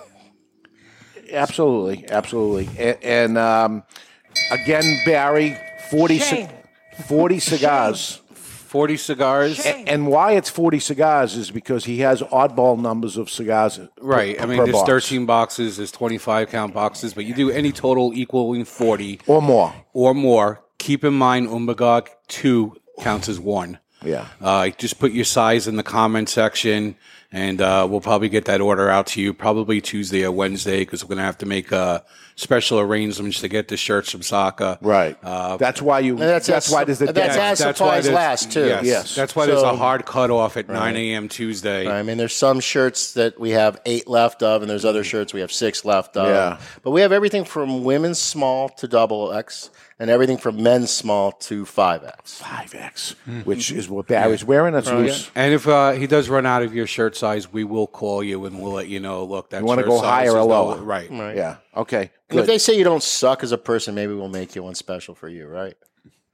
absolutely. 1.32 2.08
Absolutely. 2.08 2.68
And, 2.78 2.98
and 3.02 3.38
um, 3.38 3.82
again, 4.50 4.84
Barry, 5.04 5.56
40, 5.90 6.18
ci- 6.18 6.48
40 7.06 7.38
cigars. 7.38 8.20
40 8.34 8.96
cigars. 8.96 9.64
A- 9.64 9.88
And 9.88 10.08
why 10.08 10.32
it's 10.32 10.50
40 10.50 10.80
cigars 10.80 11.36
is 11.36 11.50
because 11.52 11.84
he 11.84 12.00
has 12.00 12.22
oddball 12.22 12.78
numbers 12.80 13.16
of 13.16 13.30
cigars. 13.30 13.78
per- 13.78 13.88
Right. 14.00 14.36
I 14.36 14.42
per 14.42 14.46
mean, 14.48 14.64
there's 14.64 14.72
box. 14.72 14.88
13 14.88 15.26
boxes, 15.26 15.76
there's 15.76 15.92
25 15.92 16.50
count 16.50 16.74
boxes, 16.74 17.14
but 17.14 17.24
you 17.24 17.34
do 17.34 17.50
any 17.50 17.70
total 17.72 18.12
equaling 18.14 18.64
40 18.64 19.20
or 19.26 19.40
more. 19.40 19.72
Or 19.92 20.12
more. 20.14 20.62
Keep 20.78 21.04
in 21.04 21.14
mind, 21.14 21.48
Umbagog 21.48 22.08
2 22.28 22.74
counts 23.00 23.28
as 23.28 23.38
one. 23.38 23.78
Yeah. 24.04 24.26
Uh, 24.42 24.68
just 24.76 24.98
put 24.98 25.12
your 25.12 25.24
size 25.24 25.66
in 25.68 25.76
the 25.76 25.82
comment 25.84 26.28
section, 26.28 26.96
and 27.34 27.60
uh, 27.60 27.84
we'll 27.90 28.00
probably 28.00 28.28
get 28.28 28.44
that 28.44 28.60
order 28.60 28.88
out 28.88 29.08
to 29.08 29.20
you 29.20 29.34
probably 29.34 29.80
Tuesday 29.80 30.24
or 30.24 30.30
Wednesday 30.30 30.78
because 30.82 31.02
we're 31.02 31.08
going 31.08 31.18
to 31.18 31.24
have 31.24 31.38
to 31.38 31.46
make 31.46 31.72
uh, 31.72 31.98
special 32.36 32.78
arrangements 32.78 33.40
to 33.40 33.48
get 33.48 33.66
the 33.66 33.76
shirts 33.76 34.12
from 34.12 34.22
Saka. 34.22 34.78
Right. 34.80 35.18
Uh, 35.20 35.56
that's 35.56 35.82
why 35.82 35.98
you. 35.98 36.12
And 36.12 36.20
that's 36.22 36.46
that's, 36.46 36.70
why 36.70 36.84
there's 36.84 37.02
a 37.02 37.06
that's 37.06 37.34
deadline. 37.34 37.38
as 37.52 37.58
supplies 37.58 38.04
there's- 38.04 38.14
last, 38.14 38.52
too. 38.52 38.66
Yes. 38.66 38.84
Yes. 38.84 39.14
That's 39.16 39.34
why 39.34 39.46
there's 39.46 39.62
a 39.62 39.76
hard 39.76 40.06
cutoff 40.06 40.56
at 40.56 40.68
Right. 40.68 40.94
9 40.94 40.96
a.m. 40.96 41.28
Tuesday. 41.28 41.88
I 41.90 42.04
mean, 42.04 42.18
there's 42.18 42.36
some 42.36 42.60
shirts 42.60 43.14
that 43.14 43.38
we 43.40 43.50
have 43.50 43.80
eight 43.84 44.06
left 44.06 44.44
of, 44.44 44.62
and 44.62 44.70
there's 44.70 44.84
other 44.84 45.02
shirts 45.02 45.34
we 45.34 45.40
have 45.40 45.50
six 45.52 45.84
left 45.84 46.16
of. 46.16 46.28
Yeah. 46.28 46.60
But 46.84 46.92
we 46.92 47.00
have 47.00 47.10
everything 47.10 47.44
from 47.44 47.82
women's 47.82 48.20
small 48.20 48.68
to 48.68 48.86
double 48.86 49.32
X, 49.32 49.70
and 49.98 50.10
everything 50.10 50.36
from 50.38 50.62
men's 50.62 50.90
small 50.90 51.32
to 51.32 51.64
five 51.64 52.04
X. 52.04 52.40
Five 52.40 52.74
X, 52.74 53.14
which 53.44 53.70
is 53.70 53.88
what 53.88 54.06
Barry's 54.08 54.44
wearing. 54.44 54.72
That's 54.74 54.90
loose. 54.90 55.30
And 55.34 55.54
if 55.54 55.66
uh, 55.68 55.92
he 55.92 56.06
does 56.06 56.28
run 56.28 56.46
out 56.46 56.62
of 56.62 56.74
your 56.74 56.86
shirt 56.86 57.16
size, 57.16 57.52
we 57.52 57.64
will 57.64 57.86
call 57.86 58.22
you 58.22 58.44
and 58.46 58.60
we'll 58.60 58.72
let 58.72 58.88
you 58.88 59.00
know. 59.00 59.24
Look, 59.24 59.50
that 59.50 59.60
You 59.60 59.66
want 59.66 59.80
to 59.80 59.86
go 59.86 59.98
size 60.00 60.28
higher 60.28 60.32
or 60.32 60.38
no- 60.38 60.46
lower? 60.46 60.76
right? 60.82 61.10
Right. 61.10 61.36
Yeah. 61.36 61.56
Okay. 61.76 62.10
And 62.30 62.38
if 62.40 62.46
Good. 62.46 62.46
they 62.46 62.58
say 62.58 62.76
you 62.76 62.84
don't 62.84 63.02
suck 63.02 63.42
as 63.42 63.52
a 63.52 63.58
person, 63.58 63.94
maybe 63.94 64.14
we'll 64.14 64.28
make 64.28 64.54
you 64.56 64.62
one 64.62 64.74
special 64.74 65.14
for 65.14 65.28
you, 65.28 65.46
right? 65.46 65.74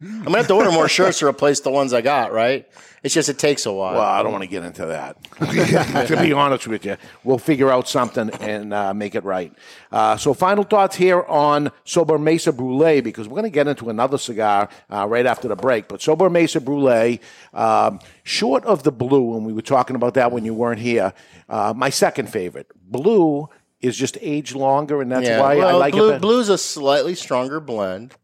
I'm 0.02 0.24
gonna 0.24 0.38
have 0.38 0.46
to 0.48 0.54
order 0.54 0.70
more 0.72 0.88
shirts 0.96 1.18
to 1.18 1.26
replace 1.26 1.60
the 1.60 1.70
ones 1.70 1.92
I 1.92 2.00
got, 2.00 2.32
right? 2.32 2.66
It's 3.02 3.14
just 3.14 3.30
it 3.30 3.38
takes 3.38 3.64
a 3.64 3.72
while. 3.72 3.94
Well, 3.94 4.02
I 4.02 4.22
don't 4.22 4.30
want 4.30 4.44
to 4.44 4.48
get 4.48 4.62
into 4.62 4.86
that. 4.86 5.16
to 6.08 6.16
be 6.20 6.34
honest 6.34 6.66
with 6.66 6.84
you, 6.84 6.98
we'll 7.24 7.38
figure 7.38 7.70
out 7.70 7.88
something 7.88 8.28
and 8.40 8.74
uh, 8.74 8.92
make 8.92 9.14
it 9.14 9.24
right. 9.24 9.54
Uh, 9.90 10.18
so, 10.18 10.34
final 10.34 10.64
thoughts 10.64 10.96
here 10.96 11.22
on 11.22 11.70
Sobremesa 11.86 12.54
Brulee 12.54 13.00
because 13.00 13.26
we're 13.26 13.36
going 13.36 13.44
to 13.44 13.50
get 13.50 13.68
into 13.68 13.88
another 13.88 14.18
cigar 14.18 14.68
uh, 14.90 15.06
right 15.08 15.24
after 15.24 15.48
the 15.48 15.56
break. 15.56 15.88
But 15.88 16.00
Sobremesa 16.00 16.62
Brulee, 16.62 17.20
um, 17.54 18.00
short 18.22 18.64
of 18.66 18.82
the 18.82 18.92
blue, 18.92 19.34
and 19.34 19.46
we 19.46 19.54
were 19.54 19.62
talking 19.62 19.96
about 19.96 20.12
that 20.14 20.30
when 20.30 20.44
you 20.44 20.52
weren't 20.52 20.80
here. 20.80 21.14
Uh, 21.48 21.72
my 21.74 21.88
second 21.88 22.28
favorite, 22.28 22.66
blue, 22.76 23.48
is 23.80 23.96
just 23.96 24.18
aged 24.20 24.54
longer, 24.54 25.00
and 25.00 25.10
that's 25.10 25.26
yeah. 25.26 25.40
why 25.40 25.56
I 25.56 25.72
like 25.72 25.94
blue, 25.94 26.12
it. 26.12 26.20
Blue's 26.20 26.50
a 26.50 26.58
slightly 26.58 27.14
stronger 27.14 27.60
blend, 27.60 28.14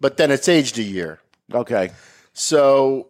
but 0.00 0.16
then 0.16 0.30
it's 0.30 0.48
aged 0.48 0.78
a 0.78 0.82
year. 0.82 1.20
Okay. 1.52 1.90
So 2.32 3.08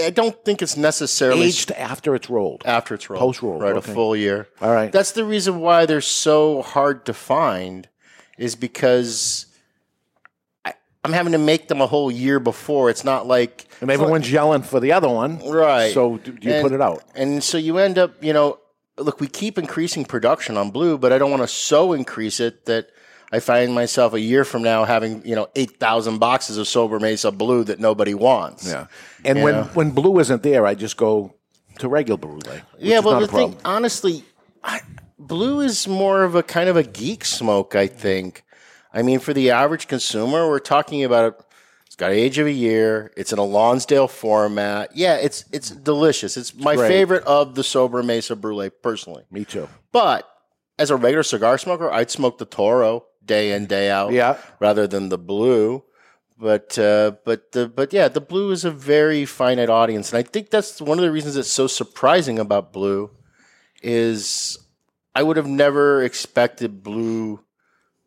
I 0.00 0.10
don't 0.10 0.44
think 0.44 0.60
it's 0.62 0.76
necessarily 0.76 1.46
Aged 1.46 1.70
after 1.72 2.14
it's 2.14 2.28
rolled. 2.28 2.62
after 2.66 2.94
it's 2.94 3.08
rolled. 3.08 3.20
Post 3.20 3.42
roll, 3.42 3.58
Right, 3.58 3.74
okay. 3.76 3.90
a 3.90 3.94
full 3.94 4.14
year. 4.14 4.48
All 4.60 4.72
right. 4.72 4.92
That's 4.92 5.12
the 5.12 5.24
reason 5.24 5.60
why 5.60 5.86
they're 5.86 6.00
so 6.02 6.60
hard 6.62 7.06
to 7.06 7.14
find, 7.14 7.88
is 8.36 8.54
because 8.56 9.46
I, 10.66 10.74
I'm 11.04 11.12
having 11.14 11.32
to 11.32 11.38
make 11.38 11.68
them 11.68 11.80
a 11.80 11.86
whole 11.86 12.10
year 12.10 12.38
before. 12.40 12.90
It's 12.90 13.04
not 13.04 13.26
like 13.26 13.66
And 13.80 13.90
everyone's 13.90 14.30
yelling 14.30 14.62
for 14.62 14.80
the 14.80 14.92
other 14.92 15.08
one. 15.08 15.38
Right. 15.48 15.94
So, 15.94 16.18
do 16.18 16.32
do 16.32 16.48
you 16.48 16.54
And- 16.54 16.62
put 16.62 16.72
it 16.72 16.82
out? 16.82 17.02
And 17.14 17.42
so 17.42 17.56
you 17.56 17.78
end 17.78 17.96
up, 17.96 18.22
you 18.22 18.32
know, 18.34 18.58
look, 18.98 19.20
we 19.20 19.28
keep 19.28 19.56
increasing 19.56 20.04
production 20.04 20.56
on 20.58 20.70
blue, 20.70 20.98
but 20.98 21.12
I 21.12 21.18
don't 21.18 21.30
want 21.30 21.42
to 21.42 21.48
so 21.48 21.92
increase 21.94 22.38
it 22.40 22.66
that 22.66 22.90
I 23.32 23.40
find 23.40 23.74
myself 23.74 24.14
a 24.14 24.20
year 24.20 24.44
from 24.44 24.62
now 24.62 24.84
having, 24.84 25.26
you 25.26 25.34
know, 25.34 25.48
8,000 25.56 26.18
boxes 26.18 26.58
of 26.58 26.66
Sobremesa 26.66 27.36
blue 27.36 27.64
that 27.64 27.80
nobody 27.80 28.14
wants. 28.14 28.68
Yeah. 28.68 28.86
And 29.24 29.38
You 29.38 29.44
when, 29.44 29.54
know? 29.54 29.64
when 29.74 29.90
blue 29.90 30.18
isn't 30.20 30.42
there, 30.42 30.64
I 30.66 30.74
just 30.74 30.96
go 30.96 31.34
to 31.78 31.88
regular 31.88 32.18
brulee. 32.18 32.62
Yeah, 32.78 33.00
well, 33.00 33.18
the 33.20 33.26
thing, 33.26 33.56
honestly, 33.64 34.24
I, 34.62 34.80
blue 35.18 35.60
is 35.60 35.88
more 35.88 36.22
of 36.22 36.34
a 36.34 36.42
kind 36.42 36.68
of 36.68 36.76
a 36.76 36.82
geek 36.82 37.24
smoke. 37.24 37.74
I 37.74 37.86
think. 37.86 38.44
I 38.92 39.02
mean, 39.02 39.18
for 39.18 39.34
the 39.34 39.50
average 39.50 39.88
consumer, 39.88 40.48
we're 40.48 40.58
talking 40.58 41.04
about 41.04 41.44
it's 41.86 41.96
got 41.96 42.12
age 42.12 42.38
of 42.38 42.46
a 42.46 42.52
year. 42.52 43.12
It's 43.16 43.32
in 43.32 43.38
a 43.38 43.44
Lonsdale 43.44 44.08
format. 44.08 44.90
Yeah, 44.94 45.16
it's 45.16 45.44
it's 45.52 45.70
delicious. 45.70 46.36
It's 46.36 46.54
my 46.54 46.76
Great. 46.76 46.88
favorite 46.88 47.24
of 47.24 47.54
the 47.56 47.62
Sobremesa 47.62 48.40
Brulee, 48.40 48.70
personally. 48.70 49.24
Me 49.30 49.44
too. 49.44 49.68
But 49.92 50.28
as 50.78 50.90
a 50.90 50.96
regular 50.96 51.22
cigar 51.22 51.58
smoker, 51.58 51.90
I'd 51.90 52.10
smoke 52.10 52.38
the 52.38 52.44
Toro 52.46 53.04
day 53.26 53.52
in 53.52 53.66
day 53.66 53.90
out, 53.90 54.12
Yeah. 54.12 54.36
rather 54.60 54.86
than 54.86 55.08
the 55.08 55.18
blue. 55.18 55.82
But 56.38 56.78
uh, 56.78 57.12
but 57.24 57.52
the 57.52 57.66
but 57.68 57.92
yeah, 57.92 58.08
the 58.08 58.20
blue 58.20 58.50
is 58.50 58.64
a 58.64 58.70
very 58.70 59.24
finite 59.24 59.70
audience, 59.70 60.12
and 60.12 60.18
I 60.18 60.22
think 60.22 60.50
that's 60.50 60.80
one 60.82 60.98
of 60.98 61.02
the 61.04 61.10
reasons 61.10 61.36
it's 61.36 61.50
so 61.50 61.66
surprising 61.66 62.38
about 62.38 62.72
blue. 62.74 63.10
Is 63.82 64.58
I 65.14 65.22
would 65.22 65.36
have 65.36 65.46
never 65.46 66.02
expected 66.02 66.82
blue 66.82 67.40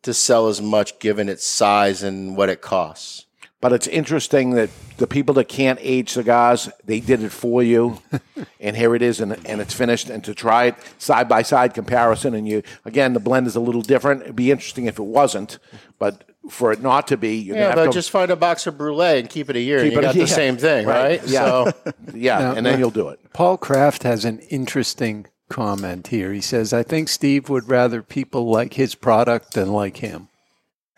to 0.03 0.13
sell 0.13 0.47
as 0.47 0.61
much 0.61 0.99
given 0.99 1.27
its 1.27 1.43
size 1.45 2.03
and 2.03 2.37
what 2.37 2.49
it 2.49 2.61
costs. 2.61 3.25
But 3.61 3.73
it's 3.73 3.87
interesting 3.87 4.51
that 4.51 4.69
the 4.97 5.05
people 5.07 5.33
that 5.35 5.49
can't 5.49 5.79
age 5.81 6.11
cigars, 6.11 6.69
they 6.85 7.01
did 7.01 7.21
it 7.23 7.31
for 7.33 7.61
you, 7.61 8.01
and 8.61 8.77
here 8.77 8.95
it 8.95 9.01
is, 9.01 9.19
and, 9.19 9.33
and 9.45 9.59
it's 9.59 9.73
finished. 9.73 10.09
And 10.09 10.23
to 10.23 10.33
try 10.33 10.65
it 10.67 10.75
side 10.97 11.27
by 11.27 11.41
side 11.41 11.73
comparison, 11.73 12.33
and 12.33 12.47
you 12.47 12.63
again, 12.85 13.11
the 13.13 13.19
blend 13.19 13.47
is 13.47 13.57
a 13.57 13.59
little 13.59 13.81
different. 13.81 14.21
It'd 14.23 14.35
be 14.37 14.49
interesting 14.51 14.85
if 14.85 14.97
it 14.97 15.03
wasn't, 15.03 15.59
but 15.97 16.23
for 16.49 16.71
it 16.71 16.81
not 16.81 17.07
to 17.09 17.17
be, 17.17 17.35
you're 17.35 17.57
Yeah, 17.57 17.63
gonna 17.63 17.75
but 17.75 17.81
have 17.83 17.91
to 17.91 17.97
just 17.97 18.11
find 18.11 18.31
a 18.31 18.37
box 18.37 18.65
of 18.65 18.77
brulee 18.77 19.19
and 19.19 19.29
keep 19.29 19.49
it 19.49 19.57
a 19.57 19.59
year, 19.59 19.79
and 19.79 19.87
keep 19.87 19.93
you 19.93 19.99
it- 19.99 20.03
got 20.03 20.15
the 20.15 20.25
same 20.27 20.55
thing, 20.55 20.87
right? 20.87 21.21
Yeah, 21.27 21.39
So 21.43 21.71
yeah, 22.13 22.39
Now- 22.39 22.53
and 22.55 22.65
then 22.65 22.75
uh, 22.75 22.77
you'll 22.77 22.89
do 22.91 23.09
it. 23.09 23.19
Paul 23.33 23.57
Kraft 23.57 24.03
has 24.03 24.23
an 24.23 24.39
interesting 24.49 25.27
comment 25.49 26.07
here. 26.07 26.31
He 26.31 26.39
says, 26.41 26.71
I 26.71 26.83
think 26.83 27.09
Steve 27.09 27.49
would 27.49 27.67
rather 27.67 28.01
people 28.01 28.49
like 28.49 28.75
his 28.75 28.95
product 28.95 29.53
than 29.53 29.69
like 29.73 29.97
him. 29.97 30.29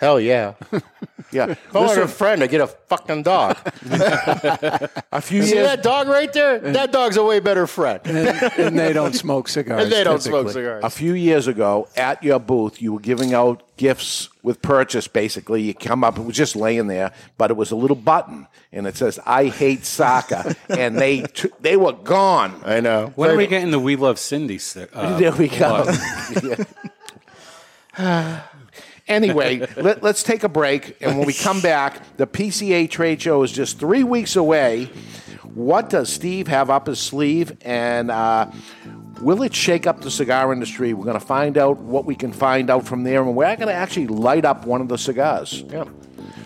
Hell 0.01 0.19
yeah. 0.19 0.55
Yeah. 1.33 1.51
If 1.51 1.73
I 1.73 1.79
wanted 1.79 2.03
a 2.03 2.07
friend, 2.09 2.43
I 2.43 2.47
get 2.47 2.59
a 2.59 2.67
fucking 2.67 3.23
dog. 3.23 3.55
a 3.89 5.21
few 5.21 5.43
See 5.43 5.53
years- 5.55 5.65
that 5.65 5.81
dog 5.81 6.09
right 6.09 6.33
there? 6.33 6.59
That 6.59 6.91
dog's 6.91 7.15
a 7.15 7.23
way 7.23 7.39
better 7.39 7.65
friend. 7.67 8.01
And, 8.03 8.27
and 8.59 8.77
they 8.77 8.91
don't 8.91 9.13
smoke 9.13 9.47
cigars. 9.47 9.83
And 9.83 9.91
they 9.93 10.03
don't 10.03 10.21
smoke 10.21 10.47
typically. 10.47 10.63
cigars. 10.63 10.83
A 10.83 10.89
few 10.89 11.13
years 11.13 11.47
ago, 11.47 11.87
at 11.95 12.21
your 12.21 12.37
booth, 12.37 12.81
you 12.81 12.91
were 12.91 12.99
giving 12.99 13.33
out 13.33 13.63
gifts 13.77 14.27
with 14.43 14.61
purchase. 14.61 15.07
Basically, 15.07 15.61
you 15.61 15.73
come 15.73 16.03
up; 16.03 16.17
it 16.19 16.23
was 16.25 16.35
just 16.35 16.57
laying 16.57 16.87
there, 16.87 17.13
but 17.37 17.49
it 17.49 17.55
was 17.55 17.71
a 17.71 17.77
little 17.77 17.95
button, 17.95 18.47
and 18.73 18.85
it 18.85 18.97
says 18.97 19.17
"I 19.25 19.45
hate 19.45 19.85
soccer," 19.85 20.53
and 20.67 20.97
they 20.97 21.21
t- 21.21 21.47
they 21.61 21.77
were 21.77 21.93
gone. 21.93 22.59
I 22.65 22.81
know. 22.81 23.13
When 23.15 23.29
are 23.29 23.37
we 23.37 23.47
getting 23.47 23.71
the 23.71 23.79
We 23.79 23.95
Love 23.95 24.19
Cindy? 24.19 24.57
st- 24.57 24.89
Uh, 24.93 25.17
there 25.17 25.31
we 25.31 25.47
go. 25.47 25.85
Anyway, 29.11 29.59
let, 29.77 30.03
us 30.03 30.23
take 30.23 30.43
a 30.43 30.49
break, 30.49 30.97
and 31.01 31.17
when 31.17 31.27
we 31.27 31.33
come 31.33 31.61
back, 31.61 32.17
the 32.17 32.27
PCA 32.27 32.89
trade 32.89 33.21
show 33.21 33.43
is 33.43 33.51
just 33.51 33.79
three 33.79 34.03
weeks 34.03 34.35
away. 34.35 34.85
What 35.53 35.89
does 35.89 36.11
Steve 36.11 36.47
have 36.47 36.69
up 36.69 36.87
his 36.87 36.99
sleeve, 36.99 37.57
and 37.61 38.09
uh, 38.09 38.49
will 39.21 39.43
it 39.43 39.53
shake 39.53 39.85
up 39.85 40.01
the 40.01 40.11
cigar 40.11 40.53
industry? 40.53 40.93
We're 40.93 41.05
going 41.05 41.19
to 41.19 41.25
find 41.25 41.57
out 41.57 41.77
what 41.77 42.05
we 42.05 42.15
can 42.15 42.31
find 42.31 42.69
out 42.69 42.85
from 42.85 43.03
there, 43.03 43.21
and 43.21 43.35
we're 43.35 43.55
going 43.57 43.67
to 43.67 43.73
actually 43.73 44.07
light 44.07 44.45
up 44.45 44.65
one 44.65 44.81
of 44.81 44.87
the 44.87 44.97
cigars. 44.97 45.63
Yeah. 45.67 45.85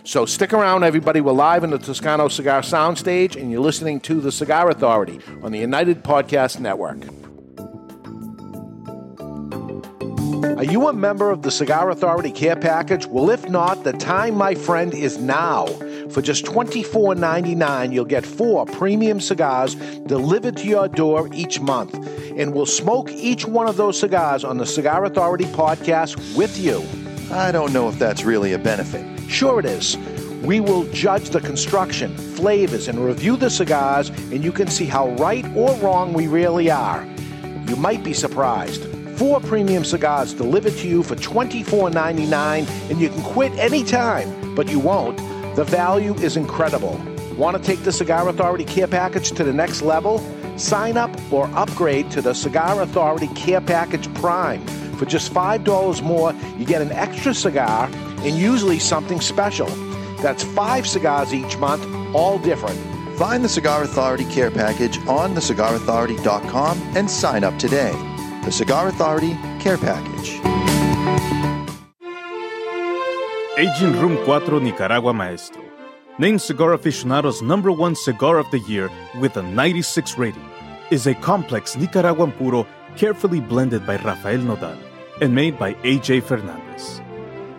So 0.04 0.26
stick 0.26 0.54
around, 0.54 0.84
everybody. 0.84 1.22
We're 1.22 1.32
live 1.32 1.64
in 1.64 1.72
the 1.72 1.80
Toscano 1.80 2.28
Cigar 2.28 2.62
Soundstage, 2.62 3.36
and 3.36 3.52
you're 3.52 3.62
listening 3.62 4.00
to 4.02 4.22
the 4.22 4.32
Cigar 4.32 4.70
Authority 4.70 5.20
on 5.42 5.52
the 5.52 5.60
United 5.60 6.04
Podcast 6.04 6.60
Network. 6.60 7.25
Are 10.26 10.64
you 10.64 10.88
a 10.88 10.94
member 10.94 11.30
of 11.30 11.44
the 11.44 11.52
Cigar 11.52 11.92
Authority 11.92 12.32
Care 12.32 12.56
Package? 12.56 13.06
Well, 13.06 13.30
if 13.30 13.48
not, 13.48 13.84
the 13.84 13.94
time, 13.94 14.36
my 14.36 14.56
friend, 14.56 14.92
is 14.94 15.20
now. 15.20 15.68
For 16.10 16.22
just 16.22 16.46
$24.99, 16.46 17.94
you'll 17.94 18.06
get 18.06 18.26
four 18.26 18.66
premium 18.66 19.20
cigars 19.20 19.76
delivered 19.76 20.58
to 20.58 20.68
your 20.68 20.88
door 20.88 21.30
each 21.32 21.60
month. 21.60 21.94
And 22.38 22.54
we'll 22.54 22.66
smoke 22.66 23.12
each 23.12 23.46
one 23.46 23.68
of 23.68 23.78
those 23.78 24.00
cigars 24.00 24.44
on 24.44 24.58
the 24.58 24.66
Cigar 24.66 25.06
Authority 25.06 25.46
podcast 25.46 26.36
with 26.36 26.58
you. 26.58 26.84
I 27.32 27.52
don't 27.52 27.72
know 27.72 27.88
if 27.88 28.00
that's 28.00 28.24
really 28.24 28.54
a 28.54 28.60
benefit. 28.60 29.06
Sure, 29.30 29.60
it 29.60 29.66
is. 29.66 29.96
We 30.42 30.60
will 30.60 30.86
judge 30.92 31.30
the 31.30 31.42
construction, 31.42 32.18
flavors, 32.18 32.88
and 32.88 32.98
review 32.98 33.38
the 33.38 33.50
cigars, 33.50 34.10
and 34.10 34.44
you 34.44 34.52
can 34.52 34.68
see 34.68 34.86
how 34.86 35.10
right 35.16 35.46
or 35.56 35.76
wrong 35.76 36.14
we 36.14 36.26
really 36.26 36.72
are. 36.72 37.06
You 37.68 37.76
might 37.76 38.04
be 38.04 38.14
surprised. 38.14 38.88
Four 39.16 39.40
premium 39.40 39.86
cigars 39.86 40.34
delivered 40.34 40.74
to 40.74 40.90
you 40.90 41.02
for 41.02 41.16
$24.99, 41.16 42.90
and 42.90 43.00
you 43.00 43.08
can 43.08 43.24
quit 43.24 43.54
anytime, 43.54 44.56
but 44.56 44.68
you 44.68 44.78
won't. 44.78 45.18
The 45.56 45.64
value 45.64 46.14
is 46.16 46.36
incredible. 46.36 47.02
Want 47.38 47.56
to 47.56 47.64
take 47.64 47.82
the 47.84 47.94
Cigar 47.94 48.28
Authority 48.28 48.66
Care 48.66 48.88
Package 48.88 49.32
to 49.32 49.46
the 49.46 49.54
next 49.54 49.82
level? 49.82 50.20
Sign 50.58 50.98
up 50.98 51.10
or 51.32 51.50
upgrade 51.56 52.12
to 52.12 52.22
the 52.22 52.34
Cigar 52.34 52.82
Authority 52.82 53.28
Care 53.36 53.62
Package 53.62 54.14
Prime. 54.16 54.66
For 54.98 55.06
just 55.06 55.34
$5 55.34 56.02
more, 56.02 56.34
you 56.58 56.66
get 56.66 56.82
an 56.82 56.92
extra 56.92 57.34
cigar 57.34 57.90
and 58.20 58.38
usually 58.38 58.80
something 58.80 59.22
special. 59.22 59.68
That's 60.22 60.44
five 60.44 60.86
cigars 60.86 61.34
each 61.34 61.58
month, 61.58 61.86
all 62.14 62.38
different. 62.38 62.80
Find 63.18 63.46
the 63.46 63.50
Cigar 63.50 63.84
Authority 63.84 64.26
Care 64.26 64.52
Package 64.52 64.98
on 65.08 65.36
thecigarauthority.com 65.36 66.82
and 66.98 67.10
sign 67.10 67.46
up 67.46 67.58
today. 67.58 67.94
The 68.46 68.52
Cigar 68.52 68.90
Authority 68.90 69.34
Care 69.60 69.80
Package. 69.80 70.40
Aging 73.58 74.00
Room 74.00 74.24
4 74.24 74.60
Nicaragua 74.60 75.14
Maestro. 75.16 75.64
Named 76.20 76.40
Cigar 76.40 76.78
Aficionado's 76.78 77.42
number 77.42 77.72
one 77.72 77.96
cigar 77.96 78.38
of 78.38 78.46
the 78.52 78.60
year 78.60 78.92
with 79.20 79.36
a 79.38 79.42
96 79.42 80.20
rating, 80.20 80.48
is 80.92 81.08
a 81.08 81.16
complex 81.16 81.76
Nicaraguan 81.76 82.32
puro 82.34 82.68
carefully 82.96 83.40
blended 83.40 83.84
by 83.88 83.98
Rafael 83.98 84.38
Nodal 84.38 84.78
and 85.22 85.34
made 85.34 85.58
by 85.58 85.74
AJ 85.82 86.22
Fernandez. 86.22 87.02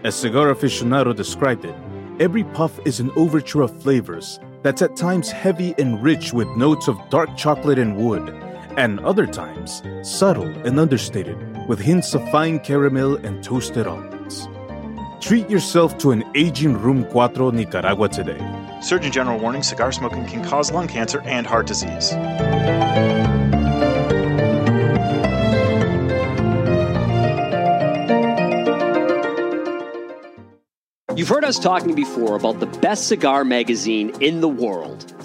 As 0.05 0.14
Cigar 0.14 0.55
Aficionado 0.55 1.16
described 1.16 1.64
it, 1.64 1.74
every 2.20 2.45
puff 2.45 2.78
is 2.87 3.01
an 3.01 3.11
overture 3.16 3.62
of 3.62 3.82
flavors 3.82 4.39
that's 4.62 4.82
at 4.82 4.95
times 4.95 5.32
heavy 5.32 5.74
and 5.78 6.01
rich 6.01 6.32
with 6.32 6.47
notes 6.57 6.87
of 6.87 6.97
dark 7.11 7.37
chocolate 7.37 7.80
and 7.80 7.97
wood, 7.97 8.32
and 8.77 9.01
other 9.01 9.27
times 9.27 9.83
subtle 10.03 10.49
and 10.66 10.79
understated 10.79 11.37
with 11.68 11.81
hints 11.81 12.14
of 12.14 12.29
fine 12.31 12.61
caramel 12.61 13.16
and 13.16 13.43
toasted 13.43 13.87
almonds. 13.87 14.49
Treat 15.20 15.51
yourself 15.51 15.99
to 15.99 16.12
an 16.12 16.24
aging 16.35 16.81
Room 16.81 17.05
4 17.11 17.53
Nicaragua 17.53 18.09
today. 18.09 18.39
Surgeon 18.81 19.11
General 19.11 19.39
warning 19.39 19.62
cigar 19.62 19.91
smoking 19.91 20.27
can 20.27 20.45
cause 20.45 20.70
lung 20.70 20.87
cancer 20.87 21.20
and 21.22 21.47
heart 21.47 21.66
disease. 21.66 22.12
You've 31.16 31.29
heard 31.29 31.45
us 31.45 31.59
talking 31.59 31.95
before 31.95 32.37
about 32.37 32.61
the 32.61 32.66
best 32.66 33.09
cigar 33.09 33.43
magazine 33.43 34.11
in 34.20 34.43
the 34.43 34.49
world, 34.49 35.14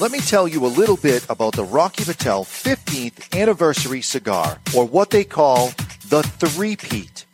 Let 0.00 0.10
me 0.10 0.18
tell 0.18 0.48
you 0.48 0.66
a 0.66 0.66
little 0.66 0.96
bit 0.96 1.24
about 1.30 1.54
the 1.54 1.64
Rocky 1.64 2.02
Patel 2.02 2.44
15th 2.44 3.38
anniversary 3.40 4.02
cigar, 4.02 4.58
or 4.76 4.84
what 4.84 5.10
they 5.10 5.22
call 5.22 5.68
the 6.08 6.24
three-peat. 6.24 7.24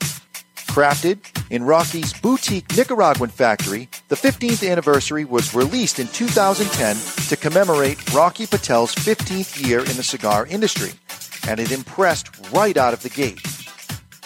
Crafted 0.69 1.21
in 1.51 1.65
Rocky's 1.65 2.13
boutique 2.13 2.77
Nicaraguan 2.77 3.31
factory, 3.31 3.89
the 4.09 4.15
15th 4.15 4.71
anniversary 4.71 5.25
was 5.25 5.55
released 5.55 5.99
in 5.99 6.07
2010 6.09 6.97
to 7.29 7.37
commemorate 7.37 8.13
Rocky 8.13 8.47
Patel's 8.47 8.95
15th 8.95 9.67
year 9.67 9.81
in 9.81 9.97
the 9.97 10.03
cigar 10.03 10.47
industry, 10.47 10.93
and 11.49 11.61
it 11.61 11.73
impressed 11.73 12.29
right 12.53 12.77
out 12.77 12.93
of 12.93 13.03
the 13.03 13.09
gate. 13.09 13.43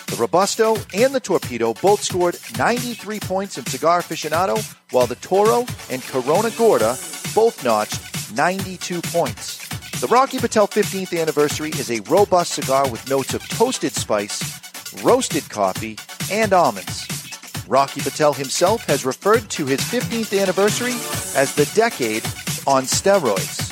The 0.09 0.17
Robusto 0.19 0.77
and 0.93 1.15
the 1.15 1.21
Torpedo 1.21 1.73
both 1.75 2.03
scored 2.03 2.37
93 2.59 3.21
points 3.21 3.59
in 3.59 3.67
Cigar 3.67 4.03
Aficionado, 4.03 4.59
while 4.91 5.07
the 5.07 5.15
Toro 5.17 5.67
and 5.89 6.03
Corona 6.03 6.51
Gorda 6.51 6.99
both 7.33 7.65
notched 7.65 8.01
92 8.35 9.01
points. 9.03 9.59
The 10.01 10.07
Rocky 10.09 10.39
Patel 10.39 10.67
15th 10.67 11.19
anniversary 11.19 11.71
is 11.71 11.91
a 11.91 12.01
robust 12.01 12.53
cigar 12.53 12.89
with 12.91 13.09
notes 13.09 13.33
of 13.35 13.49
toasted 13.49 13.93
spice, 13.93 14.43
roasted 15.03 15.49
coffee, 15.49 15.99
and 16.31 16.53
almonds. 16.53 17.09
Rocky 17.69 18.01
Patel 18.01 18.33
himself 18.33 18.85
has 18.85 19.05
referred 19.05 19.49
to 19.51 19.67
his 19.67 19.81
15th 19.81 20.39
anniversary 20.39 20.95
as 21.37 21.55
the 21.55 21.71
decade 21.75 22.25
on 22.67 22.85
steroids. 22.85 23.65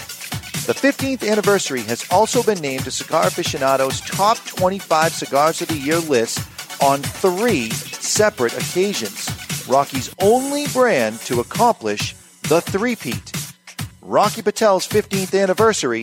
The 0.66 0.72
15th 0.72 1.28
anniversary 1.28 1.82
has 1.82 2.06
also 2.10 2.42
been 2.42 2.60
named 2.60 2.84
to 2.84 2.90
Cigar 2.90 3.26
Aficionado's 3.26 4.00
top 4.00 4.38
25 4.46 5.12
cigars 5.12 5.60
of 5.60 5.68
the 5.68 5.76
year 5.76 5.98
list 5.98 6.38
on 6.80 7.02
three 7.02 7.70
separate 7.70 8.56
occasions. 8.56 9.28
Rocky's 9.68 10.14
only 10.20 10.66
brand 10.68 11.18
to 11.22 11.40
accomplish 11.40 12.14
the 12.48 12.60
three-peat. 12.60 13.41
Rocky 14.04 14.42
Patel's 14.42 14.88
15th 14.88 15.40
anniversary, 15.40 16.02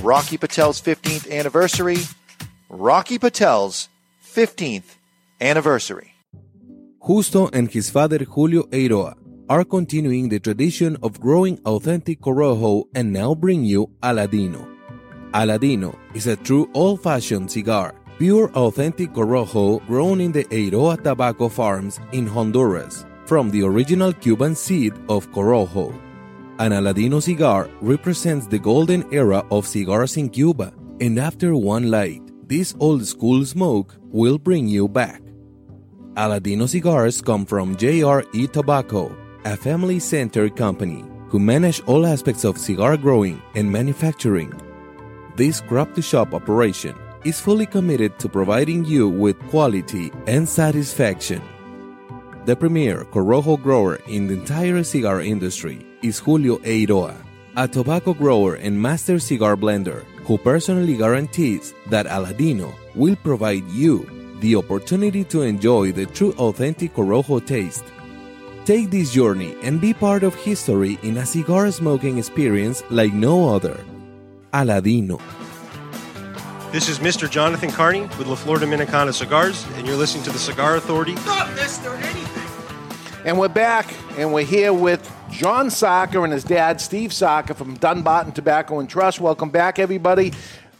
Rocky 0.00 0.38
Patel's 0.38 0.80
15th 0.80 1.28
anniversary, 1.28 1.98
Rocky 2.68 3.18
Patel's 3.18 3.88
15th 4.24 4.94
anniversary. 5.40 6.14
Justo 7.04 7.48
and 7.52 7.68
his 7.68 7.90
father 7.90 8.18
Julio 8.18 8.62
Eiroa 8.70 9.14
are 9.48 9.64
continuing 9.64 10.28
the 10.28 10.38
tradition 10.38 10.96
of 11.02 11.20
growing 11.20 11.58
authentic 11.66 12.20
Corojo 12.20 12.84
and 12.94 13.12
now 13.12 13.34
bring 13.34 13.64
you 13.64 13.90
Aladino. 14.04 14.64
Aladino 15.32 15.98
is 16.14 16.28
a 16.28 16.36
true 16.36 16.70
old 16.74 17.02
fashioned 17.02 17.50
cigar, 17.50 17.92
pure 18.20 18.52
authentic 18.52 19.12
Corojo 19.12 19.84
grown 19.88 20.20
in 20.20 20.30
the 20.30 20.44
Eiroa 20.44 21.02
tobacco 21.02 21.48
farms 21.48 21.98
in 22.12 22.24
Honduras 22.28 23.04
from 23.24 23.50
the 23.50 23.64
original 23.64 24.12
Cuban 24.12 24.54
seed 24.54 24.94
of 25.08 25.28
Corojo. 25.32 26.05
An 26.58 26.72
Aladino 26.72 27.20
cigar 27.22 27.68
represents 27.82 28.46
the 28.46 28.58
golden 28.58 29.04
era 29.12 29.44
of 29.50 29.66
cigars 29.66 30.16
in 30.16 30.30
Cuba, 30.30 30.72
and 31.02 31.18
after 31.18 31.54
one 31.54 31.90
light, 31.90 32.22
this 32.48 32.74
old 32.80 33.04
school 33.04 33.44
smoke 33.44 33.94
will 34.08 34.38
bring 34.38 34.66
you 34.66 34.88
back. 34.88 35.20
Aladino 36.14 36.66
cigars 36.66 37.20
come 37.20 37.44
from 37.44 37.76
JRE 37.76 38.50
Tobacco, 38.50 39.14
a 39.44 39.54
family 39.54 39.98
centered 39.98 40.56
company 40.56 41.04
who 41.28 41.38
manage 41.38 41.82
all 41.82 42.06
aspects 42.06 42.44
of 42.44 42.56
cigar 42.56 42.96
growing 42.96 43.42
and 43.54 43.70
manufacturing. 43.70 44.50
This 45.36 45.60
crop 45.60 45.94
to 45.94 46.00
shop 46.00 46.32
operation 46.32 46.96
is 47.24 47.38
fully 47.38 47.66
committed 47.66 48.18
to 48.18 48.30
providing 48.30 48.82
you 48.86 49.10
with 49.10 49.38
quality 49.50 50.10
and 50.26 50.48
satisfaction. 50.48 51.42
The 52.46 52.56
premier 52.56 53.04
Corojo 53.12 53.62
grower 53.62 53.96
in 54.06 54.26
the 54.26 54.34
entire 54.34 54.82
cigar 54.84 55.20
industry 55.20 55.85
is 56.02 56.18
Julio 56.18 56.58
Eiroa, 56.58 57.14
a 57.56 57.66
tobacco 57.66 58.12
grower 58.12 58.54
and 58.54 58.80
master 58.80 59.18
cigar 59.18 59.56
blender 59.56 60.04
who 60.24 60.38
personally 60.38 60.96
guarantees 60.96 61.74
that 61.90 62.06
Aladino 62.06 62.74
will 62.94 63.16
provide 63.16 63.64
you 63.70 64.04
the 64.40 64.56
opportunity 64.56 65.24
to 65.24 65.42
enjoy 65.42 65.92
the 65.92 66.06
true 66.06 66.32
authentic 66.38 66.94
Corojo 66.94 67.44
taste. 67.44 67.84
Take 68.64 68.90
this 68.90 69.12
journey 69.12 69.56
and 69.62 69.80
be 69.80 69.94
part 69.94 70.22
of 70.22 70.34
history 70.34 70.98
in 71.02 71.16
a 71.18 71.26
cigar 71.26 71.70
smoking 71.70 72.18
experience 72.18 72.82
like 72.90 73.12
no 73.12 73.54
other. 73.54 73.78
Aladino. 74.52 75.20
This 76.72 76.88
is 76.88 76.98
Mr. 76.98 77.30
Jonathan 77.30 77.70
Carney 77.70 78.02
with 78.18 78.26
La 78.26 78.34
Flor 78.34 78.58
Dominicana 78.58 79.14
Cigars, 79.14 79.64
and 79.76 79.86
you're 79.86 79.96
listening 79.96 80.24
to 80.24 80.30
the 80.30 80.38
Cigar 80.38 80.76
Authority. 80.76 81.14
Not 81.14 81.48
Mr. 81.56 81.96
Anything. 82.02 83.22
And 83.24 83.38
we're 83.38 83.48
back, 83.48 83.94
and 84.18 84.32
we're 84.32 84.44
here 84.44 84.72
with 84.72 85.00
Jon 85.36 85.68
Saka 85.68 86.22
and 86.22 86.32
his 86.32 86.44
dad, 86.44 86.80
Steve 86.80 87.12
Saka 87.12 87.52
from 87.52 87.76
Dunbarton 87.76 88.32
Tobacco 88.32 88.78
and 88.78 88.88
Trust. 88.88 89.20
Welcome 89.20 89.50
back, 89.50 89.78
everybody. 89.78 90.32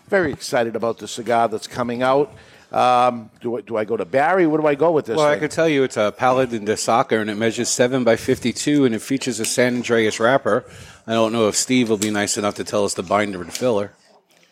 Very 0.08 0.32
excited 0.32 0.74
about 0.74 0.96
the 0.96 1.06
cigar 1.06 1.46
that's 1.46 1.66
coming 1.66 2.02
out. 2.02 2.32
Um, 2.72 3.28
do, 3.42 3.58
I, 3.58 3.60
do 3.60 3.76
I 3.76 3.84
go 3.84 3.98
to 3.98 4.06
Barry? 4.06 4.46
Where 4.46 4.58
do 4.58 4.66
I 4.66 4.74
go 4.74 4.92
with 4.92 5.04
this? 5.04 5.18
Well, 5.18 5.26
I 5.26 5.38
can 5.38 5.50
tell 5.50 5.68
you 5.68 5.82
it's 5.82 5.98
a 5.98 6.10
Paladin 6.10 6.64
de 6.64 6.74
Saka, 6.74 7.18
and 7.18 7.28
it 7.28 7.34
measures 7.34 7.68
7 7.68 8.02
by 8.02 8.16
52, 8.16 8.86
and 8.86 8.94
it 8.94 9.02
features 9.02 9.38
a 9.40 9.44
San 9.44 9.82
Andrés 9.82 10.18
wrapper. 10.18 10.64
I 11.06 11.12
don't 11.12 11.34
know 11.34 11.48
if 11.48 11.54
Steve 11.54 11.90
will 11.90 11.98
be 11.98 12.10
nice 12.10 12.38
enough 12.38 12.54
to 12.54 12.64
tell 12.64 12.86
us 12.86 12.94
the 12.94 13.02
binder 13.02 13.42
and 13.42 13.52
filler. 13.52 13.92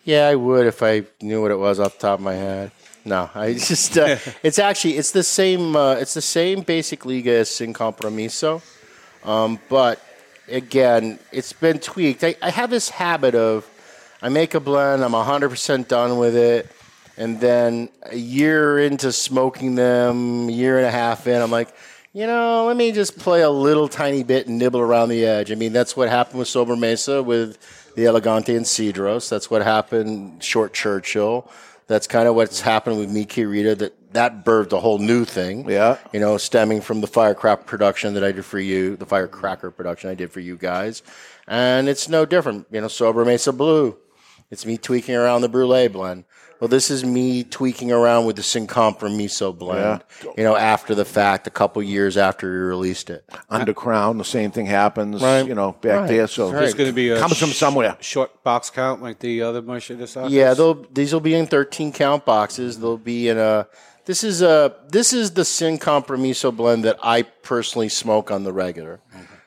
Yeah, 0.05 0.29
I 0.29 0.35
would 0.35 0.67
if 0.67 0.83
I 0.83 1.05
knew 1.23 1.41
what 1.41 1.51
it 1.51 1.59
was 1.59 1.81
off 1.81 1.95
the 1.95 2.09
top 2.09 2.19
of 2.19 2.25
my 2.25 2.35
head. 2.35 2.73
No, 3.07 3.31
I 3.35 3.53
just 3.55 3.97
uh, 3.97 4.19
it's 4.43 4.59
actually 4.59 4.99
it's 4.99 5.13
the 5.13 5.23
same 5.23 5.75
uh, 5.75 5.95
it's 5.95 6.13
the 6.15 6.23
same 6.23 6.61
basic 6.61 7.07
liga 7.07 7.33
as 7.33 7.51
Sin 7.51 7.73
Compromiso, 7.73 8.63
um, 9.25 9.59
but 9.69 10.01
again, 10.49 11.19
it's 11.33 11.53
been 11.53 11.79
tweaked. 11.79 12.25
I, 12.25 12.37
I 12.43 12.51
have 12.51 12.71
this 12.71 12.89
habit 12.89 13.35
of 13.35 13.69
I 14.23 14.29
make 14.29 14.55
a 14.55 14.61
blend, 14.61 15.05
I'm 15.05 15.13
hundred 15.13 15.51
percent 15.51 15.89
done 15.89 16.19
with 16.19 16.35
it, 16.35 16.71
and 17.17 17.41
then 17.41 17.89
a 18.05 18.17
year 18.17 18.79
into 18.79 19.13
smoking 19.13 19.75
them, 19.75 20.49
a 20.49 20.53
year 20.53 20.79
and 20.79 20.87
a 20.87 20.91
half 20.91 21.27
in, 21.27 21.41
I'm 21.41 21.51
like, 21.51 21.75
you 22.15 22.27
know, 22.27 22.67
let 22.67 22.77
me 22.77 22.93
just 22.93 23.19
play 23.19 23.43
a 23.43 23.51
little 23.51 23.89
tiny 23.89 24.23
bit 24.23 24.47
and 24.47 24.59
nibble 24.59 24.81
around 24.81 25.09
the 25.09 25.27
edge. 25.27 25.51
I 25.51 25.57
mean, 25.57 25.73
that's 25.73 25.97
what 25.97 26.09
happened 26.09 26.39
with 26.39 26.49
Sobremesa 26.49 27.25
with 27.25 27.59
the 27.97 28.07
Elegante 28.07 28.55
and 28.55 28.65
Cedros. 28.65 29.29
That's 29.29 29.51
what 29.51 29.63
happened 29.63 30.43
Short 30.43 30.73
Churchill. 30.73 31.51
That's 31.87 32.07
kind 32.07 32.29
of 32.29 32.35
what's 32.35 32.61
happened 32.61 32.99
with 32.99 33.11
Mi 33.11 33.27
Querida 33.27 33.77
That 33.77 34.04
that 34.15 34.45
birthed 34.45 34.73
a 34.73 34.81
whole 34.81 34.99
new 34.99 35.25
thing. 35.25 35.69
Yeah. 35.69 35.99
You 36.13 36.21
know, 36.21 36.39
stemming 36.39 36.81
from 36.81 37.01
the 37.03 37.07
firecracker 37.07 37.65
production 37.65 38.15
that 38.15 38.25
I 38.25 38.33
did 38.33 38.45
for 38.45 38.59
you, 38.59 38.97
the 38.97 39.07
firecracker 39.07 39.71
production 39.71 40.11
I 40.11 40.15
did 40.15 40.33
for 40.33 40.41
you 40.41 40.57
guys, 40.57 41.03
and 41.47 41.89
it's 41.89 42.09
no 42.09 42.25
different. 42.25 42.67
You 42.73 42.81
know, 42.81 42.87
Sobremesa 42.89 43.57
Brulee. 43.57 43.95
It's 44.51 44.65
me 44.67 44.77
tweaking 44.79 45.15
around 45.17 45.41
the 45.41 45.49
brulee 45.49 45.89
blend. 45.89 46.25
Well, 46.61 46.69
this 46.69 46.89
is 46.91 47.05
me 47.05 47.43
tweaking 47.43 47.91
around 47.91 48.27
with 48.27 48.37
the 48.37 48.43
Sin 48.43 48.67
Compromiso 48.69 49.53
blend. 49.53 50.05
You 50.39 50.45
know, 50.45 50.55
after 50.55 50.95
the 50.95 51.05
fact, 51.05 51.47
a 51.49 51.51
couple 51.51 51.83
years 51.83 52.17
after 52.17 52.49
we 52.49 52.57
released 52.59 53.11
it. 53.11 53.25
Undercrown, 53.51 54.19
the 54.19 54.25
same 54.25 54.51
thing 54.53 54.67
happens, 54.67 55.21
Right. 55.21 55.45
you 55.47 55.55
know, 55.55 55.73
back 55.73 56.01
Right. 56.03 56.09
there. 56.09 56.27
So 56.29 56.51
There's 56.51 56.73
going 56.75 56.89
to 56.89 56.95
be 56.95 57.11
a 57.11 57.19
comes 57.19 57.39
from 57.39 57.51
somewhere. 57.51 57.97
short 58.01 58.43
box 58.45 58.71
count 58.71 59.03
like 59.03 59.19
the 59.19 59.43
other 59.43 59.61
Muestra 59.63 59.99
de 59.99 60.07
Saka. 60.07 60.31
Yeah, 60.31 60.55
these 60.93 61.13
will 61.13 61.21
be 61.21 61.35
in 61.35 61.47
13 61.47 61.93
count 61.93 62.25
boxes. 62.25 62.79
They'll 62.79 62.97
be 62.99 63.29
in 63.29 63.39
a 63.39 63.67
this 64.07 64.25
is 64.25 64.43
a 64.43 64.77
this 64.89 65.13
is 65.13 65.33
the 65.33 65.45
Sin 65.45 65.79
Compromiso 65.79 66.51
blend 66.53 66.85
that 66.85 66.99
I 67.03 67.23
personally 67.23 67.89
smoke 67.89 68.31
on 68.31 68.45
the 68.45 68.53
regular. 68.53 69.01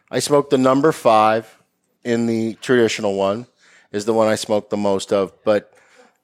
I 0.09 0.19
smoke 0.19 0.49
the 0.49 0.57
number 0.57 0.91
5 0.91 1.63
in 2.03 2.25
the 2.27 2.53
traditional 2.55 3.15
one 3.15 3.47
is 3.91 4.05
the 4.05 4.13
one 4.13 4.27
I 4.27 4.35
smoke 4.35 4.69
the 4.69 4.77
most 4.77 5.11
of, 5.11 5.33
but 5.43 5.73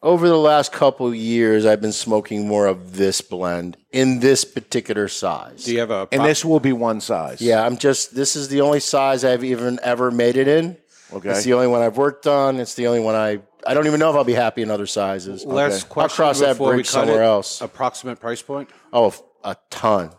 over 0.02 0.28
the 0.28 0.38
last 0.38 0.72
couple 0.72 1.08
of 1.08 1.16
years 1.16 1.66
I've 1.66 1.82
been 1.82 1.94
smoking 1.94 2.48
more 2.48 2.66
of 2.66 2.96
this 2.96 3.22
blend 3.22 3.78
in 3.92 4.20
this 4.20 4.46
particular 4.46 5.08
size. 5.08 5.66
Do 5.66 5.74
you 5.74 5.80
have 5.80 5.92
a 5.92 6.08
And 6.12 6.24
this 6.24 6.44
will 6.44 6.60
be 6.60 6.74
one 6.74 7.02
size. 7.02 7.42
Yeah, 7.42 7.66
I'm 7.66 7.78
just 7.78 8.16
this 8.16 8.36
is 8.36 8.48
the 8.50 8.62
only 8.62 8.80
size 8.80 9.24
I've 9.24 9.44
even 9.44 9.80
ever 9.84 10.12
made 10.12 10.38
it 10.38 10.48
in. 10.48 10.78
Okay. 11.12 11.30
It's 11.30 11.44
the 11.44 11.54
only 11.54 11.68
one 11.68 11.82
I've 11.82 11.98
worked 11.98 12.26
on. 12.26 12.60
It's 12.60 12.74
the 12.74 12.88
only 12.88 13.00
one 13.00 13.16
I 13.16 13.40
I 13.66 13.74
don't 13.74 13.88
even 13.88 14.00
know 14.00 14.10
if 14.10 14.16
I'll 14.16 14.24
be 14.24 14.34
happy 14.34 14.62
in 14.62 14.70
other 14.72 14.86
sizes. 14.88 15.46
Last 15.46 15.84
I'll 15.84 15.90
question 15.90 16.16
cross 16.16 16.40
that 16.40 16.50
before 16.54 16.70
we 16.70 16.76
bridge 16.78 16.88
cut 16.88 16.92
somewhere 17.08 17.24
it. 17.24 17.28
else. 17.28 17.62
Approximate 17.62 18.20
price 18.20 18.42
point? 18.42 18.70
Oh, 18.92 19.14
a 19.44 19.56
ton, 19.70 20.12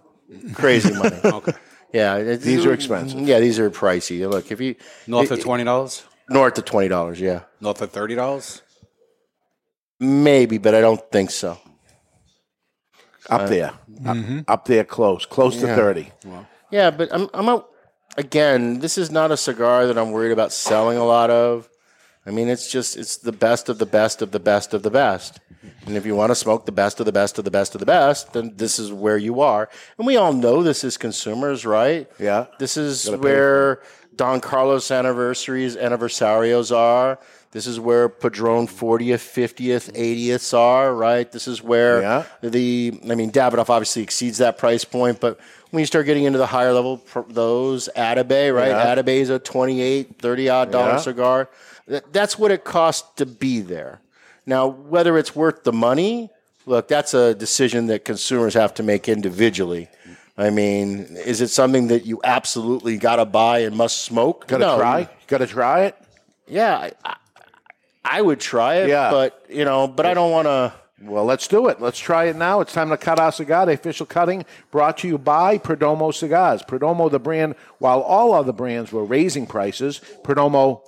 crazy 0.54 0.92
money. 0.98 1.16
okay. 1.24 1.52
Yeah, 1.92 2.16
it- 2.16 2.40
These 2.40 2.64
are 2.66 2.72
expensive. 2.72 3.20
Yeah, 3.20 3.38
these 3.40 3.58
are 3.58 3.70
pricey. 3.70 4.28
Look, 4.28 4.50
if 4.50 4.60
you 4.60 4.74
North 5.06 5.30
it- 5.30 5.38
of 5.38 5.44
twenty 5.44 5.64
dollars? 5.64 6.02
north 6.28 6.56
of 6.58 6.64
twenty 6.64 6.88
dollars, 6.88 7.20
yeah, 7.20 7.40
North 7.60 7.80
of 7.82 7.90
thirty 7.90 8.14
dollars? 8.14 8.62
maybe, 10.00 10.58
but 10.58 10.74
I 10.74 10.80
don't 10.80 11.00
think 11.12 11.30
so. 11.30 11.58
Up 13.30 13.42
Uh, 13.42 13.46
there. 13.46 13.72
Up, 14.06 14.16
up 14.48 14.64
there 14.66 14.84
close. 14.84 15.24
Close 15.24 15.56
to 15.60 15.66
Yeah. 15.66 15.76
30. 15.76 16.12
Yeah, 16.70 16.90
but 16.90 17.08
I'm 17.12 17.28
I'm 17.32 17.48
out 17.48 17.68
again. 18.18 18.80
This 18.80 18.98
is 18.98 19.10
not 19.10 19.30
a 19.30 19.36
cigar 19.36 19.86
that 19.86 19.96
I'm 19.96 20.10
worried 20.10 20.32
about 20.32 20.52
selling 20.52 20.98
a 20.98 21.04
lot 21.04 21.30
of. 21.30 21.68
I 22.26 22.30
mean, 22.30 22.48
it's 22.48 22.70
just 22.70 22.96
it's 22.96 23.16
the 23.18 23.32
best 23.32 23.68
of 23.68 23.78
the 23.78 23.86
best 23.86 24.22
of 24.22 24.30
the 24.32 24.40
best 24.40 24.72
of 24.74 24.82
the 24.82 24.90
best. 24.90 25.40
And 25.86 25.96
if 25.96 26.06
you 26.06 26.14
want 26.16 26.30
to 26.30 26.34
smoke 26.34 26.64
the 26.66 26.72
best 26.72 27.00
of 27.00 27.06
the 27.06 27.12
best 27.12 27.38
of 27.38 27.44
the 27.44 27.50
best 27.50 27.74
of 27.74 27.78
the 27.80 27.86
best, 27.86 28.32
then 28.32 28.52
this 28.56 28.78
is 28.78 28.92
where 28.92 29.18
you 29.18 29.40
are. 29.40 29.68
And 29.98 30.06
we 30.06 30.16
all 30.16 30.32
know 30.32 30.62
this 30.62 30.84
as 30.84 30.96
consumers, 30.96 31.66
right? 31.66 32.10
Yeah. 32.18 32.46
This 32.58 32.76
is 32.76 33.10
where 33.10 33.82
Don 34.16 34.40
Carlos 34.40 34.90
anniversaries, 34.90 35.76
anniversarios 35.76 36.74
are. 36.74 37.18
This 37.52 37.66
is 37.66 37.78
where 37.78 38.08
Padron 38.08 38.66
40th, 38.66 39.22
50th, 39.22 39.92
80ths 39.94 40.54
are, 40.56 40.92
right? 40.94 41.30
This 41.30 41.46
is 41.46 41.62
where 41.62 42.00
Yeah. 42.02 42.24
the, 42.42 42.98
I 43.10 43.14
mean, 43.14 43.30
Davidoff 43.30 43.70
obviously 43.70 44.02
exceeds 44.02 44.38
that 44.38 44.58
price 44.58 44.84
point, 44.84 45.20
but 45.20 45.38
when 45.70 45.80
you 45.80 45.86
start 45.86 46.06
getting 46.06 46.24
into 46.24 46.38
the 46.38 46.46
higher 46.46 46.72
level, 46.72 47.00
those 47.28 47.88
Atabey, 47.96 48.54
right? 48.54 48.68
Yeah. 48.70 48.94
Atabey 48.96 49.20
is 49.20 49.30
a 49.30 49.38
28, 49.38 50.18
30 50.20 50.48
odd 50.48 50.72
dollar 50.72 50.92
Yeah. 50.92 50.96
cigar. 50.98 51.48
That- 51.88 52.12
That's 52.12 52.38
what 52.38 52.50
it 52.50 52.64
costs 52.64 53.08
to 53.16 53.26
be 53.26 53.60
there. 53.60 54.00
Now, 54.46 54.66
whether 54.66 55.16
it's 55.18 55.34
worth 55.34 55.64
the 55.64 55.72
money, 55.72 56.30
look, 56.66 56.88
that's 56.88 57.14
a 57.14 57.34
decision 57.34 57.86
that 57.86 58.04
consumers 58.04 58.54
have 58.54 58.74
to 58.74 58.82
make 58.82 59.08
individually. 59.08 59.88
I 60.36 60.50
mean, 60.50 61.16
is 61.24 61.40
it 61.40 61.48
something 61.48 61.86
that 61.88 62.04
you 62.06 62.20
absolutely 62.24 62.96
got 62.98 63.16
to 63.16 63.24
buy 63.24 63.60
and 63.60 63.76
must 63.76 64.02
smoke? 64.02 64.46
Got 64.48 64.58
to 64.58 64.64
No. 64.66 64.78
try. 64.78 65.08
Got 65.28 65.38
to 65.38 65.46
try 65.46 65.82
it. 65.84 65.96
Yeah, 66.46 66.76
I, 66.76 66.92
I, 67.04 67.16
I 68.04 68.20
would 68.22 68.40
try 68.40 68.76
it, 68.76 68.88
Yeah. 68.88 69.10
but 69.10 69.46
you 69.48 69.64
know, 69.64 69.86
but 69.88 70.04
I 70.06 70.12
don't 70.14 70.30
want 70.30 70.46
to. 70.46 70.72
Well, 71.02 71.24
let's 71.24 71.48
do 71.48 71.68
it. 71.68 71.80
Let's 71.80 71.98
try 71.98 72.24
it 72.26 72.36
now. 72.36 72.60
It's 72.60 72.72
time 72.72 72.88
to 72.90 72.96
cut 72.96 73.18
our 73.20 73.30
cigar. 73.32 73.66
The 73.66 73.72
official 73.72 74.06
cutting 74.06 74.44
brought 74.70 74.98
to 74.98 75.08
you 75.08 75.18
by 75.18 75.58
Perdomo 75.58 76.14
Cigars. 76.14 76.62
Perdomo, 76.62 77.10
the 77.10 77.18
brand, 77.18 77.56
while 77.78 78.00
all 78.00 78.32
other 78.32 78.52
brands 78.52 78.90
were 78.90 79.04
raising 79.04 79.46
prices, 79.46 80.00
Perdomo 80.22 80.80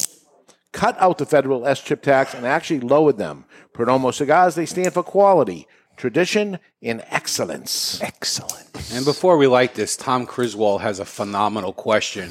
cut 0.77 0.97
out 1.01 1.16
the 1.16 1.24
federal 1.24 1.65
SCHIP 1.65 2.03
tax 2.03 2.35
and 2.35 2.47
actually 2.47 2.81
lowered 2.81 3.16
them. 3.16 3.47
Perdomo 3.73 4.12
Cigars, 4.12 4.55
they 4.57 4.66
stand 4.66 4.93
for 4.93 5.03
quality, 5.03 5.66
tradition, 5.97 6.59
and 6.82 7.03
excellence. 7.09 7.98
Excellent. 8.03 8.93
And 8.93 9.05
before 9.07 9.39
we 9.39 9.47
light 9.47 9.74
this, 9.74 9.97
Tom 9.97 10.27
Criswell 10.27 10.78
has 10.78 11.01
a 11.01 11.07
phenomenal 11.07 11.73
question. 11.73 12.31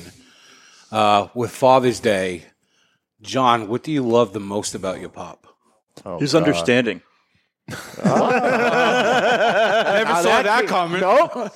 Uh, 0.92 1.28
with 1.34 1.50
Father's 1.50 2.00
Day, 2.00 2.44
Jon, 3.20 3.68
what 3.68 3.82
do 3.82 3.92
you 3.92 4.08
love 4.08 4.32
the 4.34 4.40
most 4.40 4.76
about 4.76 5.00
your 5.00 5.10
pop? 5.10 5.48
His 6.20 6.36
understanding. 6.36 7.02
I 7.70 7.74
never 9.96 10.10
Now 10.10 10.22
saw 10.22 10.42
that 10.44 10.44
that 10.44 10.68
coming. 10.68 11.02
No. 11.02 11.50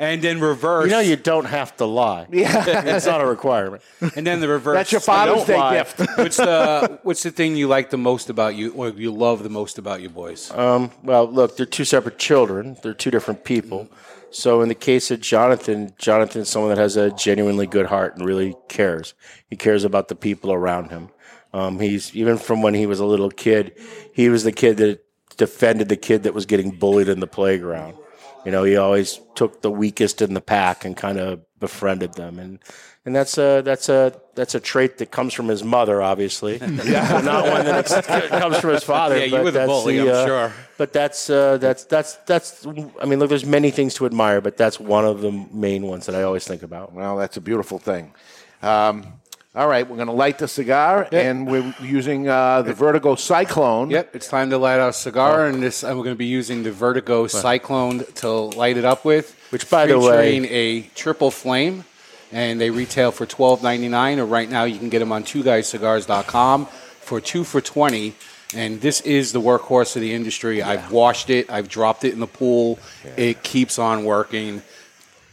And 0.00 0.22
then 0.22 0.40
reverse. 0.40 0.86
You 0.86 0.92
know, 0.92 1.00
you 1.00 1.16
don't 1.16 1.44
have 1.44 1.76
to 1.76 1.84
lie. 1.84 2.26
Yeah. 2.32 2.96
it's 2.96 3.04
not 3.04 3.20
a 3.20 3.26
requirement. 3.26 3.82
And 4.16 4.26
then 4.26 4.40
the 4.40 4.48
reverse. 4.48 4.74
That's 4.74 4.92
your 4.92 5.02
Father's 5.02 5.44
Day 5.44 5.58
lie. 5.58 5.76
gift. 5.76 6.00
what's 6.16 6.38
the 6.38 6.98
What's 7.02 7.22
the 7.22 7.30
thing 7.30 7.54
you 7.54 7.68
like 7.68 7.90
the 7.90 7.98
most 7.98 8.30
about 8.30 8.54
you, 8.54 8.72
or 8.72 8.88
you 8.88 9.12
love 9.12 9.42
the 9.42 9.50
most 9.50 9.76
about 9.76 10.00
your 10.00 10.08
boys? 10.10 10.50
Um, 10.52 10.90
well, 11.02 11.30
look, 11.30 11.58
they're 11.58 11.66
two 11.66 11.84
separate 11.84 12.18
children. 12.18 12.78
They're 12.82 12.94
two 12.94 13.10
different 13.10 13.44
people. 13.44 13.88
So 14.30 14.62
in 14.62 14.68
the 14.68 14.74
case 14.74 15.10
of 15.10 15.20
Jonathan, 15.20 15.92
Jonathan's 15.98 16.48
someone 16.48 16.70
that 16.70 16.78
has 16.78 16.96
a 16.96 17.10
genuinely 17.10 17.66
good 17.66 17.86
heart 17.86 18.16
and 18.16 18.24
really 18.24 18.56
cares. 18.68 19.12
He 19.50 19.56
cares 19.56 19.84
about 19.84 20.08
the 20.08 20.14
people 20.14 20.50
around 20.50 20.90
him. 20.90 21.10
Um, 21.52 21.78
he's 21.78 22.14
even 22.16 22.38
from 22.38 22.62
when 22.62 22.72
he 22.74 22.86
was 22.86 23.00
a 23.00 23.04
little 23.04 23.30
kid, 23.30 23.74
he 24.14 24.30
was 24.30 24.44
the 24.44 24.52
kid 24.52 24.78
that 24.78 25.04
defended 25.36 25.88
the 25.88 25.96
kid 25.96 26.22
that 26.22 26.32
was 26.32 26.46
getting 26.46 26.70
bullied 26.70 27.08
in 27.08 27.20
the 27.20 27.26
playground. 27.26 27.96
You 28.44 28.52
know, 28.52 28.64
he 28.64 28.76
always 28.76 29.20
took 29.34 29.62
the 29.62 29.70
weakest 29.70 30.22
in 30.22 30.34
the 30.34 30.40
pack 30.40 30.84
and 30.84 30.96
kind 30.96 31.18
of 31.18 31.40
befriended 31.58 32.14
them, 32.14 32.38
and 32.38 32.58
and 33.04 33.16
that's 33.16 33.38
a 33.38 33.62
that's 33.62 33.88
a 33.88 34.18
that's 34.34 34.54
a 34.54 34.60
trait 34.60 34.98
that 34.98 35.10
comes 35.10 35.32
from 35.34 35.48
his 35.48 35.64
mother, 35.64 36.02
obviously. 36.02 36.56
yeah, 36.84 37.20
not 37.24 37.46
one 37.46 37.64
that 37.64 37.86
comes 38.28 38.58
from 38.58 38.70
his 38.70 38.84
father. 38.84 39.18
Yeah, 39.18 39.24
you 39.24 39.30
but 39.32 39.44
were 39.44 39.50
the 39.50 39.58
that's 39.60 39.68
bully, 39.68 40.00
I'm 40.00 40.08
uh, 40.08 40.26
sure. 40.26 40.52
But 40.78 40.92
that's 40.92 41.30
uh, 41.30 41.58
that's 41.58 41.84
that's 41.84 42.16
that's. 42.26 42.66
I 42.66 43.06
mean, 43.06 43.18
look, 43.18 43.28
there's 43.28 43.46
many 43.46 43.70
things 43.70 43.94
to 43.94 44.06
admire, 44.06 44.40
but 44.40 44.56
that's 44.56 44.78
one 44.78 45.04
of 45.04 45.20
the 45.20 45.32
main 45.52 45.86
ones 45.86 46.06
that 46.06 46.14
I 46.14 46.22
always 46.22 46.46
think 46.46 46.62
about. 46.62 46.92
Well, 46.92 47.16
that's 47.16 47.36
a 47.36 47.40
beautiful 47.40 47.78
thing. 47.78 48.14
Um, 48.62 49.20
all 49.52 49.66
right, 49.66 49.88
we're 49.88 49.96
going 49.96 50.06
to 50.08 50.12
light 50.14 50.38
the 50.38 50.46
cigar, 50.46 51.08
and 51.10 51.44
we're 51.44 51.74
using 51.82 52.28
uh, 52.28 52.62
the 52.62 52.72
Vertigo 52.72 53.16
Cyclone. 53.16 53.90
Yep, 53.90 54.14
it's 54.14 54.28
time 54.28 54.50
to 54.50 54.58
light 54.58 54.78
our 54.78 54.92
cigar, 54.92 55.46
and 55.46 55.60
this 55.60 55.82
and 55.82 55.96
we're 55.98 56.04
going 56.04 56.14
to 56.14 56.18
be 56.18 56.26
using 56.26 56.62
the 56.62 56.70
Vertigo 56.70 57.26
Cyclone 57.26 58.04
to 58.16 58.30
light 58.30 58.76
it 58.76 58.84
up 58.84 59.04
with. 59.04 59.36
Which, 59.50 59.68
by 59.68 59.86
the 59.86 59.98
way- 59.98 60.38
featuring 60.40 60.52
a 60.52 60.82
triple 60.94 61.32
flame, 61.32 61.84
and 62.30 62.60
they 62.60 62.70
retail 62.70 63.10
for 63.10 63.26
twelve 63.26 63.60
ninety 63.60 63.88
nine. 63.88 64.20
Or 64.20 64.24
right 64.24 64.48
now, 64.48 64.64
you 64.64 64.78
can 64.78 64.88
get 64.88 65.00
them 65.00 65.10
on 65.10 65.24
two 65.24 65.42
twoguyscigars.com 65.42 66.66
for 66.66 67.20
two 67.20 67.42
for 67.42 67.60
twenty. 67.60 68.14
And 68.54 68.80
this 68.80 69.00
is 69.02 69.32
the 69.32 69.40
workhorse 69.40 69.94
of 69.94 70.02
the 70.02 70.12
industry. 70.12 70.60
I've 70.60 70.90
washed 70.90 71.30
it. 71.30 71.50
I've 71.50 71.68
dropped 71.68 72.04
it 72.04 72.12
in 72.12 72.18
the 72.20 72.26
pool. 72.26 72.78
It 73.16 73.42
keeps 73.42 73.78
on 73.78 74.04
working. 74.04 74.62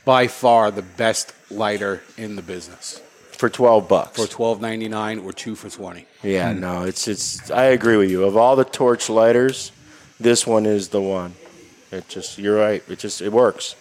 By 0.05 0.27
far, 0.27 0.71
the 0.71 0.83
best 0.83 1.33
lighter 1.51 2.01
in 2.15 2.35
the 2.35 2.41
business 2.41 3.01
For 3.37 3.49
twelve 3.49 3.87
bucks. 3.87 4.19
for 4.19 4.27
twelve 4.27 4.61
ninety 4.61 4.87
nine 4.87 5.19
or 5.19 5.31
two 5.31 5.55
for 5.55 5.69
twenty. 5.69 6.05
Yeah, 6.23 6.53
no, 6.53 6.83
it's 6.83 7.07
it's. 7.07 7.51
I 7.51 7.65
agree 7.65 7.97
with 7.97 8.09
you. 8.09 8.23
Of 8.23 8.35
all 8.35 8.55
the 8.55 8.65
torch 8.65 9.09
lighters, 9.09 9.71
this 10.19 10.47
one 10.47 10.65
is 10.65 10.89
the 10.89 11.01
one. 11.01 11.35
It 11.91 12.07
just 12.09 12.37
you're 12.37 12.57
right. 12.57 12.83
It 12.89 12.99
just 12.99 13.21
it 13.21 13.31
works. 13.31 13.75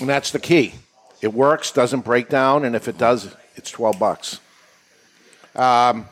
And 0.00 0.08
that's 0.08 0.30
the 0.30 0.38
key. 0.38 0.74
It 1.22 1.32
works, 1.32 1.72
doesn't 1.72 2.04
break 2.04 2.28
down, 2.28 2.64
and 2.64 2.76
if 2.76 2.88
it 2.88 2.98
does, 2.98 3.34
it's 3.56 3.70
12 3.70 3.98
bucks. 3.98 4.40
Um, 5.54 6.06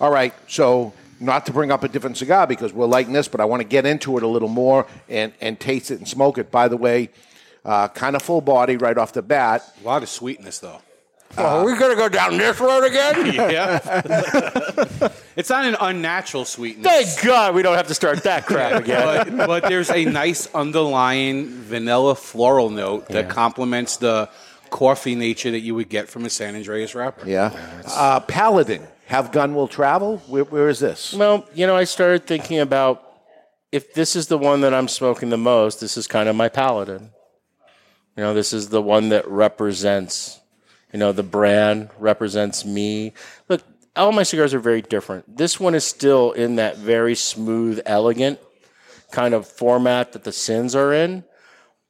all 0.00 0.10
right, 0.10 0.34
so 0.48 0.92
not 1.20 1.46
to 1.46 1.52
bring 1.52 1.70
up 1.70 1.84
a 1.84 1.88
different 1.88 2.16
cigar 2.16 2.46
because 2.46 2.72
we're 2.72 2.86
lighting 2.86 3.12
this, 3.12 3.28
but 3.28 3.40
I 3.40 3.44
want 3.44 3.62
to 3.62 3.68
get 3.68 3.86
into 3.86 4.16
it 4.16 4.24
a 4.24 4.26
little 4.26 4.48
more 4.48 4.86
and, 5.08 5.32
and 5.40 5.58
taste 5.58 5.92
it 5.92 5.98
and 5.98 6.08
smoke 6.08 6.38
it. 6.38 6.50
By 6.50 6.66
the 6.66 6.76
way, 6.76 7.10
uh, 7.64 7.86
kind 7.88 8.16
of 8.16 8.22
full 8.22 8.40
body 8.40 8.76
right 8.76 8.98
off 8.98 9.12
the 9.12 9.22
bat. 9.22 9.62
A 9.82 9.86
lot 9.86 10.02
of 10.02 10.08
sweetness, 10.08 10.58
though. 10.58 10.80
Oh, 11.36 11.64
we're 11.64 11.78
gonna 11.78 11.94
go 11.94 12.08
down 12.08 12.36
this 12.36 12.58
road 12.58 12.84
again. 12.84 13.34
yeah. 13.50 14.02
it's 15.36 15.50
not 15.50 15.64
an 15.64 15.76
unnatural 15.80 16.44
sweetness. 16.44 16.86
Thank 16.86 17.26
God 17.26 17.54
we 17.54 17.62
don't 17.62 17.76
have 17.76 17.88
to 17.88 17.94
start 17.94 18.24
that 18.24 18.46
crap 18.46 18.82
again. 18.82 19.36
but, 19.36 19.46
but 19.46 19.62
there's 19.68 19.90
a 19.90 20.04
nice 20.04 20.52
underlying 20.54 21.48
vanilla 21.48 22.14
floral 22.14 22.70
note 22.70 23.08
that 23.08 23.28
complements 23.28 23.98
the 23.98 24.28
coffee 24.70 25.14
nature 25.14 25.50
that 25.50 25.60
you 25.60 25.74
would 25.74 25.88
get 25.88 26.08
from 26.08 26.24
a 26.24 26.30
San 26.30 26.54
Andrés 26.54 26.94
wrapper. 26.94 27.28
Yeah. 27.28 27.52
Uh, 27.86 28.20
Paladin, 28.20 28.86
Have 29.06 29.32
Gun 29.32 29.54
Will 29.54 29.68
Travel. 29.68 30.18
Where, 30.26 30.44
where 30.44 30.68
is 30.68 30.78
this? 30.78 31.14
Well, 31.14 31.48
you 31.54 31.66
know, 31.66 31.76
I 31.76 31.84
started 31.84 32.26
thinking 32.26 32.58
about 32.58 33.04
if 33.72 33.94
this 33.94 34.16
is 34.16 34.28
the 34.28 34.38
one 34.38 34.62
that 34.62 34.72
I'm 34.72 34.88
smoking 34.88 35.30
the 35.30 35.38
most, 35.38 35.80
this 35.80 35.96
is 35.96 36.06
kind 36.06 36.28
of 36.28 36.36
my 36.36 36.48
paladin. 36.48 37.10
You 38.16 38.24
know, 38.24 38.34
this 38.34 38.52
is 38.52 38.68
the 38.70 38.82
one 38.82 39.10
that 39.10 39.28
represents, 39.28 40.40
you 40.92 40.98
know, 40.98 41.12
the 41.12 41.22
brand 41.22 41.90
represents 41.98 42.64
me. 42.64 43.12
Look, 43.48 43.62
all 43.96 44.12
my 44.12 44.22
cigars 44.22 44.54
are 44.54 44.60
very 44.60 44.82
different. 44.82 45.36
This 45.36 45.58
one 45.58 45.74
is 45.74 45.84
still 45.84 46.32
in 46.32 46.56
that 46.56 46.78
very 46.78 47.14
smooth, 47.14 47.80
elegant 47.84 48.38
kind 49.10 49.34
of 49.34 49.46
format 49.46 50.12
that 50.12 50.24
the 50.24 50.32
sins 50.32 50.74
are 50.74 50.92
in, 50.92 51.24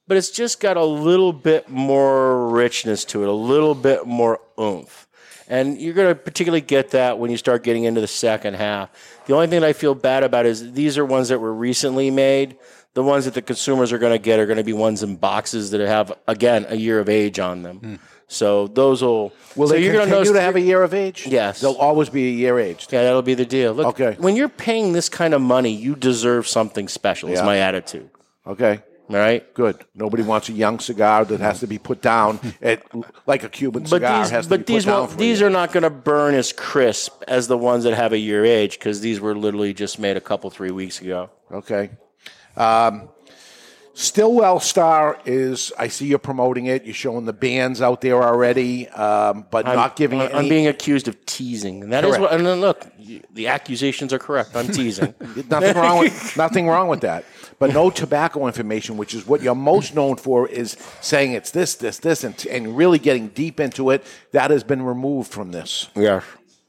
but 0.07 0.17
it's 0.17 0.31
just 0.31 0.61
got 0.61 0.77
a 0.77 0.85
little 0.85 1.33
bit 1.33 1.69
more 1.69 2.49
richness 2.49 3.05
to 3.07 3.23
it, 3.23 3.29
a 3.29 3.33
little 3.33 3.75
bit 3.75 4.07
more 4.07 4.41
oomph. 4.59 5.07
And 5.49 5.81
you're 5.81 5.95
going 5.95 6.09
to 6.09 6.15
particularly 6.15 6.61
get 6.61 6.91
that 6.91 7.19
when 7.19 7.31
you 7.31 7.39
start 7.39 7.63
getting 7.63 7.85
into 7.85 8.01
the 8.01 8.07
second 8.07 8.55
half. 8.55 8.91
The 9.27 9.35
only 9.35 9.47
thing 9.47 9.61
that 9.61 9.67
I 9.67 9.73
feel 9.73 9.95
bad 9.95 10.23
about 10.23 10.45
is 10.45 10.73
these 10.73 10.99
are 10.99 11.05
ones 11.05 11.29
that 11.29 11.39
were 11.39 11.55
recently 11.55 12.11
made. 12.11 12.59
The 12.93 13.03
ones 13.03 13.25
that 13.25 13.35
the 13.35 13.43
consumers 13.43 13.93
are 13.93 13.99
going 13.99 14.13
to 14.13 14.19
get 14.19 14.39
are 14.39 14.47
going 14.47 14.59
to 14.59 14.65
be 14.65 14.75
ones 14.75 15.03
in 15.03 15.17
boxes 15.17 15.71
that 15.71 15.81
have, 15.81 16.13
again, 16.27 16.67
a 16.69 16.77
year 16.77 17.01
of 17.01 17.09
age 17.09 17.39
on 17.39 17.63
them. 17.63 17.79
Hmm. 17.79 17.95
So 18.31 18.67
those 18.69 19.03
will. 19.03 19.33
Will 19.57 19.69
so 19.69 19.75
they 19.75 19.83
you're 19.83 19.95
gonna 19.95 20.05
continue 20.05 20.19
notice- 20.25 20.33
to 20.33 20.41
have 20.41 20.57
a 20.57 20.61
year 20.61 20.83
of 20.83 20.93
age? 20.95 21.27
Yes. 21.27 21.61
They'll 21.61 21.73
always 21.73 22.11
be 22.11 22.29
a 22.29 22.33
year 22.33 22.59
aged. 22.59 22.93
Yeah, 22.93 23.03
that'll 23.03 23.23
be 23.23 23.35
the 23.35 23.47
deal. 23.47 23.73
Look, 23.73 23.87
Okay. 23.99 24.17
when 24.21 24.37
you're 24.37 24.51
paying 24.51 24.93
this 24.93 25.09
kind 25.09 25.33
of 25.35 25.41
money, 25.41 25.71
you 25.71 25.97
deserve 25.97 26.47
something 26.47 26.89
special. 26.89 27.31
Is 27.31 27.39
Yeah. 27.41 27.47
my 27.47 27.59
attitude. 27.59 28.11
Okay. 28.47 28.81
All 29.11 29.17
right. 29.17 29.43
Good. 29.55 29.77
Nobody 29.95 30.23
wants 30.23 30.51
a 30.51 30.53
young 30.53 30.79
cigar 30.81 31.25
that 31.25 31.41
has 31.41 31.61
to 31.61 31.67
be 31.67 31.79
put 31.79 32.03
down 32.03 32.39
at, 32.61 32.83
like 33.27 33.43
a 33.43 33.49
Cuban 33.49 33.85
But 33.85 33.89
cigar 33.89 34.23
these, 34.23 34.31
has 34.31 34.45
to 34.45 34.51
but 34.51 34.57
be 34.59 34.65
put 34.65 34.67
these, 34.75 34.85
down 34.85 34.99
won't- 34.99 35.11
for 35.13 35.17
these 35.17 35.41
are 35.41 35.49
not 35.49 35.73
going 35.73 35.85
to 35.85 35.91
burn 35.91 36.35
as 36.35 36.53
crisp 36.53 37.23
as 37.27 37.49
the 37.49 37.57
ones 37.57 37.85
that 37.85 37.95
have 37.95 38.13
a 38.13 38.19
year 38.19 38.45
age 38.45 38.79
because 38.79 39.01
these 39.01 39.19
were 39.19 39.35
literally 39.35 39.73
just 39.73 39.99
made 39.99 40.19
a 40.19 40.21
couple 40.21 40.51
three 40.51 40.71
weeks 40.71 41.01
ago. 41.01 41.31
Okay. 41.51 41.89
Um, 42.59 43.09
Stillwell 43.99 44.61
Star 44.61 45.19
is, 45.25 45.73
I 45.77 45.89
see 45.89 46.07
you're 46.07 46.21
promoting 46.21 46.67
it. 46.67 46.85
You're 46.85 46.95
showing 46.95 47.25
the 47.25 47.33
bands 47.33 47.83
out 47.83 48.01
there 48.01 48.23
already, 48.23 48.89
um, 48.91 49.45
but 49.51 49.67
I'm, 49.67 49.75
not 49.75 49.97
giving 49.97 50.21
I'm, 50.21 50.29
any. 50.29 50.35
I'm 50.37 50.49
being 50.49 50.69
accused 50.69 51.09
of 51.09 51.27
teasing, 51.27 51.83
and 51.83 51.93
that 51.93 52.05
is 52.05 52.11
Correct. 52.11 52.23
what. 52.23 52.33
And 52.33 52.47
then 52.47 52.61
look, 52.61 52.87
you- 52.97 53.25
the 53.35 53.49
accusations 53.49 54.13
are 54.13 54.21
correct. 54.21 54.55
I'm 54.55 54.69
teasing. 54.69 55.17
nothing 55.51 55.75
wrong 55.77 55.99
with 55.99 56.37
nothing 56.37 56.69
wrong 56.69 56.87
with 56.87 57.01
that. 57.01 57.25
But 57.59 57.73
no 57.75 57.91
tobacco 57.91 58.47
information, 58.47 58.99
which 58.99 59.15
is 59.15 59.27
what 59.27 59.43
you're 59.43 59.57
most 59.57 59.97
known 59.97 60.15
for, 60.15 60.47
is 60.47 60.77
saying 61.01 61.33
it's 61.33 61.51
this, 61.51 61.75
this, 61.75 61.99
this, 61.99 62.23
and, 62.23 62.47
and 62.47 62.77
really 62.77 63.01
getting 63.01 63.31
deep 63.31 63.59
into 63.59 63.91
it. 63.91 64.07
That 64.31 64.53
has 64.53 64.63
been 64.63 64.83
removed 64.83 65.33
from 65.33 65.51
this. 65.51 65.89
Yeah, 65.97 66.21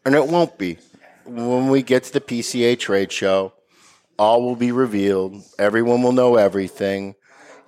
and 0.03 0.15
it 0.15 0.25
won't 0.25 0.57
be. 0.57 0.79
When 1.25 1.67
we 1.67 1.83
get 1.83 2.05
to 2.05 2.13
the 2.13 2.21
PCA 2.21 2.79
trade 2.79 3.11
show, 3.11 3.53
all 4.17 4.41
will 4.41 4.55
be 4.55 4.71
revealed. 4.71 5.43
Everyone 5.59 6.01
will 6.01 6.11
know 6.11 6.35
everything. 6.35 7.13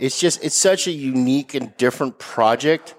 It's 0.02 0.19
just 0.19 0.44
it's 0.44 0.56
such 0.56 0.88
a 0.88 0.91
unique 0.91 1.53
and 1.53 1.78
different 1.78 2.18
project, 2.18 2.95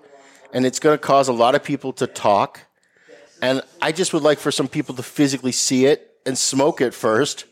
and 0.53 0.65
it's 0.65 0.79
going 0.79 0.97
to 0.97 1.03
cause 1.03 1.27
a 1.27 1.33
lot 1.33 1.57
of 1.57 1.65
people 1.65 1.93
to 1.95 2.07
talk. 2.07 2.61
And 3.43 3.61
I 3.83 3.91
just 3.91 4.15
would 4.15 4.23
like 4.23 4.39
for 4.39 4.53
some 4.53 4.69
people 4.69 4.95
to 4.95 5.03
physically 5.03 5.51
see 5.51 5.87
it 5.87 6.17
and 6.25 6.39
smoke 6.39 6.81
it 6.81 6.95
first 6.95 7.45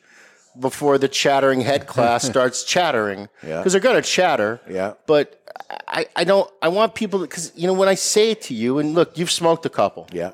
before 0.59 0.98
the 0.98 1.09
chattering 1.09 1.62
head 1.62 1.89
class 1.89 2.24
starts 2.35 2.62
chattering. 2.62 3.28
Yeah. 3.43 3.59
Because 3.59 3.72
they're 3.72 3.81
going 3.81 4.01
to 4.01 4.09
chatter. 4.09 4.60
Yeah. 4.70 4.94
But 5.06 5.43
I, 5.89 6.06
I 6.14 6.22
don't, 6.22 6.48
I 6.62 6.68
want 6.68 6.94
people, 6.94 7.18
because, 7.18 7.52
you 7.56 7.66
know, 7.66 7.72
when 7.72 7.89
I 7.89 7.97
say 7.97 8.31
it 8.31 8.43
to 8.43 8.55
you, 8.55 8.78
and 8.78 8.94
look, 8.94 9.18
you've 9.18 9.32
smoked 9.32 9.66
a 9.66 9.68
couple. 9.68 10.06
Yeah. 10.12 10.32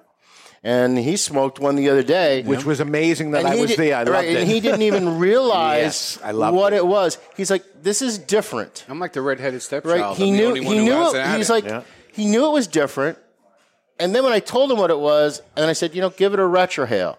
And 0.67 0.99
he 0.99 1.17
smoked 1.17 1.61
one 1.61 1.77
the 1.77 1.89
other 1.91 2.03
day. 2.03 2.43
Which 2.43 2.65
was 2.65 2.81
amazing 2.81 3.31
that 3.31 3.41
And 3.45 3.49
I 3.49 3.55
he 3.55 3.61
was 3.61 3.71
did- 3.71 3.79
there. 3.79 3.95
I 3.95 3.99
right, 4.01 4.09
loved 4.09 4.27
and 4.29 4.39
it. 4.39 4.49
he 4.49 4.59
didn't 4.61 4.83
even 4.83 5.19
realize 5.29 5.83
Yes, 5.83 6.19
I 6.25 6.33
loved 6.33 6.57
what 6.57 6.73
it. 6.73 6.79
it. 6.79 6.87
was. 6.87 7.19
He's 7.37 7.53
like, 7.53 7.63
this 7.83 8.03
is 8.03 8.19
different. 8.19 8.85
I'm 8.89 8.99
like 8.99 9.13
the 9.13 9.23
redheaded 9.23 9.63
stepchild. 9.63 9.95
Right? 10.01 10.05
I'm 10.11 10.17
He 10.17 10.33
the 10.33 10.37
knew. 10.39 10.47
only 10.49 10.61
one 10.63 10.73
He 10.75 10.79
who 10.81 10.85
knew. 10.87 10.93
hasn't 10.93 11.17
It, 11.23 11.27
had 11.27 11.37
he's 11.39 11.51
it. 11.51 11.53
like, 11.65 11.85
he 12.13 12.27
knew 12.27 12.47
it 12.47 12.53
was 12.53 12.67
different. 12.67 13.17
And 14.01 14.13
then 14.13 14.25
when 14.25 14.33
I 14.33 14.41
told 14.41 14.73
him 14.73 14.79
what 14.79 14.91
it 14.91 14.99
was, 14.99 15.41
and 15.57 15.67
I 15.67 15.73
said, 15.73 15.95
you 15.95 16.01
know, 16.01 16.11
give 16.11 16.35
it 16.35 16.41
a 16.41 16.43
retrohale. 16.43 17.17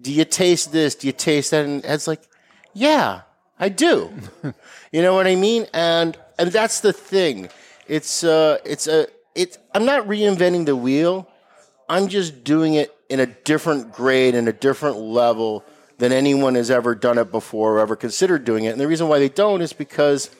Do 0.00 0.12
you 0.12 0.24
taste 0.24 0.72
this? 0.72 0.96
Do 0.96 1.06
you 1.06 1.12
taste 1.12 1.52
that? 1.52 1.64
And 1.64 1.84
Ed's 1.86 2.08
like, 2.08 2.22
yeah, 2.74 3.20
I 3.58 3.68
do. 3.68 4.10
you 4.92 5.00
know 5.02 5.14
what 5.14 5.26
I 5.28 5.36
mean? 5.36 5.66
And 5.72 6.18
and 6.40 6.50
that's 6.50 6.80
the 6.80 6.92
thing. 6.92 7.50
It's 7.86 8.24
uh, 8.24 8.58
it's 8.64 8.86
a 8.88 9.06
it's. 9.36 9.58
I'm 9.74 9.84
not 9.84 10.06
reinventing 10.08 10.66
the 10.66 10.74
wheel. 10.74 11.28
I'm 11.90 12.06
just 12.06 12.44
doing 12.44 12.74
it 12.74 12.94
in 13.08 13.18
a 13.18 13.26
different 13.26 13.92
grade 13.92 14.36
and 14.36 14.48
a 14.48 14.52
different 14.52 14.96
level 14.98 15.64
than 15.98 16.12
anyone 16.12 16.54
has 16.54 16.70
ever 16.70 16.94
done 16.94 17.18
it 17.18 17.32
before 17.32 17.74
or 17.76 17.80
ever 17.80 17.96
considered 17.96 18.44
doing 18.44 18.64
it. 18.64 18.68
And 18.68 18.80
the 18.80 18.86
reason 18.86 19.08
why 19.08 19.18
they 19.18 19.28
don't 19.28 19.60
is 19.60 19.72
because 19.72 20.30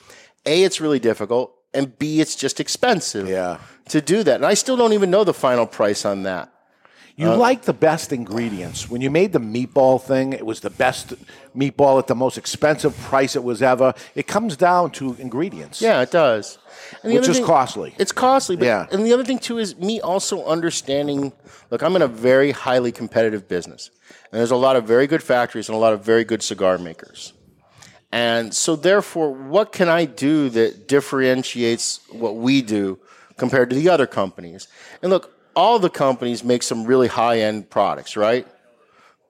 A, 0.47 0.63
it's 0.63 0.81
really 0.81 1.01
difficult, 1.01 1.53
and 1.75 1.99
B, 1.99 2.21
it's 2.21 2.37
just 2.37 2.61
expensive 2.61 3.29
Yeah. 3.29 3.59
to 3.89 4.01
do 4.01 4.23
that. 4.23 4.37
And 4.37 4.47
I 4.47 4.55
still 4.55 4.77
don't 4.77 4.93
even 4.93 5.11
know 5.11 5.25
the 5.25 5.35
final 5.35 5.67
price 5.67 6.05
on 6.05 6.23
that. 6.23 6.51
You 7.21 7.33
Uh, 7.33 7.37
like 7.37 7.63
the 7.63 7.75
best 7.75 8.13
ingredients. 8.13 8.89
When 8.89 9.03
you 9.03 9.11
made 9.11 9.33
the 9.35 9.41
meatball 9.57 10.01
thing, 10.01 10.33
it 10.33 10.47
was 10.47 10.61
the 10.61 10.71
best 10.71 11.13
meatball 11.55 11.99
at 11.99 12.07
the 12.07 12.15
most 12.15 12.39
expensive 12.39 12.97
price 13.11 13.37
it 13.37 13.45
was 13.45 13.61
ever. 13.61 13.93
It 14.15 14.27
comes 14.27 14.57
down 14.57 14.91
to 14.93 15.15
ingredients. 15.19 15.83
Yeah, 15.83 16.01
it 16.01 16.11
does. 16.11 16.57
And 17.03 17.13
Which 17.13 17.29
is 17.29 17.37
thing- 17.37 17.45
costly. 17.47 17.95
It's 17.99 18.13
costly, 18.13 18.57
but 18.57 18.65
Yeah. 18.65 18.87
and 18.91 19.05
the 19.05 19.13
other 19.13 19.25
thing 19.25 19.39
too 19.39 19.59
is 19.59 19.77
me 19.77 20.01
also 20.01 20.47
understanding. 20.47 21.33
Look, 21.71 21.83
I'm 21.83 21.95
in 21.95 22.01
a 22.01 22.09
very 22.09 22.53
highly 22.53 22.91
competitive 22.91 23.47
business, 23.47 23.91
and 24.33 24.39
there's 24.41 24.51
a 24.51 24.63
lot 24.67 24.77
of 24.77 24.85
very 24.85 25.07
good 25.07 25.23
factories 25.23 25.69
and 25.69 25.77
a 25.77 25.79
lot 25.79 25.93
of 25.93 26.01
very 26.03 26.25
good 26.25 26.43
cigar 26.43 26.79
makers. 26.79 27.35
And 28.11 28.55
so, 28.55 28.77
therefore, 28.77 29.31
what 29.31 29.73
can 29.73 29.89
I 29.91 30.07
do 30.07 30.49
that 30.51 30.89
differentiates 30.89 32.01
what 32.11 32.35
we 32.37 32.63
do 32.63 32.99
compared 33.37 33.69
to 33.71 33.77
the 33.77 33.91
other 33.91 34.07
companies? 34.07 34.67
And 35.03 35.13
look, 35.13 35.31
all 35.61 35.79
the 35.79 35.91
companies 35.91 36.43
make 36.43 36.63
some 36.63 36.85
really 36.85 37.07
high 37.07 37.41
end 37.41 37.69
products, 37.69 38.17
right? 38.17 38.47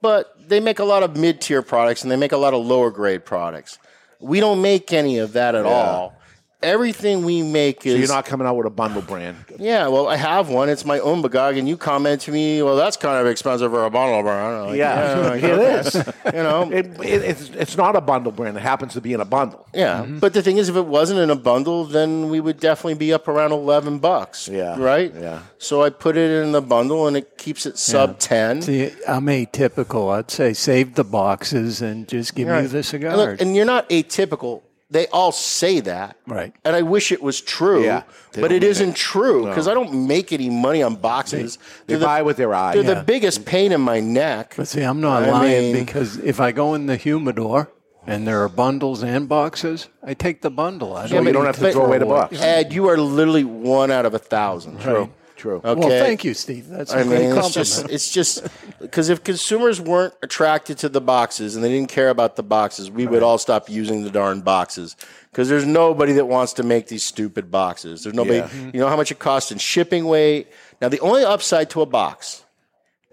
But 0.00 0.32
they 0.48 0.60
make 0.60 0.78
a 0.78 0.84
lot 0.84 1.02
of 1.02 1.16
mid 1.16 1.40
tier 1.40 1.60
products 1.60 2.02
and 2.02 2.10
they 2.10 2.16
make 2.16 2.30
a 2.32 2.36
lot 2.36 2.54
of 2.54 2.64
lower 2.64 2.90
grade 2.90 3.24
products. 3.24 3.78
We 4.20 4.38
don't 4.38 4.62
make 4.62 4.92
any 4.92 5.18
of 5.18 5.32
that 5.32 5.54
at 5.56 5.64
Yeah. 5.64 5.70
all. 5.72 6.14
Everything 6.62 7.24
we 7.24 7.42
make 7.42 7.82
So 7.84 7.88
is 7.88 7.98
you're 7.98 8.08
not 8.08 8.26
coming 8.26 8.46
out 8.46 8.54
with 8.54 8.66
a 8.66 8.70
bundle 8.70 9.00
brand. 9.00 9.36
yeah, 9.58 9.88
well, 9.88 10.08
I 10.08 10.16
have 10.16 10.50
one. 10.50 10.68
It's 10.68 10.84
my 10.84 10.98
Umbagog, 10.98 11.58
and 11.58 11.66
you 11.66 11.78
comment 11.78 12.20
to 12.22 12.32
me, 12.32 12.60
well, 12.62 12.76
that's 12.76 12.98
kind 12.98 13.16
of 13.18 13.26
expensive 13.26 13.70
for 13.70 13.86
a 13.86 13.90
bundle 13.90 14.22
brand. 14.22 14.66
Like, 14.66 14.76
yeah, 14.78 15.18
like, 15.20 15.42
it 15.42 15.50
okay. 15.52 15.88
is. 15.88 15.94
You 16.26 16.42
know, 16.42 16.70
it, 16.70 16.86
it, 17.00 17.22
it's 17.24 17.48
it's 17.50 17.76
not 17.78 17.96
a 17.96 18.00
bundle 18.02 18.30
brand. 18.30 18.58
It 18.58 18.60
happens 18.60 18.92
to 18.92 19.00
be 19.00 19.14
in 19.14 19.20
a 19.22 19.24
bundle. 19.24 19.66
yeah. 19.72 20.02
Mm-hmm. 20.02 20.18
But 20.18 20.34
the 20.34 20.42
thing 20.42 20.58
is, 20.58 20.68
if 20.68 20.76
it 20.76 20.84
wasn't 20.86 21.20
in 21.20 21.30
a 21.30 21.34
bundle, 21.36 21.84
then 21.86 22.28
we 22.28 22.40
would 22.40 22.60
definitely 22.60 22.94
be 22.94 23.12
up 23.14 23.26
around 23.26 23.52
eleven 23.52 23.98
bucks. 23.98 24.46
Yeah. 24.46 24.78
right. 24.78 25.14
Yeah. 25.14 25.40
So 25.56 25.82
I 25.82 25.88
put 25.88 26.18
it 26.18 26.30
in 26.42 26.52
the 26.52 26.60
bundle, 26.62 27.06
and 27.06 27.16
it 27.16 27.38
keeps 27.38 27.64
it 27.64 27.78
sub 27.78 28.18
ten. 28.18 28.60
See, 28.60 28.90
I'm 29.08 29.26
atypical. 29.26 30.12
I'd 30.12 30.30
say 30.30 30.52
save 30.52 30.94
the 30.94 31.04
boxes 31.04 31.80
and 31.80 32.06
just 32.06 32.34
give 32.34 32.48
me 32.48 32.52
Right. 32.52 32.68
the 32.68 32.82
cigar. 32.82 33.16
look, 33.16 33.40
and 33.40 33.56
you're 33.56 33.64
not 33.64 33.88
atypical. 33.88 34.60
They 34.90 35.06
all 35.08 35.30
say 35.30 35.78
that. 35.80 36.16
Right. 36.26 36.52
And 36.64 36.74
I 36.74 36.82
wish 36.82 37.12
it 37.12 37.22
was 37.22 37.40
true, 37.40 37.84
Yeah, 37.84 38.02
but 38.34 38.50
it 38.50 38.50
isn't 38.50 38.54
it 38.54 38.60
make 38.60 38.70
isn't 38.70 38.96
true 38.96 39.42
No. 39.44 39.48
because 39.48 39.68
I 39.68 39.74
don't 39.74 40.06
make 40.08 40.32
any 40.32 40.50
money 40.50 40.82
on 40.82 40.96
boxes. 40.96 41.58
They 41.86 41.94
They're 41.94 41.98
the- 42.00 42.06
buy 42.06 42.22
with 42.22 42.36
their 42.38 42.52
eye. 42.52 42.74
They're 42.74 42.82
Yeah. 42.82 42.94
the 42.94 43.02
biggest 43.04 43.44
pain 43.44 43.70
in 43.70 43.80
my 43.80 44.00
neck. 44.00 44.54
But 44.56 44.66
see, 44.66 44.82
I'm 44.82 45.00
not 45.00 45.22
I 45.24 45.30
lying 45.30 45.72
mean- 45.74 45.84
because 45.84 46.16
if 46.18 46.40
I 46.40 46.50
go 46.50 46.74
in 46.74 46.86
the 46.86 46.96
humidor 46.96 47.70
and 48.06 48.26
there 48.26 48.42
are 48.42 48.48
bundles 48.48 49.02
and 49.04 49.28
boxes, 49.28 49.86
I 50.04 50.14
take 50.14 50.42
the 50.42 50.50
bundle. 50.50 50.96
I 50.96 51.06
So 51.06 51.20
you 51.20 51.32
don't 51.32 51.46
have 51.46 51.58
to 51.60 51.70
throw 51.72 51.84
away 51.86 51.98
the 51.98 52.06
box. 52.06 52.40
Ed, 52.40 52.72
you 52.72 52.88
are 52.88 52.96
literally 52.96 53.44
one 53.44 53.92
out 53.92 54.06
of 54.06 54.14
a 54.14 54.18
thousand. 54.18 54.80
True. 54.80 55.10
True. 55.40 55.62
Okay. 55.64 55.80
Well, 55.80 55.88
thank 55.88 56.22
you, 56.22 56.34
Steve. 56.34 56.68
That's 56.68 56.92
a 56.92 56.98
I 56.98 57.02
great 57.02 57.20
mean, 57.20 57.30
it's 57.30 57.40
compliment. 57.40 57.54
just 57.54 57.88
it's 57.88 58.10
just 58.10 58.46
because 58.78 59.08
if 59.08 59.24
consumers 59.24 59.80
weren't 59.80 60.12
attracted 60.22 60.76
to 60.78 60.90
the 60.90 61.00
boxes 61.00 61.56
and 61.56 61.64
they 61.64 61.70
didn't 61.70 61.88
care 61.88 62.10
about 62.10 62.36
the 62.36 62.42
boxes, 62.42 62.90
we 62.90 63.06
would 63.06 63.22
all 63.22 63.38
stop 63.38 63.70
using 63.70 64.02
the 64.02 64.10
darn 64.10 64.42
boxes. 64.42 64.96
Because 65.30 65.48
there's 65.48 65.64
nobody 65.64 66.12
that 66.12 66.26
wants 66.26 66.52
to 66.54 66.62
make 66.62 66.88
these 66.88 67.02
stupid 67.02 67.50
boxes. 67.50 68.04
There's 68.04 68.14
nobody. 68.14 68.40
Yeah. 68.40 68.70
You 68.74 68.80
know 68.80 68.88
how 68.88 68.98
much 68.98 69.10
it 69.10 69.18
costs 69.18 69.50
in 69.50 69.56
shipping 69.56 70.04
weight. 70.04 70.48
Now 70.82 70.90
the 70.90 71.00
only 71.00 71.24
upside 71.24 71.70
to 71.70 71.80
a 71.80 71.86
box 71.86 72.44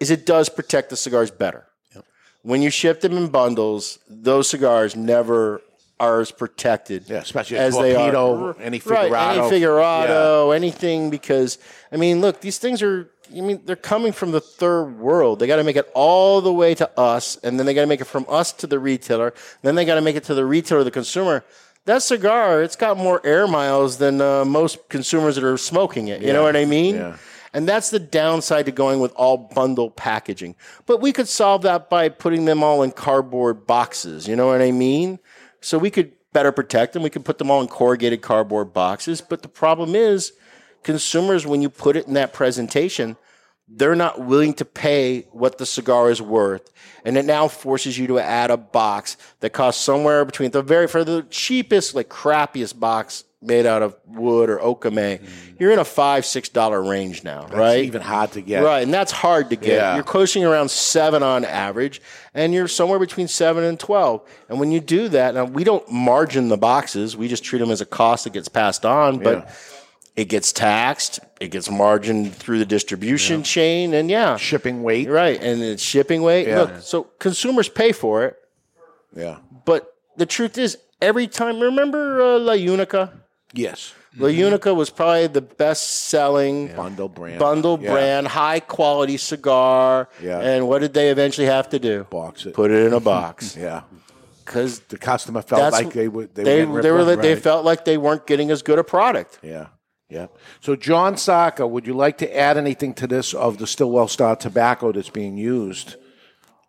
is 0.01 0.11
it 0.11 0.25
does 0.25 0.49
protect 0.49 0.89
the 0.89 0.97
cigars 0.97 1.31
better. 1.31 1.65
When 2.41 2.61
you 2.61 2.69
ship 2.69 2.99
them 2.99 3.13
in 3.13 3.29
bundles, 3.29 3.99
those 4.09 4.49
cigars 4.49 4.97
never 4.97 5.61
are 5.99 6.21
as 6.21 6.31
protected 6.31 7.09
Yeah, 7.09 7.17
especially 7.17 7.57
as 7.57 7.77
they 7.77 7.95
are. 7.95 8.55
any 8.59 8.79
Right, 8.85 9.11
Figurado. 9.11 9.49
any 9.49 9.61
Figurado, 9.61 10.55
anything. 10.55 11.09
Because 11.09 11.57
I 11.91 11.97
mean, 11.97 12.21
look, 12.21 12.41
these 12.41 12.57
things 12.57 12.81
are. 12.81 13.09
I 13.35 13.41
mean, 13.41 13.61
they're 13.65 13.75
coming 13.75 14.13
from 14.13 14.31
the 14.31 14.39
third 14.39 14.99
world. 14.99 15.39
They 15.39 15.47
got 15.47 15.57
to 15.57 15.63
make 15.65 15.75
it 15.75 15.91
all 15.93 16.39
the 16.39 16.53
way 16.53 16.73
to 16.75 16.89
us, 16.97 17.35
and 17.43 17.59
then 17.59 17.65
they 17.65 17.73
got 17.73 17.81
to 17.81 17.87
make 17.87 17.99
it 17.99 18.05
from 18.05 18.25
us 18.29 18.53
to 18.53 18.67
the 18.67 18.79
retailer. 18.79 19.33
Then 19.63 19.75
they 19.75 19.83
got 19.83 19.95
to 19.95 20.01
make 20.01 20.15
it 20.15 20.23
to 20.25 20.33
the 20.33 20.45
retailer, 20.45 20.85
the 20.85 20.91
consumer. 20.91 21.43
That 21.83 22.03
cigar, 22.03 22.61
it's 22.63 22.77
got 22.77 22.97
more 22.97 23.19
air 23.25 23.45
miles 23.45 23.97
than 23.97 24.21
uh, 24.21 24.45
most 24.45 24.87
consumers 24.87 25.35
that 25.35 25.43
are 25.43 25.57
smoking 25.57 26.07
it. 26.07 26.21
You 26.21 26.31
know 26.31 26.43
what 26.43 26.55
I 26.55 26.63
mean? 26.65 26.95
yeah. 26.95 27.17
And 27.53 27.67
that's 27.67 27.89
the 27.89 27.99
downside 27.99 28.65
to 28.67 28.71
going 28.71 28.99
with 28.99 29.13
all 29.15 29.37
bundle 29.37 29.89
packaging. 29.89 30.55
But 30.85 31.01
we 31.01 31.11
could 31.11 31.27
solve 31.27 31.63
that 31.63 31.89
by 31.89 32.09
putting 32.09 32.45
them 32.45 32.61
all 32.61 32.83
in 32.83 32.91
cardboard 32.91 33.65
boxes. 33.65 34.27
You 34.27 34.35
know 34.35 34.47
what 34.47 34.61
I 34.61 34.71
mean? 34.71 35.17
So 35.61 35.77
we 35.77 35.89
could 35.89 36.13
better 36.33 36.51
protect 36.51 36.93
them. 36.93 37.03
We 37.03 37.09
could 37.09 37.25
put 37.25 37.37
them 37.37 37.49
all 37.49 37.61
in 37.61 37.67
corrugated 37.67 38.21
cardboard 38.21 38.73
boxes. 38.73 39.21
But 39.21 39.41
the 39.41 39.47
problem 39.47 39.95
is, 39.95 40.33
consumers, 40.83 41.45
when 41.45 41.61
you 41.61 41.69
put 41.69 41.95
it 41.95 42.07
in 42.07 42.13
that 42.13 42.33
presentation, 42.33 43.17
they're 43.67 43.95
not 43.95 44.21
willing 44.21 44.53
to 44.53 44.65
pay 44.65 45.21
what 45.31 45.57
the 45.57 45.65
cigar 45.65 46.09
is 46.09 46.21
worth. 46.21 46.71
And 47.03 47.17
it 47.17 47.25
now 47.25 47.47
forces 47.47 47.97
you 47.97 48.07
to 48.07 48.19
add 48.19 48.49
a 48.49 48.57
box 48.57 49.17
that 49.41 49.51
costs 49.51 49.83
somewhere 49.83 50.23
between 50.25 50.51
the 50.51 50.61
very, 50.61 50.87
for 50.87 51.03
the 51.03 51.25
cheapest, 51.29 51.93
like 51.93 52.07
crappiest 52.07 52.79
box 52.79 53.25
made 53.41 53.65
out 53.67 53.83
of 53.83 53.95
wood 54.05 54.49
or 54.49 54.57
okoume, 54.57 55.21
you're 55.59 55.71
in 55.71 55.79
a 55.79 55.85
five, 55.85 56.25
six 56.25 56.49
dollar 56.49 56.81
range 56.81 57.23
now, 57.23 57.45
right? 57.47 57.83
even 57.85 58.01
hard 58.01 58.31
to 58.31 58.41
get. 58.41 58.63
Right, 58.63 58.81
and 58.81 58.93
that's 58.93 59.11
hard 59.11 59.49
to 59.51 59.55
get. 59.55 59.73
Yeah. 59.75 59.95
You're 59.95 60.03
coasting 60.03 60.43
around 60.43 60.69
seven 60.71 61.21
on 61.23 61.45
average, 61.45 62.01
and 62.33 62.53
you're 62.53 62.67
somewhere 62.67 62.99
between 62.99 63.27
seven 63.27 63.63
and 63.63 63.79
twelve. 63.79 64.27
And 64.49 64.59
when 64.59 64.71
you 64.71 64.79
do 64.79 65.07
that, 65.09 65.35
now 65.35 65.45
we 65.45 65.63
don't 65.63 65.89
margin 65.91 66.49
the 66.49 66.57
boxes; 66.57 67.15
we 67.15 67.27
just 67.27 67.43
treat 67.43 67.59
them 67.59 67.69
as 67.71 67.81
a 67.81 67.85
cost 67.85 68.23
that 68.23 68.33
gets 68.33 68.47
passed 68.47 68.85
on. 68.85 69.19
But 69.19 69.49
it 70.15 70.25
gets 70.29 70.51
taxed, 70.51 71.19
it 71.39 71.49
gets 71.51 71.69
margined 71.69 72.33
through 72.33 72.57
the 72.57 72.65
distribution 72.65 73.43
chain, 73.43 73.93
and 73.93 74.09
yeah, 74.09 74.35
Shipping 74.37 74.81
weight. 74.81 75.07
right, 75.09 75.39
and 75.39 75.61
it's 75.61 75.83
shipping 75.83 76.23
weight. 76.23 76.47
Yeah. 76.47 76.61
Look, 76.61 76.81
so 76.81 77.03
consumers 77.19 77.69
pay 77.69 77.91
for 77.91 78.25
it, 78.25 78.35
Yeah. 79.15 79.37
but 79.65 79.93
the 80.15 80.25
truth 80.25 80.57
is, 80.57 80.79
every 81.03 81.27
time, 81.27 81.59
remember 81.59 82.19
uh, 82.19 82.39
La 82.39 82.53
Unica? 82.53 83.13
Yes. 83.53 83.93
La 84.17 84.29
mm-hmm. 84.29 84.39
Unica 84.39 84.73
was 84.73 84.89
probably 84.89 85.27
the 85.27 85.41
best 85.41 86.05
selling 86.09 86.67
Bundle 86.75 87.07
brand. 87.07 87.39
bundle 87.39 87.79
Yeah. 87.81 87.91
brand, 87.91 88.27
high 88.27 88.59
quality 88.59 89.17
cigar. 89.17 90.09
Yeah. 90.21 90.39
And 90.39 90.67
what 90.67 90.79
did 90.79 90.93
they 90.93 91.09
eventually 91.09 91.47
have 91.47 91.69
to 91.69 91.79
do? 91.79 92.05
Box 92.09 92.45
it. 92.45 92.53
Put 92.53 92.71
it 92.71 92.85
in 92.85 92.93
a 92.93 92.99
box. 92.99 93.55
Yeah. 93.67 93.81
Because 94.43 94.79
The 94.79 94.97
customer 94.97 95.41
felt 95.41 95.61
That's- 95.61 95.83
like 95.83 95.93
they 95.93 96.07
would. 96.07 96.33
They, 96.33 96.43
they, 96.43 96.65
were, 96.65 96.81
they, 96.81 96.91
were, 96.91 97.15
they 97.17 97.35
felt 97.35 97.65
like 97.65 97.83
they 97.83 97.97
weren't 97.97 98.25
getting 98.25 98.49
as 98.49 98.61
good 98.61 98.79
a 98.79 98.83
product. 98.83 99.39
Yeah. 99.43 99.67
Yeah. 100.09 100.27
So, 100.61 100.77
Jon 100.77 101.17
Saka, 101.17 101.67
would 101.67 101.85
you 101.85 101.93
like 101.93 102.17
to 102.19 102.37
add 102.37 102.57
anything 102.57 102.93
to 102.93 103.07
this 103.07 103.33
of 103.33 103.57
the 103.57 103.67
Stillwell 103.67 104.07
Star 104.07 104.37
tobacco 104.37 104.93
that's 104.93 105.09
being 105.09 105.37
used? 105.37 105.97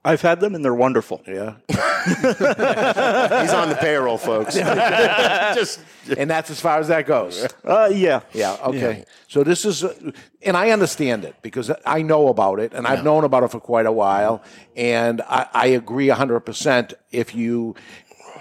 I've 0.05 0.23
had 0.23 0.41
them 0.41 0.55
and 0.55 0.65
they're 0.65 0.75
wonderful. 0.75 1.23
Yeah. 1.27 1.55
He's 1.69 3.53
on 3.53 3.69
the 3.69 3.77
payroll, 3.81 4.17
folks. 4.17 4.55
Just 4.55 5.81
and 6.17 6.31
that's 6.31 6.51
as 6.51 6.61
far 6.61 6.79
as 6.79 6.89
that 6.89 7.07
goes. 7.07 7.47
Uh, 7.65 7.91
yeah. 7.93 8.21
Yeah. 8.33 8.57
Okay. 8.65 9.05
So 9.27 9.43
this 9.43 9.65
is, 9.65 9.85
uh, 9.85 10.13
and 10.43 10.57
I 10.57 10.71
understand 10.71 11.25
it 11.25 11.35
because 11.43 11.71
I 11.85 12.03
know 12.03 12.29
about 12.29 12.61
it, 12.61 12.73
and 12.73 12.87
I've 12.87 13.05
known 13.05 13.25
about 13.25 13.43
it 13.43 13.51
for 13.51 13.61
quite 13.61 13.87
a 13.87 13.93
while, 13.93 14.43
and 14.77 15.21
I, 15.23 15.47
I 15.53 15.67
agree 15.69 16.09
hundred 16.09 16.41
percent. 16.41 16.95
If 17.11 17.35
you, 17.35 17.75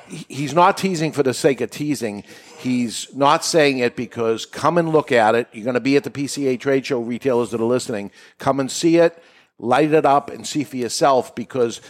he's 0.07 0.53
not 0.53 0.77
teasing 0.77 1.11
for 1.11 1.23
the 1.23 1.33
sake 1.33 1.59
of 1.59 1.71
teasing. 1.71 2.23
He's 2.59 3.13
not 3.15 3.43
saying 3.43 3.79
it 3.79 3.95
because 3.95 4.45
come 4.45 4.77
and 4.77 4.89
look 4.89 5.11
at 5.11 5.35
it. 5.35 5.47
You're 5.51 5.63
going 5.65 5.73
to 5.73 5.79
be 5.79 5.95
at 5.97 6.03
the 6.03 6.09
PCA 6.09 6.59
trade 6.59 6.85
show. 6.85 6.99
Retailers 7.01 7.51
that 7.51 7.59
are 7.59 7.65
listening, 7.65 8.11
come 8.37 8.59
and 8.59 8.71
see 8.71 8.97
it. 8.97 9.21
Light 9.59 9.91
it 9.93 10.05
up 10.05 10.29
and 10.29 10.45
see 10.45 10.63
for 10.63 10.77
yourself 10.77 11.35
because 11.35 11.81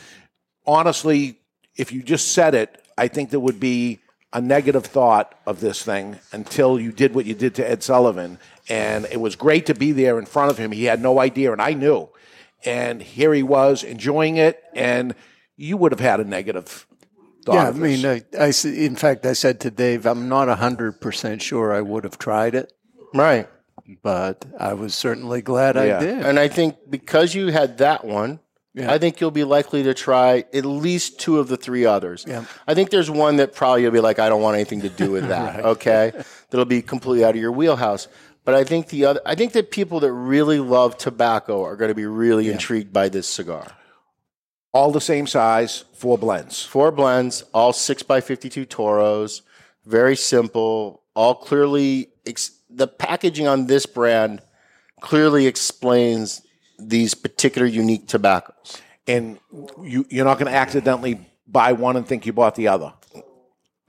honestly, 0.65 1.39
if 1.75 1.91
you 1.91 2.03
just 2.03 2.31
said 2.31 2.55
it, 2.55 2.83
I 2.97 3.07
think 3.07 3.29
there 3.29 3.39
would 3.39 3.59
be 3.59 3.99
a 4.33 4.41
negative 4.41 4.85
thought 4.85 5.35
of 5.45 5.59
this 5.59 5.83
thing 5.83 6.19
until 6.31 6.79
you 6.79 6.91
did 6.91 7.15
what 7.15 7.25
you 7.25 7.33
did 7.33 7.55
to 7.55 7.69
Ed 7.69 7.83
Sullivan. 7.83 8.39
And 8.69 9.05
it 9.05 9.21
was 9.21 9.35
great 9.35 9.65
to 9.67 9.73
be 9.73 9.91
there 9.91 10.19
in 10.19 10.25
front 10.25 10.51
of 10.51 10.57
him. 10.57 10.71
He 10.71 10.85
had 10.85 11.01
no 11.01 11.19
idea, 11.19 11.51
and 11.51 11.61
I 11.61 11.73
knew. 11.73 12.09
And 12.65 13.01
here 13.01 13.33
he 13.33 13.43
was 13.43 13.83
enjoying 13.83 14.37
it, 14.37 14.61
and 14.73 15.15
you 15.55 15.77
would 15.77 15.91
have 15.91 16.01
had 16.01 16.19
a 16.19 16.25
negative 16.25 16.85
thought. 17.45 17.55
Yeah, 17.55 17.69
I 17.69 17.71
mean, 17.71 18.05
I, 18.05 18.23
I, 18.37 18.53
in 18.65 18.95
fact, 18.95 19.25
I 19.25 19.33
said 19.33 19.61
to 19.61 19.71
Dave, 19.71 20.05
I'm 20.05 20.27
not 20.27 20.49
100% 20.49 21.41
sure 21.41 21.73
I 21.73 21.81
would 21.81 22.03
have 22.03 22.17
tried 22.17 22.55
it. 22.55 22.73
Right. 23.13 23.47
But 24.03 24.45
I 24.59 24.73
was 24.73 24.93
certainly 24.93 25.41
glad 25.41 25.77
I 25.77 25.99
did. 25.99 26.25
And 26.25 26.39
I 26.39 26.47
think 26.47 26.75
because 26.89 27.33
you 27.33 27.47
had 27.47 27.77
that 27.77 28.03
one, 28.03 28.39
Yeah. 28.73 28.91
I 28.91 28.97
think 28.97 29.19
you'll 29.21 29.31
be 29.31 29.43
likely 29.45 29.83
to 29.83 29.93
try 29.93 30.43
at 30.53 30.65
least 30.65 31.19
two 31.19 31.39
of 31.39 31.47
the 31.47 31.57
three 31.57 31.85
others. 31.85 32.25
Yeah. 32.27 32.43
I 32.67 32.73
think 32.75 32.89
there's 32.89 33.09
one 33.09 33.37
that 33.37 33.53
probably 33.55 33.81
you'll 33.83 33.91
be 33.91 33.99
like, 34.01 34.19
I 34.19 34.29
don't 34.29 34.41
want 34.41 34.55
anything 34.55 34.81
to 34.81 34.89
do 34.89 35.09
with 35.11 35.27
that. 35.29 35.55
Right. 35.55 35.65
Okay. 35.65 36.11
That'll 36.49 36.65
be 36.65 36.81
completely 36.81 37.23
out 37.25 37.31
of 37.35 37.41
your 37.41 37.51
wheelhouse. 37.51 38.07
But 38.45 38.55
I 38.55 38.63
think 38.63 38.89
the 38.89 39.05
other, 39.05 39.21
I 39.25 39.35
think 39.35 39.53
that 39.53 39.71
people 39.71 39.99
that 40.01 40.11
really 40.13 40.59
love 40.59 40.97
tobacco 40.97 41.63
are 41.63 41.75
going 41.75 41.89
to 41.89 41.95
be 41.95 42.05
really 42.05 42.49
intrigued 42.49 42.93
by 42.93 43.09
this 43.09 43.27
cigar. 43.27 43.67
All 44.73 44.91
the 44.91 45.01
same 45.01 45.27
size, 45.27 45.85
four 45.93 46.17
blends. 46.17 46.63
Four 46.63 46.91
blends, 46.91 47.41
all 47.53 47.73
six 47.73 48.03
by 48.03 48.21
fifty-two 48.21 48.65
Toros. 48.65 49.41
Very 49.85 50.15
simple. 50.15 51.01
All 51.15 51.33
clearly, 51.35 52.09
ex- 52.27 52.51
the 52.69 52.87
packaging 52.87 53.47
on 53.47 53.67
this 53.67 53.85
brand 53.85 54.41
clearly 55.01 55.47
explains 55.47 56.41
these 56.79 57.13
particular 57.13 57.67
unique 57.67 58.07
tobaccos. 58.07 58.81
And 59.07 59.39
you, 59.83 60.05
you're 60.09 60.25
not 60.25 60.37
going 60.37 60.51
to 60.51 60.57
accidentally 60.57 61.19
buy 61.47 61.73
one 61.73 61.95
and 61.95 62.05
think 62.05 62.25
you 62.25 62.33
bought 62.33 62.55
the 62.55 62.67
other. 62.67 62.93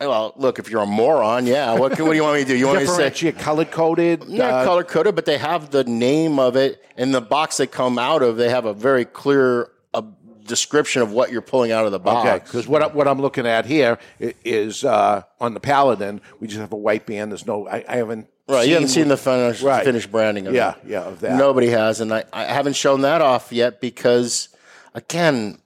Well, 0.00 0.32
look, 0.36 0.60
if 0.60 0.70
you're 0.70 0.82
a 0.82 0.86
moron, 0.86 1.46
yeah. 1.46 1.72
What, 1.72 1.90
what 1.90 1.96
do 1.96 2.14
you 2.14 2.22
want 2.22 2.36
me 2.36 2.42
to 2.44 2.48
do? 2.48 2.56
You 2.56 2.66
want 2.66 2.78
me 2.78 2.84
to 2.84 2.90
say 2.90 2.96
Differentiate 2.98 3.38
color 3.38 3.64
coded? 3.64 4.28
not 4.28 4.64
color 4.64 4.84
coded, 4.84 5.16
but 5.16 5.24
they 5.24 5.38
have 5.38 5.70
the 5.70 5.82
name 5.82 6.38
of 6.38 6.54
it 6.54 6.84
in 6.96 7.10
the 7.10 7.20
box 7.20 7.56
they 7.56 7.66
come 7.66 7.98
out 7.98 8.22
of. 8.22 8.36
They 8.36 8.48
have 8.48 8.64
a 8.64 8.72
very 8.72 9.04
clear 9.04 9.72
uh, 9.92 10.02
description 10.44 11.02
of 11.02 11.10
what 11.10 11.32
you're 11.32 11.42
pulling 11.42 11.72
out 11.72 11.84
of 11.84 11.90
the 11.90 11.98
box. 11.98 12.28
Okay, 12.28 12.44
because 12.44 12.68
what, 12.68 12.94
what 12.94 13.08
I'm 13.08 13.20
looking 13.20 13.44
at 13.44 13.66
here 13.66 13.98
is 14.20 14.84
uh, 14.84 15.22
on 15.40 15.54
the 15.54 15.60
Paladin, 15.60 16.20
we 16.38 16.46
just 16.46 16.60
have 16.60 16.72
a 16.72 16.76
white 16.76 17.04
band. 17.04 17.32
There's 17.32 17.46
no, 17.46 17.66
I, 17.66 17.84
I 17.88 17.96
haven't. 17.96 18.28
Right, 18.48 18.66
you 18.66 18.74
haven't 18.74 18.88
seen 18.88 19.08
the 19.08 19.16
finished, 19.16 19.62
Right. 19.62 19.84
finished 19.84 20.10
branding 20.10 20.46
of 20.46 20.54
that. 20.54 20.58
Yeah, 20.58 20.70
it. 20.82 20.90
yeah, 20.90 21.08
of 21.08 21.20
that. 21.20 21.36
Nobody 21.36 21.68
has, 21.68 22.00
and 22.00 22.12
I, 22.12 22.24
I 22.32 22.44
haven't 22.44 22.76
shown 22.76 23.02
that 23.02 23.20
off 23.20 23.52
yet 23.52 23.80
because, 23.80 24.48
again, 24.94 25.58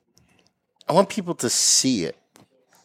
I 0.89 0.93
want 0.93 1.09
people 1.09 1.35
to 1.37 1.49
see 1.49 2.05
it. 2.05 2.17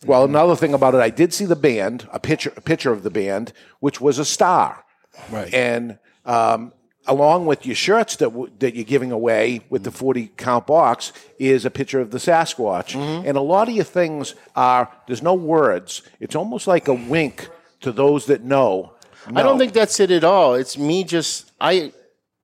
Well, 0.06 0.24
another 0.24 0.56
thing 0.56 0.76
about 0.76 0.94
it, 0.94 1.02
I 1.02 1.10
did 1.10 1.34
see 1.34 1.45
the 1.45 1.56
band, 1.56 2.07
a 2.14 2.19
picture, 2.19 2.53
a 2.56 2.61
picture 2.61 2.91
of 2.91 3.02
the 3.02 3.10
band, 3.10 3.53
which 3.80 3.99
was 3.99 4.19
a 4.19 4.26
star. 4.26 4.86
Right. 5.32 5.52
And 5.52 5.98
um, 6.26 6.72
along 7.07 7.48
with 7.48 7.65
your 7.65 7.74
shirts 7.76 8.18
that 8.18 8.30
w- 8.30 8.52
that 8.60 8.76
you're 8.76 8.84
giving 8.86 9.11
away 9.11 9.61
with 9.72 9.84
the 9.84 9.91
40 9.91 10.28
count 10.38 10.68
box 10.68 11.11
is 11.40 11.65
a 11.65 11.72
picture 11.72 11.99
of 11.99 12.11
the 12.11 12.19
Sasquatch. 12.19 12.94
Mm-hmm. 12.94 13.28
And 13.28 13.36
a 13.38 13.41
lot 13.41 13.68
of 13.68 13.74
your 13.74 13.84
things 13.86 14.36
are 14.56 14.91
there's 15.07 15.24
no 15.24 15.34
words. 15.34 16.03
It's 16.19 16.36
almost 16.36 16.68
like 16.68 16.88
a 16.88 16.94
wink 16.94 17.49
to 17.82 17.91
those 17.91 18.28
that 18.28 18.44
know. 18.44 18.94
I 19.35 19.43
don't 19.43 19.57
think 19.57 19.73
that's 19.73 19.99
it 19.99 20.11
at 20.11 20.23
all. 20.23 20.53
It's 20.55 20.77
me 20.77 21.03
just 21.03 21.51
I 21.59 21.91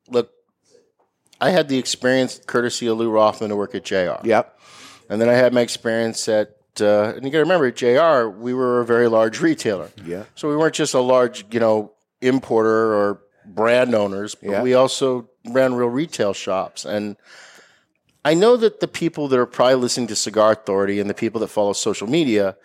look. 0.10 0.30
I 1.40 1.50
had 1.50 1.68
the 1.70 1.78
experience 1.78 2.40
courtesy 2.46 2.88
of 2.88 2.98
Lew 2.98 3.10
Rothman 3.10 3.50
to 3.50 3.56
work 3.56 3.76
at 3.76 3.84
JR. 3.84 4.16
Yep. 4.24 4.60
And 5.10 5.20
then 5.22 5.28
I 5.30 5.34
had 5.34 5.54
my 5.54 5.62
experience 5.62 6.28
at, 6.30 6.56
uh, 6.80 7.14
and 7.16 7.26
you 7.26 7.32
got 7.32 7.40
to 7.40 7.44
remember 7.44 7.66
at 7.68 7.76
JR, 7.76 8.30
we 8.30 8.54
were 8.54 8.80
a 8.80 8.86
very 8.86 9.08
large 9.10 9.42
retailer. 9.42 9.92
Yeah. 10.06 10.24
So 10.36 10.48
we 10.50 10.56
weren't 10.56 10.74
just 10.74 10.94
a 10.94 11.02
large, 11.02 11.46
you 11.52 11.60
know, 11.60 11.92
importer 12.22 12.94
or 12.94 13.22
brand 13.46 13.94
owners, 13.94 14.36
but 14.36 14.50
Yeah. 14.50 14.62
we 14.64 14.74
also 14.74 15.28
ran 15.46 15.74
real 15.74 15.90
retail 15.90 16.34
shops. 16.34 16.86
And 16.86 17.18
I 18.24 18.34
know 18.34 18.56
that 18.56 18.80
the 18.80 18.88
people 18.88 19.28
that 19.28 19.38
are 19.38 19.46
probably 19.46 19.76
listening 19.76 20.08
to 20.08 20.16
Cigar 20.16 20.54
Authority 20.54 21.02
and 21.02 21.10
the 21.10 21.14
people 21.14 21.42
that 21.42 21.50
follow 21.50 21.74
social 21.74 22.08
media, 22.08 22.56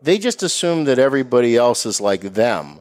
they 0.00 0.18
just 0.18 0.44
assume 0.44 0.84
that 0.84 1.00
everybody 1.00 1.56
else 1.56 1.84
is 1.84 2.00
like 2.00 2.20
them. 2.34 2.80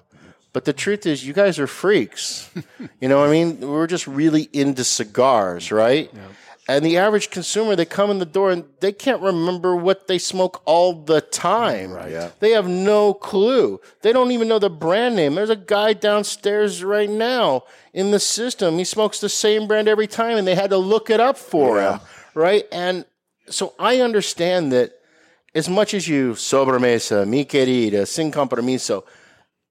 But 0.57 0.65
the 0.65 0.73
truth 0.73 1.05
is, 1.05 1.23
you 1.23 1.33
guys 1.33 1.59
are 1.59 1.67
freaks. 1.67 2.49
you 2.99 3.07
know 3.07 3.19
what 3.19 3.29
I 3.29 3.31
mean? 3.31 3.59
We're 3.59 3.85
just 3.85 4.07
really 4.07 4.49
into 4.51 4.83
cigars, 4.83 5.71
right? 5.71 6.11
And 6.67 6.83
the 6.83 6.97
average 6.97 7.29
consumer, 7.29 7.75
they 7.75 7.85
come 7.85 8.09
in 8.09 8.17
the 8.17 8.25
door 8.25 8.49
and 8.49 8.65
they 8.79 8.91
can't 8.91 9.21
remember 9.21 9.75
what 9.75 10.07
they 10.07 10.17
smoke 10.17 10.63
all 10.65 10.93
the 10.93 11.21
time. 11.21 11.91
Right. 11.91 12.11
Yeah. 12.11 12.31
They 12.39 12.53
have 12.53 12.67
no 12.67 13.13
clue. 13.13 13.79
They 14.01 14.11
don't 14.11 14.31
even 14.31 14.47
know 14.47 14.57
the 14.57 14.71
brand 14.71 15.15
name. 15.15 15.35
There's 15.35 15.51
a 15.51 15.55
guy 15.55 15.93
downstairs 15.93 16.83
right 16.83 17.07
now 17.07 17.65
in 17.93 18.09
the 18.09 18.19
system. 18.19 18.79
He 18.79 18.83
smokes 18.83 19.19
the 19.19 19.29
same 19.29 19.67
brand 19.67 19.87
every 19.87 20.07
time, 20.07 20.39
and 20.39 20.47
they 20.47 20.55
had 20.55 20.71
to 20.71 20.77
look 20.77 21.11
it 21.11 21.19
up 21.19 21.37
for 21.37 21.79
him. 21.79 21.99
Right. 22.33 22.65
And 22.71 23.05
so 23.47 23.75
I 23.77 23.99
understand 23.99 24.71
that 24.71 24.93
as 25.53 25.69
much 25.69 25.93
as 25.93 26.07
you 26.07 26.31
sobremesa, 26.31 27.27
mi 27.27 27.45
querida, 27.45 28.07
sin 28.07 28.31
compromiso, 28.31 29.03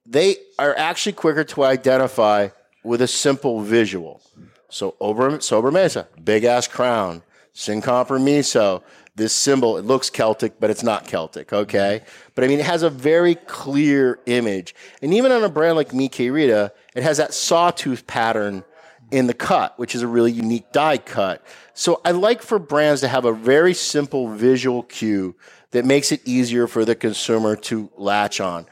they 0.09 0.37
are 0.59 0.75
actually 0.77 1.13
quicker 1.13 1.45
to 1.45 1.65
identify 1.65 2.49
with 2.83 3.03
a 3.03 3.09
simple 3.09 3.61
visual. 3.61 4.21
So 4.69 4.95
over 5.01 5.31
sobremesa, 5.39 6.07
big 6.23 6.45
ass 6.45 6.69
crown, 6.69 7.23
sin 7.53 7.83
compromiso. 7.83 8.83
This 9.17 9.33
symbol, 9.33 9.79
it 9.79 9.87
looks 9.87 10.11
Celtic, 10.11 10.61
but 10.61 10.69
it's 10.69 10.83
not 10.83 11.07
Celtic, 11.07 11.51
okay? 11.51 12.03
But 12.35 12.45
I 12.45 12.49
mean, 12.49 12.61
it 12.61 12.67
has 12.67 12.83
a 12.83 12.91
very 12.91 13.35
clear 13.35 14.19
image. 14.27 14.75
And 15.01 15.15
even 15.15 15.33
on 15.33 15.43
a 15.43 15.49
brand 15.49 15.77
like 15.77 15.95
Mi 15.95 16.11
Querida, 16.11 16.71
it 16.95 17.03
has 17.03 17.17
that 17.17 17.33
sawtooth 17.33 18.07
pattern 18.07 18.63
in 19.11 19.27
the 19.27 19.33
cut, 19.33 19.79
which 19.79 19.95
is 19.95 20.03
a 20.03 20.07
really 20.07 20.33
unique 20.33 20.71
die 20.71 20.99
cut. 20.99 21.43
So 21.73 22.03
I 22.05 22.11
like 22.11 22.43
for 22.43 22.59
brands 22.59 23.01
to 23.01 23.09
have 23.09 23.25
a 23.25 23.33
very 23.33 23.73
simple 23.73 24.29
visual 24.29 24.83
cue 24.83 25.35
that 25.71 25.87
makes 25.87 26.13
it 26.13 26.21
easier 26.27 26.67
for 26.67 26.85
the 26.85 26.95
consumer 26.95 27.57
to 27.57 27.91
latch 27.97 28.41
on. 28.41 28.67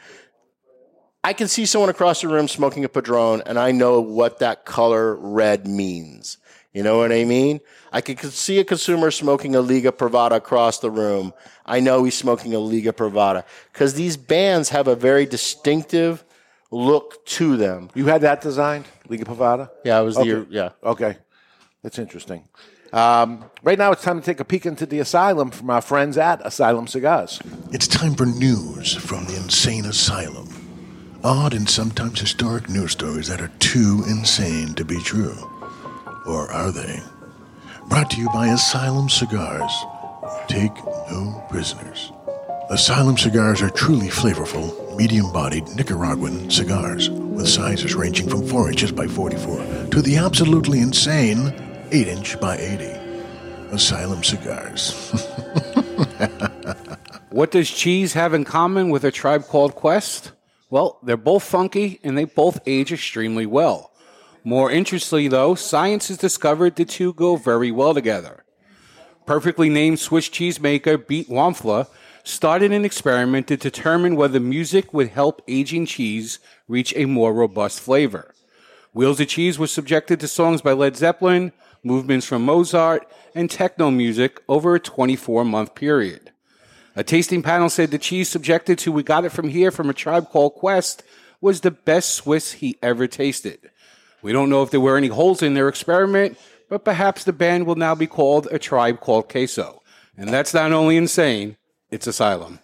I 1.24 1.32
can 1.32 1.48
see 1.48 1.64
someone 1.64 1.88
across 1.88 2.20
the 2.20 2.28
room 2.28 2.48
smoking 2.48 2.84
a 2.84 2.88
Padron, 2.88 3.42
and 3.46 3.58
I 3.58 3.72
know 3.72 3.98
what 4.00 4.40
that 4.40 4.66
color 4.66 5.14
red 5.16 5.66
means. 5.66 6.36
You 6.74 6.82
know 6.82 6.98
what 6.98 7.12
I 7.12 7.24
mean? 7.24 7.60
I 7.92 8.00
could 8.02 8.18
could 8.18 8.32
see 8.32 8.58
a 8.58 8.64
consumer 8.64 9.10
smoking 9.10 9.54
a 9.54 9.60
Liga 9.60 9.90
Privada 9.90 10.32
across 10.36 10.80
the 10.80 10.90
room. 10.90 11.32
I 11.64 11.80
know 11.80 12.04
he's 12.04 12.16
smoking 12.16 12.52
a 12.54 12.58
Liga 12.58 12.92
Privada 12.92 13.44
because 13.72 13.94
these 13.94 14.16
bands 14.18 14.68
have 14.70 14.86
a 14.86 14.94
very 14.96 15.24
distinctive 15.24 16.24
look 16.70 17.24
to 17.26 17.56
them. 17.56 17.88
You 17.94 18.06
had 18.06 18.20
that 18.22 18.40
designed, 18.42 18.84
Liga 19.08 19.24
Privada? 19.24 19.70
Yeah, 19.84 20.00
it 20.00 20.04
was 20.04 20.18
Okay. 20.18 20.30
the 20.30 20.46
yeah. 20.50 20.70
Okay, 20.82 21.16
that's 21.82 21.98
interesting. 21.98 22.46
Um, 22.92 23.44
right 23.62 23.78
now, 23.78 23.92
it's 23.92 24.02
time 24.02 24.20
to 24.20 24.26
take 24.26 24.40
a 24.40 24.44
peek 24.44 24.66
into 24.66 24.84
the 24.84 24.98
asylum 24.98 25.50
from 25.50 25.70
our 25.70 25.80
friends 25.80 26.18
at 26.18 26.44
Asylum 26.44 26.86
Cigars. 26.86 27.40
It's 27.72 27.88
time 27.88 28.14
for 28.14 28.26
news 28.26 28.94
from 28.94 29.24
the 29.24 29.36
insane 29.36 29.84
asylum. 29.86 30.63
Odd 31.24 31.54
and 31.54 31.66
sometimes 31.66 32.20
historic 32.20 32.68
news 32.68 32.92
stories 32.92 33.28
that 33.28 33.40
are 33.40 33.50
too 33.58 34.04
insane 34.06 34.74
to 34.74 34.84
be 34.84 35.00
true. 35.00 35.34
Or 36.26 36.52
are 36.52 36.70
they? 36.70 37.00
Brought 37.88 38.10
to 38.10 38.20
you 38.20 38.28
by 38.28 38.48
Asylum 38.48 39.08
Cigars. 39.08 39.72
Take 40.48 40.76
no 41.10 41.42
prisoners. 41.48 42.12
Asylum 42.68 43.16
cigars 43.16 43.62
are 43.62 43.70
truly 43.70 44.08
flavorful, 44.08 44.94
medium 44.96 45.32
bodied 45.32 45.66
Nicaraguan 45.74 46.50
cigars 46.50 47.08
with 47.08 47.48
sizes 47.48 47.94
ranging 47.94 48.28
from 48.28 48.46
4 48.46 48.70
inches 48.70 48.92
by 48.92 49.06
44 49.06 49.88
to 49.92 50.02
the 50.02 50.18
absolutely 50.18 50.80
insane 50.80 51.54
8 51.90 52.06
inch 52.06 52.38
by 52.38 52.58
80. 52.58 52.84
Asylum 53.72 54.22
Cigars. 54.22 55.10
What 57.34 57.50
does 57.50 57.68
cheese 57.68 58.12
have 58.12 58.32
in 58.32 58.44
common 58.44 58.90
with 58.90 59.02
a 59.02 59.10
tribe 59.10 59.46
called 59.46 59.74
Quest? 59.74 60.30
Well, 60.74 60.98
they're 61.04 61.16
both 61.16 61.44
funky 61.44 62.00
and 62.02 62.18
they 62.18 62.24
both 62.24 62.58
age 62.66 62.90
extremely 62.92 63.46
well. 63.46 63.92
More 64.42 64.72
interestingly, 64.72 65.28
though, 65.28 65.54
science 65.54 66.08
has 66.08 66.16
discovered 66.16 66.74
the 66.74 66.84
two 66.84 67.12
go 67.12 67.36
very 67.36 67.70
well 67.70 67.94
together. 67.94 68.42
Perfectly 69.24 69.68
named 69.68 70.00
Swiss 70.00 70.28
cheese 70.28 70.60
maker 70.60 70.98
Beat 70.98 71.28
Wampfler 71.28 71.86
started 72.24 72.72
an 72.72 72.84
experiment 72.84 73.46
to 73.46 73.56
determine 73.56 74.16
whether 74.16 74.40
music 74.40 74.92
would 74.92 75.10
help 75.10 75.42
aging 75.46 75.86
cheese 75.86 76.40
reach 76.66 76.92
a 76.96 77.04
more 77.04 77.32
robust 77.32 77.78
flavor. 77.78 78.34
Wheels 78.92 79.20
of 79.20 79.28
Cheese 79.28 79.60
was 79.60 79.70
subjected 79.70 80.18
to 80.18 80.26
songs 80.26 80.60
by 80.60 80.72
Led 80.72 80.96
Zeppelin, 80.96 81.52
movements 81.84 82.26
from 82.26 82.44
Mozart, 82.44 83.08
and 83.32 83.48
techno 83.48 83.92
music 83.92 84.42
over 84.48 84.74
a 84.74 84.80
24 84.80 85.44
month 85.44 85.76
period. 85.76 86.32
A 86.96 87.02
tasting 87.02 87.42
panel 87.42 87.68
said 87.68 87.90
the 87.90 87.98
cheese 87.98 88.28
subjected 88.28 88.78
to 88.80 88.92
We 88.92 89.02
Got 89.02 89.24
It 89.24 89.30
From 89.30 89.48
Here 89.48 89.70
from 89.70 89.90
a 89.90 89.94
tribe 89.94 90.30
called 90.30 90.54
Quest 90.54 91.02
was 91.40 91.60
the 91.60 91.70
best 91.70 92.10
Swiss 92.14 92.52
he 92.52 92.78
ever 92.82 93.06
tasted. 93.06 93.70
We 94.22 94.32
don't 94.32 94.48
know 94.48 94.62
if 94.62 94.70
there 94.70 94.80
were 94.80 94.96
any 94.96 95.08
holes 95.08 95.42
in 95.42 95.54
their 95.54 95.68
experiment, 95.68 96.38
but 96.38 96.54
but 96.74 96.84
perhaps 96.84 97.24
the 97.24 97.32
band 97.32 97.66
will 97.66 97.76
now 97.76 97.94
be 97.94 98.06
called 98.06 98.48
a 98.50 98.58
tribe 98.58 99.00
called 99.00 99.28
Queso. 99.28 99.82
And 100.16 100.28
that's 100.30 100.52
not 100.52 100.72
only 100.72 100.96
insane, 100.96 101.56
it's 101.90 102.06
asylum. 102.06 102.58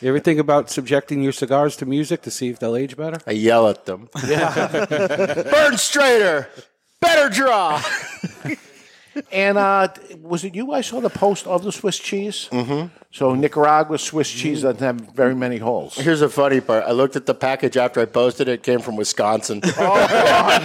You 0.00 0.08
ever 0.08 0.20
think 0.20 0.38
about 0.38 0.70
subjecting 0.70 1.22
your 1.22 1.32
cigars 1.32 1.76
to 1.76 1.86
music 1.86 2.22
to 2.22 2.30
see 2.30 2.48
if 2.48 2.58
they'll 2.58 2.76
age 2.76 2.96
better? 2.96 3.18
I 3.26 3.32
yell 3.32 3.68
at 3.68 3.86
them. 3.86 4.08
Burn 5.50 5.76
straighter. 5.76 6.48
Better 7.00 7.28
draw. 7.28 7.82
And 9.30 9.58
uh, 9.58 9.88
was 10.20 10.44
it 10.44 10.54
you? 10.54 10.72
I 10.72 10.80
saw 10.80 11.00
the 11.00 11.10
post 11.10 11.46
of 11.46 11.62
the 11.64 11.72
Swiss 11.72 11.98
cheese. 11.98 12.48
Mm-hmm. 12.50 12.88
So 13.10 13.34
Nicaragua 13.34 13.98
Swiss 13.98 14.30
cheese 14.30 14.62
doesn't 14.62 14.80
have 14.80 14.96
very 15.14 15.34
many 15.34 15.58
holes. 15.58 15.94
Here's 15.94 16.20
the 16.20 16.28
funny 16.28 16.60
part. 16.60 16.84
I 16.84 16.92
looked 16.92 17.16
at 17.16 17.26
the 17.26 17.34
package 17.34 17.76
after 17.76 18.00
I 18.00 18.06
posted 18.06 18.48
it. 18.48 18.52
It 18.52 18.62
came 18.62 18.80
from 18.80 18.96
Wisconsin. 18.96 19.60
Oh, 19.76 20.06
God. 20.08 20.62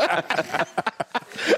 God. 0.00 0.66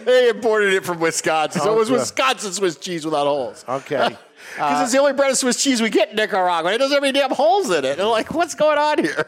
they 0.05 0.29
imported 0.31 0.75
it 0.75 0.85
from 0.85 1.01
Wisconsin. 1.01 1.63
So 1.63 1.75
it 1.75 1.79
was. 1.79 1.91
Wisconsin 1.91 2.53
Swiss 2.53 2.77
cheese 2.77 3.05
without 3.05 3.27
holes. 3.27 3.65
Okay. 3.69 4.17
Because 4.55 4.83
it's 4.83 4.93
the 4.93 4.99
only 4.99 5.15
brand 5.15 5.33
of 5.33 5.39
Swiss 5.39 5.63
cheese 5.63 5.81
we 5.81 5.89
get 5.89 6.11
in 6.11 6.17
Nicaragua. 6.17 6.75
It 6.75 6.79
doesn't 6.79 6.95
have 6.95 7.03
any 7.03 7.13
damn 7.13 7.31
holes 7.31 7.71
in 7.71 7.87
it. 7.87 7.97
They're 7.97 8.05
like, 8.05 8.35
what's 8.35 8.55
going 8.55 8.77
on 8.77 8.99
here? 8.99 9.27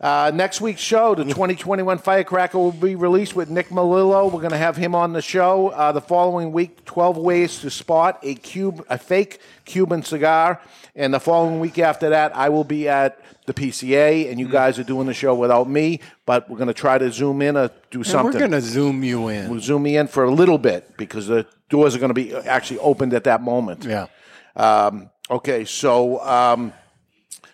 Uh, 0.00 0.30
next 0.32 0.60
week's 0.60 0.80
show, 0.80 1.16
the 1.16 1.24
2021 1.24 1.98
Firecracker 1.98 2.56
will 2.56 2.70
be 2.70 2.94
released 2.94 3.34
with 3.34 3.50
Nick 3.50 3.68
Melillo. 3.70 4.26
We're 4.32 4.38
going 4.38 4.52
to 4.52 4.56
have 4.56 4.76
him 4.76 4.94
on 4.94 5.12
the 5.12 5.20
show. 5.20 5.68
Uh, 5.68 5.90
the 5.90 6.00
following 6.00 6.52
week, 6.52 6.84
12 6.84 7.16
ways 7.16 7.58
to 7.60 7.70
spot 7.70 8.20
a 8.22 8.36
cube, 8.36 8.84
a 8.88 8.96
fake 8.96 9.40
Cuban 9.64 10.04
cigar. 10.04 10.60
And 10.94 11.12
the 11.12 11.18
following 11.18 11.58
week 11.58 11.80
after 11.80 12.10
that, 12.10 12.36
I 12.36 12.48
will 12.48 12.62
be 12.62 12.88
at 12.88 13.20
the 13.46 13.54
PCA, 13.54 14.30
and 14.30 14.38
you 14.38 14.46
guys 14.48 14.78
are 14.78 14.84
doing 14.84 15.08
the 15.08 15.14
show 15.14 15.34
without 15.34 15.68
me. 15.68 15.98
But 16.26 16.48
we're 16.48 16.58
going 16.58 16.68
to 16.68 16.74
try 16.74 16.96
to 16.98 17.10
zoom 17.10 17.42
in 17.42 17.56
or 17.56 17.68
do 17.90 17.98
And 17.98 18.06
something. 18.06 18.32
we're 18.34 18.38
going 18.38 18.52
to 18.52 18.60
zoom 18.60 19.02
you 19.02 19.26
in. 19.28 19.50
We'll 19.50 19.60
zoom 19.60 19.82
me 19.82 19.96
in 19.96 20.06
for 20.06 20.22
a 20.22 20.30
little 20.30 20.58
bit 20.58 20.96
because 20.96 21.26
the 21.26 21.44
doors 21.70 21.96
are 21.96 21.98
going 21.98 22.10
to 22.10 22.14
be 22.14 22.36
actually 22.36 22.78
opened 22.78 23.14
at 23.14 23.24
that 23.24 23.42
moment. 23.42 23.84
Yeah. 23.84 24.06
Um, 24.54 25.10
okay, 25.28 25.64
so 25.64 26.20
um, 26.20 26.72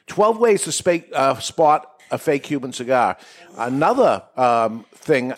12 0.08 0.38
ways 0.38 0.64
to 0.64 0.72
spa- 0.72 0.98
uh, 1.14 1.38
spot 1.38 1.93
a 2.10 2.18
fake 2.18 2.42
Cuban 2.44 2.72
cigar. 2.72 3.16
Another 3.56 4.22
um, 4.36 4.84
thing 4.94 5.34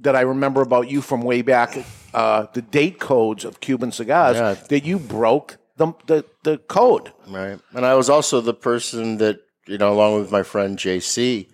that 0.00 0.16
I 0.16 0.22
remember 0.22 0.62
about 0.62 0.88
you 0.90 1.00
from 1.02 1.22
way 1.22 1.42
back, 1.42 1.76
uh, 2.14 2.46
the 2.54 2.62
date 2.62 2.98
codes 2.98 3.44
of 3.44 3.60
Cuban 3.60 3.92
cigars, 3.92 4.36
Yeah. 4.36 4.54
that 4.68 4.84
you 4.84 4.98
broke 4.98 5.58
the, 5.76 5.92
the, 6.06 6.24
the 6.44 6.58
code. 6.58 7.12
Right. 7.28 7.58
And 7.74 7.84
I 7.86 7.94
was 7.94 8.08
also 8.10 8.40
the 8.40 8.54
person 8.54 9.18
that, 9.18 9.40
you 9.66 9.78
know, 9.78 9.92
along 9.92 10.20
with 10.20 10.30
my 10.32 10.42
friend 10.42 10.76
JC, 10.78 11.48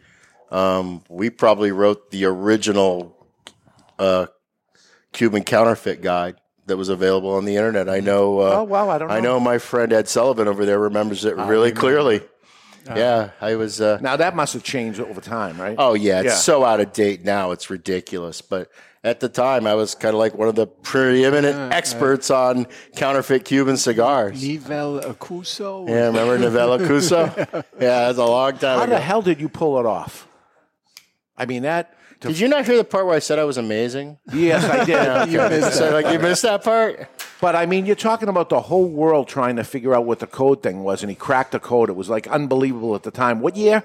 um, 0.50 1.02
we 1.08 1.28
probably 1.30 1.72
wrote 1.72 2.10
the 2.10 2.24
original 2.24 3.16
uh, 3.98 4.26
Cuban 5.12 5.42
counterfeit 5.44 6.02
guide 6.02 6.36
that 6.66 6.76
was 6.76 6.88
available 6.88 7.30
on 7.34 7.44
the 7.44 7.56
internet. 7.56 7.88
I 7.88 8.00
know. 8.00 8.40
Uh, 8.40 8.50
Oh, 8.58 8.64
wow, 8.64 8.88
I 8.90 8.98
don't 8.98 9.10
I 9.10 9.20
know. 9.20 9.34
know 9.34 9.40
my 9.40 9.58
friend 9.58 9.92
Ed 9.92 10.08
Sullivan 10.08 10.48
over 10.48 10.64
there 10.66 10.78
remembers 10.78 11.24
it 11.24 11.36
I 11.38 11.48
really 11.48 11.70
remember. 11.70 11.80
clearly. 11.80 12.20
Yeah, 12.94 13.30
I 13.40 13.54
was. 13.56 13.80
Uh, 13.80 13.98
Now, 14.00 14.16
that 14.16 14.36
must 14.36 14.52
have 14.54 14.62
changed 14.62 15.00
over 15.00 15.20
time, 15.20 15.60
right? 15.60 15.76
Oh 15.78 15.94
yeah, 15.94 16.22
it's 16.22 16.42
so 16.42 16.64
out 16.64 16.80
of 16.80 16.92
date 16.92 17.24
now. 17.24 17.50
It's 17.52 17.70
ridiculous. 17.70 18.40
But 18.42 18.70
at 19.02 19.20
the 19.20 19.28
time, 19.28 19.66
I 19.66 19.74
was 19.74 19.94
kind 19.94 20.14
of 20.14 20.18
like 20.18 20.34
one 20.34 20.48
of 20.48 20.54
the 20.54 20.66
preeminent 20.66 21.72
experts 21.72 22.30
on 22.30 22.66
counterfeit 22.96 23.44
Cuban 23.44 23.76
cigars. 23.76 24.42
Nivelacuso. 24.42 25.88
Yeah, 25.88 26.06
remember 26.06 26.38
Nivelacuso? 26.38 27.36
yeah, 27.80 28.06
that's 28.06 28.18
a 28.18 28.24
long 28.24 28.52
time 28.58 28.78
How 28.78 28.84
ago. 28.84 28.94
the 28.94 29.00
hell 29.00 29.22
did 29.22 29.40
you 29.40 29.48
pull 29.48 29.78
it 29.78 29.86
off? 29.86 30.26
I 31.36 31.46
mean, 31.46 31.62
that. 31.62 31.95
Did 32.26 32.38
you 32.38 32.48
not 32.48 32.66
hear 32.66 32.76
the 32.76 32.84
part 32.84 33.06
where 33.06 33.14
I 33.14 33.18
said 33.20 33.38
I 33.38 33.44
was 33.44 33.56
amazing? 33.58 34.18
Yes, 34.32 34.64
I 34.64 34.84
did. 34.84 35.28
You 35.32 35.38
missed 35.38 35.74
So, 35.78 35.90
that. 35.90 35.92
like 36.04 36.12
you 36.12 36.18
missed 36.18 36.42
that 36.42 36.62
part. 36.64 37.08
But 37.40 37.54
I 37.56 37.66
mean, 37.66 37.84
you're 37.86 37.96
talking 37.96 38.28
about 38.28 38.48
the 38.48 38.60
whole 38.60 38.86
world 38.88 39.28
trying 39.28 39.56
to 39.56 39.64
figure 39.64 39.94
out 39.94 40.04
what 40.06 40.18
the 40.20 40.26
code 40.26 40.62
thing 40.62 40.82
was, 40.84 41.02
and 41.02 41.10
he 41.10 41.16
cracked 41.16 41.52
the 41.52 41.60
code. 41.60 41.88
It 41.90 41.96
was 41.96 42.08
like 42.08 42.26
unbelievable 42.28 42.94
at 42.94 43.02
the 43.02 43.10
time. 43.10 43.40
What 43.40 43.56
year? 43.56 43.82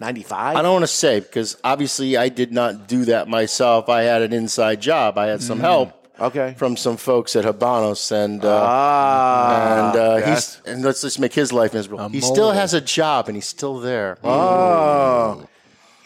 95? 0.00 0.56
I 0.56 0.62
don't 0.62 0.72
want 0.72 0.82
to 0.82 0.86
say 0.88 1.20
because 1.20 1.56
obviously 1.62 2.16
I 2.16 2.28
did 2.28 2.52
not 2.52 2.88
do 2.88 3.04
that 3.06 3.28
myself. 3.28 3.88
I 3.88 4.02
had 4.02 4.22
an 4.22 4.32
inside 4.32 4.80
job. 4.80 5.16
I 5.18 5.26
had 5.26 5.42
some 5.42 5.60
help. 5.60 5.90
Mm. 5.90 5.94
Okay. 6.26 6.54
From 6.56 6.76
some 6.76 6.96
folks 6.96 7.34
at 7.34 7.44
Habanos, 7.44 8.12
and 8.12 8.44
uh, 8.44 8.64
Ah, 8.64 9.88
and 9.88 9.96
uh, 9.98 10.16
yes. 10.18 10.60
he's 10.64 10.72
and 10.72 10.84
let's 10.84 11.00
just 11.02 11.18
make 11.18 11.32
his 11.32 11.52
life 11.52 11.74
miserable. 11.74 12.04
A 12.04 12.08
he 12.08 12.20
still 12.20 12.44
mold. 12.46 12.54
has 12.56 12.72
a 12.72 12.80
job, 12.80 13.26
and 13.28 13.36
he's 13.36 13.46
still 13.48 13.80
there. 13.80 14.18
Oh. 14.22 15.44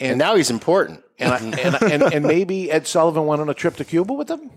and, 0.00 0.16
now 0.18 0.34
he's 0.36 0.50
important. 0.50 1.02
And, 1.18 1.32
I, 1.32 1.38
and, 1.38 1.82
and, 1.82 2.14
and 2.14 2.24
maybe 2.24 2.70
Ed 2.70 2.86
Sullivan 2.86 3.26
went 3.26 3.40
on 3.40 3.48
a 3.48 3.54
trip 3.54 3.76
to 3.76 3.84
Cuba 3.84 4.12
with 4.12 4.28
them? 4.28 4.50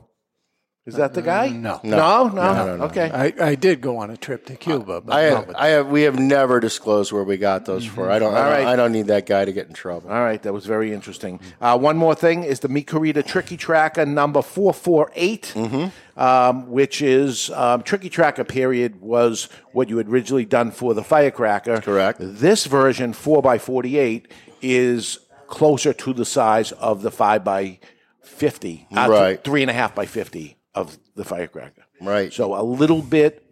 Is 0.83 0.95
that 0.95 1.13
the 1.13 1.21
guy? 1.21 1.49
no. 1.49 1.79
No? 1.83 2.27
No? 2.27 2.27
No, 2.29 2.53
no, 2.53 2.77
no. 2.77 2.83
Okay. 2.85 3.11
I, 3.11 3.49
I 3.49 3.53
did 3.53 3.81
go 3.81 3.97
on 3.97 4.09
a 4.09 4.17
trip 4.17 4.47
to 4.47 4.55
Cuba, 4.55 5.01
but 5.01 5.13
I, 5.13 5.21
have, 5.21 5.55
I 5.55 5.67
have, 5.67 5.87
we 5.89 6.01
have 6.03 6.17
never 6.17 6.59
disclosed 6.59 7.11
where 7.11 7.23
we 7.23 7.37
got 7.37 7.65
those 7.65 7.85
for. 7.85 8.09
I 8.09 8.17
don't, 8.17 8.33
I 8.33 8.37
don't, 8.37 8.49
right. 8.49 8.65
I 8.65 8.75
don't 8.75 8.91
need 8.91 9.05
that 9.07 9.27
guy 9.27 9.45
to 9.45 9.53
get 9.53 9.67
in 9.67 9.73
trouble. 9.73 10.09
All 10.09 10.23
right, 10.23 10.41
that 10.41 10.51
was 10.51 10.65
very 10.65 10.91
interesting. 10.91 11.39
Uh, 11.61 11.77
one 11.77 11.97
more 11.97 12.15
thing 12.15 12.43
is 12.43 12.61
the 12.61 12.67
Mikorita 12.67 13.21
Triqui 13.21 13.59
Traca 13.59 14.07
number 14.07 14.41
448, 14.41 15.91
um, 16.17 16.71
which 16.71 17.03
is 17.03 17.51
um, 17.51 17.83
Triqui 17.83 18.09
Traca 18.09 18.47
period 18.47 19.01
was 19.01 19.49
what 19.73 19.87
you 19.87 19.97
had 19.97 20.07
originally 20.07 20.45
done 20.45 20.71
for 20.71 20.95
the 20.95 21.03
Firecracker. 21.03 21.79
Correct. 21.81 22.17
This 22.19 22.65
version, 22.65 23.13
4x48, 23.13 24.31
is 24.63 25.19
closer 25.51 25.91
to 25.93 26.13
the 26.13 26.25
size 26.25 26.71
of 26.71 27.01
the 27.03 27.11
five 27.11 27.43
by 27.43 27.77
fifty, 28.23 28.87
uh, 28.95 29.07
Right. 29.09 29.43
Three 29.43 29.61
and 29.61 29.69
a 29.69 29.73
half 29.73 29.93
by 29.93 30.05
50 30.05 30.57
of 30.73 30.97
the 31.15 31.25
Firecracker. 31.25 31.83
Right. 31.99 32.31
So 32.33 32.55
a 32.55 32.63
little 32.63 33.01
bit, 33.01 33.43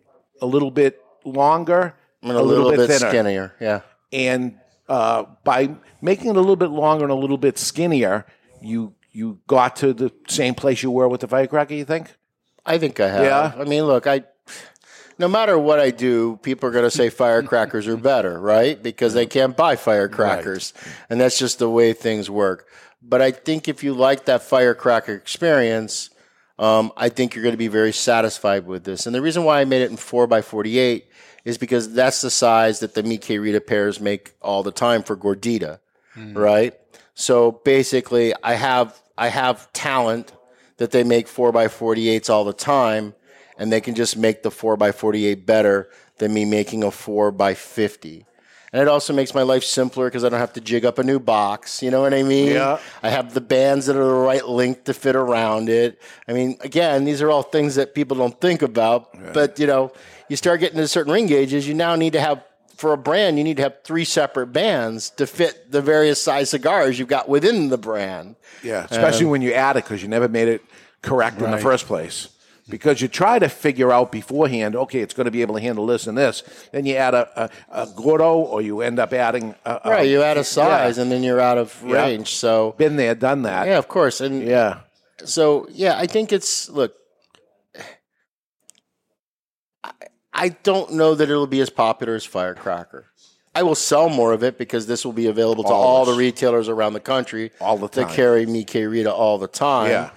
a 0.41 0.45
little 0.45 0.71
bit 0.71 1.01
longer, 1.25 1.93
And 2.23 2.31
a 2.31 2.41
little 2.41 2.71
bit 2.71 2.87
thinner 2.87 3.09
skinnier. 3.09 3.53
Yeah. 3.59 3.81
and 4.13 4.55
uh, 4.87 5.25
by 5.43 5.75
making 6.01 6.27
it 6.29 6.35
a 6.35 6.39
little 6.39 6.55
bit 6.55 6.71
longer 6.71 7.03
and 7.03 7.11
a 7.11 7.15
little 7.15 7.37
bit 7.37 7.57
skinnier, 7.59 8.25
you 8.61 8.93
you 9.11 9.39
got 9.47 9.75
to 9.77 9.93
the 9.93 10.11
same 10.27 10.55
place 10.55 10.81
you 10.81 10.89
were 10.91 11.07
with 11.09 11.21
the 11.21 11.27
firecracker. 11.27 11.73
You 11.75 11.85
think? 11.85 12.15
I 12.65 12.77
think 12.77 12.99
I 12.99 13.09
have. 13.09 13.23
Yeah. 13.23 13.53
I 13.61 13.65
mean, 13.65 13.83
look, 13.83 14.07
I. 14.07 14.23
No 15.19 15.27
matter 15.27 15.59
what 15.59 15.79
I 15.79 15.91
do, 15.91 16.37
people 16.37 16.69
are 16.69 16.71
going 16.71 16.85
to 16.85 16.89
say 16.91 17.09
firecrackers 17.09 17.87
are 17.87 17.97
better, 17.97 18.39
right? 18.39 18.81
Because 18.81 19.13
they 19.13 19.25
can't 19.25 19.55
buy 19.55 19.75
firecrackers, 19.75 20.73
and 21.09 21.19
that's 21.19 21.37
just 21.37 21.59
the 21.59 21.69
way 21.69 21.91
things 21.91 22.29
work. 22.29 22.67
But 23.01 23.21
I 23.21 23.31
think 23.31 23.67
if 23.67 23.83
you 23.83 23.93
like 23.93 24.25
that 24.25 24.43
firecracker 24.43 25.13
experience, 25.13 26.09
um, 26.57 26.91
I 26.97 27.09
think 27.09 27.35
you're 27.35 27.43
going 27.43 27.53
to 27.53 27.57
be 27.57 27.67
very 27.67 27.91
satisfied 27.91 28.65
with 28.65 28.85
this. 28.85 29.05
And 29.05 29.13
the 29.13 29.21
reason 29.21 29.43
why 29.43 29.59
I 29.61 29.65
made 29.65 29.81
it 29.81 29.91
in 29.91 29.97
four 29.97 30.25
by 30.25 30.41
forty-eight 30.41 31.09
is 31.45 31.57
because 31.57 31.93
that's 31.93 32.21
the 32.21 32.29
size 32.29 32.79
that 32.79 32.95
the 32.95 33.03
Mi 33.03 33.17
Querida 33.17 33.59
pairs 33.65 33.99
make 33.99 34.33
all 34.41 34.63
the 34.63 34.71
time 34.71 35.03
for 35.03 35.15
Gordita, 35.17 35.79
right? 36.33 36.73
So 37.13 37.51
basically, 37.51 38.33
I 38.43 38.53
have 38.53 38.97
I 39.17 39.27
have 39.27 39.71
talent 39.73 40.31
that 40.77 40.91
they 40.91 41.03
make 41.03 41.27
four 41.27 41.51
by 41.51 41.67
forty 41.67 42.07
eights 42.09 42.29
all 42.29 42.45
the 42.45 42.53
time, 42.53 43.15
and 43.59 43.71
they 43.71 43.81
can 43.81 43.93
just 43.93 44.17
make 44.17 44.41
the 44.41 44.49
four 44.51 44.75
by 44.77 44.91
forty 44.91 45.25
eight 45.27 45.45
better 45.45 45.89
than 46.17 46.33
me 46.33 46.45
making 46.45 46.83
a 46.83 46.89
four 46.91 47.31
by 47.31 47.53
fifty. 47.53 48.25
And 48.71 48.81
it 48.83 48.87
also 48.87 49.13
makes 49.13 49.33
my 49.33 49.41
life 49.41 49.63
simpler 49.63 50.05
because 50.05 50.23
I 50.23 50.29
don't 50.29 50.39
have 50.39 50.53
to 50.53 50.61
jig 50.61 50.85
up 50.85 50.99
a 50.99 51.03
new 51.03 51.17
box. 51.19 51.81
You 51.81 51.89
know 51.89 52.01
what 52.01 52.13
I 52.13 52.21
mean? 52.21 52.53
Yeah. 52.53 52.77
I 53.01 53.09
have 53.09 53.33
the 53.33 53.41
bands 53.41 53.87
that 53.87 53.95
are 53.95 54.05
the 54.05 54.13
right 54.13 54.47
length 54.47 54.83
to 54.83 54.93
fit 54.93 55.15
around 55.15 55.69
it. 55.69 55.99
I 56.27 56.33
mean, 56.33 56.55
again, 56.61 57.03
these 57.03 57.19
are 57.23 57.31
all 57.31 57.41
things 57.41 57.75
that 57.75 57.95
people 57.95 58.15
don't 58.15 58.39
think 58.39 58.61
about. 58.61 59.09
But 59.33 59.57
you 59.59 59.65
know, 59.65 59.91
you 60.29 60.35
start 60.35 60.59
getting 60.59 60.77
to 60.77 60.87
certain 60.87 61.11
ring 61.11 61.25
gauges, 61.25 61.67
you 61.67 61.73
now 61.73 61.95
need 61.95 62.13
to 62.13 62.21
have 62.21 62.43
for 62.75 62.93
a 62.93 62.97
brand, 62.97 63.37
you 63.37 63.43
need 63.43 63.57
to 63.57 63.63
have 63.63 63.83
three 63.83 64.05
separate 64.05 64.47
bands 64.53 65.09
to 65.09 65.27
fit 65.27 65.69
the 65.69 65.81
various 65.81 66.21
size 66.21 66.49
cigars 66.51 66.97
you've 66.97 67.09
got 67.09 67.27
within 67.27 67.67
the 67.67 67.77
brand. 67.77 68.37
Yeah, 68.63 68.87
especially 68.89 69.25
Um, 69.25 69.31
when 69.31 69.41
you 69.41 69.51
add 69.51 69.75
it 69.75 69.83
because 69.83 70.01
you 70.01 70.07
never 70.07 70.29
made 70.29 70.47
it 70.47 70.61
correct 71.01 71.41
in 71.41 71.51
the 71.51 71.57
first 71.57 71.87
place. 71.87 72.29
Because 72.69 73.01
you 73.01 73.07
try 73.07 73.39
to 73.39 73.49
figure 73.49 73.91
out 73.91 74.11
beforehand, 74.11 74.75
okay, 74.75 74.99
it's 74.99 75.13
going 75.13 75.25
to 75.25 75.31
be 75.31 75.41
able 75.41 75.55
to 75.55 75.61
handle 75.61 75.85
this 75.87 76.05
and 76.07 76.17
this. 76.17 76.43
Then 76.71 76.85
you 76.85 76.95
add 76.95 77.13
a, 77.15 77.43
a, 77.43 77.83
a 77.83 77.87
gordo, 77.95 78.35
or 78.37 78.61
you 78.61 78.81
end 78.81 78.99
up 78.99 79.11
adding 79.13 79.55
a, 79.65 79.81
a- 79.83 79.89
Right, 79.89 80.09
you 80.09 80.21
add 80.21 80.37
a 80.37 80.43
size 80.43 80.97
Yeah. 80.97 81.03
and 81.03 81.11
then 81.11 81.23
you're 81.23 81.39
out 81.41 81.57
of 81.57 81.81
Yeah. 81.85 81.93
range. 82.03 82.35
So 82.35 82.75
Been 82.77 82.95
there, 82.95 83.15
done 83.15 83.41
that. 83.43 83.67
yeah, 83.67 83.77
of 83.77 83.87
course. 83.87 84.21
And 84.21 84.43
Yeah. 84.43 84.79
so 85.25 85.67
yeah, 85.71 85.97
I 85.97 86.05
think 86.05 86.31
it's 86.31 86.69
look. 86.69 86.93
I, 89.83 89.91
I 90.33 90.49
don't 90.49 90.93
know 90.93 91.15
that 91.15 91.29
it'll 91.29 91.47
be 91.47 91.61
as 91.61 91.69
popular 91.69 92.15
as 92.15 92.25
Firecracker. 92.25 93.05
I 93.55 93.63
will 93.63 93.75
sell 93.75 94.09
more 94.09 94.31
of 94.31 94.43
it 94.43 94.57
because 94.59 94.85
this 94.85 95.03
will 95.03 95.11
be 95.13 95.25
available 95.25 95.63
to 95.63 95.69
all, 95.69 95.97
Always. 96.05 96.15
the 96.15 96.19
retailers 96.19 96.69
around 96.69 96.93
the 96.93 96.99
country 96.99 97.51
All 97.59 97.77
the 97.77 97.87
that 97.89 98.07
time. 98.07 98.15
carry 98.15 98.45
Mi 98.45 98.63
Querida 98.63 99.11
all 99.11 99.37
the 99.39 99.47
time. 99.47 99.89
Yeah. 99.89 100.09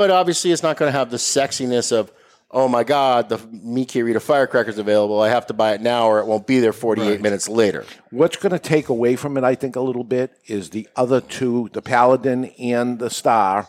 But 0.00 0.10
obviously, 0.10 0.50
it's 0.50 0.62
not 0.62 0.78
going 0.78 0.90
to 0.90 0.98
have 0.98 1.10
the 1.10 1.18
sexiness 1.18 1.92
of, 1.92 2.10
oh 2.50 2.68
my 2.68 2.84
God, 2.84 3.28
the 3.28 3.36
Mi 3.52 3.84
Querida 3.84 4.14
Firecracker's 4.16 4.78
available. 4.78 5.20
I 5.20 5.28
have 5.28 5.46
to 5.48 5.52
buy 5.52 5.74
it 5.74 5.82
now 5.82 6.08
or 6.08 6.20
it 6.20 6.24
won't 6.26 6.46
be 6.46 6.58
there 6.58 6.72
48 6.72 7.20
minutes 7.20 7.50
later. 7.50 7.84
What's 8.08 8.36
going 8.38 8.52
to 8.52 8.58
take 8.58 8.88
away 8.88 9.14
from 9.16 9.36
it, 9.36 9.44
I 9.44 9.54
think, 9.54 9.76
a 9.76 9.80
little 9.82 10.02
bit 10.04 10.32
is 10.46 10.70
the 10.70 10.88
other 10.96 11.20
two, 11.20 11.68
the 11.74 11.82
Paladin 11.82 12.46
and 12.58 12.98
the 12.98 13.10
Star. 13.10 13.68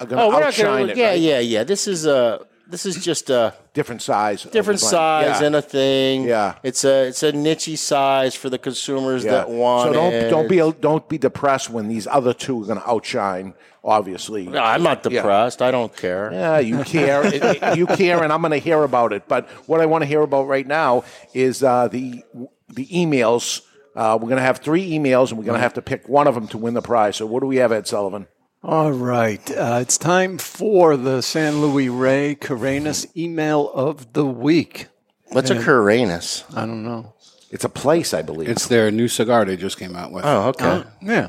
are 0.00 0.06
going 0.06 0.18
to 0.18 0.22
Oh, 0.24 0.28
we're 0.30 0.42
outshine 0.42 0.64
gonna. 0.88 0.92
it. 0.94 0.96
Yeah, 0.96 1.10
right? 1.10 1.20
yeah, 1.20 1.38
yeah. 1.38 1.62
This 1.62 1.86
is 1.86 2.06
a. 2.06 2.44
This 2.66 2.84
is 2.86 3.04
just 3.04 3.30
a 3.30 3.54
different 3.74 4.00
size, 4.02 4.44
different 4.44 4.78
size 4.80 5.40
Yeah. 5.40 5.46
and 5.46 5.56
a 5.56 5.62
thing. 5.62 6.22
Yeah. 6.22 6.54
it's 6.62 6.84
a 6.84 7.08
it's 7.08 7.24
a 7.24 7.32
nichey 7.32 7.76
size 7.76 8.36
for 8.36 8.48
the 8.48 8.58
consumers 8.58 9.24
Yeah. 9.24 9.32
that 9.32 9.50
want. 9.50 9.88
so 9.88 9.92
don't 9.92 10.12
it. 10.12 10.30
don't 10.30 10.48
be 10.48 10.58
don't 10.80 11.08
be 11.08 11.18
depressed 11.18 11.68
when 11.70 11.88
these 11.88 12.06
other 12.06 12.32
two 12.32 12.62
are 12.62 12.66
going 12.66 12.78
to 12.80 12.88
outshine. 12.88 13.54
Obviously, 13.82 14.46
No, 14.46 14.62
I'm 14.62 14.82
not 14.82 15.04
Yeah. 15.04 15.22
depressed. 15.22 15.62
I 15.62 15.70
don't 15.70 15.94
care. 15.96 16.30
Yeah, 16.32 16.58
you 16.58 16.84
care. 16.84 17.24
It- 17.26 17.42
it- 17.62 17.78
you 17.78 17.86
care, 17.86 18.22
and 18.22 18.32
I'm 18.32 18.42
going 18.42 18.50
to 18.52 18.58
hear 18.58 18.82
about 18.82 19.12
it. 19.12 19.26
But 19.26 19.48
what 19.66 19.80
I 19.80 19.86
want 19.86 20.02
to 20.02 20.06
hear 20.06 20.20
about 20.20 20.46
right 20.48 20.66
now 20.66 21.04
is 21.34 21.62
uh, 21.62 21.88
the 21.88 22.22
the 22.68 22.86
emails. 22.86 23.62
Uh, 23.96 24.16
we're 24.20 24.28
going 24.28 24.36
to 24.36 24.42
have 24.42 24.58
three 24.58 24.90
emails, 24.90 25.30
and 25.30 25.38
we're 25.38 25.44
going 25.46 25.56
to 25.58 25.62
have 25.62 25.74
to 25.74 25.82
pick 25.82 26.08
one 26.08 26.26
of 26.28 26.34
them 26.34 26.46
to 26.48 26.58
win 26.58 26.74
the 26.74 26.82
prize. 26.82 27.16
So, 27.16 27.26
what 27.26 27.40
do 27.40 27.46
we 27.46 27.56
have, 27.56 27.72
Ed 27.72 27.86
Sullivan? 27.88 28.28
All 28.62 28.92
right. 28.92 29.50
Uh, 29.50 29.78
it's 29.80 29.96
time 29.98 30.36
for 30.38 30.96
the 30.96 31.22
San 31.22 31.60
Luis 31.62 31.88
Rey 31.88 32.34
Carenas 32.36 33.06
email 33.16 33.70
of 33.72 34.12
the 34.12 34.24
week. 34.26 34.86
What's 35.30 35.50
a 35.50 35.54
And- 35.54 35.64
Carenas? 35.64 36.44
I 36.54 36.66
don't 36.66 36.84
know. 36.84 37.14
It's 37.50 37.64
a 37.64 37.68
place, 37.70 38.12
I 38.14 38.22
believe. 38.22 38.48
It's 38.48 38.68
their 38.68 38.90
new 38.92 39.08
cigar 39.08 39.44
they 39.44 39.56
just 39.56 39.76
came 39.78 39.96
out 39.96 40.12
with. 40.12 40.24
Oh, 40.24 40.48
okay. 40.50 40.64
Uh, 40.68 40.82
yeah. 41.02 41.28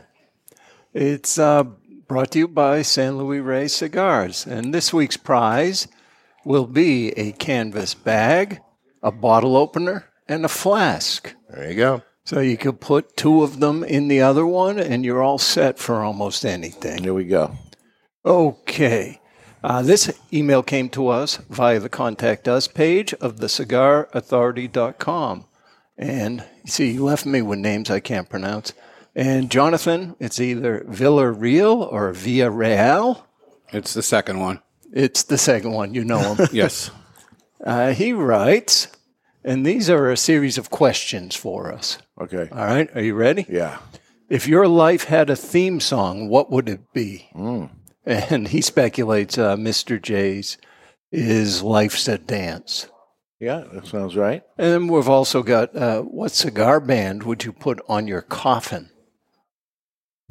It's 0.93 1.39
uh, 1.39 1.63
brought 2.11 2.31
to 2.31 2.39
you 2.39 2.47
by 2.49 2.81
San 2.81 3.17
Luis 3.17 3.41
Rey 3.41 3.69
Cigars. 3.69 4.45
And 4.45 4.73
this 4.73 4.91
week's 4.93 5.15
prize 5.15 5.87
will 6.43 6.67
be 6.67 7.11
a 7.11 7.31
canvas 7.31 7.93
bag, 7.93 8.59
a 9.01 9.13
bottle 9.13 9.55
opener, 9.55 10.09
and 10.27 10.43
a 10.43 10.49
flask. 10.49 11.33
There 11.49 11.69
you 11.69 11.75
go. 11.77 12.01
So 12.25 12.41
you 12.41 12.57
could 12.57 12.81
put 12.81 13.15
two 13.15 13.43
of 13.43 13.61
them 13.61 13.85
in 13.85 14.09
the 14.09 14.19
other 14.19 14.45
one, 14.45 14.77
and 14.77 15.05
you're 15.05 15.23
all 15.23 15.37
set 15.37 15.79
for 15.79 16.03
almost 16.03 16.43
anything. 16.43 17.01
Here 17.01 17.13
we 17.13 17.23
go. 17.23 17.55
Okay. 18.25 19.21
Uh, 19.63 19.81
this 19.81 20.11
email 20.33 20.63
came 20.63 20.89
to 20.89 21.07
us 21.07 21.37
via 21.49 21.79
the 21.79 21.87
Contact 21.87 22.45
Us 22.45 22.67
page 22.67 23.13
of 23.21 23.37
the 23.37 23.47
cigarauthority.com. 23.47 25.45
And 25.97 26.43
you 26.65 26.71
see, 26.71 26.91
you 26.91 27.05
left 27.05 27.25
me 27.25 27.41
with 27.41 27.59
names 27.59 27.89
I 27.89 28.01
can't 28.01 28.27
pronounce. 28.27 28.73
And 29.15 29.51
Jonathan, 29.51 30.15
it's 30.19 30.39
either 30.39 30.85
Villarreal 30.87 31.91
or 31.91 32.13
Villarreal. 32.13 33.23
It's 33.73 33.93
the 33.93 34.03
second 34.03 34.39
one. 34.39 34.61
It's 34.93 35.23
the 35.23 35.37
second 35.37 35.71
one. 35.71 35.93
You 35.93 36.03
know 36.03 36.35
him. 36.35 36.47
Yes. 36.53 36.91
Uh, 37.63 37.93
he 37.93 38.11
writes, 38.11 38.87
and 39.43 39.65
these 39.65 39.89
are 39.89 40.09
a 40.09 40.17
series 40.17 40.57
of 40.57 40.69
questions 40.69 41.35
for 41.35 41.71
us. 41.71 41.97
Okay. 42.19 42.47
All 42.51 42.65
right. 42.65 42.89
Are 42.95 43.01
you 43.01 43.13
ready? 43.13 43.45
Yeah. 43.49 43.79
If 44.29 44.47
your 44.47 44.67
life 44.67 45.03
had 45.05 45.29
a 45.29 45.35
theme 45.35 45.79
song, 45.79 46.29
what 46.29 46.49
would 46.49 46.69
it 46.69 46.93
be? 46.93 47.29
Hmm. 47.33 47.65
And 48.05 48.47
he 48.47 48.61
speculates 48.61 49.37
uh, 49.37 49.57
Mr. 49.57 50.01
J's 50.01 50.57
is 51.11 51.61
Life's 51.61 52.07
a 52.07 52.17
Dance. 52.17 52.87
Yeah, 53.41 53.63
that 53.73 53.87
sounds 53.87 54.15
right. 54.15 54.43
And 54.57 54.71
then 54.71 54.87
we've 54.87 55.09
also 55.09 55.41
got 55.41 55.75
uh, 55.75 56.01
what 56.01 56.31
cigar 56.31 56.79
band 56.79 57.23
would 57.23 57.43
you 57.43 57.51
put 57.51 57.81
on 57.89 58.07
your 58.07 58.21
coffin? 58.21 58.90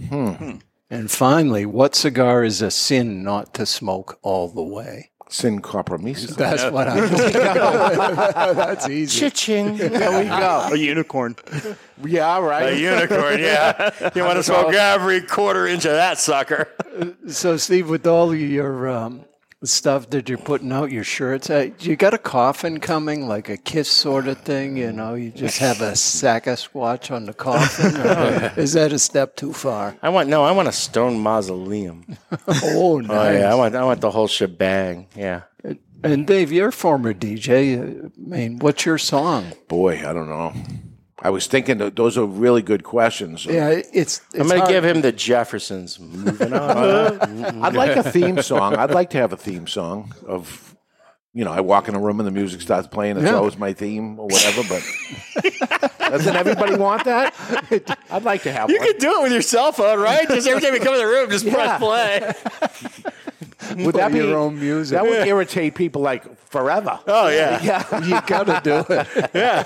Hmm. 0.09 0.59
And 0.91 1.11
finally, 1.11 1.67
what 1.67 1.95
cigar 1.95 2.43
is 2.43 2.63
a 2.63 2.71
sin 2.71 3.23
not 3.23 3.55
to 3.55 3.65
smoke 3.65 4.19
all 4.23 4.49
the 4.49 4.63
way? 4.63 5.11
Sin 5.29 5.63
compromiso. 5.63 6.35
That's 6.35 6.65
what 6.73 6.89
I 6.89 7.07
think. 7.07 7.33
That's 8.57 8.89
easy. 8.89 9.31
Chiching. 9.31 9.79
There 9.79 10.19
we 10.19 10.27
go. 10.29 10.69
A 10.73 10.77
unicorn. 10.77 11.37
Yeah, 12.05 12.41
right. 12.41 12.73
A 12.73 12.77
unicorn, 12.77 13.39
yeah. 13.39 14.11
You 14.17 14.25
want 14.25 14.39
to 14.39 14.43
smoke 14.43 14.75
every 14.75 15.21
quarter 15.21 15.69
inch 15.69 15.85
of 15.85 15.93
that 15.93 16.19
sucker. 16.19 16.67
So, 17.29 17.57
Steve, 17.59 17.89
with 17.89 18.09
all 18.09 18.35
your 18.35 18.89
um, 18.89 19.25
stuff 19.63 20.09
that 20.11 20.29
you're 20.29 20.39
putting 20.39 20.73
out, 20.73 20.91
your 20.91 21.05
shirts, 21.05 21.51
uh, 21.51 21.71
you 21.81 21.97
got 21.97 22.15
a 22.15 22.19
coffin 22.19 22.81
coming, 22.81 23.29
like 23.29 23.49
a 23.49 23.57
kiss 23.57 23.91
sort 23.91 24.27
of 24.27 24.39
thing. 24.41 24.77
You 24.77 24.93
know, 24.93 25.15
you 25.15 25.31
just 25.31 25.59
have 25.59 25.81
a 25.81 25.95
sack 25.97 26.47
of 26.47 26.59
squatch 26.59 27.11
on 27.15 27.27
the 27.27 27.35
coffin. 27.35 27.95
is 28.57 28.73
that 28.73 28.93
a 28.93 28.99
step 28.99 29.37
too 29.37 29.53
far? 29.53 29.97
I 30.03 30.09
want 30.09 30.29
no. 30.29 30.45
I 30.45 30.53
want 30.53 30.69
a 30.69 30.73
stone 30.73 31.19
mausoleum. 31.19 32.05
Oh, 32.63 32.99
nice. 33.01 33.11
Oh 33.11 33.39
yeah, 33.39 33.53
I 33.53 33.55
want. 33.55 33.75
I 33.75 33.85
want 33.85 34.01
the 34.01 34.11
whole 34.11 34.27
shebang. 34.29 35.07
Yeah. 35.15 35.43
And 36.03 36.27
Dave, 36.27 36.51
you're 36.51 36.69
a 36.69 36.73
former 36.73 37.13
DJ. 37.13 37.79
uh, 37.79 38.07
I 38.07 38.11
mean, 38.17 38.59
what's 38.59 38.87
your 38.87 38.97
song? 38.99 39.53
Boy, 39.69 39.99
I 39.99 40.13
don't 40.13 40.29
know. 40.29 40.55
I 41.23 41.31
was 41.31 41.47
thinking 41.47 41.79
that 41.79 41.97
those 41.97 42.17
are 42.17 42.25
really 42.25 42.63
good 42.63 42.83
questions. 42.83 43.45
Yeah, 43.45 43.69
it's. 43.71 43.89
it's 43.93 44.29
I'm 44.35 44.49
going 44.49 44.61
to 44.63 44.67
give 44.69 44.85
him 44.85 45.03
the 45.03 45.13
Jeffersons. 45.13 45.99
Moving 46.01 46.53
on. 46.53 46.61
Uh, 46.61 47.61
I'd 47.63 47.75
like 47.75 47.97
a 47.97 48.03
theme 48.03 48.41
song. 48.43 48.77
I'd 48.77 48.91
like 48.91 49.11
to 49.11 49.19
have 49.19 49.33
a 49.33 49.37
theme 49.37 49.67
song 49.67 50.15
of, 50.27 50.75
you 51.35 51.45
know, 51.45 51.53
I 51.53 51.61
walk 51.61 51.89
in 51.89 51.95
a 51.95 52.01
room 52.01 52.21
and 52.21 52.27
the 52.27 52.31
music 52.33 52.61
starts 52.63 52.89
playing. 52.89 53.17
It's 53.19 53.27
Yeah. 53.27 53.35
always 53.35 53.59
my 53.59 53.73
theme 53.75 54.19
or 54.19 54.27
whatever. 54.29 54.63
But 54.69 55.91
doesn't 55.99 56.35
everybody 56.37 56.77
want 56.77 57.05
that? 57.05 57.35
I'd 58.11 58.25
like 58.25 58.43
to 58.45 58.53
have 58.53 58.71
You 58.71 58.79
one. 58.79 58.87
can 58.93 58.99
do 58.99 59.21
it 59.21 59.23
with 59.25 59.33
your 59.33 59.43
cell 59.43 59.73
phone, 59.73 60.01
right? 60.01 60.27
Just 60.27 60.47
every 60.49 60.63
time 60.63 60.73
you 60.75 60.81
come 60.81 60.95
in 60.95 61.01
the 61.01 61.07
room, 61.07 61.29
just 61.31 61.45
Yeah. 61.45 61.55
press 61.55 61.79
play. 61.81 62.33
Would 63.85 63.95
that 63.97 64.11
Play 64.11 64.21
be 64.23 64.27
your 64.27 64.39
own 64.39 64.59
music. 64.59 64.97
That 64.97 65.05
would 65.05 65.27
irritate 65.29 65.75
people 65.77 66.03
like 66.03 66.25
forever. 66.49 66.99
Oh 67.07 67.29
yeah. 67.29 67.61
Yeah. 67.63 68.05
you 68.05 68.21
got 68.27 68.45
to 68.47 68.61
do 68.65 68.85
it. 68.95 69.31
Yeah. 69.35 69.65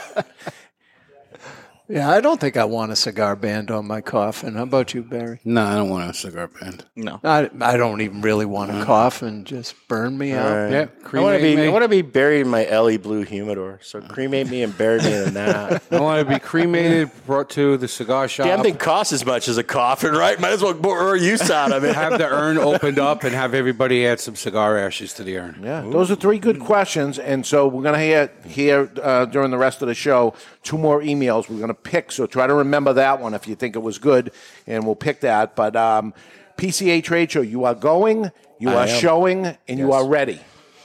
Yeah, 1.87 2.09
I 2.11 2.23
don't 2.23 2.41
think 2.41 2.57
I 2.57 2.65
want 2.65 2.93
a 2.93 2.97
cigar 2.97 3.37
band 3.37 3.71
on 3.71 3.87
my 3.87 4.01
coffin. 4.01 4.55
How 4.55 4.63
about 4.63 4.95
you, 4.95 5.03
Barry? 5.03 5.41
No, 5.45 5.63
I 5.63 5.75
don't 5.75 5.91
want 5.91 6.11
a 6.11 6.15
cigar 6.15 6.49
band. 6.49 6.87
No. 6.97 7.21
I, 7.23 7.51
I 7.61 7.77
don't 7.77 8.01
even 8.01 8.23
really 8.23 8.47
want 8.47 8.71
a 8.71 8.85
coffin. 8.85 9.45
Just 9.45 9.75
burn 9.87 10.17
me 10.17 10.33
out. 10.33 10.51
Right. 10.51 10.71
Yeah, 10.73 10.87
I 11.13 11.21
want 11.21 11.37
to 11.37 11.43
be. 11.43 11.57
me. 11.57 11.67
I 11.67 11.69
want 11.69 11.83
to 11.83 11.89
be 11.89 12.01
buried 12.01 12.41
in 12.41 12.49
my 12.49 12.67
Elie 12.67 12.97
Bleu 12.97 13.23
humidor. 13.23 13.81
So 13.83 14.01
cremate 14.01 14.49
me 14.49 14.63
and 14.63 14.77
bury 14.77 15.01
me 15.03 15.13
in 15.13 15.35
that. 15.35 15.83
I 15.91 16.01
want 16.01 16.27
to 16.27 16.35
be 16.35 16.41
cremated, 16.41 17.11
brought 17.27 17.51
to 17.51 17.77
the 17.77 17.87
cigar 17.89 18.29
shop. 18.29 18.47
Damn 18.47 18.63
thing 18.63 18.77
costs 18.77 19.13
as 19.13 19.27
much 19.27 19.47
as 19.49 19.59
a 19.59 19.65
coffin, 19.65 20.15
right? 20.15 20.41
Might 20.41 20.53
as 20.53 20.63
well 20.63 20.75
more 20.75 21.17
use 21.17 21.51
out 21.51 21.71
of 21.71 21.85
it. 21.85 21.95
have 21.95 22.19
the 22.19 22.27
urn 22.27 22.57
opened 22.57 22.99
up 22.99 23.25
and 23.25 23.35
have 23.35 23.53
everybody 23.53 24.07
add 24.07 24.21
some 24.21 24.37
cigar 24.37 24.79
ashes 24.79 25.13
to 25.15 25.23
the 25.23 25.37
urn. 25.37 25.61
Yeah, 25.63 25.83
those 25.83 26.11
are 26.11 26.17
three 26.17 26.39
good 26.39 26.61
questions, 26.61 27.19
and 27.19 27.45
so 27.45 27.69
we're 27.69 27.83
going 27.83 27.95
to 27.95 28.01
hear 28.01 28.31
hear 28.47 28.91
uh, 29.03 29.27
during 29.27 29.51
the 29.51 29.59
rest 29.59 29.83
of 29.83 29.89
the 29.89 29.95
show 29.95 30.33
two 30.63 30.79
more 30.79 31.01
emails. 31.03 31.49
We're 31.49 31.59
going 31.59 31.74
to 31.75 31.91
pick, 31.91 32.13
so 32.13 32.27
try 32.27 32.47
to 32.47 32.55
remember 32.55 32.93
that 32.95 33.21
one 33.21 33.35
if 33.35 33.47
you 33.49 33.55
think 33.55 33.77
it 33.77 33.81
was 33.83 33.99
good, 33.99 34.31
and 34.67 34.85
we'll 34.87 34.97
pick 34.97 35.21
that. 35.21 35.57
But 35.57 35.77
um, 35.77 36.15
PCA 36.57 37.03
Trade 37.03 37.31
Show, 37.31 37.41
you 37.43 37.65
are 37.65 37.75
going, 37.75 38.31
you 38.59 38.71
I 38.71 38.75
are 38.75 38.87
am. 38.87 39.01
showing, 39.01 39.57
and 39.69 39.79
you 39.79 39.93
are 39.93 40.07
ready. 40.07 40.41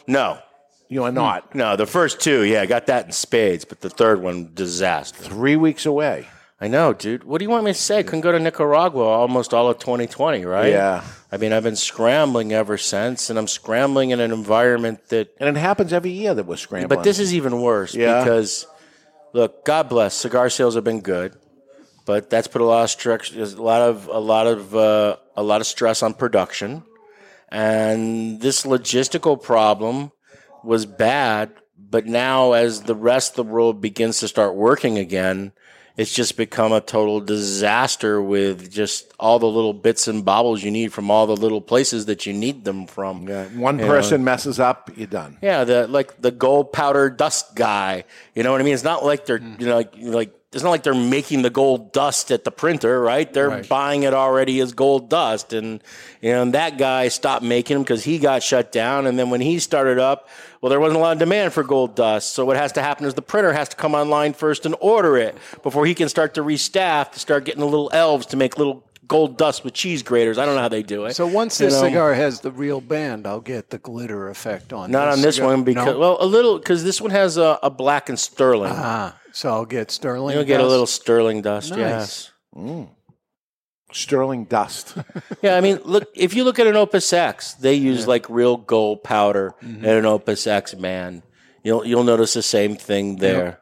No, 0.07 0.39
You 0.87 1.03
are 1.03 1.11
not. 1.11 1.53
no. 1.53 1.75
The 1.75 1.85
first 1.85 2.19
two, 2.19 2.43
yeah, 2.43 2.61
I 2.61 2.65
got 2.65 2.87
that 2.87 3.05
in 3.05 3.11
spades, 3.11 3.63
but 3.65 3.81
the 3.81 3.89
third 3.89 4.21
one, 4.21 4.51
disaster. 4.53 5.17
Three 5.23 5.55
weeks 5.55 5.85
away. 5.85 6.27
I 6.61 6.67
know, 6.67 6.91
dude. 6.91 7.23
What 7.23 7.37
do 7.37 7.45
you 7.45 7.49
want 7.49 7.63
me 7.63 7.71
to 7.71 7.77
say? 7.77 8.03
Couldn't 8.03 8.19
go 8.21 8.33
to 8.33 8.39
Nicaragua 8.39 9.03
almost 9.05 9.53
all 9.53 9.69
of 9.69 9.79
2020, 9.79 10.43
right? 10.43 10.71
Yeah. 10.71 11.03
I 11.31 11.37
mean, 11.37 11.53
I've 11.53 11.63
been 11.63 11.77
scrambling 11.77 12.51
ever 12.51 12.77
since, 12.77 13.29
and 13.29 13.39
I'm 13.39 13.47
scrambling 13.47 14.09
in 14.09 14.19
an 14.19 14.31
environment 14.33 15.07
that. 15.07 15.29
And 15.39 15.55
it 15.55 15.59
happens 15.59 15.93
every 15.93 16.09
year 16.11 16.33
that 16.33 16.45
we're 16.45 16.57
scrambling. 16.57 16.89
But 16.89 17.03
this 17.05 17.17
is 17.19 17.33
even 17.33 17.61
worse 17.61 17.95
Yeah. 17.95 18.21
because, 18.23 18.65
look, 19.33 19.65
God 19.65 19.89
bless, 19.89 20.13
cigar 20.13 20.49
sales 20.49 20.75
have 20.75 20.83
been 20.83 21.01
good, 21.01 21.35
but 22.05 22.29
that's 22.29 22.47
put 22.47 22.61
a 22.61 22.65
lot 22.65 22.83
of 22.83 22.89
stress, 22.89 23.31
a 23.31 23.61
lot 23.61 23.81
of 23.81 24.07
a 24.07 24.19
lot 24.19 24.47
of 24.47 24.75
uh, 24.75 25.17
a 25.35 25.43
lot 25.43 25.61
of 25.61 25.67
stress 25.67 26.03
on 26.03 26.13
production, 26.13 26.83
and 27.49 28.41
this 28.41 28.63
logistical 28.63 29.41
problem 29.41 30.11
was 30.63 30.85
bad. 30.85 31.51
But 31.77 32.05
now, 32.05 32.53
as 32.53 32.83
the 32.83 32.95
rest 32.95 33.31
of 33.31 33.35
the 33.47 33.51
world 33.51 33.81
begins 33.81 34.19
to 34.19 34.27
start 34.27 34.55
working 34.55 34.97
again, 34.97 35.53
it's 35.99 36.13
just 36.13 36.37
become 36.37 36.71
a 36.71 36.79
total 36.79 37.19
disaster 37.19 38.21
with 38.21 38.71
just 38.71 39.11
all 39.19 39.37
the 39.37 39.49
little 39.49 39.73
bits 39.73 40.07
and 40.07 40.23
bobbles 40.23 40.63
you 40.63 40.71
need 40.71 40.93
from 40.93 41.11
all 41.11 41.27
the 41.27 41.35
little 41.35 41.59
places 41.59 42.05
that 42.05 42.25
you 42.25 42.31
need 42.31 42.63
them 42.63 42.87
from. 42.87 43.27
Yeah, 43.27 43.43
one 43.49 43.79
You 43.79 43.85
know? 43.85 43.91
person 43.91 44.23
messes 44.23 44.61
up, 44.61 44.89
you're 44.95 45.07
done. 45.07 45.37
Yeah, 45.41 45.65
the 45.65 45.87
like 45.87 46.21
the 46.21 46.31
gold 46.31 46.71
powder 46.71 47.09
dust 47.09 47.53
guy. 47.53 48.05
You 48.33 48.43
know 48.43 48.51
what 48.53 48.61
I 48.61 48.63
mean? 48.63 48.75
It's 48.75 48.83
not 48.85 49.03
like 49.03 49.25
they're 49.25 49.39
hmm. 49.39 49.55
you 49.59 49.65
know 49.67 49.75
like 49.75 49.93
like 49.97 50.38
it's 50.51 50.63
not 50.63 50.71
like 50.71 50.81
they're 50.83 50.95
making 50.95 51.43
the 51.43 51.49
gold 51.51 51.91
dust 51.93 52.31
at 52.31 52.43
the 52.43 52.49
printer, 52.51 52.99
right? 52.99 53.31
They're 53.31 53.49
Right. 53.49 53.69
buying 53.69 54.01
it 54.03 54.13
already 54.15 54.59
as 54.61 54.73
gold 54.73 55.09
dust, 55.09 55.53
and 55.53 55.79
and 56.23 56.53
that 56.53 56.77
guy 56.77 57.07
stopped 57.09 57.43
making 57.43 57.75
them 57.75 57.83
because 57.83 58.03
he 58.03 58.17
got 58.17 58.41
shut 58.41 58.71
down. 58.71 59.05
And 59.05 59.17
then 59.19 59.29
when 59.29 59.41
he 59.41 59.59
started 59.59 59.99
up, 59.99 60.27
well, 60.61 60.69
there 60.71 60.79
wasn't 60.79 60.97
a 60.97 61.01
lot 61.01 61.13
of 61.13 61.19
demand 61.19 61.53
for 61.53 61.63
gold 61.63 61.95
dust. 61.95 62.31
So 62.33 62.45
what 62.45 62.57
has 62.57 62.71
to 62.73 62.81
happen 62.81 63.05
is 63.05 63.13
the 63.13 63.21
printer 63.21 63.53
has 63.53 63.69
to 63.69 63.75
come 63.75 63.93
online 63.93 64.33
first 64.33 64.65
and 64.65 64.75
order 64.79 65.17
it 65.17 65.37
before 65.61 65.85
he 65.85 65.93
can 65.93 66.09
start 66.09 66.33
to 66.33 66.41
restaff 66.41 67.11
to 67.11 67.19
start 67.19 67.43
getting 67.45 67.61
the 67.61 67.67
little 67.67 67.89
elves 67.93 68.25
to 68.27 68.37
make 68.37 68.57
little 68.57 68.83
gold 69.07 69.37
dust 69.37 69.63
with 69.63 69.73
cheese 69.73 70.03
graters. 70.03 70.37
I 70.37 70.45
don't 70.45 70.55
know 70.55 70.61
how 70.61 70.67
they 70.67 70.83
do 70.83 71.05
it. 71.05 71.15
So 71.15 71.25
once 71.25 71.59
You 71.59 71.67
this 71.67 71.75
know? 71.81 71.87
cigar 71.87 72.13
has 72.15 72.41
the 72.41 72.51
real 72.51 72.79
band, 72.81 73.25
I'll 73.25 73.39
get 73.39 73.69
the 73.71 73.77
glitter 73.79 74.29
effect 74.29 74.71
on. 74.73 74.91
Not 74.91 75.07
on 75.07 75.21
this 75.21 75.35
cigar. 75.35 75.51
one 75.51 75.63
because 75.63 75.85
No? 75.93 75.99
well, 75.99 76.17
a 76.19 76.25
little 76.27 76.57
because 76.59 76.83
this 76.83 76.99
one 77.01 77.09
has 77.11 77.37
a, 77.37 77.57
a 77.63 77.69
black 77.71 78.09
and 78.09 78.19
sterling. 78.19 78.71
ah, 78.75 79.15
so 79.31 79.49
I'll 79.49 79.65
get 79.65 79.91
sterling. 79.91 80.35
You'll 80.35 80.45
get 80.45 80.59
a 80.59 80.63
dust. 80.63 80.69
little 80.69 80.85
sterling 80.87 81.41
dust. 81.41 81.71
Nice. 81.71 81.79
Yes. 81.79 82.31
Mm. 82.55 82.89
Sterling 83.91 84.45
dust. 84.45 84.95
Yeah, 85.41 85.55
I 85.55 85.61
mean, 85.61 85.79
look 85.85 86.09
if 86.15 86.33
you 86.33 86.43
look 86.43 86.59
at 86.59 86.67
an 86.67 86.75
Opus 86.75 87.13
X, 87.13 87.53
they 87.53 87.73
use 87.75 88.07
like 88.07 88.29
real 88.29 88.57
gold 88.57 89.03
powder 89.03 89.53
Mm-hmm. 89.63 89.85
in 89.85 89.91
an 89.97 90.05
Opus 90.05 90.45
X 90.47 90.75
man. 90.75 91.23
You'll 91.63 91.85
you'll 91.85 92.03
notice 92.03 92.33
the 92.33 92.41
same 92.43 92.75
thing 92.75 93.17
there. 93.17 93.59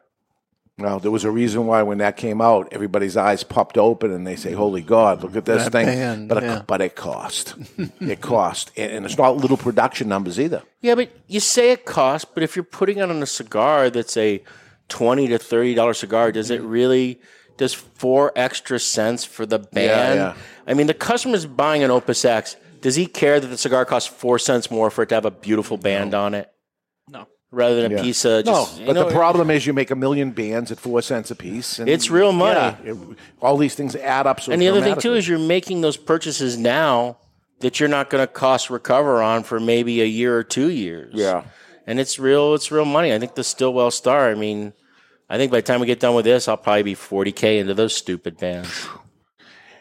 Well, 0.76 0.98
there 1.00 1.10
was 1.10 1.24
a 1.24 1.30
reason 1.30 1.66
why 1.66 1.82
when 1.82 1.98
that 1.98 2.16
came 2.16 2.40
out, 2.40 2.68
everybody's 2.72 3.16
eyes 3.16 3.42
popped 3.42 3.76
open 3.78 4.12
and 4.12 4.26
they 4.26 4.36
say, 4.36 4.52
"Holy 4.52 4.80
God, 4.82 5.22
look 5.22 5.34
at 5.36 5.44
this 5.44 5.64
That 5.64 5.72
thing!" 5.72 5.86
band, 5.86 6.28
but 6.28 6.42
yeah. 6.42 6.58
it, 6.60 6.66
but 6.66 6.80
it 6.80 6.94
cost. 6.96 7.54
it 8.00 8.20
cost, 8.20 8.70
and, 8.76 8.90
and 8.92 9.06
it's 9.06 9.18
not 9.18 9.36
little 9.36 9.56
production 9.56 10.08
numbers 10.08 10.38
either. 10.38 10.62
Yeah, 10.80 10.94
but 10.96 11.10
you 11.28 11.40
say 11.40 11.72
it 11.72 11.84
costs, 11.84 12.28
but 12.32 12.42
if 12.42 12.54
you're 12.56 12.64
putting 12.64 12.98
it 12.98 13.10
on 13.10 13.22
a 13.22 13.26
cigar 13.26 13.88
that's 13.90 14.16
a 14.16 14.42
twenty 14.88 15.28
to 15.28 15.38
thirty 15.38 15.74
dollar 15.74 15.94
cigar, 15.94 16.32
does 16.32 16.50
it 16.50 16.60
mm-hmm. 16.60 16.70
really 16.70 17.20
does 17.56 17.74
four 17.74 18.32
extra 18.36 18.78
cents 18.78 19.24
for 19.24 19.44
the 19.44 19.58
band? 19.58 20.18
yeah. 20.18 20.34
I 20.66 20.74
mean, 20.74 20.86
the 20.86 20.94
customer's 20.94 21.44
buying 21.46 21.82
an 21.82 21.90
Opus 21.90 22.24
X. 22.24 22.56
Does 22.80 22.94
he 22.94 23.06
care 23.06 23.40
that 23.40 23.46
the 23.48 23.58
cigar 23.58 23.84
costs 23.84 24.08
four 24.08 24.38
cents 24.38 24.70
more 24.70 24.90
for 24.90 25.02
it 25.02 25.08
to 25.08 25.16
have 25.16 25.24
a 25.24 25.30
beautiful 25.30 25.76
band 25.76 26.14
on 26.14 26.34
it? 26.34 26.50
No. 27.08 27.26
Rather 27.50 27.82
than 27.82 27.98
a 27.98 28.02
piece 28.02 28.24
of 28.24 28.44
no, 28.44 28.52
just, 28.52 28.78
you 28.78 28.86
but 28.86 28.92
know, 28.92 29.08
the 29.08 29.14
problem 29.14 29.50
is 29.50 29.66
you 29.66 29.72
make 29.72 29.90
a 29.90 29.96
million 29.96 30.30
bands 30.30 30.70
at 30.70 30.78
four 30.78 31.02
cents 31.02 31.30
a 31.30 31.34
piece. 31.34 31.78
And 31.78 31.88
It's 31.88 32.10
real 32.10 32.30
money. 32.30 32.76
yeah, 32.84 32.92
it- 32.92 32.98
all 33.40 33.56
these 33.56 33.74
things 33.74 33.96
add 33.96 34.26
up. 34.26 34.40
So 34.40 34.52
and 34.52 34.62
the 34.62 34.68
other 34.68 34.80
thing 34.80 34.94
too 34.94 35.00
dramatically. 35.00 35.18
is 35.18 35.28
you're 35.28 35.38
making 35.38 35.80
those 35.80 35.96
purchases 35.96 36.56
now 36.56 37.16
that 37.60 37.80
you're 37.80 37.88
not 37.88 38.10
going 38.10 38.22
to 38.22 38.32
cost 38.32 38.70
recover 38.70 39.20
on 39.20 39.42
for 39.42 39.58
maybe 39.58 40.00
a 40.00 40.06
year 40.06 40.36
or 40.36 40.44
two 40.44 40.70
years. 40.70 41.12
Yeah. 41.14 41.44
And 41.88 41.98
it's 41.98 42.18
real. 42.20 42.54
It's 42.54 42.70
real 42.70 42.84
money. 42.84 43.12
I 43.12 43.18
think 43.18 43.34
the 43.34 43.42
Stillwell 43.42 43.90
Star. 43.90 44.30
I 44.30 44.34
mean, 44.34 44.72
I 45.28 45.36
think 45.38 45.50
by 45.50 45.58
the 45.58 45.62
time 45.62 45.80
we 45.80 45.86
get 45.86 45.98
done 46.00 46.14
with 46.14 46.24
this, 46.24 46.46
I'll 46.46 46.56
probably 46.56 46.84
be 46.84 46.94
40k 46.94 47.58
into 47.58 47.74
those 47.74 47.96
stupid 47.96 48.38
bands. 48.38 48.86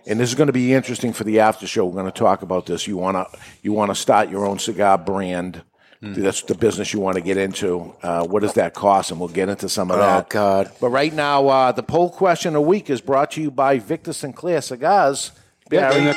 and 0.08 0.20
this 0.20 0.30
is 0.30 0.36
going 0.36 0.48
to 0.48 0.54
be 0.54 0.74
interesting 0.74 1.14
for 1.14 1.24
the 1.26 1.40
after 1.42 1.68
show. 1.68 1.86
We're 1.86 2.02
going 2.02 2.12
to 2.12 2.18
talk 2.20 2.42
about 2.42 2.66
this. 2.66 2.88
You 2.88 2.98
want 2.98 3.16
to 3.18 3.40
you 3.62 3.74
want 3.74 3.92
to 3.92 3.96
start 3.96 4.30
your 4.30 4.46
own 4.48 4.58
cigar 4.58 4.98
brand. 4.98 5.62
Hmm. 6.02 6.14
That's 6.14 6.44
the 6.44 6.54
business 6.54 6.94
you 6.94 7.00
want 7.00 7.16
to 7.16 7.22
get 7.22 7.38
into. 7.38 7.96
Uh, 8.04 8.24
what 8.24 8.42
does 8.44 8.54
that 8.54 8.76
cost? 8.76 9.10
And 9.10 9.20
we'll 9.20 9.30
get 9.30 9.50
into 9.50 9.68
some 9.68 9.90
of 9.90 9.98
Oh, 9.98 10.02
that. 10.02 10.30
God! 10.30 10.72
But 10.80 10.90
right 10.90 11.12
now, 11.12 11.48
uh, 11.48 11.72
the 11.72 11.82
poll 11.82 12.12
question 12.12 12.50
of 12.50 12.54
the 12.54 12.62
week 12.62 12.92
is 12.92 13.02
brought 13.02 13.32
to 13.32 13.42
you 13.42 13.50
by 13.50 13.80
Victor 13.80 14.14
Sinclair 14.14 14.62
Cigars. 14.62 15.32
Barry. 15.70 16.14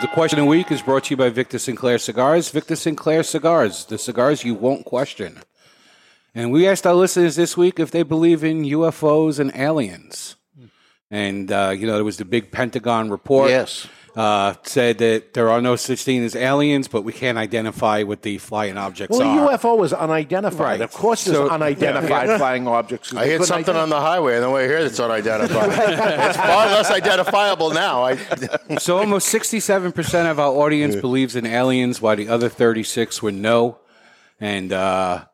The 0.00 0.08
question 0.08 0.38
of 0.38 0.46
the 0.46 0.50
week 0.50 0.72
is 0.72 0.80
brought 0.80 1.04
to 1.04 1.10
you 1.10 1.16
by 1.18 1.28
Victor 1.28 1.58
Sinclair 1.58 1.98
Cigars. 1.98 2.48
Victor 2.48 2.74
Sinclair 2.74 3.22
Cigars, 3.22 3.84
the 3.84 3.98
cigars 3.98 4.42
you 4.42 4.54
won't 4.54 4.86
question. 4.86 5.40
And 6.34 6.50
we 6.50 6.66
asked 6.66 6.86
our 6.86 6.94
listeners 6.94 7.36
this 7.36 7.54
week 7.54 7.78
if 7.78 7.90
they 7.90 8.02
believe 8.02 8.42
in 8.42 8.62
UFOs 8.62 9.38
and 9.38 9.54
aliens. 9.54 10.36
And, 11.10 11.52
uh, 11.52 11.74
you 11.76 11.86
know, 11.86 11.96
there 11.96 12.04
was 12.04 12.16
the 12.16 12.24
big 12.24 12.50
Pentagon 12.50 13.10
report. 13.10 13.50
Yes. 13.50 13.88
Uh, 14.16 14.54
said 14.64 14.98
that 14.98 15.34
there 15.34 15.48
are 15.50 15.60
no 15.62 15.76
such 15.76 16.02
thing 16.02 16.24
as 16.24 16.34
aliens, 16.34 16.88
but 16.88 17.02
we 17.02 17.12
can't 17.12 17.38
identify 17.38 18.02
what 18.02 18.22
the 18.22 18.38
flying 18.38 18.76
objects 18.76 19.16
Well, 19.16 19.26
are. 19.28 19.52
a 19.52 19.56
UFO 19.56 19.84
is 19.84 19.92
unidentified. 19.92 20.58
Right. 20.60 20.80
Of 20.80 20.92
course, 20.92 21.24
there's 21.24 21.36
So- 21.36 21.48
unidentified 21.48 22.28
Yeah. 22.28 22.38
flying 22.38 22.66
objects. 22.66 23.14
I 23.14 23.26
hit 23.26 23.44
something 23.44 23.76
on 23.76 23.88
the 23.88 24.00
highway, 24.00 24.34
and 24.34 24.42
the 24.42 24.50
way 24.50 24.66
here 24.66 24.82
that's 24.82 24.98
unidentified. 24.98 25.70
it's 25.70 26.36
far 26.36 26.66
less 26.66 26.90
identifiable 26.90 27.70
now. 27.70 28.02
I, 28.04 28.16
so 28.78 28.98
almost 28.98 29.28
67% 29.32 30.28
of 30.28 30.40
our 30.40 30.50
audience 30.52 30.96
believes 30.96 31.36
in 31.36 31.46
aliens, 31.46 32.02
while 32.02 32.16
the 32.16 32.28
other 32.28 32.48
36 32.48 33.22
were 33.22 33.30
no. 33.32 33.78
And 34.40 34.72
uh, 34.72 35.26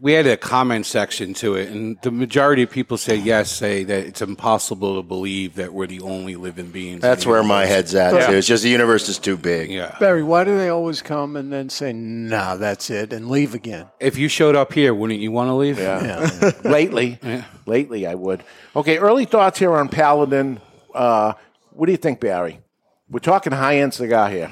we 0.00 0.12
had 0.12 0.26
a 0.26 0.36
comment 0.36 0.86
section 0.86 1.34
to 1.34 1.54
it, 1.54 1.68
and 1.68 1.98
the 2.02 2.10
majority 2.10 2.62
of 2.62 2.70
people 2.70 2.96
say 2.96 3.16
yes, 3.16 3.50
say 3.50 3.84
that 3.84 4.06
it's 4.06 4.22
impossible 4.22 4.96
to 4.96 5.02
believe 5.06 5.56
that 5.56 5.72
we're 5.72 5.86
the 5.86 6.00
only 6.00 6.36
living 6.36 6.70
beings. 6.70 7.00
that's 7.00 7.26
where 7.26 7.42
my 7.42 7.66
head's 7.66 7.94
at. 7.94 8.14
Yeah. 8.14 8.26
Too. 8.26 8.32
It's 8.34 8.46
just 8.46 8.62
the 8.62 8.68
universe 8.68 9.08
is 9.08 9.18
too 9.18 9.36
big. 9.36 9.70
Yeah. 9.70 9.96
Barry, 10.00 10.22
why 10.22 10.44
do 10.44 10.56
they 10.56 10.68
always 10.68 11.02
come 11.02 11.36
and 11.36 11.52
then 11.52 11.68
say, 11.68 11.92
"Nah, 11.92 12.56
that's 12.56 12.90
it," 12.90 13.12
and 13.12 13.28
leave 13.28 13.54
again? 13.54 13.86
If 14.00 14.16
you 14.16 14.28
showed 14.28 14.56
up 14.56 14.72
here, 14.72 14.94
wouldn't 14.94 15.20
you 15.20 15.32
want 15.32 15.48
to 15.48 15.54
leave? 15.54 15.78
Yeah. 15.78 16.30
lately, 16.64 17.18
lately 17.66 18.06
I 18.06 18.14
would. 18.14 18.42
Okay, 18.76 18.98
early 18.98 19.24
thoughts 19.24 19.58
here 19.58 19.72
on 19.72 19.88
Paladin. 19.88 20.60
Uh, 20.94 21.34
what 21.70 21.86
do 21.86 21.92
you 21.92 21.98
think, 21.98 22.20
Barry? 22.20 22.60
We're 23.08 23.20
talking 23.20 23.52
high 23.52 23.78
end 23.78 23.94
cigar 23.94 24.28
here. 24.30 24.50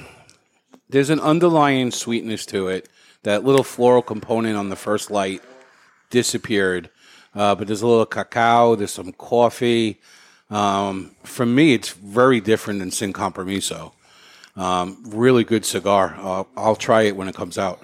There's 0.88 1.10
an 1.10 1.20
underlying 1.20 1.90
sweetness 1.90 2.46
to 2.46 2.68
it. 2.68 2.88
That 3.24 3.45
little 3.45 3.65
floral 3.65 4.03
component 4.03 4.57
on 4.57 4.69
the 4.69 4.77
first 4.77 5.11
light 5.11 5.43
disappeared, 6.11 6.90
uh, 7.35 7.55
but 7.55 7.66
there's 7.66 7.82
a 7.82 7.86
little 7.86 8.07
cacao. 8.07 8.74
There's 8.74 8.93
some 8.93 9.12
coffee. 9.12 10.01
Um, 10.51 11.15
for 11.24 11.45
me, 11.45 11.74
it's 11.74 11.90
very 11.90 12.40
different 12.40 12.81
than 12.81 12.90
Sin 12.90 13.12
Compromiso. 13.12 13.93
Um, 14.57 15.03
really 15.07 15.45
good 15.45 15.65
cigar. 15.65 16.16
Uh, 16.19 16.45
I'll 16.57 16.77
try 16.77 17.03
it 17.03 17.16
when 17.16 17.28
it 17.28 17.35
comes 17.35 17.59
out. 17.59 17.82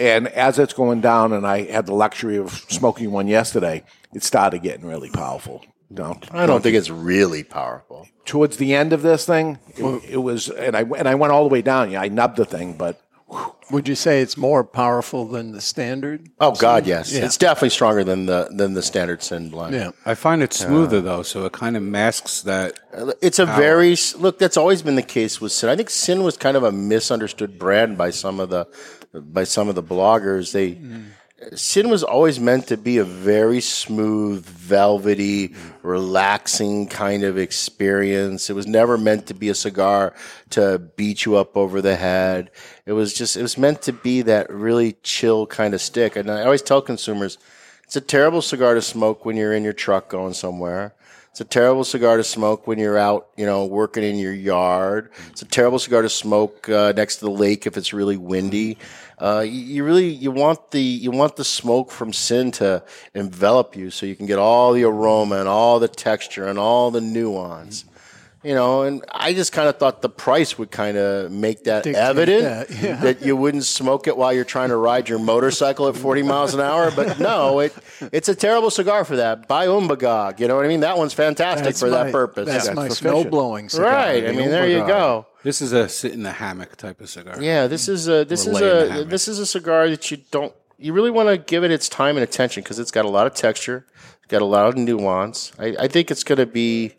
And 0.00 0.28
as 0.28 0.58
it's 0.58 0.72
going 0.72 1.00
down, 1.00 1.32
and 1.32 1.46
I 1.46 1.62
had 1.62 1.86
the 1.86 1.94
luxury 1.94 2.36
of 2.36 2.50
smoking 2.52 3.10
one 3.10 3.28
yesterday, 3.28 3.84
it 4.12 4.22
started 4.22 4.62
getting 4.62 4.86
really 4.86 5.10
powerful. 5.10 5.64
No, 5.90 6.18
I 6.32 6.46
don't 6.46 6.62
think 6.62 6.74
it's 6.74 6.90
really 6.90 7.44
powerful. 7.44 8.08
Towards 8.24 8.56
the 8.56 8.74
end 8.74 8.92
of 8.92 9.02
this 9.02 9.26
thing, 9.26 9.58
it, 9.76 10.04
it 10.10 10.16
was, 10.16 10.48
and 10.48 10.76
I 10.76 10.80
and 10.82 11.06
I 11.06 11.14
went 11.14 11.32
all 11.32 11.46
the 11.46 11.52
way 11.52 11.62
down. 11.62 11.90
Yeah, 11.90 12.00
I 12.00 12.08
nubbed 12.08 12.36
the 12.36 12.44
thing, 12.44 12.72
but 12.72 13.00
Would 13.70 13.88
you 13.88 13.94
say 13.94 14.20
it's 14.20 14.36
more 14.36 14.62
powerful 14.62 15.24
than 15.26 15.52
the 15.52 15.60
standard? 15.60 16.28
Oh 16.38 16.52
God, 16.52 16.86
yes. 16.86 17.12
Yeah. 17.12 17.24
It's 17.24 17.38
definitely 17.38 17.70
stronger 17.70 18.04
than 18.04 18.26
the 18.26 18.48
than 18.50 18.74
the 18.74 18.82
standard 18.82 19.22
sin 19.22 19.48
blend. 19.48 19.74
Yeah. 19.74 19.92
I 20.04 20.14
find 20.14 20.42
it 20.42 20.52
uh, 20.52 20.66
smoother 20.66 21.00
though, 21.00 21.22
so 21.22 21.46
it 21.46 21.52
kind 21.52 21.76
of 21.76 21.82
masks 21.82 22.42
that. 22.42 22.78
Uh, 22.92 23.12
it's 23.22 23.38
a 23.38 23.46
power. 23.46 23.56
very 23.56 23.96
look. 24.18 24.38
That's 24.38 24.56
always 24.56 24.82
been 24.82 24.96
the 24.96 25.02
case 25.02 25.40
with 25.40 25.52
sin. 25.52 25.70
I 25.70 25.76
think 25.76 25.90
sin 25.90 26.22
was 26.22 26.36
kind 26.36 26.56
of 26.56 26.62
a 26.62 26.72
misunderstood 26.72 27.58
brand 27.58 27.96
by 27.96 28.10
some 28.10 28.38
of 28.38 28.50
the 28.50 28.66
by 29.14 29.44
some 29.44 29.68
of 29.68 29.74
the 29.74 29.82
bloggers. 29.82 30.52
They 30.52 30.72
mm. 30.72 31.06
sin 31.54 31.88
was 31.88 32.02
always 32.02 32.38
meant 32.38 32.66
to 32.66 32.76
be 32.76 32.98
a 32.98 33.04
very 33.04 33.62
smooth, 33.62 34.44
velvety, 34.44 35.54
relaxing 35.82 36.86
kind 36.88 37.24
of 37.24 37.38
experience. 37.38 38.50
It 38.50 38.54
was 38.54 38.66
never 38.66 38.98
meant 38.98 39.26
to 39.28 39.34
be 39.34 39.48
a 39.48 39.54
cigar 39.54 40.12
to 40.50 40.78
beat 40.78 41.24
you 41.24 41.36
up 41.36 41.56
over 41.56 41.80
the 41.80 41.96
head. 41.96 42.50
It 42.86 42.92
was 42.92 43.14
just 43.14 43.36
it 43.36 43.42
was 43.42 43.56
meant 43.56 43.82
to 43.82 43.92
be 43.92 44.22
that 44.22 44.50
really 44.50 44.96
chill 45.02 45.46
kind 45.46 45.72
of 45.72 45.80
stick. 45.80 46.16
And 46.16 46.30
I 46.30 46.44
always 46.44 46.62
tell 46.62 46.82
consumers, 46.82 47.38
it's 47.84 47.96
a 47.96 48.00
terrible 48.00 48.42
cigar 48.42 48.74
to 48.74 48.82
smoke 48.82 49.24
when 49.24 49.36
you're 49.36 49.54
in 49.54 49.64
your 49.64 49.72
truck 49.72 50.08
going 50.08 50.34
somewhere. 50.34 50.94
It's 51.30 51.40
a 51.40 51.44
terrible 51.44 51.82
cigar 51.82 52.16
to 52.16 52.22
smoke 52.22 52.68
when 52.68 52.78
you're 52.78 52.96
out, 52.96 53.28
you 53.36 53.44
know, 53.44 53.64
working 53.64 54.04
in 54.04 54.18
your 54.18 54.32
yard. 54.32 55.10
It's 55.30 55.42
a 55.42 55.46
terrible 55.46 55.80
cigar 55.80 56.02
to 56.02 56.08
smoke 56.08 56.68
uh, 56.68 56.92
next 56.94 57.16
to 57.16 57.24
the 57.24 57.30
lake 57.32 57.66
if 57.66 57.76
it's 57.76 57.92
really 57.92 58.16
windy. 58.16 58.78
Uh, 59.18 59.40
you, 59.40 59.60
you 59.60 59.84
really 59.84 60.06
you 60.06 60.30
want 60.30 60.70
the 60.70 60.80
you 60.80 61.10
want 61.10 61.34
the 61.34 61.44
smoke 61.44 61.90
from 61.90 62.12
sin 62.12 62.52
to 62.52 62.84
envelop 63.14 63.74
you, 63.74 63.90
so 63.90 64.06
you 64.06 64.14
can 64.14 64.26
get 64.26 64.38
all 64.38 64.72
the 64.72 64.84
aroma 64.84 65.38
and 65.38 65.48
all 65.48 65.80
the 65.80 65.88
texture 65.88 66.46
and 66.46 66.56
all 66.58 66.92
the 66.92 67.00
nuance. 67.00 67.84
You 68.44 68.54
know, 68.54 68.82
and 68.82 69.02
I 69.10 69.32
just 69.32 69.52
kind 69.52 69.68
of 69.70 69.78
thought 69.78 70.02
the 70.02 70.10
price 70.10 70.58
would 70.58 70.70
kind 70.70 70.98
of 70.98 71.32
make 71.32 71.64
that 71.64 71.82
Dictate 71.84 72.02
evident 72.02 72.42
that, 72.42 72.70
yeah. 72.82 72.96
that 73.02 73.22
you 73.22 73.36
wouldn't 73.36 73.64
smoke 73.64 74.06
it 74.06 74.16
while 74.18 74.34
you're 74.34 74.44
trying 74.44 74.68
to 74.68 74.76
ride 74.76 75.08
your 75.08 75.18
motorcycle 75.18 75.88
at 75.88 75.96
40 75.96 76.22
miles 76.22 76.52
an 76.52 76.60
hour. 76.60 76.90
But 76.90 77.18
no, 77.30 77.60
it 77.60 77.74
it's 78.12 78.28
a 78.28 78.34
terrible 78.34 78.70
cigar 78.70 79.04
for 79.06 79.16
that. 79.16 79.48
Buy 79.48 79.66
Umbagog. 79.66 80.40
You 80.40 80.48
know 80.48 80.56
what 80.56 80.66
I 80.66 80.68
mean? 80.68 80.80
That 80.80 80.98
one's 80.98 81.14
fantastic 81.14 81.64
That's 81.64 81.80
for 81.80 81.88
my- 81.88 82.04
that 82.04 82.12
purpose. 82.12 82.46
that's 82.46 82.66
Yeah. 82.66 82.74
my 82.74 82.86
It's 82.86 82.98
snow 82.98 83.24
blowing 83.24 83.70
cigar. 83.70 83.90
Right. 83.90 84.26
I 84.26 84.32
mean, 84.32 84.50
there 84.50 84.68
you 84.68 84.86
go. 84.86 85.26
This 85.42 85.62
is 85.62 85.72
a 85.72 85.88
sit 85.88 86.12
in 86.12 86.22
the 86.22 86.32
hammock 86.32 86.76
type 86.76 87.00
of 87.00 87.08
cigar. 87.08 87.36
Yeah, 87.42 87.66
this 87.66 87.88
is 87.88 88.08
a 88.08 88.24
this 88.24 88.46
Or 88.46 88.50
is 88.50 88.60
lay 88.60 88.82
in 88.88 88.94
the 88.94 89.00
a 89.00 89.04
this 89.04 89.26
is 89.26 89.38
a 89.38 89.46
cigar 89.46 89.88
that 89.88 90.10
you 90.10 90.18
don't 90.30 90.52
you 90.78 90.92
really 90.92 91.10
want 91.10 91.28
to 91.30 91.38
give 91.38 91.64
it 91.64 91.70
its 91.70 91.88
time 91.88 92.16
and 92.16 92.24
attention 92.24 92.62
because 92.62 92.78
it's 92.78 92.90
got 92.90 93.04
a 93.06 93.08
lot 93.08 93.26
of 93.26 93.34
texture, 93.34 93.86
got 94.28 94.42
a 94.42 94.44
lot 94.44 94.66
of 94.68 94.76
nuance. 94.76 95.52
I, 95.58 95.76
I 95.80 95.88
think 95.88 96.10
it's 96.10 96.24
going 96.24 96.38
to 96.38 96.46
be, 96.46 96.94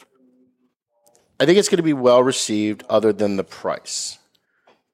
I 1.39 1.45
think 1.45 1.57
it's 1.57 1.69
going 1.69 1.77
to 1.77 1.83
be 1.83 1.93
well 1.93 2.23
received, 2.23 2.83
other 2.89 3.11
than 3.13 3.35
the 3.35 3.43
price. 3.43 4.19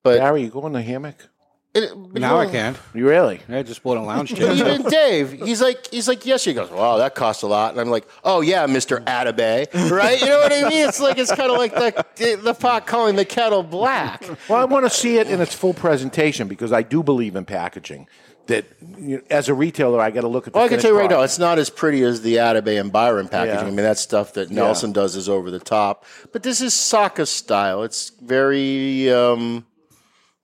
But 0.04 0.18
Barry, 0.20 0.44
you 0.44 0.50
go 0.50 0.66
in 0.68 0.74
the 0.74 0.82
hammock? 0.82 1.28
It, 1.74 1.96
Now 2.14 2.38
I 2.38 2.42
you 2.42 2.48
know- 2.48 2.52
can. 2.52 2.76
You 2.94 3.08
really? 3.08 3.40
I 3.48 3.64
just 3.64 3.82
bought 3.82 3.96
a 3.98 4.02
lounge 4.02 4.36
chair. 4.36 4.52
Even 4.52 4.82
Dave, 4.84 5.32
he's 5.32 5.62
like, 5.62 5.88
he's 5.88 6.06
like, 6.08 6.26
yes. 6.26 6.44
He 6.44 6.54
goes, 6.54 6.70
wow, 6.70 6.98
that 6.98 7.16
costs 7.16 7.44
a 7.44 7.48
lot, 7.48 7.72
and 7.72 7.80
I'm 7.80 7.90
like, 7.90 8.06
oh 8.26 8.42
yeah, 8.42 8.66
Mister 8.66 9.00
Atabey, 9.02 9.90
right? 9.90 10.20
You 10.20 10.28
know 10.28 10.40
what 10.40 10.52
I 10.52 10.68
mean? 10.68 10.86
It's 10.90 11.00
like 11.00 11.18
it's 11.18 11.34
kind 11.34 11.50
of 11.50 11.58
like 11.58 11.74
the 11.74 12.40
the 12.44 12.54
pot 12.54 12.88
calling 12.88 13.16
the 13.16 13.24
kettle 13.24 13.64
black. 13.64 14.22
Well, 14.50 14.60
I 14.60 14.66
want 14.66 14.86
to 14.86 14.90
see 14.90 15.18
it 15.18 15.30
in 15.30 15.40
its 15.40 15.56
full 15.56 15.74
presentation 15.74 16.50
because 16.50 16.74
I 16.74 16.82
do 16.82 17.04
believe 17.04 17.38
in 17.38 17.46
packaging. 17.46 18.08
That 18.52 18.66
you 18.98 19.18
know, 19.18 19.24
as 19.30 19.48
a 19.50 19.54
retailer, 19.54 20.00
I 20.00 20.12
got 20.12 20.22
to 20.22 20.28
look 20.28 20.46
at. 20.48 20.54
The 20.54 20.58
Well, 20.58 20.66
I 20.66 20.68
can 20.68 20.74
finished 20.74 20.84
tell 20.84 20.92
you 20.94 20.98
right 21.00 21.10
now, 21.10 21.16
product. 21.16 21.32
it's 21.32 21.40
not 21.40 21.58
as 21.58 21.70
pretty 21.70 22.04
as 22.04 22.22
the 22.22 22.36
Atabey 22.36 22.80
and 22.80 22.92
Byron 22.92 23.28
packaging. 23.28 23.56
Yeah. 23.60 23.62
I 23.66 23.68
mean, 23.68 23.76
that 23.78 23.98
stuff 23.98 24.34
that 24.34 24.52
Nelson 24.52 24.92
does 24.92 25.16
is 25.16 25.30
over 25.30 25.50
the 25.50 25.60
top. 25.60 26.06
But 26.34 26.44
this 26.44 26.60
is 26.62 26.74
Saka 26.74 27.26
style. 27.26 27.84
It's 27.84 28.10
very 28.22 29.12
um, 29.12 29.66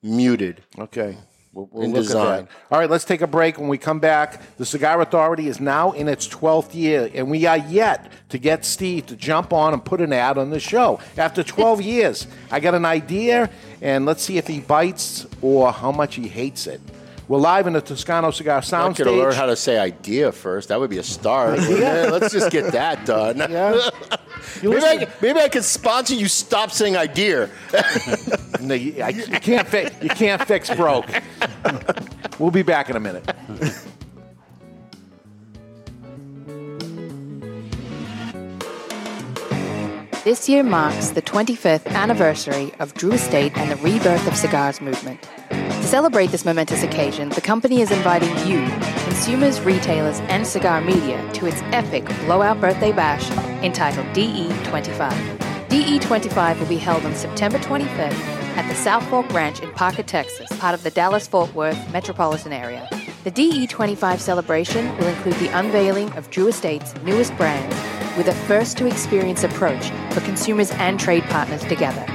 muted. 0.02 0.64
Okay. 0.80 1.18
We'll, 1.54 1.70
we'll 1.72 1.84
In 1.86 1.92
look 1.94 2.04
design. 2.04 2.40
at 2.44 2.50
that. 2.50 2.56
All 2.72 2.80
right, 2.80 2.90
let's 2.90 3.04
take 3.04 3.22
a 3.22 3.28
break. 3.28 3.58
When 3.58 3.68
we 3.68 3.80
come 3.80 4.00
back, 4.00 4.56
the 4.58 4.66
Cigar 4.66 5.02
Authority 5.02 5.48
is 5.48 5.60
now 5.60 5.92
in 5.94 6.08
its 6.08 6.28
12th 6.28 6.76
year, 6.76 7.10
and 7.16 7.32
we 7.32 7.46
are 7.48 7.58
yet 7.58 8.12
to 8.30 8.38
get 8.38 8.64
Steve 8.64 9.08
to 9.08 9.16
jump 9.16 9.52
on 9.52 9.74
and 9.74 9.84
put 9.84 10.00
an 10.00 10.14
ad 10.14 10.38
on 10.38 10.52
the 10.52 10.60
show. 10.60 11.00
After 11.18 11.42
12 11.44 11.82
years, 11.96 12.28
I 12.52 12.60
got 12.60 12.76
an 12.76 12.86
idea, 12.86 13.50
and 13.82 14.06
let's 14.06 14.22
see 14.22 14.38
if 14.38 14.46
he 14.48 14.60
bites 14.60 15.26
or 15.42 15.72
how 15.72 15.92
much 15.92 16.14
he 16.16 16.28
hates 16.28 16.68
it. 16.68 16.80
We're 17.28 17.40
live 17.40 17.68
in 17.68 17.74
the 17.74 17.82
Toscano 17.82 18.32
Cigar 18.32 18.62
I 18.72 18.94
could 18.94 19.08
learn 19.08 19.34
how 19.34 19.48
to 19.48 19.58
say 19.58 19.78
idea 19.78 20.32
first. 20.32 20.70
That 20.70 20.80
would 20.80 20.90
be 20.90 20.98
a 20.98 21.04
start. 21.04 21.60
Let's 21.70 22.32
just 22.32 22.52
get 22.52 22.72
that 22.72 23.06
done. 23.06 23.38
Yeah. 23.38 23.90
Maybe, 24.64 24.76
I, 24.76 24.94
listen- 24.94 25.08
maybe 25.22 25.40
I 25.40 25.50
could 25.50 25.64
sponsor 25.64 26.14
you. 26.16 26.28
Stop 26.28 26.72
saying 26.72 26.96
idea. 26.96 27.50
No, 28.62 28.74
you, 28.74 29.04
I, 29.04 29.10
you 29.10 29.40
can't 29.40 29.68
fix. 29.68 29.92
You 30.02 30.10
can't 30.10 30.42
fix 30.48 30.74
broke. 30.74 31.06
we'll 32.40 32.50
be 32.50 32.64
back 32.64 32.90
in 32.90 32.96
a 32.96 33.00
minute. 33.00 33.30
This 40.28 40.50
year 40.50 40.62
marks 40.62 41.12
the 41.12 41.22
25th 41.22 41.88
anniversary 41.88 42.74
of 42.80 42.94
Drew 42.96 43.14
Estate 43.14 43.58
and 43.58 43.72
the 43.72 43.78
rebirth 43.78 44.28
of 44.28 44.36
cigars 44.36 44.82
movement. 44.82 45.22
To 45.52 45.84
celebrate 45.84 46.32
this 46.32 46.44
momentous 46.44 46.84
occasion, 46.84 47.30
the 47.30 47.40
company 47.40 47.80
is 47.80 47.92
inviting 47.92 48.28
you, 48.46 48.70
consumers, 49.06 49.62
retailers, 49.62 50.20
and 50.28 50.46
cigar 50.46 50.82
media, 50.82 51.26
to 51.36 51.46
its 51.46 51.62
epic 51.72 52.04
blowout 52.26 52.60
birthday 52.60 52.92
bash 52.92 53.32
entitled 53.64 54.06
DE25. 54.08 55.38
DE25 55.70 56.60
will 56.60 56.68
be 56.68 56.76
held 56.76 57.06
on 57.06 57.16
September 57.16 57.58
25th 57.60 58.12
at 58.58 58.68
the 58.68 58.76
South 58.76 59.08
Fork 59.08 59.32
Ranch 59.32 59.62
in 59.62 59.72
Parker, 59.72 60.04
Texas, 60.04 60.50
part 60.60 60.74
of 60.74 60.84
the 60.84 60.92
Dallas 60.92 61.26
Fort 61.26 61.56
Worth 61.56 61.94
metropolitan 61.94 62.52
area. 62.52 62.90
The 63.24 63.32
DE25 63.32 64.20
celebration 64.20 64.90
will 64.98 65.08
include 65.08 65.36
the 65.36 65.58
unveiling 65.58 66.12
of 66.18 66.30
Drew 66.32 66.50
Estate's 66.50 66.94
newest 67.04 67.34
brand 67.38 67.74
with 68.18 68.28
a 68.28 68.34
first 68.34 68.78
to 68.78 68.88
experience 68.88 69.44
approach 69.44 69.90
for 70.12 70.22
consumers 70.22 70.72
and 70.72 71.00
trade 71.00 71.24
partners 71.26 71.64
together. 71.64 72.06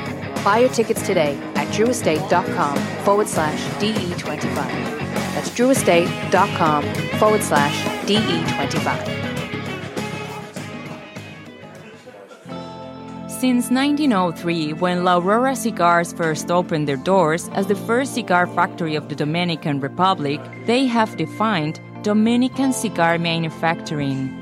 Buy 0.44 0.58
your 0.58 0.70
tickets 0.70 1.06
today 1.06 1.36
at 1.54 1.68
drewestate.com 1.68 2.76
forward 3.04 3.28
slash 3.28 3.60
DE25. 3.80 4.54
That's 5.34 5.50
drewestate.com 5.50 6.84
forward 7.18 7.42
slash 7.42 7.84
DE25. 8.06 9.22
Since 13.28 13.70
1903, 13.70 14.74
when 14.74 15.02
La 15.02 15.18
Aurora 15.18 15.56
Cigars 15.56 16.12
first 16.12 16.50
opened 16.50 16.86
their 16.86 16.96
doors 16.96 17.48
as 17.54 17.66
the 17.66 17.74
first 17.74 18.14
cigar 18.14 18.46
factory 18.46 18.94
of 18.94 19.08
the 19.08 19.16
Dominican 19.16 19.80
Republic, 19.80 20.40
they 20.66 20.86
have 20.86 21.16
defined 21.16 21.80
Dominican 22.02 22.72
cigar 22.72 23.18
manufacturing. 23.18 24.41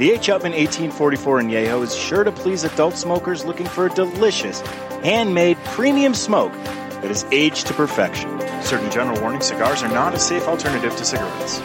The 0.00 0.12
H. 0.12 0.28
Upmann 0.28 0.56
1844 0.56 1.42
Añejo 1.42 1.82
is 1.82 1.94
sure 1.94 2.24
to 2.24 2.32
please 2.32 2.64
adult 2.64 2.94
smokers 2.94 3.44
looking 3.44 3.66
for 3.66 3.84
a 3.84 3.90
delicious, 3.90 4.62
handmade 5.02 5.58
premium 5.66 6.14
smoke 6.14 6.54
that 7.02 7.10
is 7.10 7.26
aged 7.30 7.66
to 7.66 7.74
perfection. 7.74 8.30
Certain 8.62 8.90
general 8.90 9.20
warning 9.20 9.42
cigars 9.42 9.82
are 9.82 9.90
not 9.92 10.14
a 10.14 10.18
safe 10.18 10.48
alternative 10.48 10.96
to 10.96 11.04
cigarettes. 11.04 11.58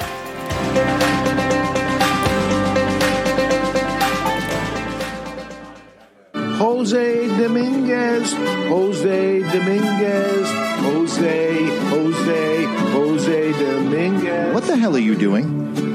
Jose 6.60 7.28
Dominguez, 7.38 8.34
Jose 8.34 9.40
Dominguez, 9.44 10.52
Jose, 10.82 11.64
Jose, 11.88 12.66
Jose 12.66 13.52
Dominguez. 13.54 14.54
What 14.54 14.66
the 14.66 14.76
hell 14.76 14.94
are 14.94 15.00
you 15.00 15.16
doing? 15.16 15.95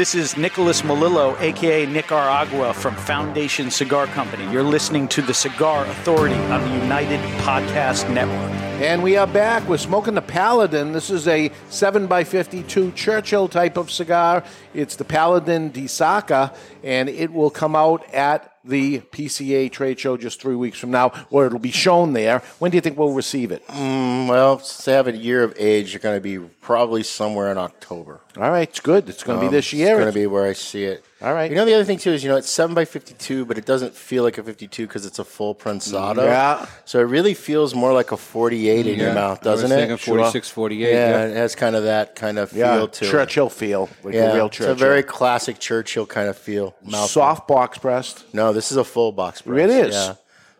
This 0.00 0.14
is 0.14 0.34
Nicholas 0.38 0.80
Melillo, 0.80 1.38
aka 1.42 1.84
Nicaragua 1.84 2.72
from 2.72 2.94
Foundation 2.94 3.70
Cigar 3.70 4.06
Company. 4.06 4.50
You're 4.50 4.62
listening 4.62 5.06
to 5.08 5.20
the 5.20 5.34
Cigar 5.34 5.84
Authority 5.84 6.36
on 6.36 6.62
the 6.62 6.82
United 6.82 7.20
Podcast 7.42 8.10
Network. 8.10 8.50
And 8.80 9.02
we 9.02 9.18
are 9.18 9.26
back. 9.26 9.68
We're 9.68 9.76
smoking 9.76 10.14
the 10.14 10.22
Paladin. 10.22 10.92
This 10.92 11.10
is 11.10 11.28
a 11.28 11.50
7x52 11.68 12.94
Churchill 12.94 13.46
type 13.46 13.76
of 13.76 13.90
cigar. 13.90 14.42
It's 14.72 14.96
the 14.96 15.04
Paladin 15.04 15.68
de 15.68 15.86
Saka, 15.86 16.54
and 16.82 17.10
it 17.10 17.30
will 17.30 17.50
come 17.50 17.76
out 17.76 18.02
at 18.14 18.50
the 18.64 19.00
PCA 19.00 19.70
trade 19.70 20.00
show 20.00 20.16
just 20.16 20.40
three 20.40 20.54
weeks 20.54 20.78
from 20.78 20.90
now, 20.90 21.10
where 21.28 21.46
it'll 21.46 21.58
be 21.58 21.70
shown 21.70 22.14
there. 22.14 22.38
When 22.58 22.70
do 22.70 22.78
you 22.78 22.80
think 22.80 22.98
we'll 22.98 23.12
receive 23.12 23.52
it? 23.52 23.66
Mm, 23.68 24.28
well, 24.28 24.58
since 24.60 24.84
they 24.86 24.92
have 24.92 25.08
a 25.08 25.16
year 25.16 25.42
of 25.42 25.54
age, 25.58 25.92
you're 25.92 26.00
going 26.00 26.16
to 26.16 26.20
be 26.20 26.38
probably 26.38 27.02
somewhere 27.02 27.50
in 27.50 27.58
October. 27.58 28.20
All 28.36 28.48
right, 28.50 28.68
it's 28.68 28.78
good. 28.78 29.08
It's 29.08 29.24
going 29.24 29.40
to 29.40 29.44
Um, 29.44 29.50
be 29.50 29.56
this 29.56 29.72
year. 29.72 29.94
It's 29.96 29.98
going 30.00 30.12
to 30.12 30.18
be 30.18 30.26
where 30.26 30.46
I 30.46 30.52
see 30.52 30.84
it. 30.84 31.04
All 31.20 31.34
right. 31.34 31.50
You 31.50 31.56
know, 31.56 31.64
the 31.64 31.74
other 31.74 31.84
thing 31.84 31.98
too 31.98 32.12
is, 32.12 32.22
you 32.22 32.30
know, 32.30 32.36
it's 32.36 32.48
seven 32.48 32.74
by 32.74 32.84
fifty-two, 32.84 33.44
but 33.44 33.58
it 33.58 33.66
doesn't 33.66 33.94
feel 33.94 34.22
like 34.22 34.38
a 34.38 34.42
fifty-two 34.44 34.86
because 34.86 35.04
it's 35.04 35.18
a 35.18 35.24
full 35.24 35.54
prensado. 35.54 36.24
Yeah. 36.24 36.66
So 36.84 37.00
it 37.00 37.04
really 37.04 37.34
feels 37.34 37.74
more 37.74 37.92
like 37.92 38.12
a 38.12 38.16
forty-eight 38.16 38.86
in 38.86 38.98
your 39.00 39.12
mouth, 39.14 39.42
doesn't 39.42 39.70
it? 39.72 39.74
thinking 39.74 39.96
46, 39.96 40.48
48, 40.48 40.80
Yeah, 40.80 40.96
yeah. 41.10 41.24
it 41.26 41.36
has 41.36 41.54
kind 41.56 41.74
of 41.76 41.82
that 41.84 42.14
kind 42.14 42.38
of 42.38 42.52
Yeah, 42.52 42.76
feel 42.76 42.88
to 42.88 43.04
Churchill 43.10 43.48
it. 43.48 43.52
feel, 43.52 43.88
like 44.04 44.14
a 44.14 44.16
yeah, 44.16 44.34
real 44.34 44.46
It's 44.46 44.60
a 44.60 44.74
very 44.74 45.02
classic 45.02 45.58
Churchill 45.58 46.06
kind 46.06 46.28
of 46.28 46.38
feel. 46.38 46.74
Mouth 46.84 47.10
Soft 47.10 47.48
box 47.48 47.78
pressed. 47.78 48.32
No, 48.32 48.52
this 48.52 48.70
is 48.70 48.76
a 48.78 48.84
full 48.84 49.10
box 49.12 49.42
press. 49.42 49.58
It 49.68 49.88
is? 49.88 49.94
Yeah. 49.94 50.14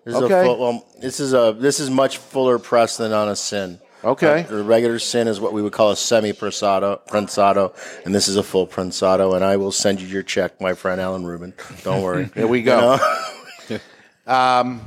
This 0.05 0.16
is 0.16 0.22
Okay. 0.22 0.40
a 0.40 0.44
full, 0.44 0.59
well, 0.59 0.86
this 1.01 1.20
is 1.20 1.32
a 1.32 1.55
this 1.59 1.78
is 1.78 1.88
much 1.88 2.18
fuller 2.18 2.59
press 2.59 2.97
than 2.97 3.12
on 3.12 3.28
a 3.28 3.36
sin. 3.36 3.80
Okay. 4.05 4.47
The 4.48 4.62
regular 4.62 4.98
sin 4.98 5.28
is 5.28 5.40
what 5.40 5.52
we 5.52 5.60
would 5.62 5.72
call 5.72 5.90
a 5.90 5.97
semi 5.97 6.32
prensado, 6.32 7.01
prensado, 7.06 7.74
and 8.05 8.14
this 8.14 8.28
is 8.28 8.36
a 8.36 8.43
full 8.43 8.66
prensado. 8.66 9.35
And 9.36 9.44
I 9.44 9.56
will 9.56 9.72
send 9.72 10.01
you 10.01 10.09
your 10.09 10.22
check, 10.22 10.60
my 10.60 10.74
friend 10.74 11.01
Alan 11.01 11.24
Rubin. 11.27 11.52
Don't 11.82 12.02
worry. 12.02 12.31
Here 12.35 12.47
we 12.47 12.59
You 12.60 12.64
go. 12.64 12.97
know? 12.97 12.98
Um, 14.27 14.82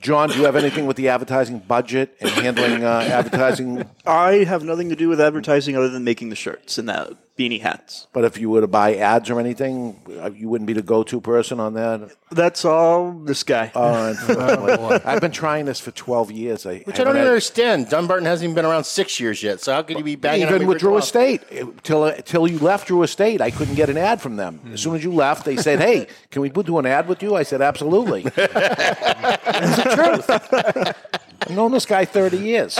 Jon, 0.00 0.30
do 0.30 0.38
you 0.38 0.44
have 0.44 0.56
anything 0.56 0.86
with 0.86 0.96
the 0.96 1.08
advertising 1.10 1.58
budget 1.58 2.16
and 2.20 2.30
handling 2.30 2.82
uh, 2.82 3.00
advertising? 3.00 3.84
I 4.06 4.44
have 4.44 4.64
nothing 4.64 4.88
to 4.88 4.96
do 4.96 5.10
with 5.10 5.20
advertising 5.20 5.76
other 5.76 5.90
than 5.90 6.02
making 6.04 6.30
the 6.30 6.36
shirts 6.36 6.78
and 6.78 6.88
the 6.88 7.18
beanie 7.40 7.60
hats. 7.60 8.06
But 8.12 8.24
if 8.24 8.38
you 8.38 8.50
were 8.50 8.60
to 8.60 8.66
buy 8.66 8.96
ads 8.96 9.30
or 9.30 9.40
anything, 9.40 9.96
uh, 10.20 10.30
you 10.32 10.48
wouldn't 10.48 10.66
be 10.66 10.72
the 10.74 10.82
go-to 10.82 11.20
person 11.20 11.58
on 11.58 11.74
that. 11.74 12.10
That's 12.30 12.64
all 12.64 13.12
this 13.12 13.42
guy. 13.42 13.72
Uh, 13.74 14.14
well, 14.28 15.00
I've 15.04 15.20
been 15.20 15.32
trying 15.32 15.64
this 15.64 15.80
for 15.80 15.90
twelve 15.92 16.30
years. 16.30 16.66
I, 16.66 16.78
Which 16.80 17.00
I 17.00 17.04
don't 17.04 17.16
even 17.16 17.26
understand. 17.28 17.88
Dunbarton 17.88 18.26
hasn't 18.26 18.44
even 18.44 18.54
been 18.54 18.64
around 18.66 18.84
six 18.84 19.18
years 19.18 19.42
yet. 19.42 19.60
So 19.60 19.72
how 19.72 19.82
could 19.82 19.98
you 19.98 20.04
be 20.04 20.16
banging 20.16 20.46
on 20.46 20.52
me 20.52 20.56
Even 20.56 20.68
with 20.68 20.76
for 20.76 20.80
Drew 20.80 20.90
12? 20.90 21.02
Estate, 21.02 21.42
it- 21.50 21.84
till 21.84 22.12
till 22.22 22.46
you 22.46 22.58
left 22.58 22.88
Drew 22.88 23.02
Estate, 23.02 23.40
I 23.40 23.50
couldn't 23.50 23.74
get 23.74 23.88
an 23.88 23.96
ad 23.96 24.20
from 24.20 24.36
them. 24.36 24.60
As 24.72 24.80
soon 24.80 24.94
as 24.94 25.02
you 25.02 25.12
left, 25.12 25.44
they 25.44 25.56
said, 25.56 25.80
"Hey, 25.80 26.06
can 26.30 26.42
we 26.42 26.50
do 26.50 26.78
an 26.78 26.86
ad 26.86 27.08
with 27.08 27.22
you?" 27.22 27.34
I 27.34 27.42
said, 27.42 27.62
"Absolutely." 27.62 28.22
That's 28.34 29.76
the 29.76 29.90
truth. 29.96 30.94
I've 31.42 31.56
known 31.56 31.72
this 31.72 31.86
guy 31.86 32.04
thirty 32.04 32.38
years. 32.38 32.78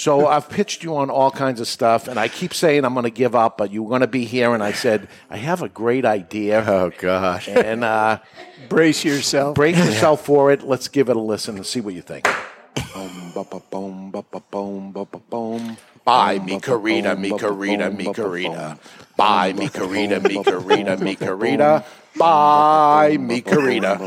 So 0.00 0.26
I've 0.26 0.48
pitched 0.48 0.82
you 0.82 0.96
on 0.96 1.10
all 1.10 1.30
kinds 1.30 1.60
of 1.60 1.68
stuff, 1.68 2.08
and 2.08 2.18
I 2.18 2.28
keep 2.28 2.54
saying 2.54 2.86
I'm 2.86 2.94
going 2.94 3.04
to 3.04 3.10
give 3.10 3.34
up, 3.34 3.58
but 3.58 3.70
you're 3.70 3.86
going 3.86 4.00
to 4.00 4.06
be 4.06 4.24
here. 4.24 4.54
And 4.54 4.62
I 4.62 4.72
said 4.72 5.08
I 5.28 5.36
have 5.36 5.60
a 5.60 5.68
great 5.68 6.06
idea. 6.06 6.64
Oh 6.70 6.90
gosh! 6.96 7.48
And 7.48 7.84
uh, 7.84 8.20
brace 8.68 9.04
yourself. 9.04 9.54
brace 9.56 9.76
yourself 9.76 10.24
for 10.24 10.52
it. 10.52 10.62
Let's 10.62 10.88
give 10.88 11.10
it 11.10 11.16
a 11.16 11.20
listen 11.20 11.56
and 11.56 11.66
see 11.66 11.80
what 11.80 11.92
you 11.92 12.00
think. 12.00 12.24
Boom, 12.94 13.32
ba, 13.34 13.44
ba, 13.44 13.60
boom, 13.70 14.10
ba, 14.10 14.22
ba, 14.22 14.40
boom, 14.50 14.92
ba, 14.92 15.04
ba, 15.04 15.18
boom. 15.18 15.76
Bye, 16.04 16.38
Mi 16.38 16.58
Querida, 16.58 17.18
Mi 17.18 17.30
Querida, 17.30 17.90
Mi 17.90 18.06
Querida. 18.06 18.78
Bye, 19.16 19.52
Mi 19.52 19.68
Querida, 19.68 20.20
Mi 20.20 20.42
Querida, 20.42 20.96
Mi 20.96 21.16
Querida. 21.16 21.84
Bye, 22.16 23.16
Mi 23.18 23.40
Querida. 23.40 23.98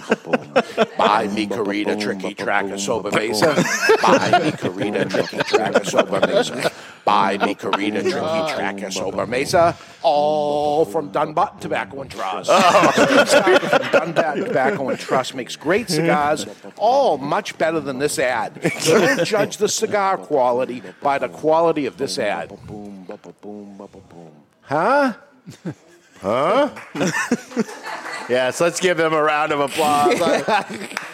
Bye, 0.97 1.27
Mi 1.27 1.47
Querida, 1.47 1.95
Triqui 1.95 2.35
Traca, 2.35 2.77
sober 2.77 3.11
mesa. 3.11 3.55
Bye, 4.01 4.39
Mi 4.43 4.51
Querida, 4.51 5.05
Triqui 5.05 5.39
Traca, 5.39 5.85
sober 5.85 6.19
mesa. 6.27 6.71
Bye, 7.05 7.37
Mi 7.37 7.55
Querida, 7.55 8.01
Triqui 8.01 8.49
Traca, 8.49 8.91
sober 8.91 9.25
mesa. 9.25 9.77
All 10.01 10.85
from 10.85 11.11
Dunbarton 11.11 11.59
Tobacco 11.59 12.01
and 12.01 12.11
Trust. 12.11 12.49
Oh. 12.51 13.25
Steve 13.25 13.61
from 13.61 13.91
Dunbarton 13.91 14.45
Tobacco 14.45 14.89
and 14.89 14.99
Trust 14.99 15.33
makes 15.33 15.55
great 15.55 15.89
cigars, 15.89 16.45
all 16.77 17.17
much 17.17 17.57
better 17.57 17.79
than 17.79 17.99
this 17.99 18.19
ad. 18.19 18.59
Don't 18.85 19.23
judge 19.23 19.57
the 19.57 19.69
cigar 19.69 20.17
quality 20.17 20.83
by 21.01 21.17
the 21.19 21.29
quality 21.29 21.85
of 21.85 21.97
this 21.97 22.19
ad. 22.19 22.51
Huh? 24.61 25.13
Huh? 26.23 26.69
yes, 28.29 28.61
let's 28.61 28.79
give 28.79 28.95
them 28.95 29.13
a 29.13 29.21
round 29.21 29.51
of 29.51 29.59
applause. 29.59 30.19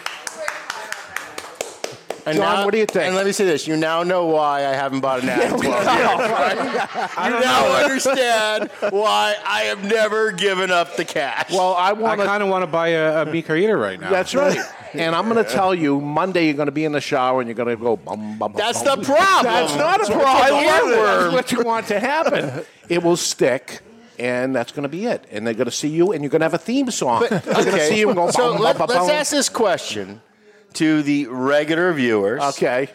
And 2.26 2.36
Jon, 2.36 2.64
what 2.64 2.72
do 2.72 2.78
you 2.78 2.86
think? 2.86 3.06
And 3.06 3.16
let 3.16 3.26
me 3.26 3.32
say 3.32 3.44
this: 3.44 3.66
you 3.66 3.76
now 3.76 4.02
know 4.02 4.26
why 4.26 4.66
I 4.66 4.74
haven't 4.74 5.00
bought 5.00 5.22
an 5.22 5.30
ad 5.30 5.52
in 5.52 5.58
12 5.58 5.64
years. 5.64 5.86
Right? 5.86 7.10
You 7.24 7.40
now 7.40 7.82
understand 7.82 8.70
why 8.90 9.36
I 9.44 9.62
have 9.62 9.82
never 9.84 10.30
given 10.30 10.70
up 10.70 10.96
the 10.96 11.04
cash. 11.04 11.50
Well, 11.50 11.74
I 11.74 11.90
I 11.90 11.92
want 11.94 12.20
to. 12.20 12.26
kind 12.26 12.42
of 12.42 12.48
want 12.48 12.62
to 12.62 12.66
buy 12.66 12.88
a, 12.88 13.22
a 13.22 13.26
Mi 13.26 13.42
Querida 13.42 13.80
right 13.80 13.98
now. 13.98 14.10
That's 14.10 14.34
right. 14.34 14.58
And 14.92 15.14
I'm 15.14 15.28
going 15.28 15.42
to 15.42 15.50
tell 15.50 15.74
you, 15.74 16.00
Monday 16.00 16.46
you're 16.46 16.54
going 16.54 16.66
to 16.66 16.72
be 16.72 16.84
in 16.84 16.92
the 16.92 17.00
shower 17.00 17.40
and 17.40 17.48
you're 17.48 17.54
going 17.54 17.76
to 17.76 17.82
go 17.82 17.96
bum 17.96 18.38
bum. 18.38 18.52
That's 18.54 18.82
bum. 18.82 19.00
the 19.00 19.04
problem. 19.06 19.52
That's 19.52 19.76
not 19.76 20.02
a 20.02 20.12
problem. 20.12 20.26
I 20.26 20.50
love 20.50 20.90
it. 20.90 20.96
That's 20.96 21.32
what 21.32 21.52
you 21.52 21.62
want 21.62 21.86
to 21.88 22.00
happen. 22.00 22.64
It 22.88 23.02
will 23.02 23.16
stick. 23.16 23.80
And 24.20 24.54
that's 24.54 24.70
going 24.72 24.82
to 24.82 24.88
be 24.88 25.06
it. 25.06 25.24
And 25.30 25.46
they're 25.46 25.54
going 25.54 25.64
to 25.64 25.70
see 25.70 25.88
you, 25.88 26.12
and 26.12 26.22
you're 26.22 26.30
going 26.30 26.40
to 26.40 26.44
have 26.44 26.54
a 26.54 26.58
theme 26.58 26.90
song. 26.90 27.26
But, 27.28 27.42
They're 27.42 27.54
going 27.54 27.66
to 27.66 27.72
okay. 27.72 27.88
see 27.88 28.00
you 28.00 28.10
and 28.10 28.16
go. 28.16 28.30
so 28.30 28.52
bum, 28.52 28.62
let, 28.62 28.76
bum, 28.76 28.88
bum, 28.88 28.96
us 28.98 29.06
bum. 29.06 29.10
ask 29.10 29.30
this 29.30 29.48
question 29.48 30.20
to 30.74 31.02
the 31.02 31.26
regular 31.26 31.92
viewers. 31.92 32.42
Okay. 32.42 32.90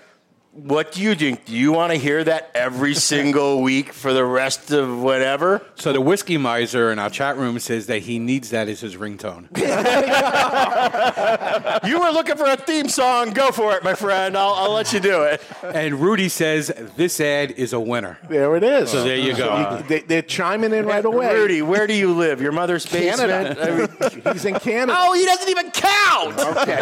What 0.55 0.93
do 0.93 1.01
you 1.01 1.15
think? 1.15 1.43
Do 1.43 1.51
you 1.53 1.73
want 1.73 1.91
to 1.91 1.97
hear 1.99 2.23
that 2.23 2.49
every 2.55 2.93
single 2.95 3.61
week 3.61 3.91
for 3.91 4.13
the 4.13 4.23
rest 4.23 4.71
of 4.71 5.01
whatever? 5.01 5.61
So 5.75 5.91
the 5.91 5.99
whiskey 5.99 6.37
miser 6.37 6.93
in 6.93 6.99
our 6.99 7.09
chat 7.09 7.35
room 7.35 7.59
says 7.59 7.87
that 7.87 8.03
he 8.03 8.19
needs 8.19 8.51
that 8.51 8.69
as 8.69 8.79
his 8.79 8.95
ringtone. 8.95 9.49
you 11.85 11.99
were 11.99 12.09
looking 12.11 12.37
for 12.37 12.45
a 12.45 12.55
theme 12.55 12.87
song. 12.87 13.31
Go 13.31 13.51
for 13.51 13.75
it, 13.75 13.83
my 13.83 13.95
friend. 13.95 14.37
I'll, 14.37 14.53
I'll 14.53 14.71
let 14.71 14.93
you 14.93 15.01
do 15.01 15.23
it. 15.23 15.41
and 15.61 15.95
Rudy 15.95 16.29
says 16.29 16.71
this 16.95 17.19
ad 17.19 17.51
is 17.51 17.73
a 17.73 17.79
winner. 17.81 18.17
There 18.29 18.55
it 18.55 18.63
is. 18.63 18.91
So 18.91 19.03
there 19.03 19.17
you 19.17 19.35
go. 19.35 19.83
They, 19.89 19.99
they're 19.99 20.21
chiming 20.21 20.71
in 20.71 20.85
right 20.85 21.03
away. 21.03 21.35
Rudy, 21.35 21.61
where 21.63 21.85
do 21.85 21.93
you 21.93 22.13
live? 22.13 22.39
Your 22.41 22.53
mother's 22.53 22.85
basement? 22.85 23.29
Canada. 23.29 23.61
I 23.61 23.71
mean- 23.75 23.89
He's 24.33 24.45
in 24.45 24.57
Canada. 24.59 24.95
oh, 24.97 25.11
he 25.13 25.25
doesn't 25.25 25.49
even 25.49 25.69
count. 25.71 26.39
Okay. 26.39 26.79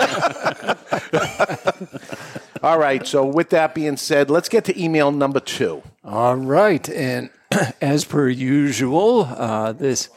All 2.64 2.80
right. 2.80 3.06
So 3.06 3.26
with 3.26 3.50
that 3.50 3.76
being 3.76 3.98
said, 3.98 4.30
let's 4.30 4.48
get 4.48 4.64
to 4.66 4.82
email 4.82 5.12
number 5.12 5.42
two. 5.42 5.84
All 6.02 6.38
right. 6.38 6.88
And 6.90 7.30
as 7.82 8.06
per 8.06 8.30
usual, 8.30 9.26
uh, 9.26 9.74
this 9.74 10.08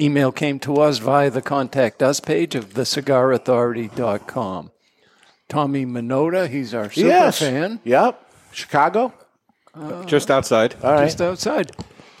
email 0.00 0.32
came 0.32 0.58
to 0.60 0.76
us 0.76 0.98
via 0.98 1.30
the 1.30 1.42
Contact 1.42 2.02
Us 2.02 2.20
page 2.20 2.54
of 2.54 2.70
thecigarauthority.com. 2.70 4.70
Tommy 5.46 5.84
Minota, 5.84 6.48
he's 6.48 6.72
our 6.72 6.90
super 6.90 7.08
yes. 7.08 7.38
fan. 7.38 7.80
Yep. 7.84 8.32
Chicago. 8.52 9.12
Just 10.06 10.30
outside. 10.30 10.76
All 10.82 10.92
right. 10.92 11.04
Just 11.04 11.20
outside. 11.20 11.70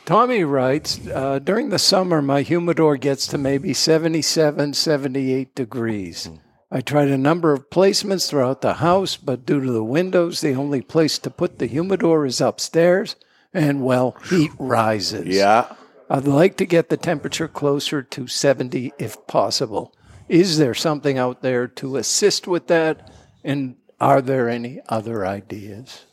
Tommy 0.04 0.44
writes 0.44 1.00
uh, 1.08 1.38
During 1.38 1.70
the 1.70 1.78
summer, 1.78 2.20
my 2.20 2.42
humidor 2.42 2.98
gets 2.98 3.26
to 3.28 3.38
maybe 3.38 3.72
77, 3.72 4.74
78 4.74 5.54
degrees. 5.54 6.28
I 6.74 6.80
tried 6.80 7.06
a 7.06 7.16
number 7.16 7.52
of 7.52 7.70
placements 7.70 8.28
throughout 8.28 8.60
the 8.60 8.74
house, 8.74 9.16
but 9.16 9.46
due 9.46 9.60
to 9.60 9.70
the 9.70 9.84
windows, 9.84 10.40
the 10.40 10.54
only 10.54 10.82
place 10.82 11.18
to 11.20 11.30
put 11.30 11.60
the 11.60 11.66
humidor 11.66 12.26
is 12.26 12.40
upstairs, 12.40 13.14
and 13.52 13.84
well, 13.84 14.16
heat 14.28 14.50
rises. 14.58 15.28
Yeah. 15.28 15.72
I'd 16.10 16.26
like 16.26 16.56
to 16.56 16.66
get 16.66 16.88
the 16.88 16.96
temperature 16.96 17.46
closer 17.46 18.02
to 18.02 18.26
70 18.26 18.92
if 18.98 19.24
possible. 19.28 19.94
Is 20.28 20.58
there 20.58 20.74
something 20.74 21.16
out 21.16 21.42
there 21.42 21.68
to 21.68 21.96
assist 21.96 22.48
with 22.48 22.66
that? 22.66 23.08
And 23.44 23.76
are 24.00 24.20
there 24.20 24.48
any 24.48 24.80
other 24.88 25.24
ideas? 25.24 26.06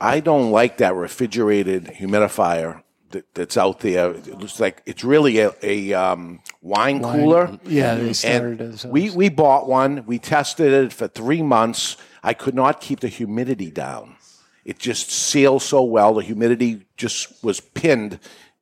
I 0.00 0.20
don't 0.20 0.50
like 0.50 0.78
that 0.78 0.94
refrigerated 0.94 1.84
humidifier 1.98 2.84
that's 3.34 3.56
out 3.56 3.80
there. 3.80 4.12
It 4.12 4.38
looks 4.38 4.60
like 4.60 4.82
it's 4.86 5.04
really 5.04 5.38
a, 5.40 5.52
a 5.62 5.92
um, 5.94 6.40
wine, 6.62 7.00
Wine- 7.00 7.20
cooler. 7.20 7.58
yeah, 7.64 7.94
they 7.94 8.06
And 8.08 8.16
started 8.16 8.60
as 8.60 8.84
we 8.86 9.10
we 9.10 9.28
bought 9.28 9.68
one. 9.68 10.04
We 10.06 10.18
tested 10.18 10.72
it 10.72 10.92
for 10.92 11.08
three 11.08 11.42
months. 11.42 11.96
I 12.22 12.34
could 12.34 12.54
not 12.54 12.80
keep 12.80 13.00
the 13.00 13.08
humidity 13.08 13.70
down. 13.70 14.16
It 14.64 14.78
just 14.78 15.10
seals 15.10 15.64
so 15.64 15.82
well. 15.82 16.14
The 16.14 16.22
humidity 16.22 16.86
just 16.96 17.42
was 17.42 17.60
pinned 17.60 18.18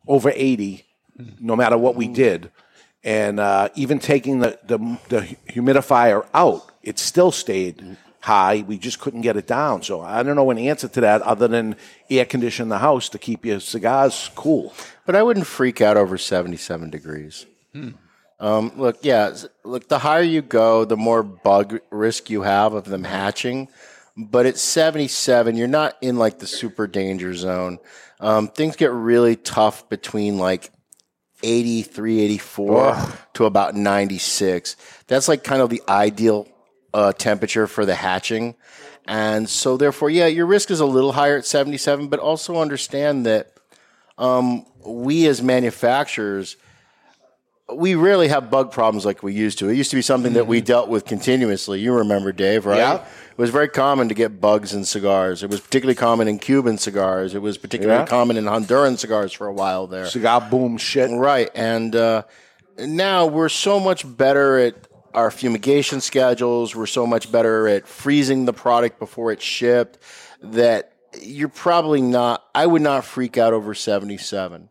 over 0.06 0.32
eighty, 0.34 0.86
no 1.40 1.56
matter 1.56 1.76
what 1.76 1.96
we 1.96 2.08
did. 2.08 2.50
And 3.04 3.38
uh, 3.40 3.68
even 3.74 3.98
taking 3.98 4.40
the, 4.40 4.58
the 4.64 4.78
the 5.08 5.36
humidifier 5.52 6.26
out, 6.34 6.70
it 6.82 6.98
still 6.98 7.30
stayed 7.32 7.96
high. 8.20 8.64
We 8.66 8.78
just 8.78 9.00
couldn't 9.00 9.22
get 9.22 9.36
it 9.36 9.46
down. 9.46 9.82
So 9.82 10.00
I 10.00 10.22
don't 10.22 10.36
know 10.36 10.50
an 10.50 10.58
answer 10.58 10.88
to 10.88 11.00
that 11.02 11.22
other 11.22 11.48
than 11.48 11.76
air 12.10 12.24
condition 12.24 12.68
the 12.68 12.78
house 12.78 13.08
to 13.10 13.18
keep 13.18 13.44
your 13.44 13.60
cigars 13.60 14.30
cool. 14.34 14.72
But 15.06 15.16
I 15.16 15.22
wouldn't 15.22 15.46
freak 15.46 15.80
out 15.80 15.96
over 15.96 16.18
77 16.18 16.90
degrees. 16.90 17.46
Um, 18.40 18.72
look, 18.76 18.98
yeah, 19.02 19.36
look, 19.64 19.88
the 19.88 19.98
higher 19.98 20.22
you 20.22 20.42
go, 20.42 20.84
the 20.84 20.96
more 20.96 21.22
bug 21.22 21.80
risk 21.90 22.30
you 22.30 22.42
have 22.42 22.72
of 22.72 22.84
them 22.84 23.04
hatching. 23.04 23.68
But 24.16 24.46
at 24.46 24.58
77, 24.58 25.56
you're 25.56 25.68
not 25.68 25.96
in 26.00 26.16
like 26.16 26.38
the 26.38 26.46
super 26.46 26.86
danger 26.86 27.34
zone. 27.34 27.78
Um, 28.20 28.48
things 28.48 28.74
get 28.74 28.90
really 28.90 29.36
tough 29.36 29.88
between 29.88 30.38
like 30.38 30.72
83, 31.42 32.20
84 32.20 32.96
to 33.34 33.44
about 33.44 33.76
96. 33.76 34.76
That's 35.06 35.28
like 35.28 35.44
kind 35.44 35.62
of 35.62 35.70
the 35.70 35.82
ideal 35.88 36.48
uh, 36.98 37.12
temperature 37.12 37.66
for 37.66 37.84
the 37.86 37.94
hatching. 37.94 38.54
And 39.06 39.48
so, 39.48 39.76
therefore, 39.76 40.10
yeah, 40.10 40.26
your 40.26 40.46
risk 40.46 40.70
is 40.70 40.80
a 40.80 40.86
little 40.86 41.12
higher 41.12 41.36
at 41.38 41.46
77, 41.46 42.08
but 42.08 42.18
also 42.20 42.56
understand 42.60 43.24
that 43.26 43.52
um, 44.18 44.66
we 44.84 45.26
as 45.26 45.40
manufacturers, 45.42 46.56
we 47.74 47.94
rarely 47.94 48.28
have 48.28 48.50
bug 48.50 48.72
problems 48.72 49.04
like 49.06 49.22
we 49.22 49.32
used 49.32 49.58
to. 49.60 49.68
It 49.68 49.76
used 49.76 49.90
to 49.90 49.96
be 49.96 50.02
something 50.02 50.32
that 50.34 50.46
we 50.46 50.60
dealt 50.60 50.88
with 50.88 51.04
continuously. 51.04 51.80
You 51.80 51.92
remember, 51.94 52.32
Dave, 52.32 52.66
right? 52.66 52.78
Yeah. 52.78 52.96
It 52.96 53.38
was 53.38 53.50
very 53.50 53.68
common 53.68 54.08
to 54.08 54.14
get 54.14 54.40
bugs 54.40 54.74
in 54.74 54.84
cigars. 54.84 55.42
It 55.42 55.50
was 55.50 55.60
particularly 55.60 55.94
common 55.94 56.26
in 56.28 56.38
Cuban 56.38 56.76
cigars. 56.78 57.34
It 57.34 57.42
was 57.42 57.56
particularly 57.58 58.00
Yeah. 58.00 58.06
common 58.06 58.36
in 58.36 58.44
Honduran 58.44 58.98
cigars 58.98 59.32
for 59.32 59.46
a 59.46 59.52
while 59.52 59.86
there. 59.86 60.06
Cigar 60.06 60.40
boom 60.50 60.76
shit. 60.76 61.10
Right. 61.10 61.48
And 61.54 61.94
uh, 61.94 62.22
now 62.78 63.26
we're 63.26 63.48
so 63.48 63.78
much 63.78 64.02
better 64.16 64.58
at 64.58 64.74
our 65.14 65.30
fumigation 65.30 66.00
schedules. 66.00 66.74
We're 66.74 66.86
so 66.86 67.06
much 67.06 67.30
better 67.30 67.68
at 67.68 67.86
freezing 67.86 68.44
the 68.44 68.52
product 68.52 68.98
before 68.98 69.32
it's 69.32 69.44
shipped 69.44 69.98
that 70.42 70.92
you're 71.22 71.48
probably 71.48 72.00
not, 72.00 72.44
I 72.54 72.66
would 72.66 72.82
not 72.82 73.04
freak 73.04 73.38
out 73.38 73.52
over 73.52 73.74
77. 73.74 74.68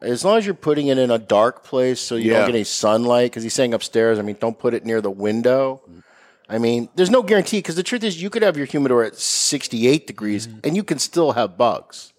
As 0.00 0.24
long 0.24 0.38
as 0.38 0.46
you're 0.46 0.54
putting 0.54 0.88
it 0.88 0.98
in 0.98 1.10
a 1.10 1.18
dark 1.18 1.64
place 1.64 2.00
so 2.00 2.16
you 2.16 2.30
Yeah. 2.30 2.38
don't 2.38 2.48
get 2.48 2.54
any 2.56 2.64
sunlight, 2.64 3.30
because 3.30 3.42
he's 3.42 3.54
saying 3.54 3.74
upstairs, 3.74 4.18
I 4.18 4.22
mean, 4.22 4.36
don't 4.40 4.58
put 4.58 4.74
it 4.74 4.84
near 4.84 5.00
the 5.00 5.10
window. 5.10 5.82
I 6.48 6.58
mean, 6.58 6.88
there's 6.96 7.10
no 7.10 7.22
guarantee 7.22 7.58
because 7.58 7.76
the 7.76 7.82
truth 7.82 8.02
is, 8.04 8.20
you 8.20 8.28
could 8.28 8.42
have 8.42 8.56
your 8.56 8.66
humidor 8.66 9.04
at 9.04 9.16
68 9.16 10.06
degrees 10.06 10.46
mm-hmm. 10.46 10.58
and 10.64 10.76
you 10.76 10.84
can 10.84 10.98
still 10.98 11.32
have 11.32 11.56
bugs, 11.56 12.12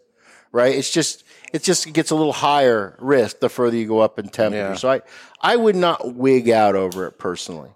right? 0.51 0.73
It's 0.75 0.89
just, 0.89 1.22
it 1.53 1.63
just 1.63 1.93
gets 1.93 2.11
a 2.11 2.15
little 2.15 2.33
higher 2.33 2.97
risk 2.99 3.39
the 3.39 3.47
further 3.47 3.77
you 3.77 3.87
go 3.87 3.99
up 3.99 4.19
in 4.19 4.27
temperature. 4.27 4.69
Yeah. 4.71 4.73
So 4.75 4.89
I, 4.91 5.01
I 5.41 5.55
would 5.55 5.75
not 5.75 6.15
wig 6.15 6.49
out 6.49 6.75
over 6.75 7.07
it 7.07 7.17
personally. 7.19 7.69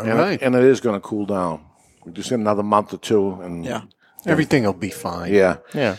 and, 0.00 0.42
and 0.42 0.54
it 0.54 0.62
is 0.64 0.80
going 0.80 0.94
to 0.94 1.00
cool 1.06 1.26
down. 1.26 1.64
We 2.04 2.12
just 2.12 2.30
in 2.30 2.40
another 2.40 2.62
month 2.62 2.94
or 2.94 2.98
two, 2.98 3.32
and 3.42 3.64
Yeah. 3.64 3.82
Everything 4.24 4.64
will 4.64 4.72
be 4.72 4.90
fine. 4.90 5.32
yeah, 5.32 5.58
Yeah. 5.72 5.96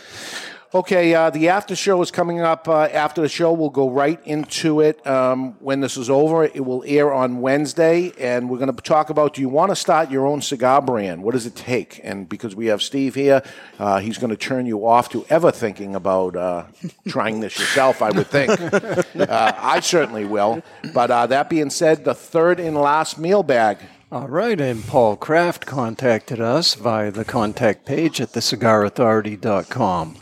Okay, 0.78 1.16
uh, 1.16 1.32
the 1.32 1.49
after 1.49 1.76
show 1.76 2.04
is 2.04 2.12
coming 2.12 2.40
up. 2.40 2.68
Uh, 2.68 2.82
after 2.82 3.20
the 3.20 3.28
show, 3.28 3.52
we'll 3.52 3.72
go 3.72 3.90
right 3.90 4.20
into 4.26 4.80
it. 4.82 5.06
Um, 5.08 5.54
when 5.60 5.82
this 5.82 5.98
is 5.98 6.08
over, 6.08 6.44
it 6.44 6.64
will 6.64 6.84
air 6.86 7.12
on 7.12 7.41
Wednesday, 7.41 8.12
and 8.20 8.48
we're 8.48 8.60
going 8.60 8.72
to 8.72 8.82
talk 8.84 9.10
about: 9.10 9.34
Do 9.34 9.41
you 9.41 9.49
want 9.49 9.72
to 9.72 9.76
start 9.76 10.12
your 10.12 10.28
own 10.28 10.40
cigar 10.40 10.84
brand? 10.84 11.24
What 11.24 11.32
does 11.34 11.48
it 11.48 11.56
take? 11.56 11.99
And 12.04 12.30
because 12.30 12.56
we 12.56 12.68
have 12.68 12.84
Steve 12.84 13.16
here, 13.16 13.41
uh, 13.80 13.98
he's 14.02 14.20
going 14.20 14.30
to 14.30 14.38
turn 14.38 14.68
you 14.68 14.86
off 14.86 15.10
to 15.10 15.26
ever 15.32 15.49
thinking 15.49 15.95
about 15.95 16.36
uh, 16.36 16.66
trying 17.08 17.40
this 17.40 17.58
yourself. 17.58 18.04
I 18.04 18.12
would 18.12 18.28
think. 18.28 18.52
uh, 19.20 19.54
I 19.58 19.80
certainly 19.80 20.26
will. 20.26 20.62
But 20.94 21.10
uh, 21.10 21.26
that 21.26 21.49
being 21.49 21.72
said, 21.72 22.04
the 22.04 22.14
third 22.14 22.60
and 22.60 22.78
last 22.78 23.18
meal 23.18 23.41
bag. 23.41 23.80
All 24.12 24.28
right, 24.28 24.62
and 24.62 24.86
Paul 24.86 25.16
Kraft 25.16 25.66
contacted 25.66 26.40
us 26.40 26.76
via 26.76 27.10
the 27.10 27.26
contact 27.26 27.84
page 27.84 28.22
at 28.22 28.34
thecigarauthority.com. 28.34 30.18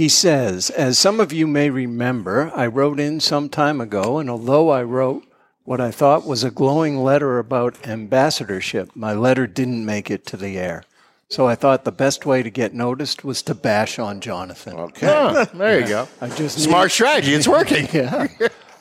He 0.00 0.08
says, 0.08 0.70
As 0.70 0.98
some 0.98 1.20
of 1.20 1.30
you 1.30 1.46
may 1.46 1.68
remember, 1.68 2.50
I 2.54 2.68
wrote 2.68 2.98
in 2.98 3.20
some 3.20 3.50
time 3.50 3.82
ago, 3.82 4.16
and 4.16 4.30
although 4.30 4.70
I 4.70 4.82
wrote 4.82 5.26
what 5.64 5.78
I 5.78 5.90
thought 5.90 6.26
was 6.26 6.42
a 6.42 6.50
glowing 6.50 7.04
letter 7.04 7.38
about 7.38 7.86
ambassadorship, 7.86 8.92
my 8.94 9.12
letter 9.12 9.46
didn't 9.46 9.84
make 9.84 10.10
it 10.10 10.24
to 10.28 10.38
the 10.38 10.56
air. 10.56 10.84
So 11.28 11.46
I 11.46 11.54
thought 11.54 11.84
the 11.84 11.92
best 11.92 12.24
way 12.24 12.42
to 12.42 12.48
get 12.48 12.72
noticed 12.72 13.24
was 13.24 13.42
to 13.42 13.54
bash 13.54 13.98
on 13.98 14.22
Jonathan. 14.22 14.78
Okay. 14.78 15.06
Huh, 15.06 15.44
there 15.52 15.80
you 15.80 15.86
go. 15.86 16.08
I 16.22 16.30
just 16.30 16.58
Smart 16.60 16.86
need- 16.86 16.92
strategy. 16.92 17.34
It's 17.34 17.46
working. 17.46 17.86
yeah. 17.92 18.28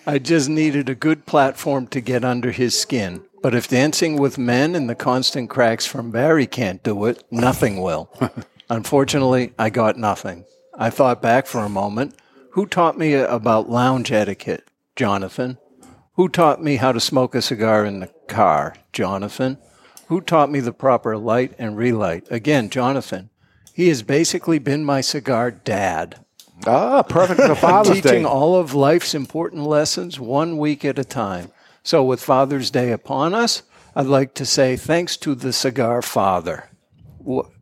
I 0.07 0.19
just 0.19 0.47
needed 0.47 0.87
a 0.87 0.95
good 0.95 1.25
platform 1.25 1.87
to 1.87 1.99
get 1.99 2.23
under 2.23 2.51
his 2.51 2.79
skin. 2.79 3.25
But 3.43 3.53
if 3.53 3.67
dancing 3.67 4.15
with 4.15 4.37
men 4.37 4.73
and 4.73 4.89
the 4.89 4.95
constant 4.95 5.49
cracks 5.49 5.85
from 5.85 6.11
Barry 6.11 6.47
can't 6.47 6.81
do 6.81 7.03
it, 7.07 7.21
nothing 7.29 7.81
will. 7.81 8.09
Unfortunately, 8.69 9.51
I 9.59 9.69
got 9.69 9.97
nothing. 9.97 10.45
I 10.81 10.89
thought 10.89 11.21
back 11.21 11.45
for 11.45 11.59
a 11.59 11.69
moment. 11.69 12.15
Who 12.51 12.65
taught 12.65 12.97
me 12.97 13.13
about 13.13 13.69
lounge 13.69 14.13
etiquette? 14.13 14.69
Jonathan. 14.95 15.57
Who 16.13 16.29
taught 16.29 16.63
me 16.63 16.77
how 16.77 16.93
to 16.93 17.01
smoke 17.01 17.35
a 17.35 17.41
cigar 17.41 17.83
in 17.83 17.99
the 17.99 18.07
car? 18.29 18.75
Jonathan. 18.93 19.57
Who 20.07 20.21
taught 20.21 20.49
me 20.49 20.61
the 20.61 20.71
proper 20.71 21.17
light 21.17 21.53
and 21.59 21.77
relight? 21.77 22.25
Again, 22.31 22.69
Jonathan. 22.69 23.29
He 23.73 23.89
has 23.89 24.03
basically 24.03 24.57
been 24.57 24.85
my 24.85 25.01
cigar 25.01 25.51
dad. 25.51 26.23
Ah, 26.65 27.03
perfect 27.03 27.41
for 27.41 27.55
Father's 27.55 28.01
Teaching 28.01 28.23
Day. 28.23 28.29
all 28.29 28.55
of 28.55 28.73
life's 28.73 29.13
important 29.13 29.63
lessons 29.63 30.17
one 30.17 30.57
week 30.57 30.83
at 30.85 30.97
a 30.97 31.05
time. 31.05 31.51
So, 31.83 32.03
with 32.03 32.21
Father's 32.21 32.71
Day 32.71 32.91
upon 32.91 33.33
us, 33.33 33.63
I'd 33.95 34.05
like 34.05 34.33
to 34.35 34.45
say 34.45 34.75
thanks 34.77 35.17
to 35.17 35.35
the 35.35 35.53
cigar 35.53 36.01
father. 36.01 36.69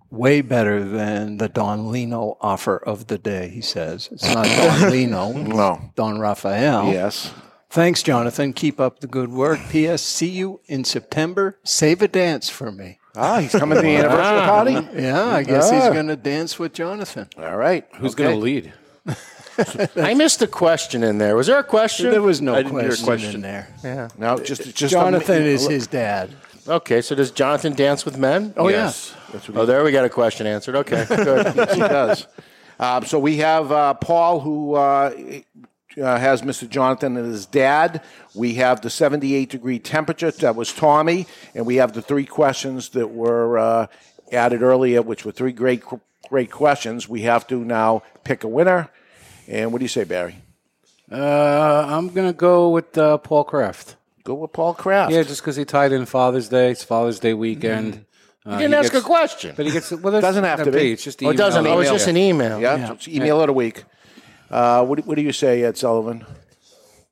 W- 0.09 0.21
way 0.23 0.41
better 0.41 0.83
than 0.83 1.37
the 1.37 1.49
Don 1.49 1.91
Lino 1.91 2.37
offer 2.41 2.77
of 2.77 3.07
the 3.07 3.17
day, 3.17 3.49
he 3.49 3.61
says. 3.61 4.09
It's 4.11 4.23
not 4.33 4.45
Don 4.81 4.91
Lino, 4.91 5.31
No. 5.33 5.91
Don 5.95 6.19
Raphael. 6.19 6.91
Yes. 6.91 7.33
Thanks, 7.69 8.01
Jonathan. 8.01 8.53
Keep 8.53 8.79
up 8.79 8.99
the 9.01 9.07
good 9.07 9.29
work. 9.29 9.59
P.S. 9.69 10.01
See 10.01 10.29
you 10.29 10.61
in 10.67 10.83
September. 10.85 11.59
Save 11.63 12.01
a 12.01 12.07
dance 12.07 12.49
for 12.49 12.71
me. 12.71 12.99
Ah, 13.15 13.39
he's 13.39 13.51
coming 13.51 13.75
to 13.75 13.81
the 13.81 13.95
anniversary 13.97 14.47
party. 14.83 15.01
Yeah, 15.01 15.25
I 15.25 15.43
guess 15.43 15.69
he's 15.69 15.81
Ah. 15.83 15.89
going 15.91 16.07
to 16.07 16.15
dance 16.15 16.57
with 16.57 16.73
Jonathan. 16.73 17.27
All 17.37 17.57
right. 17.57 17.85
Who's 17.97 18.13
Okay. 18.13 18.23
going 18.23 18.35
to 18.35 18.41
lead? 18.41 18.73
I 19.97 20.13
missed 20.13 20.41
a 20.43 20.47
question 20.47 21.03
in 21.03 21.17
there. 21.17 21.35
Was 21.35 21.47
there 21.47 21.57
a 21.57 21.63
question? 21.63 22.11
There 22.11 22.21
was 22.21 22.41
no 22.41 22.53
I 22.53 22.61
didn't 22.61 22.79
hear 22.79 22.85
a 22.85 22.87
question, 22.89 23.05
question. 23.05 23.35
in 23.35 23.41
there. 23.41 23.67
Yeah. 23.83 24.07
No, 24.17 24.37
just 24.37 24.75
just 24.75 24.91
Jonathan 24.91 25.41
a, 25.41 25.45
is 25.45 25.67
his 25.67 25.87
dad. 25.87 26.29
Okay, 26.67 27.01
so 27.01 27.15
does 27.15 27.31
Jonathan 27.31 27.73
dance 27.73 28.03
with 28.05 28.17
men? 28.17 28.53
Oh, 28.57 28.67
Yes. 28.67 29.15
That's 29.31 29.47
what 29.49 29.57
Oh, 29.57 29.65
there 29.65 29.83
we 29.83 29.91
got 29.91 30.05
a 30.05 30.09
question 30.09 30.47
answered. 30.47 30.75
Okay, 30.77 31.05
good. 31.09 31.55
yes, 31.55 31.73
he 31.73 31.79
does. 31.79 32.27
Um, 32.79 33.05
so 33.05 33.19
we 33.19 33.37
have 33.37 33.71
uh, 33.71 33.93
Paul, 33.95 34.39
who 34.39 34.73
uh, 34.75 35.11
uh, 36.01 36.17
has 36.17 36.41
Mr. 36.41 36.69
Jonathan 36.69 37.17
and 37.17 37.25
his 37.25 37.45
dad. 37.45 38.01
We 38.35 38.55
have 38.55 38.81
the 38.81 38.89
78 38.89 39.49
degree 39.49 39.79
temperature. 39.79 40.31
That 40.31 40.55
was 40.55 40.71
Tommy. 40.73 41.25
And 41.55 41.65
we 41.65 41.75
have 41.77 41.93
the 41.93 42.01
three 42.01 42.25
questions 42.25 42.89
that 42.89 43.07
were 43.07 43.57
uh, 43.57 43.87
added 44.31 44.61
earlier, 44.61 45.01
which 45.01 45.25
were 45.25 45.31
three 45.31 45.51
great, 45.53 45.83
great 46.29 46.51
questions. 46.51 47.09
We 47.09 47.21
have 47.23 47.47
to 47.47 47.63
now 47.65 48.03
pick 48.23 48.43
a 48.43 48.47
winner. 48.47 48.89
And 49.47 49.71
what 49.71 49.79
do 49.79 49.85
you 49.85 49.89
say, 49.89 50.03
Barry? 50.03 50.35
Uh, 51.11 51.85
I'm 51.87 52.09
going 52.09 52.27
to 52.27 52.37
go 52.37 52.69
with 52.69 52.97
uh, 52.97 53.17
Paul 53.17 53.45
Kraft. 53.45 53.95
Go 54.27 54.33
with 54.33 54.51
Paul 54.51 54.73
Kraft. 54.73 55.13
Yeah, 55.13 55.23
just 55.23 55.39
because 55.41 55.55
he 55.55 55.63
tied 55.63 55.93
in 55.93 56.05
Father's 56.05 56.49
Day. 56.49 56.69
It's 56.71 56.83
Father's 56.83 57.17
Day 57.17 57.33
weekend. 57.33 58.03
Uh, 58.45 58.51
You 58.51 58.57
didn't 58.57 58.71
he 58.73 58.77
ask 58.79 58.91
gets- 58.91 59.05
a 59.05 59.07
question. 59.07 59.53
But 59.55 59.65
he 59.67 59.71
gets 59.71 59.89
well. 59.89 59.99
that's- 60.11 60.21
Doesn't 60.21 60.43
have 60.43 60.63
to 60.65 60.71
be. 60.71 60.91
It's 60.91 61.03
just 61.05 61.23
Oh, 61.23 61.29
it 61.29 61.37
doesn't. 61.37 61.61
email. 61.65 61.77
Oh, 61.77 61.79
it's 61.79 61.91
just 61.91 62.07
an 62.09 62.17
email. 62.17 62.59
Yeah, 62.59 62.75
Yeah. 62.75 62.91
it's 62.91 63.07
email 63.07 63.39
of 63.41 63.47
a 63.49 63.53
week. 63.53 63.85
Uh, 64.51 64.83
what, 64.83 64.97
do- 64.97 65.03
what 65.03 65.15
do 65.15 65.21
you 65.21 65.31
say, 65.31 65.63
Ed 65.63 65.77
Sullivan? 65.77 66.25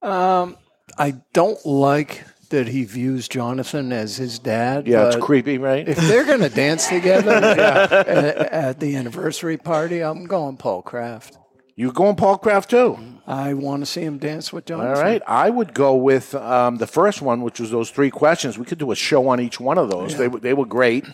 Um, 0.01 0.57
I 0.97 1.15
don't 1.31 1.65
like 1.65 2.25
that 2.49 2.67
he 2.67 2.83
views 2.83 3.29
Jonathan 3.29 3.93
as 3.93 4.17
his 4.17 4.37
dad. 4.37 4.85
Yeah, 4.85 5.05
it's 5.07 5.15
but 5.15 5.23
creepy, 5.23 5.57
right? 5.57 5.87
If 5.87 5.95
they're 5.97 6.25
going 6.25 6.41
to 6.41 6.49
dance 6.49 6.87
together 6.87 7.31
at, 7.33 7.91
at 7.93 8.79
the 8.81 8.97
anniversary 8.97 9.55
party, 9.57 10.01
I'm 10.01 10.25
going 10.25 10.57
Paul 10.57 10.81
Kraft. 10.81 11.37
You 11.75 11.91
going 11.91 12.15
Paul 12.15 12.37
Kraft 12.37 12.69
too? 12.69 12.97
I 13.27 13.53
want 13.53 13.81
to 13.81 13.85
see 13.85 14.01
him 14.01 14.17
dance 14.17 14.53
with 14.53 14.69
All 14.71 14.77
Jonathan. 14.77 15.03
right, 15.03 15.21
I 15.27 15.49
would 15.49 15.73
go 15.73 15.95
with 15.95 16.33
um, 16.35 16.77
the 16.77 16.87
first 16.87 17.21
one, 17.21 17.41
which 17.41 17.59
was 17.59 17.71
those 17.71 17.89
three 17.89 18.09
questions. 18.11 18.57
We 18.57 18.65
could 18.65 18.77
do 18.77 18.91
a 18.91 18.95
show 18.95 19.27
on 19.27 19.39
each 19.41 19.59
one 19.59 19.77
of 19.77 19.89
those. 19.89 20.15
They 20.15 20.27
were 20.27 20.39
they 20.39 20.53
were 20.53 20.65
great. 20.65 21.05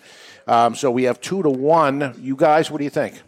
Um, 0.48 0.76
so 0.76 0.92
we 0.92 1.04
have 1.04 1.20
two 1.22 1.42
to 1.42 1.50
one. 1.50 2.16
You 2.20 2.36
guys, 2.36 2.70
what 2.70 2.78
do 2.80 2.84
you 2.84 2.90
think? 2.90 3.22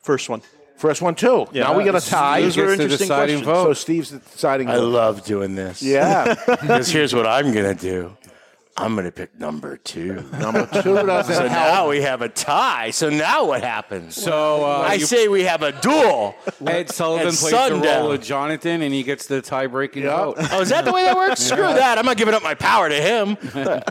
First 0.00 0.28
one. 0.28 0.42
First 0.76 1.02
one 1.02 1.14
too. 1.14 1.46
Yeah. 1.52 1.64
now 1.64 1.76
we 1.76 1.84
got 1.84 1.94
a 1.96 2.00
tie. 2.00 2.40
Those 2.42 2.56
were 2.56 2.72
interesting 2.72 2.88
deciding 3.08 3.36
questions. 3.42 3.46
vote. 3.46 3.64
So 3.64 3.72
Steve's 3.74 4.10
the 4.10 4.18
deciding 4.18 4.68
I 4.68 4.76
vote. 4.76 4.88
love 4.88 5.24
doing 5.24 5.54
this. 5.54 5.82
Yeah. 5.82 6.34
Because 6.46 6.88
here's 6.88 7.14
what 7.14 7.26
I'm 7.26 7.52
gonna 7.52 7.74
do. 7.74 8.16
I'm 8.76 8.96
gonna 8.96 9.12
pick 9.12 9.38
number 9.38 9.76
two. 9.76 10.24
Number 10.38 10.66
two 10.66 10.94
doesn't 10.94 11.32
So 11.32 11.46
help. 11.46 11.52
now 11.52 11.88
we 11.88 12.00
have 12.02 12.22
a 12.22 12.28
tie. 12.28 12.90
So 12.90 13.08
now 13.08 13.44
what 13.46 13.62
happens? 13.62 14.16
So 14.20 14.64
uh, 14.64 14.86
I 14.88 14.94
you- 14.94 15.06
say 15.06 15.28
we 15.28 15.44
have 15.44 15.62
a 15.62 15.70
duel. 15.80 16.34
Ed 16.66 16.90
Sullivan 16.90 17.28
At 17.28 17.34
plays 17.34 17.40
the 17.52 17.56
sundown. 17.56 18.02
role 18.02 18.12
of 18.12 18.20
Jonathan, 18.20 18.82
and 18.82 18.92
he 18.92 19.04
gets 19.04 19.26
the 19.28 19.40
tie-breaking 19.40 20.02
vote. 20.02 20.36
Oh, 20.50 20.60
is 20.60 20.70
that 20.70 20.84
the 20.84 20.92
way 20.92 21.04
that 21.04 21.14
works? 21.14 21.40
Screw 21.44 21.62
that. 21.62 21.98
I'm 21.98 22.04
not 22.04 22.16
giving 22.16 22.34
up 22.34 22.42
my 22.42 22.54
power 22.54 22.88
to 22.88 22.94
him. 23.00 23.36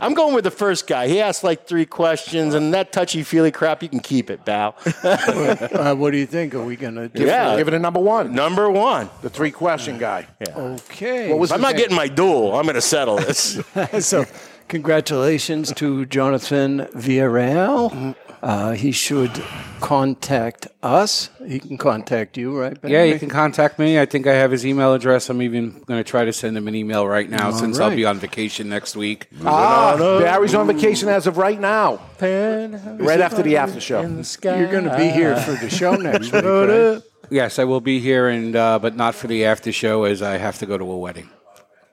I'm 0.02 0.12
going 0.12 0.34
with 0.34 0.44
the 0.44 0.50
first 0.50 0.86
guy. 0.86 1.08
He 1.08 1.18
asked 1.18 1.42
like 1.44 1.66
three 1.66 1.86
questions, 1.86 2.52
and 2.52 2.74
that 2.74 2.92
touchy 2.92 3.22
feely 3.22 3.50
crap, 3.52 3.82
you 3.82 3.88
can 3.88 4.00
keep 4.00 4.28
it, 4.30 4.44
Bow. 4.44 4.74
Uh, 5.04 5.94
what 5.94 6.10
do 6.10 6.18
you 6.18 6.26
think? 6.26 6.54
Are 6.54 6.62
we 6.64 6.76
going 6.76 6.94
to 6.94 7.08
give 7.08 7.26
Yeah. 7.26 7.56
Give 7.56 7.68
it 7.68 7.74
a 7.74 7.78
number 7.78 8.00
one. 8.00 8.34
Number 8.34 8.70
one. 8.70 9.08
The 9.22 9.30
three 9.30 9.50
question 9.50 9.98
guy. 9.98 10.26
Okay. 10.54 11.30
What 11.30 11.38
was 11.38 11.50
If 11.50 11.54
I'm 11.54 11.60
his 11.60 11.62
not 11.62 11.72
name? 11.72 11.76
getting 11.80 11.96
my 11.96 12.08
duel, 12.08 12.54
I'm 12.54 12.64
going 12.64 12.74
to 12.74 12.80
settle 12.80 13.16
this. 13.16 13.60
so, 14.00 14.24
congratulations 14.68 15.72
to 15.74 16.06
Jonathan 16.06 16.80
Villarreal. 16.94 18.14
Uh, 18.42 18.72
he 18.72 18.92
should 18.92 19.42
contact 19.80 20.66
us. 20.82 21.30
He 21.46 21.58
can 21.58 21.78
contact 21.78 22.36
you, 22.36 22.58
right? 22.58 22.76
Yeah, 22.84 23.02
you 23.04 23.18
can 23.18 23.30
contact 23.30 23.78
me. 23.78 23.98
I 23.98 24.04
think 24.04 24.26
I 24.26 24.34
have 24.34 24.50
his 24.50 24.66
email 24.66 24.92
address. 24.92 25.30
I'm 25.30 25.40
even 25.40 25.70
going 25.86 25.98
to 25.98 26.04
try 26.04 26.26
to 26.26 26.32
send 26.32 26.54
him 26.54 26.68
an 26.68 26.74
email 26.74 27.08
right 27.08 27.28
now 27.28 27.46
All 27.46 27.52
since 27.52 27.78
I'll 27.78 27.88
right. 27.88 27.96
be 27.96 28.04
on 28.04 28.18
vacation 28.18 28.68
next 28.68 28.96
week. 28.96 29.28
Ah, 29.46 29.96
Barry's 29.98 30.54
on 30.54 30.66
vacation 30.66 31.08
as 31.08 31.26
of 31.26 31.38
right 31.38 31.58
now. 31.58 32.00
Right 32.20 33.20
after 33.20 33.42
the 33.42 33.56
after 33.56 33.80
show. 33.80 34.02
You're 34.02 34.70
going 34.70 34.84
to 34.84 34.96
be 34.96 35.08
here 35.08 35.36
for 35.36 35.52
the 35.52 35.70
show 35.70 35.94
next 35.96 36.30
week, 36.30 36.44
right? 36.44 37.02
Yes, 37.30 37.58
I 37.58 37.64
will 37.64 37.80
be 37.80 37.98
here, 38.00 38.28
and 38.28 38.54
uh, 38.54 38.78
but 38.78 38.94
not 38.94 39.14
for 39.14 39.26
the 39.26 39.46
after 39.46 39.72
show 39.72 40.04
as 40.04 40.20
I 40.20 40.36
have 40.36 40.58
to 40.58 40.66
go 40.66 40.76
to 40.76 40.84
a 40.84 40.98
wedding. 40.98 41.30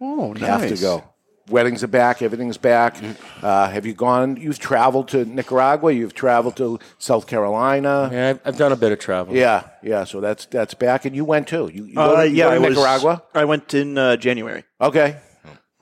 Oh, 0.02 0.36
You 0.36 0.46
have 0.46 0.68
to 0.68 0.76
go. 0.76 1.06
Weddings 1.52 1.84
are 1.84 1.88
back. 1.88 2.22
Everything's 2.22 2.58
back. 2.58 2.96
Uh, 3.44 3.70
have 3.70 3.86
you 3.86 3.94
gone? 3.94 4.38
You've 4.38 4.58
traveled 4.60 5.10
to 5.10 5.26
Nicaragua. 5.26 5.92
You've 5.92 6.14
traveled 6.14 6.56
to 6.58 6.80
South 6.98 7.28
Carolina. 7.28 8.10
Yeah, 8.12 8.30
I've, 8.30 8.40
I've 8.46 8.58
done 8.58 8.72
a 8.72 8.76
bit 8.78 8.92
of 8.92 9.00
travel. 9.00 9.36
Yeah, 9.36 9.68
yeah. 9.84 10.06
So 10.06 10.22
that's 10.22 10.46
that's 10.46 10.74
back, 10.74 11.06
and 11.06 11.16
you 11.16 11.26
went 11.26 11.48
too. 11.50 11.70
You, 11.74 11.86
you 11.86 11.96
go 11.96 12.16
Uh, 12.16 12.22
to, 12.24 12.30
you 12.30 12.36
yeah, 12.38 12.44
go 12.46 12.50
to 12.52 12.56
I 12.56 12.60
was- 12.70 12.78
Nicaragua. 12.78 13.24
I 13.36 13.46
went 13.46 13.74
in 13.74 13.98
uh, 13.98 14.16
January. 14.18 14.64
Okay, 14.80 15.18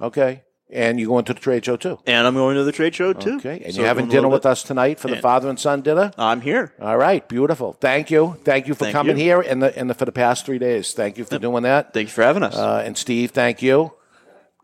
okay. 0.02 0.44
And 0.72 1.00
you're 1.00 1.08
going 1.08 1.26
to 1.26 1.34
the 1.34 1.40
trade 1.40 1.66
show 1.66 1.78
too? 1.78 1.98
And 2.06 2.28
I'm 2.28 2.36
going 2.36 2.56
to 2.56 2.64
the 2.64 2.72
trade 2.72 2.94
show 2.94 3.12
too. 3.12 3.38
Okay. 3.38 3.60
And 3.66 3.74
So 3.74 3.80
you're 3.80 3.88
having 3.88 4.06
doing 4.06 4.10
a 4.10 4.12
dinner 4.12 4.22
little 4.28 4.32
with 4.34 4.44
bit- 4.44 4.52
us 4.52 4.62
tonight 4.62 5.00
for 5.00 5.08
the 5.08 5.16
father 5.18 5.50
and 5.50 5.60
son 5.60 5.82
dinner. 5.82 6.12
I'm 6.16 6.42
here. 6.42 6.74
All 6.80 6.96
right, 6.96 7.28
beautiful. 7.28 7.74
Thank 7.74 8.12
you, 8.12 8.38
thank 8.44 8.68
you 8.68 8.76
for 8.76 8.86
Thank 8.86 8.94
coming 8.94 9.18
you. 9.18 9.24
here 9.24 9.42
and 9.42 9.64
the 9.64 9.76
and 9.78 9.90
the, 9.90 9.96
for 9.96 10.06
the 10.06 10.12
past 10.12 10.46
three 10.46 10.60
days. 10.60 10.94
Thank 10.94 11.18
you 11.18 11.26
for 11.26 11.40
doing 11.40 11.64
that. 11.64 11.92
Thank 11.94 12.10
you 12.10 12.14
for 12.14 12.22
having 12.24 12.44
us. 12.44 12.56
Uh, 12.56 12.84
and 12.86 12.96
Steve, 12.98 13.32
thank 13.32 13.62
you. 13.64 13.94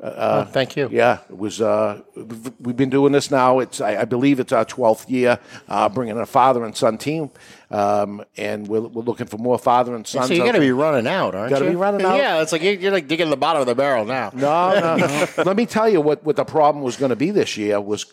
Uh, 0.06 0.46
thank 0.46 0.76
you. 0.76 0.88
Yeah, 0.92 1.20
it 1.30 1.38
was. 1.38 1.62
Uh, 1.62 2.02
we've- 2.16 2.74
been 2.76 2.90
doing 2.90 3.12
this 3.14 3.32
now. 3.32 3.60
It's 3.60 3.80
I, 3.82 4.02
I 4.02 4.06
believe 4.06 4.40
it's 4.40 4.52
our 4.52 4.66
twelfth 4.66 5.10
year, 5.10 5.40
uh, 5.68 5.90
bringing 5.90 6.18
a 6.20 6.26
father 6.26 6.64
and 6.66 6.76
son 6.76 6.98
team, 6.98 7.32
um, 7.72 8.24
and 8.38 8.68
we're, 8.68 8.82
we're 8.82 9.04
looking 9.04 9.28
for 9.28 9.38
more 9.38 9.58
father 9.58 9.96
and 9.96 10.06
sons. 10.06 10.28
So 10.28 10.34
you 10.34 10.42
out 10.44 10.48
got 10.48 10.52
to 10.54 10.60
be 10.60 10.72
running 10.72 11.08
out, 11.08 11.34
aren't 11.36 11.50
Gotta 11.50 11.66
you? 11.66 11.72
be 11.72 11.76
running 11.78 12.06
out. 12.06 12.18
Yeah, 12.18 12.42
it's 12.42 12.52
like 12.52 12.62
you're, 12.62 12.74
you're 12.74 12.92
like 12.92 13.08
digging 13.08 13.30
the 13.30 13.38
bottom 13.38 13.62
of 13.62 13.68
the 13.68 13.76
barrel 13.76 14.06
now. 14.06 14.32
No, 14.34 14.80
no, 14.80 14.96
no. 14.98 15.28
Let 15.44 15.56
me 15.56 15.66
tell 15.66 15.90
you 15.90 16.02
what, 16.02 16.24
what 16.24 16.36
the 16.36 16.46
problem 16.46 16.84
was 16.84 16.98
going 16.98 17.10
to 17.10 17.16
be 17.16 17.32
this 17.32 17.56
year 17.58 17.80
was 17.82 18.06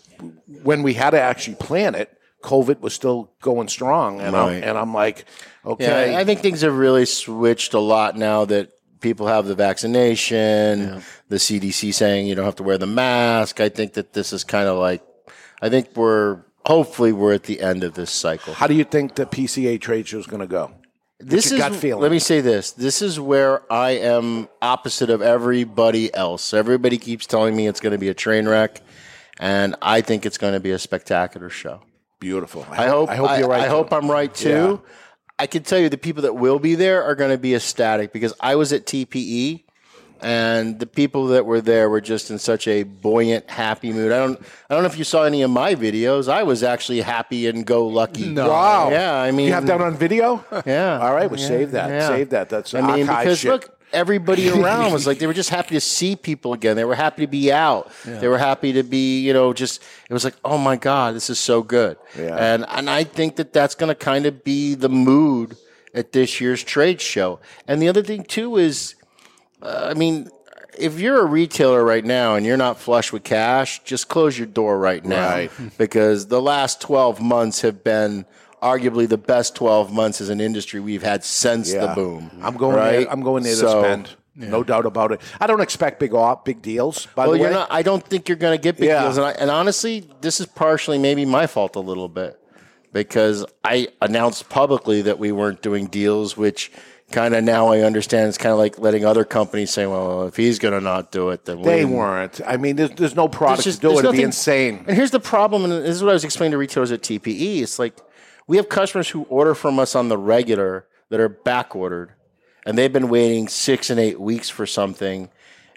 when 0.62 0.82
we 0.82 0.94
had 0.94 1.10
to 1.10 1.20
actually 1.20 1.56
plan 1.56 1.94
it. 1.94 2.16
COVID 2.42 2.80
was 2.80 2.92
still 2.92 3.30
going 3.40 3.68
strong, 3.68 4.20
and 4.20 4.34
I'm, 4.36 4.62
and 4.64 4.76
I'm 4.76 4.92
like, 4.92 5.26
okay, 5.64 6.10
Yeah, 6.12 6.18
I 6.18 6.24
think 6.24 6.40
things 6.40 6.62
have 6.62 6.76
really 6.76 7.04
switched 7.04 7.72
a 7.74 7.78
lot 7.78 8.16
now 8.16 8.44
that 8.46 8.70
people 9.02 9.26
have 9.26 9.46
the 9.46 9.54
vaccination, 9.54 11.02
the 11.28 11.36
CDC 11.36 11.92
saying 11.92 12.26
you 12.26 12.34
don't 12.34 12.44
have 12.44 12.56
to 12.56 12.62
wear 12.62 12.78
the 12.78 12.86
mask. 12.86 13.60
I 13.60 13.68
think 13.68 13.94
that 13.94 14.12
this 14.12 14.32
is 14.32 14.44
kind 14.44 14.68
of 14.68 14.78
like, 14.78 15.02
I 15.60 15.68
think 15.68 15.94
we're 15.96 16.42
hopefully 16.64 17.12
we're 17.12 17.34
at 17.34 17.44
the 17.44 17.60
end 17.60 17.84
of 17.84 17.94
this 17.94 18.10
cycle. 18.10 18.54
How 18.54 18.66
do 18.66 18.74
you 18.74 18.84
think 18.84 19.16
the 19.16 19.26
PCA 19.26 19.80
trade 19.80 20.08
show 20.08 20.18
is 20.18 20.26
going 20.26 20.40
to 20.40 20.46
go? 20.46 20.70
This 21.18 21.52
is 21.52 21.76
feeling? 21.76 22.02
let 22.02 22.10
me 22.10 22.18
say 22.18 22.40
this. 22.40 22.72
This 22.72 23.00
is 23.00 23.20
where 23.20 23.62
I 23.72 23.90
am 23.90 24.48
opposite 24.60 25.08
of 25.08 25.22
everybody 25.22 26.12
else. 26.12 26.52
Everybody 26.52 26.98
keeps 26.98 27.26
telling 27.26 27.54
me 27.54 27.68
it's 27.68 27.78
going 27.78 27.92
to 27.92 27.98
be 27.98 28.08
a 28.08 28.14
train 28.14 28.48
wreck, 28.48 28.80
and 29.38 29.76
I 29.80 30.00
think 30.00 30.26
it's 30.26 30.38
going 30.38 30.54
to 30.54 30.60
be 30.60 30.72
a 30.72 30.80
spectacular 30.80 31.48
show. 31.48 31.80
Beautiful. 32.18 32.66
I 32.70 32.88
hope. 32.88 33.08
I 33.08 33.16
hope 33.16 33.38
you're 33.38 33.48
right, 33.48 33.62
I, 33.62 33.64
too. 33.66 33.70
hope 33.70 33.92
I'm 33.92 34.10
right 34.10 34.34
too. 34.34 34.82
I 35.42 35.46
can 35.48 35.64
tell 35.64 35.80
you 35.80 35.88
the 35.88 35.98
people 35.98 36.22
that 36.22 36.34
will 36.36 36.60
be 36.60 36.76
there 36.76 37.02
are 37.02 37.16
going 37.16 37.32
to 37.32 37.36
be 37.38 37.52
ecstatic 37.56 38.12
because 38.12 38.32
I 38.38 38.54
was 38.54 38.72
at 38.72 38.86
TPE. 38.86 39.64
And 40.20 40.78
the 40.78 40.86
people 40.86 41.26
that 41.34 41.46
were 41.46 41.60
there 41.60 41.90
were 41.90 42.00
just 42.00 42.30
in 42.30 42.38
such 42.38 42.68
a 42.68 42.84
buoyant, 42.84 43.50
happy 43.50 43.92
mood. 43.92 44.12
I 44.12 44.18
don't, 44.18 44.40
I 44.70 44.74
don't 44.74 44.84
know 44.84 44.88
if 44.88 44.96
you 44.96 45.02
saw 45.02 45.24
any 45.24 45.42
of 45.42 45.50
my 45.50 45.74
videos. 45.74 46.28
I 46.28 46.44
was 46.44 46.62
actually 46.62 47.00
happy 47.00 47.48
and 47.48 47.66
go 47.66 47.88
lucky. 47.88 48.32
Wow. 48.32 48.90
Yeah, 48.92 49.16
I 49.20 49.32
mean, 49.32 49.48
you 49.48 49.52
have 49.52 49.66
that 49.66 49.80
on 49.80 49.96
video? 49.96 50.44
Yeah. 50.64 51.00
All 51.00 51.12
right, 51.12 51.28
well, 51.28 51.40
Yeah, 51.40 51.46
save 51.48 51.72
that. 51.72 51.90
yeah. 51.90 52.06
Save 52.06 52.30
that. 52.30 52.48
That's 52.50 52.72
I 52.72 52.82
mean, 52.82 53.06
because 53.06 53.40
shit. 53.40 53.50
look, 53.50 53.76
everybody 53.92 54.48
around 54.60 54.92
was 54.92 55.06
like 55.06 55.18
they 55.18 55.26
were 55.26 55.32
just 55.34 55.50
happy 55.50 55.74
to 55.74 55.80
see 55.80 56.16
people 56.16 56.52
again. 56.52 56.76
They 56.76 56.84
were 56.84 56.94
happy 56.94 57.22
to 57.22 57.26
be 57.30 57.52
out. 57.52 57.90
Yeah. 58.06 58.18
They 58.18 58.28
were 58.28 58.38
happy 58.38 58.72
to 58.74 58.82
be, 58.82 59.20
you 59.20 59.32
know, 59.32 59.52
just 59.52 59.82
it 60.08 60.12
was 60.12 60.24
like, 60.24 60.34
oh 60.44 60.58
my 60.58 60.76
god, 60.76 61.14
this 61.14 61.30
is 61.30 61.38
so 61.38 61.62
good. 61.62 61.96
Yeah. 62.18 62.36
And 62.36 62.64
and 62.68 62.88
I 62.90 63.04
think 63.04 63.36
that 63.36 63.52
that's 63.52 63.74
going 63.74 63.88
to 63.88 63.94
kind 63.94 64.26
of 64.26 64.44
be 64.44 64.74
the 64.74 64.88
mood 64.88 65.56
at 65.94 66.12
this 66.12 66.40
year's 66.40 66.62
trade 66.62 67.00
show. 67.00 67.38
And 67.68 67.80
the 67.80 67.88
other 67.88 68.02
thing 68.02 68.24
too 68.24 68.56
is, 68.56 68.94
uh, 69.62 69.88
I 69.90 69.94
mean. 69.94 70.30
If 70.78 70.98
you're 70.98 71.20
a 71.20 71.26
retailer 71.26 71.84
right 71.84 72.02
now 72.02 72.34
and 72.34 72.46
you're 72.46 72.56
not 72.56 72.80
flush 72.80 73.12
with 73.12 73.24
cash, 73.24 73.84
just 73.84 74.08
close 74.08 74.38
your 74.38 74.46
door 74.46 74.78
right 74.78 75.04
now. 75.04 75.28
Right. 75.28 75.50
Because 75.76 76.28
the 76.28 76.40
last 76.40 76.80
12 76.80 77.20
months 77.20 77.60
have 77.60 77.84
been 77.84 78.24
arguably 78.62 79.08
the 79.08 79.18
best 79.18 79.54
12 79.56 79.92
months 79.92 80.20
as 80.20 80.28
an 80.28 80.40
industry 80.40 80.80
we've 80.80 81.02
had 81.02 81.24
since 81.24 81.72
the 81.72 81.92
boom. 81.94 82.30
I'm 82.42 82.56
going 82.56 82.76
right? 82.76 82.90
there. 83.00 83.10
I'm 83.12 83.20
going 83.22 83.42
there 83.42 83.52
to 83.54 83.58
So- 83.58 83.82
spend. 83.82 84.10
No 84.34 84.62
doubt 84.64 84.86
about 84.86 85.12
it. 85.12 85.20
I 85.42 85.46
don't 85.46 85.60
expect 85.60 86.00
big 86.00 86.14
op, 86.14 86.46
big 86.46 86.62
deals. 86.62 87.04
By 87.14 87.24
well, 87.26 87.32
the 87.32 87.42
way, 87.42 87.48
you're 87.48 87.50
not. 87.50 87.68
I 87.70 87.82
don't 87.82 88.02
think 88.02 88.30
you're 88.30 88.38
going 88.38 88.56
to 88.56 88.62
get 88.62 88.78
big 88.78 88.88
Yeah. 88.88 89.02
deals, 89.02 89.18
and, 89.18 89.26
I, 89.26 89.32
and 89.32 89.50
honestly, 89.50 90.08
this 90.22 90.40
is 90.40 90.46
partially 90.46 90.96
maybe 90.96 91.26
my 91.26 91.46
fault 91.46 91.76
a 91.76 91.80
little 91.80 92.08
bit 92.08 92.40
because 92.94 93.44
I 93.62 93.88
announced 94.00 94.48
publicly 94.48 95.02
that 95.02 95.18
we 95.18 95.32
weren't 95.32 95.60
doing 95.60 95.84
deals, 95.86 96.34
which 96.34 96.72
kind 97.10 97.34
of 97.34 97.44
now 97.44 97.68
I 97.68 97.80
understand 97.80 98.28
it's 98.30 98.38
kind 98.38 98.54
of 98.54 98.58
like 98.58 98.78
letting 98.78 99.04
other 99.04 99.26
companies 99.26 99.70
say, 99.70 99.84
"Well, 99.84 100.26
if 100.28 100.36
he's 100.36 100.58
going 100.58 100.72
to 100.72 100.80
not 100.80 101.12
do 101.12 101.28
it, 101.28 101.44
then 101.44 101.60
they 101.60 101.84
we 101.84 101.94
weren't. 101.94 102.40
I 102.46 102.56
mean, 102.56 102.76
there's, 102.76 102.92
there's 102.92 103.14
no 103.14 103.28
product 103.28 103.64
There's 103.64 103.76
just- 103.76 103.82
to 103.82 103.88
do 103.88 103.90
it. 103.90 103.94
there's 103.96 104.04
It'd 104.06 104.16
be 104.16 104.22
insane. 104.22 104.84
And 104.88 104.96
here's 104.96 105.10
the 105.10 105.20
problem, 105.20 105.64
and 105.64 105.72
this 105.84 105.94
is 105.96 106.02
what 106.02 106.08
I 106.08 106.14
was 106.14 106.24
explaining 106.24 106.52
to 106.52 106.58
retailers 106.58 106.90
at 106.90 107.02
TPE. 107.02 107.60
It's 107.60 107.78
like 107.78 107.98
we 108.46 108.56
have 108.56 108.68
customers 108.68 109.08
who 109.10 109.22
order 109.24 109.54
from 109.54 109.78
us 109.78 109.94
on 109.94 110.08
the 110.08 110.18
regular 110.18 110.86
that 111.10 111.20
are 111.20 111.28
back 111.28 111.74
ordered, 111.76 112.12
and 112.66 112.76
they've 112.76 112.92
been 112.92 113.08
waiting 113.08 113.48
six 113.48 113.90
and 113.90 113.98
eight 114.00 114.20
weeks 114.20 114.48
for 114.48 114.66
something. 114.66 115.28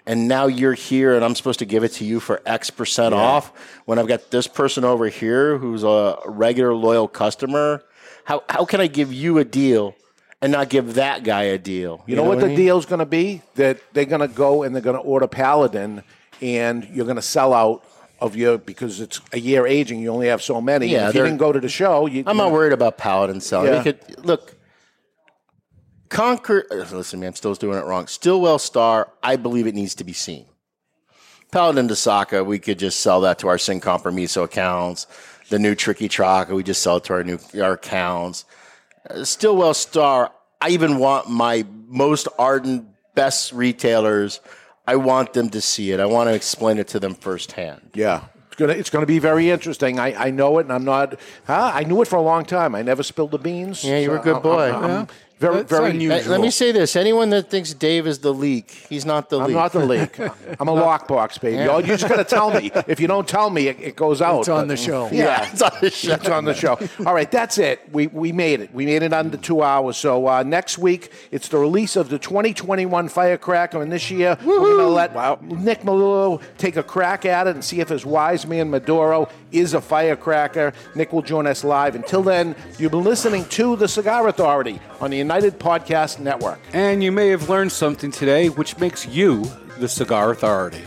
And 0.08 0.28
now 0.28 0.46
you're 0.46 0.74
here, 0.74 1.16
and 1.16 1.24
I'm 1.24 1.34
supposed 1.34 1.58
to 1.58 1.64
give 1.64 1.82
it 1.82 1.92
to 1.94 2.04
you 2.04 2.20
for 2.20 2.40
X 2.46 2.70
percent 2.70 3.12
Yeah. 3.12 3.20
off 3.20 3.52
when 3.86 3.98
I've 3.98 4.06
got 4.06 4.30
this 4.30 4.46
person 4.46 4.84
over 4.84 5.08
here 5.08 5.58
who's 5.58 5.82
a 5.82 6.16
regular 6.26 6.74
loyal 6.74 7.08
customer. 7.08 7.82
How 8.24 8.44
how 8.48 8.64
can 8.64 8.80
I 8.80 8.86
give 8.86 9.12
you 9.12 9.38
a 9.38 9.44
deal 9.44 9.96
and 10.40 10.52
not 10.52 10.68
give 10.68 10.94
that 10.94 11.24
guy 11.24 11.44
a 11.44 11.58
deal? 11.58 12.04
You, 12.06 12.14
know, 12.14 12.22
what 12.22 12.38
I 12.38 12.42
the 12.42 12.46
mean? 12.48 12.56
deal's 12.56 12.86
going 12.86 13.00
to 13.00 13.06
be? 13.06 13.42
That 13.56 13.80
they're 13.94 14.04
going 14.04 14.20
to 14.20 14.28
go 14.28 14.62
and 14.62 14.74
they're 14.74 14.82
going 14.82 14.96
to 14.96 15.02
order 15.02 15.26
Paladin, 15.26 16.04
and 16.40 16.84
you're 16.92 17.04
going 17.06 17.16
to 17.16 17.22
sell 17.22 17.52
out 17.52 17.84
of 18.26 18.36
your 18.36 18.58
because 18.58 19.00
it's 19.00 19.20
a 19.32 19.38
year 19.38 19.66
aging. 19.66 20.00
You 20.00 20.10
only 20.10 20.28
have 20.28 20.42
so 20.42 20.60
many. 20.60 20.88
Yeah, 20.88 21.08
if 21.08 21.14
you 21.14 21.22
didn't 21.22 21.38
go 21.38 21.52
to 21.52 21.60
the 21.60 21.68
show, 21.68 22.06
you, 22.06 22.24
I'm 22.26 22.36
not 22.36 22.52
worried 22.52 22.72
about 22.72 22.98
Paladin 22.98 23.40
selling. 23.40 23.72
Yeah. 23.72 23.82
Could, 23.82 24.26
look, 24.26 24.54
Conquer. 26.08 26.66
uh, 26.70 26.74
Listen, 26.92 27.20
man, 27.20 27.28
I'm 27.28 27.34
still 27.34 27.54
doing 27.54 27.78
it 27.78 27.84
wrong. 27.84 28.06
Stillwell 28.06 28.58
Star. 28.58 29.10
I 29.22 29.36
believe 29.36 29.66
it 29.66 29.74
needs 29.74 29.94
to 29.96 30.04
be 30.04 30.12
seen. 30.12 30.46
Paladin 31.52 31.86
de 31.86 31.96
Saka, 31.96 32.44
we 32.44 32.58
could 32.58 32.78
just 32.78 33.00
sell 33.00 33.20
that 33.22 33.38
to 33.38 33.48
our 33.48 33.58
Sin 33.58 33.80
Compromiso 33.80 34.42
accounts. 34.42 35.06
The 35.48 35.58
new 35.58 35.74
Triqui 35.76 36.08
Traca, 36.08 36.54
we 36.54 36.62
just 36.64 36.82
sell 36.82 36.96
it 36.96 37.04
to 37.04 37.12
our 37.14 37.24
new 37.24 37.38
our 37.60 37.74
accounts. 37.74 38.44
Uh, 39.08 39.24
Stillwell 39.24 39.74
Star. 39.74 40.32
I 40.60 40.70
even 40.70 40.98
want 40.98 41.28
my 41.30 41.64
most 41.86 42.28
ardent, 42.38 42.86
best 43.14 43.52
retailers. 43.52 44.40
I 44.86 44.96
want 44.96 45.32
them 45.32 45.50
to 45.50 45.60
see 45.60 45.90
it. 45.92 46.00
I 46.00 46.06
want 46.06 46.28
to 46.30 46.34
explain 46.34 46.78
it 46.78 46.88
to 46.88 47.00
them 47.00 47.14
firsthand. 47.14 47.80
Yeah. 47.94 48.24
It's 48.46 48.56
gonna, 48.56 48.72
it's 48.72 48.88
gonna 48.90 49.04
be 49.06 49.18
very 49.18 49.50
interesting. 49.50 49.98
I, 49.98 50.14
I 50.28 50.30
know 50.30 50.58
it, 50.58 50.62
and 50.62 50.72
I'm 50.72 50.84
not. 50.84 51.20
Huh? 51.46 51.72
I 51.74 51.82
knew 51.84 52.00
it 52.02 52.08
for 52.08 52.16
a 52.16 52.22
long 52.22 52.44
time. 52.44 52.74
I 52.74 52.80
never 52.82 53.02
spilled 53.02 53.32
the 53.32 53.38
beans. 53.38 53.84
Yeah, 53.84 53.98
you 53.98 54.10
were 54.10 54.16
a 54.18 54.22
good 54.22 54.42
boy. 54.42 54.70
I'm- 54.72 54.84
I'm 54.84 55.08
very, 55.38 55.62
very 55.64 55.98
Hey, 55.98 56.22
Let 56.24 56.40
me 56.40 56.50
say 56.50 56.72
this: 56.72 56.96
anyone 56.96 57.28
that 57.30 57.50
thinks 57.50 57.74
Dave 57.74 58.06
is 58.06 58.20
the 58.20 58.32
leak, 58.32 58.70
he's 58.70 59.04
not 59.04 59.28
the 59.28 59.36
leak. 59.38 59.44
I'm 59.44 59.48
leak. 59.48 59.56
not 59.56 59.72
the 59.72 59.84
leak. 59.86 60.18
I'm 60.60 60.68
a 60.68 60.72
lockbox, 60.72 61.40
baby. 61.40 61.56
Yeah. 61.56 61.78
You 61.78 61.86
just 61.86 62.08
got 62.08 62.16
to 62.16 62.24
tell 62.24 62.50
me. 62.50 62.70
If 62.86 63.00
you 63.00 63.06
don't 63.06 63.28
tell 63.28 63.50
me, 63.50 63.68
it, 63.68 63.78
it 63.80 63.96
goes 63.96 64.22
out. 64.22 64.40
It's 64.40 64.48
on 64.48 64.62
But- 64.62 64.68
the 64.68 64.76
show. 64.78 65.06
Yeah, 65.12 65.24
Yeah, 65.42 65.50
it's 65.52 65.62
on 65.62 65.72
the 65.80 65.90
show. 65.90 66.12
It's 66.14 66.28
on 66.28 66.44
the 66.46 66.54
show. 66.54 66.78
All 67.04 67.14
right, 67.14 67.30
that's 67.30 67.58
it. 67.58 67.80
We 67.92 68.06
we 68.06 68.32
made 68.32 68.60
it. 68.60 68.72
We 68.72 68.86
made 68.86 69.02
it 69.02 69.12
under 69.12 69.36
two 69.36 69.62
hours. 69.62 69.98
So 69.98 70.26
uh, 70.26 70.42
next 70.42 70.78
week 70.78 71.12
it's 71.30 71.48
the 71.48 71.58
release 71.58 71.96
of 71.96 72.08
the 72.08 72.18
2021 72.18 73.08
Firecracker, 73.08 73.82
and 73.82 73.92
this 73.92 74.10
year 74.10 74.38
we're 74.44 74.58
going 74.58 74.78
to 74.78 74.86
let 74.86 75.42
Nick 75.42 75.82
Melillo 75.82 76.40
take 76.56 76.76
a 76.76 76.82
crack 76.82 77.26
at 77.26 77.46
it 77.46 77.54
and 77.54 77.64
see 77.64 77.80
if 77.80 77.90
his 77.90 78.06
wise 78.06 78.46
man 78.46 78.70
Maduro 78.70 79.28
is 79.52 79.74
a 79.74 79.80
firecracker. 79.80 80.72
Nick 80.94 81.12
will 81.12 81.22
join 81.22 81.46
us 81.46 81.62
live. 81.62 81.94
Until 81.94 82.22
then, 82.22 82.54
you've 82.78 82.90
been 82.92 83.04
listening 83.04 83.44
to 83.46 83.76
the 83.76 83.86
Cigar 83.88 84.26
Authority 84.28 84.80
on 85.00 85.10
the 85.10 85.20
United 85.26 85.58
Podcast 85.58 86.20
Network. 86.20 86.60
And 86.72 87.02
you 87.02 87.10
may 87.10 87.30
have 87.30 87.48
learned 87.48 87.72
something 87.72 88.12
today, 88.12 88.48
which 88.48 88.78
makes 88.78 89.08
you 89.08 89.44
the 89.80 89.88
Cigar 89.88 90.30
Authority. 90.30 90.84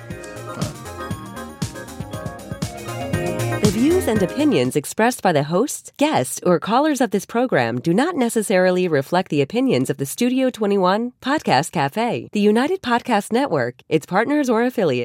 The 3.65 3.71
views 3.73 4.07
and 4.07 4.23
opinions 4.23 4.77
expressed 4.77 5.21
by 5.21 5.33
the 5.33 5.43
hosts, 5.43 5.91
guests, 5.97 6.39
or 6.45 6.57
callers 6.57 7.01
of 7.01 7.11
this 7.11 7.25
program 7.25 7.81
do 7.81 7.93
not 7.93 8.15
necessarily 8.15 8.87
reflect 8.87 9.27
the 9.29 9.41
opinions 9.41 9.89
of 9.89 9.97
the 9.97 10.05
Studio 10.05 10.49
21 10.49 11.11
Podcast 11.21 11.73
Cafe, 11.73 12.29
the 12.31 12.39
United 12.39 12.81
Podcast 12.81 13.33
Network, 13.33 13.75
its 13.89 14.05
partners, 14.05 14.49
or 14.49 14.63
affiliates. 14.63 14.97